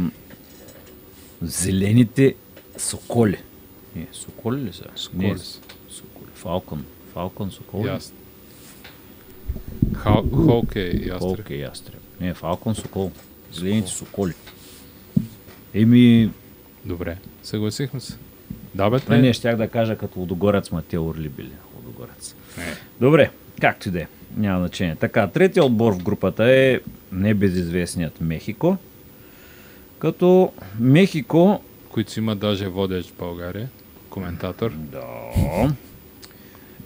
Зелените 1.42 2.36
соколи. 2.78 3.38
Не, 3.98 4.08
соколи 4.12 4.62
ли 4.62 4.74
са? 4.74 4.84
Соколи 4.96 5.28
Не, 5.28 5.38
са. 5.38 5.60
соколи. 5.90 6.30
Фалкон. 6.36 6.86
Фалкон, 7.14 7.52
соколи. 7.52 7.88
Ясно. 7.88 8.16
Хал, 9.96 10.26
Холк 10.36 10.76
е 10.76 10.80
ястреб. 10.82 11.20
Колко 11.20 11.42
е 11.50 11.56
ястреб. 11.56 12.00
Не, 12.22 12.34
Фалкон, 12.34 12.76
сокол. 12.76 13.12
Зелените 13.54 13.92
соколи. 13.92 14.34
Еми, 15.74 16.30
Добре, 16.86 17.18
съгласихме 17.44 18.00
се. 18.00 18.18
Да, 18.76 18.90
бе, 18.90 18.98
не, 19.10 19.22
не. 19.22 19.34
щях 19.34 19.56
да 19.56 19.68
кажа 19.68 19.96
като 19.98 20.20
Лудогорец, 20.20 20.72
ма 20.72 20.82
те 20.82 21.00
орли 21.00 21.30
били. 21.30 21.52
Лудогорец. 21.76 22.36
Не. 22.58 22.64
Добре, 23.00 23.32
както 23.62 23.88
и 23.88 23.92
да 23.92 24.00
е. 24.02 24.08
Няма 24.38 24.60
значение. 24.60 24.96
Така, 24.96 25.28
третия 25.28 25.66
отбор 25.66 25.94
в 25.94 26.04
групата 26.04 26.44
е 26.44 26.80
небезизвестният 27.12 28.22
Мехико. 28.22 28.78
Като 30.00 30.52
Мехико 30.80 31.62
Които 31.90 32.12
си 32.12 32.20
има 32.20 32.36
даже 32.36 32.68
водещ 32.68 33.10
в 33.10 33.18
България. 33.18 33.70
Коментатор. 34.18 34.72
Да. 34.72 35.02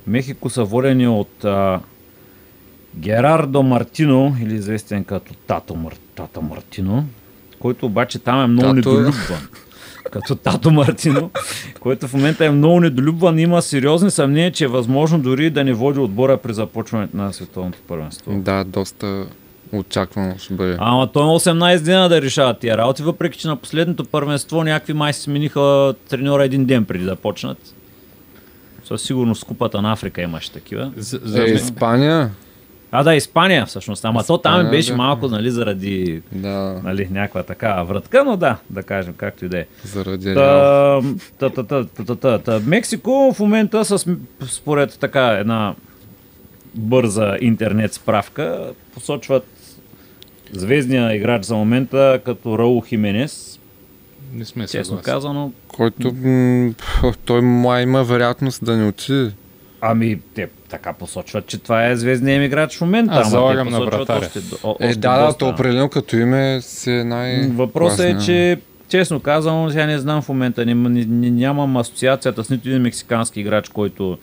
Мехико 0.07 0.49
са 0.49 0.63
водени 0.63 1.07
от 1.07 1.45
а, 1.45 1.79
Герардо 2.95 3.63
Мартино, 3.63 4.35
или 4.41 4.53
известен 4.53 5.03
като 5.03 5.33
Тато 5.33 5.75
Мар, 5.75 5.93
Тата 6.15 6.41
Мартино, 6.41 7.05
който 7.59 7.85
обаче 7.85 8.19
там 8.19 8.43
е 8.43 8.47
много 8.47 8.75
Тато 8.75 8.89
е. 8.89 8.93
недолюбван. 8.93 9.47
Като 10.11 10.35
Тато 10.35 10.71
Мартино, 10.71 11.31
който 11.79 12.07
в 12.07 12.13
момента 12.13 12.45
е 12.45 12.49
много 12.51 12.79
недолюбван 12.79 13.39
и 13.39 13.41
има 13.41 13.61
сериозни 13.61 14.11
съмнения, 14.11 14.51
че 14.51 14.63
е 14.63 14.67
възможно 14.67 15.19
дори 15.19 15.49
да 15.49 15.63
не 15.63 15.73
води 15.73 15.99
отбора 15.99 16.37
при 16.37 16.53
започването 16.53 17.17
на 17.17 17.33
световното 17.33 17.79
първенство. 17.87 18.31
Да, 18.33 18.63
доста 18.63 19.25
очаквано 19.73 20.35
ще 20.37 20.53
бъде. 20.53 20.77
Ама 20.79 21.11
той 21.11 21.23
има 21.23 21.31
18 21.31 21.79
дена 21.79 22.09
да 22.09 22.21
решава 22.21 22.53
тия 22.59 22.77
работи, 22.77 23.03
въпреки 23.03 23.39
че 23.39 23.47
на 23.47 23.55
последното 23.55 24.05
първенство 24.05 24.63
някакви 24.63 24.93
май 24.93 25.13
си 25.13 25.21
смениха 25.21 25.93
треньора 26.09 26.45
един 26.45 26.65
ден 26.65 26.85
преди 26.85 27.05
да 27.05 27.15
почнат. 27.15 27.57
Със 28.83 29.01
сигурност 29.01 29.43
купата 29.43 29.81
на 29.81 29.91
Африка 29.91 30.21
имаше 30.21 30.51
такива. 30.51 30.91
За, 30.97 31.19
за 31.23 31.43
Е, 31.43 31.45
Испания? 31.45 32.31
А 32.91 33.03
да, 33.03 33.15
Испания 33.15 33.65
всъщност. 33.65 34.05
Ама 34.05 34.23
то 34.23 34.37
там 34.37 34.53
Испания, 34.53 34.71
беше 34.71 34.91
да. 34.91 34.97
малко, 34.97 35.27
нали, 35.27 35.51
заради 35.51 36.21
Да, 36.31 36.81
нали, 36.83 37.07
някаква 37.11 37.43
такава 37.43 37.85
вратка, 37.85 38.23
но 38.25 38.37
да, 38.37 38.57
да 38.69 38.83
кажем, 38.83 39.13
както 39.17 39.45
и 39.45 39.49
да 39.49 39.59
е. 39.59 39.65
заради. 39.83 40.33
Та, 40.33 41.01
та, 41.39 41.49
та, 41.49 41.63
та, 41.63 41.85
та, 42.05 42.15
та, 42.15 42.39
та. 42.39 42.59
Мексико 42.65 43.33
в 43.35 43.39
момента 43.39 43.85
с, 43.85 44.05
според 44.47 44.97
така 44.99 45.27
една 45.27 45.75
бърза 46.75 47.37
интернет 47.41 47.93
справка 47.93 48.71
посочват 48.93 49.45
звездния 50.53 51.15
играч 51.15 51.43
за 51.43 51.55
момента 51.55 52.19
като 52.25 52.57
Раул 52.57 52.81
Хименес. 52.81 53.59
не 54.33 54.45
сме 54.45 54.63
Честно 54.63 54.85
съгласни. 54.85 55.03
казано, 55.03 55.51
Който 55.67 56.13
м- 56.15 56.73
той 57.25 57.41
май 57.41 57.83
има 57.83 58.03
вероятност 58.03 58.65
да 58.65 58.77
не 58.77 58.87
отиде. 58.87 59.31
ами 59.81 60.19
те 60.35 60.49
така 60.69 60.93
посочват, 60.93 61.47
че 61.47 61.57
това 61.57 61.85
е 61.85 61.95
звездният 61.95 62.37
им 62.37 62.43
играч 62.43 62.77
в 62.77 62.81
момента. 62.81 63.13
Аз 63.13 63.29
залагам 63.29 63.69
на 63.69 63.79
вратаря. 63.81 64.25
Още, 64.25 64.39
о, 64.63 64.75
Е, 64.79 64.87
още 64.87 64.99
да, 64.99 65.17
да, 65.17 65.25
доста. 65.25 65.39
то 65.39 65.49
определено 65.49 65.89
като 65.89 66.17
име 66.17 66.59
си 66.61 66.91
е 66.91 67.03
най 67.03 67.47
Въпросът 67.47 67.99
е, 67.99 68.17
че 68.25 68.57
честно 68.89 69.19
казано, 69.19 69.69
сега 69.69 69.85
не 69.85 69.99
знам 69.99 70.21
в 70.21 70.29
момента, 70.29 70.65
не, 70.65 70.73
не, 70.73 71.05
не, 71.05 71.29
нямам 71.29 71.77
асоциацията 71.77 72.43
с 72.43 72.49
нито 72.49 72.69
един 72.69 72.81
мексикански 72.81 73.39
играч, 73.41 73.69
който 73.69 74.17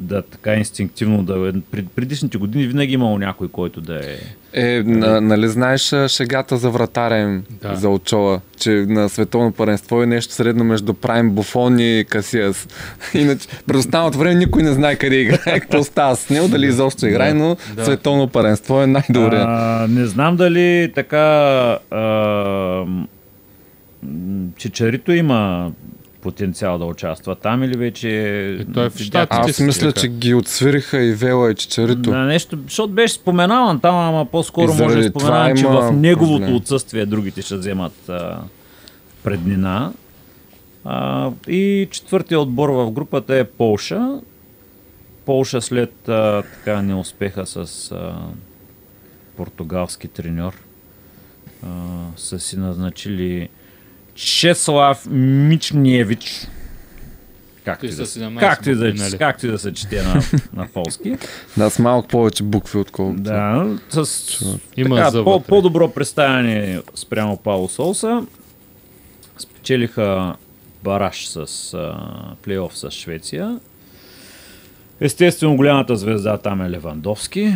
да 0.00 0.22
така 0.22 0.54
инстинктивно 0.54 1.22
да 1.22 1.48
е. 1.48 1.52
Пред, 1.70 1.86
предишните 1.90 2.38
години 2.38 2.66
винаги 2.66 2.94
имало 2.94 3.18
някой, 3.18 3.48
който 3.48 3.80
да 3.80 3.96
е. 3.96 4.16
Е, 4.52 4.82
на, 4.82 5.20
нали 5.20 5.48
знаеш 5.48 5.80
шегата 6.08 6.56
за 6.56 6.70
вратаря 6.70 7.18
им 7.18 7.42
Да. 7.62 7.74
за 7.76 7.88
Очола, 7.88 8.40
че 8.58 8.70
на 8.70 9.08
световно 9.08 9.52
паренство 9.52 10.02
е 10.02 10.06
нещо 10.06 10.34
средно 10.34 10.64
между 10.64 10.94
Прайм 10.94 11.30
Буфон 11.30 11.78
и 11.78 12.04
Касиас. 12.08 12.68
Иначе, 13.14 13.48
през 13.66 13.78
останалото 13.78 14.18
време 14.18 14.34
никой 14.34 14.62
не 14.62 14.72
знае 14.72 14.96
къде 14.96 15.16
играе, 15.16 15.38
какво 15.60 15.84
става 15.84 16.16
с 16.16 16.30
него, 16.30 16.48
дали 16.48 16.66
изобщо 16.66 17.06
играе, 17.06 17.34
но 17.34 17.56
Да. 17.74 17.84
световно 17.84 18.28
паренство 18.28 18.82
е 18.82 18.86
най-добре. 18.86 19.36
А, 19.38 19.86
не 19.90 20.06
знам 20.06 20.36
дали 20.36 20.92
така 20.94 21.18
а, 21.90 22.84
Чичарито 24.56 25.12
има 25.12 25.72
потенциал 26.22 26.78
да 26.78 26.84
участва 26.84 27.34
там 27.34 27.62
или 27.62 27.76
вече... 27.76 28.08
Е, 28.60 28.64
той 28.64 28.86
е 28.86 28.90
в 28.90 28.98
Щатите. 28.98 29.50
Аз 29.50 29.60
мисля, 29.60 29.92
че 29.92 30.08
ги 30.08 30.34
отсвириха 30.34 31.02
и 31.02 31.12
Вела 31.12 31.50
и 31.50 31.54
Чичарито. 31.54 32.10
На 32.10 32.24
нещо, 32.24 32.58
защото 32.64 32.92
беше 32.92 33.14
споменаван 33.14 33.80
там, 33.80 33.94
ама 33.94 34.26
по-скоро 34.26 34.74
може 34.74 34.98
да 34.98 35.08
споменаван, 35.08 35.56
че 35.56 35.64
има 35.64 35.80
в 35.80 35.92
неговото 35.92 36.40
проблем. 36.40 36.56
отсъствие 36.56 37.06
другите 37.06 37.42
ще 37.42 37.56
вземат 37.56 38.08
а, 38.08 38.38
преднина. 39.22 39.92
А, 40.84 41.30
и 41.48 41.88
четвъртия 41.90 42.40
отбор 42.40 42.68
в 42.68 42.90
групата 42.90 43.36
е 43.36 43.44
Полша. 43.44 44.20
Полша 45.24 45.60
след 45.60 46.08
а, 46.08 46.42
така 46.42 46.82
неуспеха 46.82 47.46
с 47.46 47.92
а, 47.92 48.14
португалски 49.36 50.08
треньор 50.08 50.54
а, 51.62 51.68
са 52.16 52.38
си 52.38 52.58
назначили 52.58 53.48
Чеслав 54.14 55.06
Мичниевич. 55.10 56.48
Както 57.64 57.86
и, 57.86 57.88
да, 57.88 58.06
са 58.06 58.20
17 58.20 58.40
както, 58.40 58.70
и 58.70 58.74
да, 58.74 58.94
нали? 58.94 59.18
както 59.18 59.46
и 59.46 59.50
да 59.50 59.58
се 59.58 59.74
чете 59.74 60.02
на, 60.02 60.22
на 60.52 60.68
полски. 60.68 61.16
Да, 61.56 61.70
с 61.70 61.78
малко 61.78 62.08
повече 62.08 62.42
букви, 62.42 62.78
отколкото. 62.78 63.22
Да, 63.22 63.78
с 63.90 64.44
Има 64.76 64.96
така, 64.96 65.24
по, 65.24 65.40
по-добро 65.40 65.90
представяне 65.90 66.80
спрямо 66.94 67.36
Пауло 67.36 67.68
Солса. 67.68 68.22
Спечелиха 69.38 70.36
бараж 70.84 71.26
с 71.26 71.74
а, 71.74 71.94
плейоф 72.42 72.78
с 72.78 72.90
Швеция. 72.90 73.58
Естествено, 75.00 75.56
голямата 75.56 75.96
звезда 75.96 76.38
там 76.38 76.62
е 76.62 76.70
Левандовски. 76.70 77.54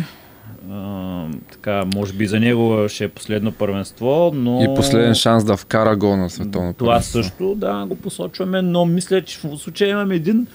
А, 0.71 1.25
така, 1.51 1.85
може 1.95 2.13
би 2.13 2.27
за 2.27 2.39
него 2.39 2.89
ще 2.89 3.03
е 3.03 3.07
последно 3.07 3.51
първенство, 3.51 4.31
но... 4.35 4.61
И 4.63 4.75
последен 4.75 5.15
шанс 5.15 5.43
да 5.43 5.57
вкара 5.57 5.95
гол 5.95 6.17
на 6.17 6.29
световно 6.29 6.73
Това 6.73 6.91
първенство. 6.91 7.23
също, 7.23 7.55
да, 7.55 7.85
го 7.85 7.95
посочваме, 7.95 8.61
но 8.61 8.85
мисля, 8.85 9.21
че 9.21 9.39
в 9.43 9.57
случая 9.57 9.89
имаме 9.89 10.15
един 10.15 10.47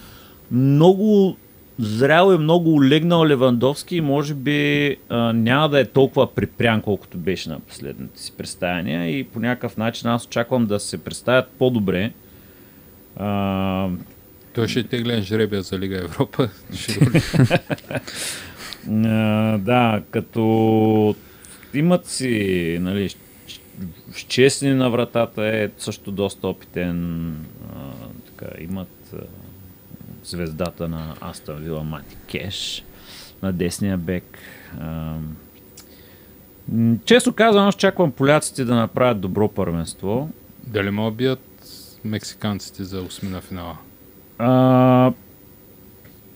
много 0.51 1.37
зрял 1.79 2.35
и 2.35 2.39
много 2.39 2.75
улегнал 2.75 3.27
Левандовски 3.27 3.97
и 3.97 4.01
може 4.01 4.35
би 4.35 4.97
а, 5.09 5.33
няма 5.33 5.69
да 5.69 5.81
е 5.81 5.85
толкова 5.85 6.35
припрян, 6.35 6.83
колкото 6.83 7.19
беше 7.19 7.49
на 7.49 7.61
последните 7.61 8.23
си 8.23 8.33
представяния 8.39 9.19
и 9.19 9.25
по 9.25 9.41
някакъв 9.41 9.77
начин 9.77 10.09
аз 10.09 10.27
очаквам 10.27 10.67
да 10.67 10.81
се 10.81 10.99
представят 10.99 11.49
по-добре. 11.59 12.13
А, 13.17 13.89
Той 14.55 14.69
ще 14.69 14.83
теглен 14.83 15.23
жребия 15.23 15.63
за 15.63 15.79
Лига 15.79 15.99
Европа. 15.99 16.49
А, 18.89 19.59
да, 19.59 20.03
като 20.11 21.15
имат 21.75 22.07
си, 22.07 22.79
нали, 22.81 23.15
честни 24.29 24.75
на 24.75 24.91
вратата 24.91 25.47
е 25.47 25.71
също 25.79 26.13
доста 26.13 26.49
опитен. 26.49 27.31
А, 27.75 27.93
така, 28.27 28.63
имат 28.63 29.13
а, 29.15 29.17
звездата 30.25 30.89
на 30.89 31.15
Астон 31.21 31.57
Вила 31.57 31.85
Мати 31.85 32.17
Кеш 32.31 32.85
на 33.43 33.53
десния 33.53 33.99
бек. 33.99 34.39
А, 34.81 35.15
Често 37.05 37.33
казвам, 37.33 37.69
аз 37.69 37.77
чаквам 37.77 38.13
поляците 38.13 38.65
да 38.65 38.75
направят 38.75 39.21
добро 39.21 39.49
първенство. 39.49 40.31
Дали 40.67 40.91
могат 40.91 41.15
да 41.15 41.17
бият 41.17 41.41
мексиканците 42.05 42.85
за 42.85 43.03
осмина 43.03 43.41
финала? 43.41 43.79
А, 44.39 45.13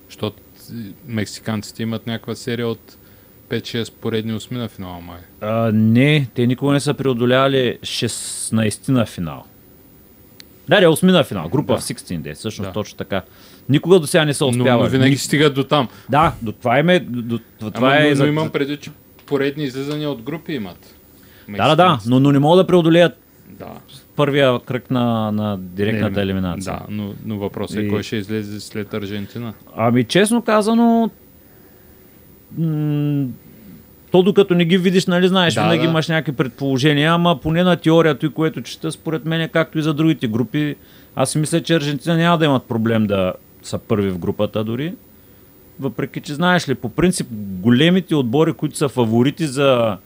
Защото 0.06 0.42
мексиканците 1.06 1.82
имат 1.82 2.06
някаква 2.06 2.34
серия 2.34 2.68
от 2.68 2.96
5-6 3.50 3.92
поредни 3.92 4.32
осмина 4.34 4.68
финала, 4.68 5.00
май. 5.00 5.18
а, 5.40 5.70
не, 5.72 6.26
те 6.34 6.46
никога 6.46 6.72
не 6.72 6.80
са 6.80 6.94
преодолявали 6.94 7.78
16 7.82 8.88
на 8.88 9.06
финал. 9.06 9.44
Да, 10.68 10.80
да, 10.80 10.86
8 10.86 11.02
на 11.04 11.24
финал. 11.24 11.48
Група 11.48 11.74
Да. 11.74 11.80
в 11.80 11.82
16 11.82 11.94
Days, 12.18 12.34
всъщност 12.34 12.68
Да. 12.68 12.72
точно 12.72 12.98
така. 12.98 13.22
Никога 13.68 13.98
до 13.98 14.06
сега 14.06 14.24
не 14.24 14.34
са 14.34 14.44
Но, 14.44 14.50
успявали. 14.50 14.82
но 14.82 14.90
винаги 14.90 15.16
стигат 15.16 15.54
до 15.54 15.64
там. 15.64 15.88
Да, 16.08 16.34
до 16.42 16.52
това 16.52 16.78
им 16.78 16.88
е... 16.88 17.00
До, 17.00 17.22
до, 17.60 17.70
това 17.70 17.88
Ама, 17.88 17.96
е 17.98 18.10
но, 18.10 18.18
но 18.18 18.26
имам 18.26 18.50
преди, 18.50 18.76
че 18.76 18.90
поредни 19.26 19.64
излизания 19.64 20.10
от 20.10 20.22
групи 20.22 20.52
имат. 20.52 20.94
Да, 21.48 21.68
да, 21.68 21.76
да, 21.76 21.98
но, 22.06 22.20
но 22.20 22.32
не 22.32 22.38
могат 22.38 22.58
да 22.58 22.66
преодолеят 22.66 23.12
Да. 23.48 23.66
Първия 24.16 24.58
кръг 24.60 24.90
на, 24.90 25.32
на 25.32 25.58
директната 25.58 26.20
елиминация. 26.20 26.72
Да, 26.72 26.80
но, 26.88 27.14
но 27.26 27.38
въпросът 27.38 27.76
е 27.76 27.80
И- 27.80 27.88
кой 27.88 28.02
ще 28.02 28.16
излезе 28.16 28.60
след 28.60 28.94
Аржентина. 28.94 29.52
Ами 29.76 30.04
честно 30.04 30.42
казано, 30.42 31.10
м- 32.58 33.26
то 34.10 34.22
докато 34.22 34.54
не 34.54 34.64
ги 34.64 34.78
видиш, 34.78 35.06
нали 35.06 35.28
знаеш, 35.28 35.54
Да, 35.54 35.62
винаги 35.62 35.78
да. 35.78 35.88
имаш 35.88 36.08
някакви 36.08 36.32
предположения, 36.32 37.12
ама 37.12 37.40
поне 37.40 37.62
на 37.62 37.76
теорията 37.76 38.26
и 38.26 38.30
което 38.30 38.62
чета, 38.62 38.92
според 38.92 39.24
мен, 39.24 39.48
както 39.48 39.78
и 39.78 39.82
за 39.82 39.94
другите 39.94 40.28
групи, 40.28 40.74
аз 41.16 41.30
си 41.30 41.38
мисля, 41.38 41.62
че 41.62 41.74
Аржентина 41.74 42.16
няма 42.16 42.38
да 42.38 42.44
имат 42.44 42.64
проблем 42.64 43.06
да 43.06 43.32
са 43.62 43.78
първи 43.78 44.10
в 44.10 44.18
групата 44.18 44.64
дори. 44.64 44.94
Въпреки, 45.80 46.20
че 46.20 46.34
знаеш 46.34 46.68
ли, 46.68 46.74
по 46.74 46.88
принцип 46.88 47.26
големите 47.32 48.14
отбори, 48.14 48.52
които 48.52 48.76
са 48.76 48.88
фаворити 48.88 49.46
за 49.46 49.96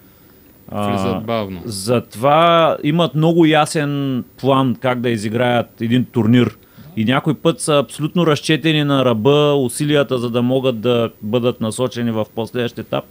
Влизат 0.73 1.25
бавно. 1.27 1.61
затова 1.65 2.77
имат 2.83 3.15
много 3.15 3.47
ясен 3.47 4.25
план 4.41 4.77
как 4.81 5.01
да 5.01 5.11
изиграят 5.11 5.81
един 5.81 6.05
турнир. 6.05 6.57
И 6.97 7.05
някой 7.05 7.35
път 7.35 7.61
са 7.61 7.79
абсолютно 7.79 8.27
разчетени 8.27 8.85
на 8.85 9.05
ръба 9.05 9.55
усилията, 9.55 10.19
за 10.19 10.31
да 10.31 10.43
могат 10.43 10.81
да 10.81 11.11
бъдат 11.23 11.61
насочени 11.61 12.11
в 12.11 12.27
последващ 12.35 12.79
етап. 12.79 13.05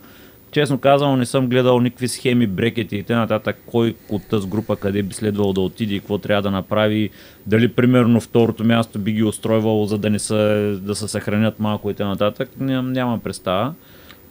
Честно 0.52 0.78
казано, 0.78 1.18
не 1.18 1.26
съм 1.26 1.48
гледал 1.48 1.80
никакви 1.80 2.08
схеми, 2.08 2.48
брекети 2.48 2.98
и 2.98 3.04
т.н. 3.04 3.54
Кой 3.66 3.96
от 4.10 4.28
тази 4.30 4.48
група 4.48 4.76
къде 4.76 5.04
би 5.04 5.14
следвало 5.14 5.54
да 5.54 5.62
отиде 5.62 5.96
и 5.96 6.00
какво 6.00 6.18
трябва 6.18 6.42
да 6.42 6.52
направи. 6.52 7.10
Дали, 7.46 7.68
примерно, 7.68 8.22
второто 8.22 8.64
място 8.64 9.00
би 9.00 9.12
ги 9.12 9.24
устройвало, 9.24 9.86
за 9.86 9.98
да 9.98 10.10
не 10.10 10.20
са, 10.20 10.38
да 10.82 10.96
се 10.96 11.08
съхранят 11.08 11.60
малко 11.60 11.90
и 11.90 11.94
т.н. 11.94 12.32
Ням, 12.60 12.92
нямам 12.92 13.20
представа. 13.20 13.74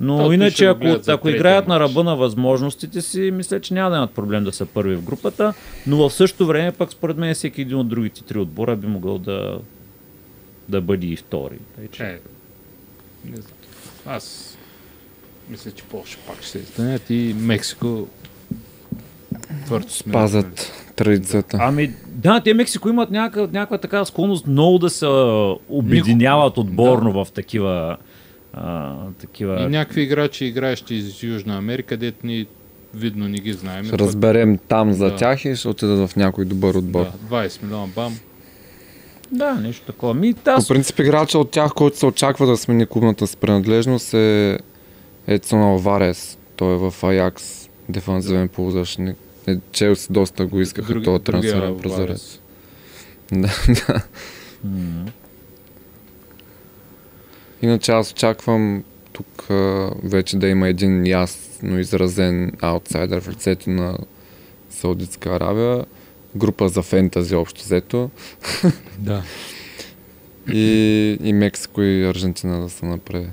Но 0.00 0.18
То, 0.18 0.32
иначе, 0.32 0.66
ако, 0.66 0.84
ако 1.08 1.28
играят 1.28 1.68
на 1.68 1.78
мач. 1.78 1.90
ръба 1.90 2.04
на 2.04 2.16
възможностите 2.16 3.00
си, 3.00 3.30
мисля, 3.34 3.60
че 3.60 3.74
няма 3.74 3.90
да 3.90 3.96
имат 3.96 4.10
проблем 4.10 4.44
да 4.44 4.52
са 4.52 4.66
първи 4.66 4.96
в 4.96 5.02
групата, 5.02 5.54
но 5.86 5.96
в 5.96 6.12
същото 6.12 6.46
време 6.46 6.72
пък 6.72 6.92
според 6.92 7.16
мен 7.16 7.34
всеки 7.34 7.60
един 7.60 7.76
от 7.76 7.88
другите 7.88 8.22
три 8.22 8.38
отбора 8.38 8.76
би 8.76 8.86
могъл 8.86 9.18
да, 9.18 9.58
да 10.68 10.80
бъде 10.80 11.06
и 11.06 11.16
втори. 11.16 11.58
Тъй, 11.76 11.88
че... 11.88 12.02
Е, 12.02 12.18
не 13.24 13.36
знам. 13.36 13.52
Аз 14.06 14.56
мисля, 15.50 15.70
че 15.70 15.84
Польша 15.84 16.18
пак 16.26 16.42
ще 16.42 16.48
се 16.48 16.58
изданят 16.58 17.10
и 17.10 17.34
Мексико 17.38 18.08
твърдо 19.64 19.90
сме. 19.90 20.12
Пазят 20.12 20.72
традицията. 20.96 21.58
Ами 21.60 21.94
да, 22.08 22.40
те 22.40 22.54
Мексико 22.54 22.88
имат 22.88 23.10
някаква, 23.10 23.48
някаква 23.52 23.78
такава 23.78 24.06
склонност 24.06 24.46
много 24.46 24.78
да 24.78 24.90
се 24.90 25.06
обединяват 25.68 26.58
отборно 26.58 27.24
в 27.24 27.32
такива, 27.32 27.96
а, 28.56 28.94
такива 29.20 29.62
И 29.62 29.66
някакви 29.66 30.02
играчи, 30.02 30.44
играещи 30.44 30.94
из 30.94 31.22
Южна 31.22 31.56
Америка, 31.56 31.96
дет 31.96 32.24
ни 32.24 32.46
видно 32.94 33.28
не 33.28 33.38
ги 33.38 33.52
знаем. 33.52 33.84
Ще 33.84 33.98
разберем 33.98 34.58
там 34.68 34.92
за 34.92 35.04
Да. 35.10 35.16
тях 35.16 35.44
и 35.44 35.56
ще 35.56 35.68
отидат 35.68 36.10
в 36.10 36.16
някой 36.16 36.44
добър 36.44 36.74
отбор. 36.74 37.06
Да, 37.30 37.36
20 37.48 37.62
милиона 37.62 37.86
бам. 37.94 38.18
Да, 39.32 39.54
нещо 39.54 39.86
такова. 39.86 40.14
Ми, 40.14 40.34
аз 40.46 40.68
По 40.68 40.74
принцип 40.74 40.98
играча 40.98 41.38
от 41.38 41.50
тях, 41.50 41.72
който 41.72 41.98
се 41.98 42.06
очаква 42.06 42.46
да 42.46 42.56
смени 42.56 42.86
клубната 42.86 43.26
си 43.26 43.36
принадлежност 43.36 44.14
е 44.14 44.58
Едсон 45.26 45.62
Алварес. 45.62 46.38
Той 46.56 46.74
е 46.74 46.78
в 46.78 46.94
Аякс, 47.02 47.68
дефанзивен 47.88 48.48
полузащитник. 48.48 49.16
Е, 49.46 49.56
Челси 49.72 50.06
доста 50.12 50.46
го 50.46 50.60
искаха 50.60 51.02
този 51.02 51.24
прозорец. 51.24 51.84
Алварес. 51.84 52.40
Да, 53.32 53.48
да. 53.68 54.02
М. 54.64 55.04
Иначе 57.62 57.92
аз 57.92 58.12
очаквам 58.12 58.84
тук 59.12 59.50
а, 59.50 59.90
вече 60.04 60.36
да 60.36 60.48
има 60.48 60.68
един 60.68 61.06
ясно 61.06 61.78
изразен 61.78 62.52
аутсайдер 62.60 63.20
в 63.20 63.28
лицето 63.28 63.70
на 63.70 63.98
Саудитска 64.70 65.28
Аравия. 65.28 65.84
Група 66.36 66.68
за 66.68 66.82
фентази 66.82 67.34
общо 67.34 67.62
взето. 67.62 68.10
Да. 68.98 69.22
И, 70.52 71.18
и 71.22 71.32
Мексико 71.32 71.82
и 71.82 72.04
Аржентина 72.04 72.60
да 72.60 72.70
са 72.70 72.86
напред. 72.86 73.26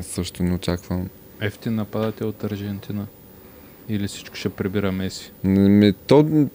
Аз 0.00 0.06
също 0.06 0.42
не 0.42 0.54
очаквам. 0.54 1.08
Ефтин 1.40 1.74
нападател 1.74 2.28
от 2.28 2.44
Аржентина. 2.44 3.06
Или 3.88 4.08
всичко 4.08 4.36
ще 4.36 4.48
прибира 4.48 4.92
Меси. 4.92 5.30
Ми, 5.44 5.92
то, 5.92 6.48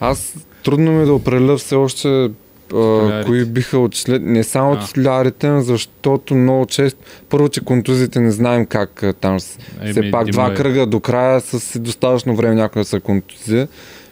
аз 0.00 0.34
трудно 0.64 0.92
ми 0.92 1.02
е 1.02 1.06
да 1.06 1.12
определя 1.12 1.56
все 1.56 1.74
още 1.74 2.30
а, 2.74 3.22
кои 3.26 3.44
биха 3.44 3.78
отшли. 3.78 4.18
Не 4.18 4.44
само 4.44 4.72
А. 4.72 4.80
титулярите, 4.80 5.60
защото 5.60 6.34
много 6.34 6.66
често. 6.66 6.98
Първо, 7.28 7.48
че 7.48 7.60
контузите 7.60 8.20
не 8.20 8.30
знаем 8.30 8.66
как 8.66 9.02
там. 9.20 9.38
Еми, 9.80 9.92
все 9.92 10.10
пак 10.10 10.26
два 10.26 10.46
е- 10.46 10.54
кръга 10.54 10.86
до 10.86 11.00
края 11.00 11.40
с 11.40 11.78
достатъчно 11.78 12.36
време 12.36 12.54
някой 12.54 12.82
да 12.82 12.86
се 12.86 13.00
контузи. 13.00 13.66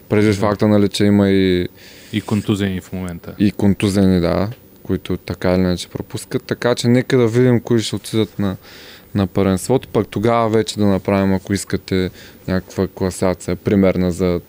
Преди 0.09 0.27
Да. 0.27 0.33
факта, 0.35 0.69
нали, 0.69 0.89
че 0.89 1.05
има 1.05 1.31
и, 1.31 1.69
И 2.13 2.21
контузени 2.21 2.81
в 2.81 2.93
момента. 2.93 3.35
и 3.39 3.51
контузени, 3.51 4.21
да, 4.21 4.49
които 4.83 5.17
така 5.17 5.51
или 5.51 5.61
иначе 5.61 5.89
пропускат. 5.89 6.43
Така 6.43 6.75
че 6.75 6.89
нека 6.89 7.19
да 7.19 7.27
видим 7.27 7.61
кои 7.61 7.81
ще 7.81 7.97
отидат 7.97 8.39
на, 8.39 8.57
на 9.15 9.27
първенството. 9.27 9.89
Пък 9.89 10.09
тогава 10.09 10.49
вече 10.49 10.79
да 10.79 10.87
направим, 10.87 11.35
ако 11.35 11.53
искате, 11.53 12.11
някаква 12.49 12.87
класация, 12.89 13.57
примерна 13.57 14.13
за 14.13 14.41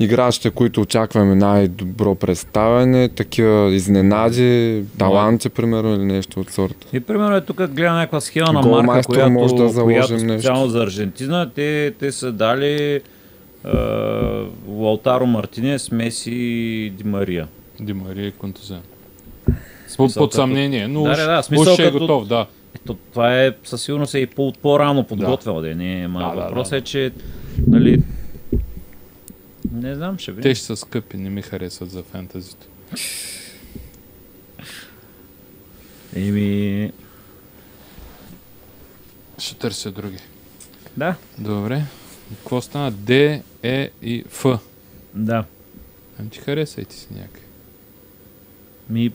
играчите, 0.00 0.50
които 0.50 0.80
очакваме 0.80 1.34
най-добро 1.34 2.14
представяне, 2.14 3.08
такива 3.08 3.74
изненади, 3.74 4.82
таланти, 4.98 5.48
примерно, 5.48 5.94
или 5.94 6.04
нещо 6.04 6.40
от 6.40 6.50
сорта. 6.50 6.86
И 6.92 7.00
примерно 7.00 7.36
е 7.36 7.40
тук 7.40 7.56
гледам 7.56 7.94
някаква 7.94 8.20
схема 8.20 8.52
на 8.52 8.82
марка, 8.82 9.06
която, 9.06 9.30
може 9.30 9.54
да 9.54 9.68
заложим 9.68 9.94
която 9.96 10.12
нещо. 10.12 10.32
специално 10.32 10.68
за 10.68 10.82
Аржентина, 10.82 11.50
те, 11.54 11.94
те 11.98 12.12
са 12.12 12.32
дали 12.32 12.72
е, 12.74 13.00
Лаутаро 14.68 15.26
Мартинес, 15.26 15.90
Меси 15.90 16.30
и 16.32 16.90
Ди 16.90 17.04
Мария. 17.04 17.48
Ди 17.80 17.92
Мария 17.92 18.26
е 18.26 18.30
контузен. 18.30 18.80
Под, 19.96 20.14
под 20.14 20.32
съмнение, 20.32 20.88
но 20.88 21.02
Да, 21.02 21.10
уж, 21.10 21.16
да, 21.16 21.26
да, 21.26 21.42
смисъл 21.42 21.72
уж 21.72 21.72
ще 21.72 21.82
е 21.82 21.86
като- 21.86 21.98
готов, 21.98 22.26
да. 22.26 22.46
Ето, 22.76 22.96
това 23.12 23.42
е 23.42 23.52
със 23.64 23.82
сигурност 23.82 24.14
е 24.14 24.18
и 24.18 24.26
по, 24.26 24.52
по-рано 24.62 25.04
подготвял 25.04 25.60
да, 25.60 25.74
не, 25.74 26.08
ма 26.08 26.20
Да, 26.20 26.26
да, 26.34 26.46
въпросът 26.46 26.70
да. 26.70 26.76
е, 26.76 26.80
че 26.80 27.10
нали, 27.68 28.02
не 29.72 29.94
знам, 29.94 30.18
ще 30.18 30.32
видим. 30.32 30.42
Те 30.42 30.54
ще 30.54 30.64
са 30.66 30.76
скъпи, 30.76 31.16
не 31.16 31.30
ми 31.30 31.42
харесват 31.42 31.90
за 31.90 32.02
фентазито. 32.02 32.66
Еми, 36.16 36.92
Ще 39.38 39.54
търся 39.54 39.90
други. 39.90 40.18
да, 40.96 41.14
Добре. 41.38 41.82
Какво 42.30 42.60
стана? 42.60 42.90
Д, 42.90 43.14
Е 43.62 43.90
и 44.02 44.24
Ф. 44.28 44.44
да. 45.14 45.44
Ами 46.18 46.30
ти 46.30 46.38
харесайте 46.38 46.94
си 46.94 47.06
някакви. 47.12 47.42
Ми, 48.90 49.12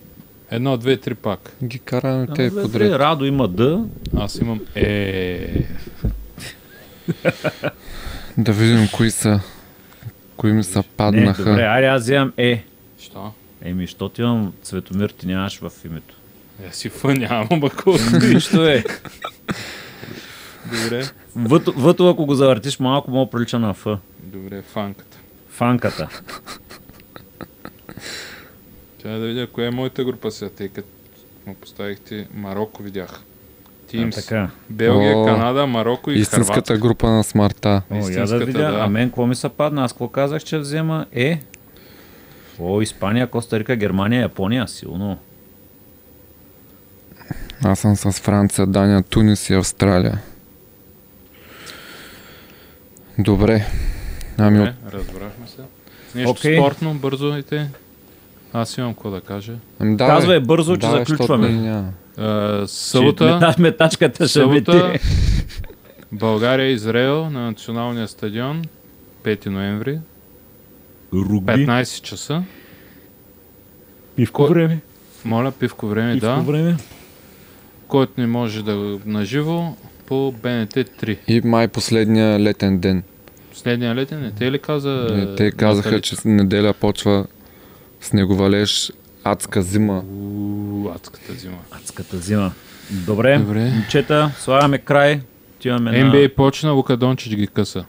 Едно, 0.51 0.77
две, 0.77 0.97
три 0.97 1.15
пак. 1.15 1.51
Ги 1.63 1.79
караме 1.79 2.27
те 2.35 2.49
подред. 2.51 2.91
Радо 2.93 3.25
има 3.25 3.47
Д. 3.47 3.85
Аз 4.17 4.35
имам 4.35 4.61
Е. 4.75 5.65
Да 8.37 8.53
видим 8.53 8.87
кои 8.93 9.11
са. 9.11 9.39
Кои 10.37 10.51
ми 10.51 10.63
са 10.63 10.79
Не, 10.79 10.83
паднаха. 10.97 11.43
добре, 11.43 11.61
айде 11.63 11.87
аз 11.87 12.01
вземам 12.01 12.33
Е. 12.37 12.63
Що? 12.99 13.31
Еми, 13.61 13.87
що 13.87 14.09
ти 14.09 14.21
имам 14.21 14.53
Цветомир, 14.63 15.09
ти 15.09 15.27
нямаш 15.27 15.59
в 15.59 15.71
името. 15.85 16.15
Я 16.65 16.71
си 16.73 16.89
Ф 16.89 17.03
нямам, 17.03 17.47
ама? 17.51 17.69
Нищо 18.33 18.67
е. 18.67 18.83
Добре. 20.83 21.03
Въто, 21.35 21.73
въто, 21.77 22.09
ако 22.09 22.25
го 22.25 22.35
завъртиш 22.35 22.79
малко, 22.79 23.11
мога 23.11 23.31
прилича 23.31 23.59
на 23.59 23.73
Ф. 23.73 23.85
Добре, 24.23 24.61
фанката. 24.61 25.17
Фанката. 25.49 26.09
Трябва 29.01 29.19
да 29.19 29.27
видя 29.27 29.47
коя 29.47 29.67
е 29.67 29.71
моята 29.71 30.03
група 30.03 30.31
сега, 30.31 30.51
тъй 30.51 30.69
като 30.69 30.87
му 31.47 31.55
поставихте 31.55 32.27
Марокко, 32.33 32.83
видях. 32.83 33.21
А, 33.95 34.01
Тимс. 34.01 34.15
така. 34.17 34.49
Белгия, 34.69 35.17
О, 35.17 35.25
Канада, 35.25 35.67
Марокко 35.67 36.11
и 36.11 36.13
Истинската 36.15 36.53
Хърватска. 36.53 36.77
група 36.77 37.09
на 37.09 37.23
смарта. 37.23 37.81
О, 37.91 38.09
я 38.09 38.25
да 38.25 38.37
видя. 38.37 38.59
да. 38.61 38.79
А 38.79 38.87
мен 38.87 39.09
какво 39.09 39.27
ми 39.27 39.35
се 39.35 39.49
падна? 39.49 39.83
Аз 39.83 39.93
какво 39.93 40.07
казах, 40.07 40.43
че 40.43 40.57
взема? 40.57 41.05
Е. 41.13 41.39
О, 42.59 42.81
Испания, 42.81 43.27
Коста 43.27 43.59
Рика, 43.59 43.75
Германия, 43.75 44.21
Япония. 44.21 44.67
Силно. 44.67 45.17
Аз 47.63 47.79
съм 47.79 47.95
с 47.95 48.11
Франция, 48.11 48.67
Дания, 48.67 49.03
Тунис 49.03 49.49
и 49.49 49.53
Австралия. 49.53 50.19
Добре. 53.19 53.65
Ами, 54.37 54.57
Добре, 54.57 54.73
разбрахме 54.93 55.47
се. 55.47 55.61
Нещо 56.15 56.31
Окей. 56.31 56.57
спортно, 56.57 56.93
бързо 56.93 57.37
и 57.37 57.43
те. 57.43 57.69
Аз 58.53 58.77
имам 58.77 58.93
какво 58.93 59.09
да 59.09 59.21
кажа. 59.21 59.53
ами 59.79 59.95
давай. 59.95 60.15
Казвай 60.15 60.39
бързо, 60.39 60.73
че 60.73 60.79
Давай, 60.79 60.99
защото 60.99 61.23
заключваме. 61.23 61.49
ние 61.49 61.71
няма. 61.71 61.89
Събота, 62.67 63.25
мета- 63.25 63.55
Метачката 63.59 64.15
ще 64.17 64.39
събота. 64.39 64.93
България 66.11 66.67
Израел 66.67 67.29
на 67.29 67.39
националния 67.41 68.07
стадион 68.07 68.61
5 69.23 69.45
ноември, 69.45 69.99
Рugби. 71.13 71.51
15 71.53 72.01
часа. 72.01 72.43
Пивко 74.15 74.41
Ко- 74.41 74.49
време. 74.49 74.79
Моля, 75.25 75.51
пивко 75.51 75.87
време, 75.87 76.13
Пивко 76.13 76.25
да. 76.27 76.35
време. 76.35 76.75
Който 77.87 78.13
не 78.17 78.27
може 78.27 78.63
да 78.63 78.99
наживо 79.05 79.77
по 80.05 80.31
БНТ 80.33 80.73
3. 80.73 81.17
И 81.27 81.41
май 81.43 81.67
последния 81.67 82.39
летен 82.39 82.79
ден. 82.79 83.03
Следния 83.53 83.95
летен, 83.95 84.21
не 84.21 84.31
те 84.31 84.51
ли 84.51 84.59
каза? 84.59 84.89
Не, 85.11 85.35
Те 85.35 85.51
казаха, 85.51 86.01
че 86.01 86.15
неделя 86.25 86.73
почва 86.73 87.25
снеговалеж, 88.01 88.91
адска 89.25 89.61
зима. 89.61 90.03
Уу, 90.09 90.89
адската 90.89 91.33
зима. 91.33 91.57
Адската 91.73 92.17
зима. 92.17 92.51
Добре, 92.91 93.37
Добре. 93.37 93.59
момчета, 93.65 94.31
слагаме 94.37 94.77
край. 94.77 95.21
Отиваме 95.57 95.91
на... 95.93 96.11
NBA 96.11 96.35
почна, 96.35 96.71
Лука 96.71 96.97
Дончич 96.97 97.35
ги 97.35 97.47
къса. 97.47 97.85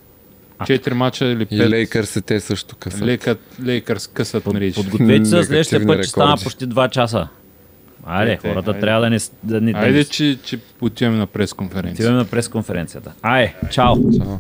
Четири 0.67 0.95
мача 0.95 1.25
или 1.25 1.43
И 1.43 1.47
пет. 1.49 1.71
Лейкърс 1.71 2.19
те 2.27 2.41
също 2.41 2.77
късат. 2.77 3.03
Лейкът, 3.03 3.41
Лейкърс 3.65 4.07
късат 4.07 4.45
Под, 4.45 4.55
мрич. 4.55 4.75
подгответе 4.75 5.25
се, 5.25 5.45
следващия 5.45 5.87
път 5.87 5.99
ще 5.99 6.09
стана 6.09 6.37
почти 6.37 6.67
2 6.67 6.91
часа. 6.91 7.29
Айде, 8.07 8.33
Ете, 8.33 8.49
хората 8.49 8.71
айде. 8.71 8.81
трябва 8.81 9.01
да 9.01 9.11
ни... 9.11 9.19
Да 9.43 9.61
ни 9.61 9.73
да 9.73 9.79
Айде, 9.79 9.99
ни- 9.99 10.05
че, 10.05 10.39
че 10.45 10.59
отиваме 10.81 11.19
на 11.19 11.27
пресконференция. 11.27 11.95
Отиваме 11.95 12.17
на 12.17 12.25
пресконференцията. 12.25 13.13
Ай, 13.23 13.55
чао! 13.71 13.95
Чао. 13.97 14.39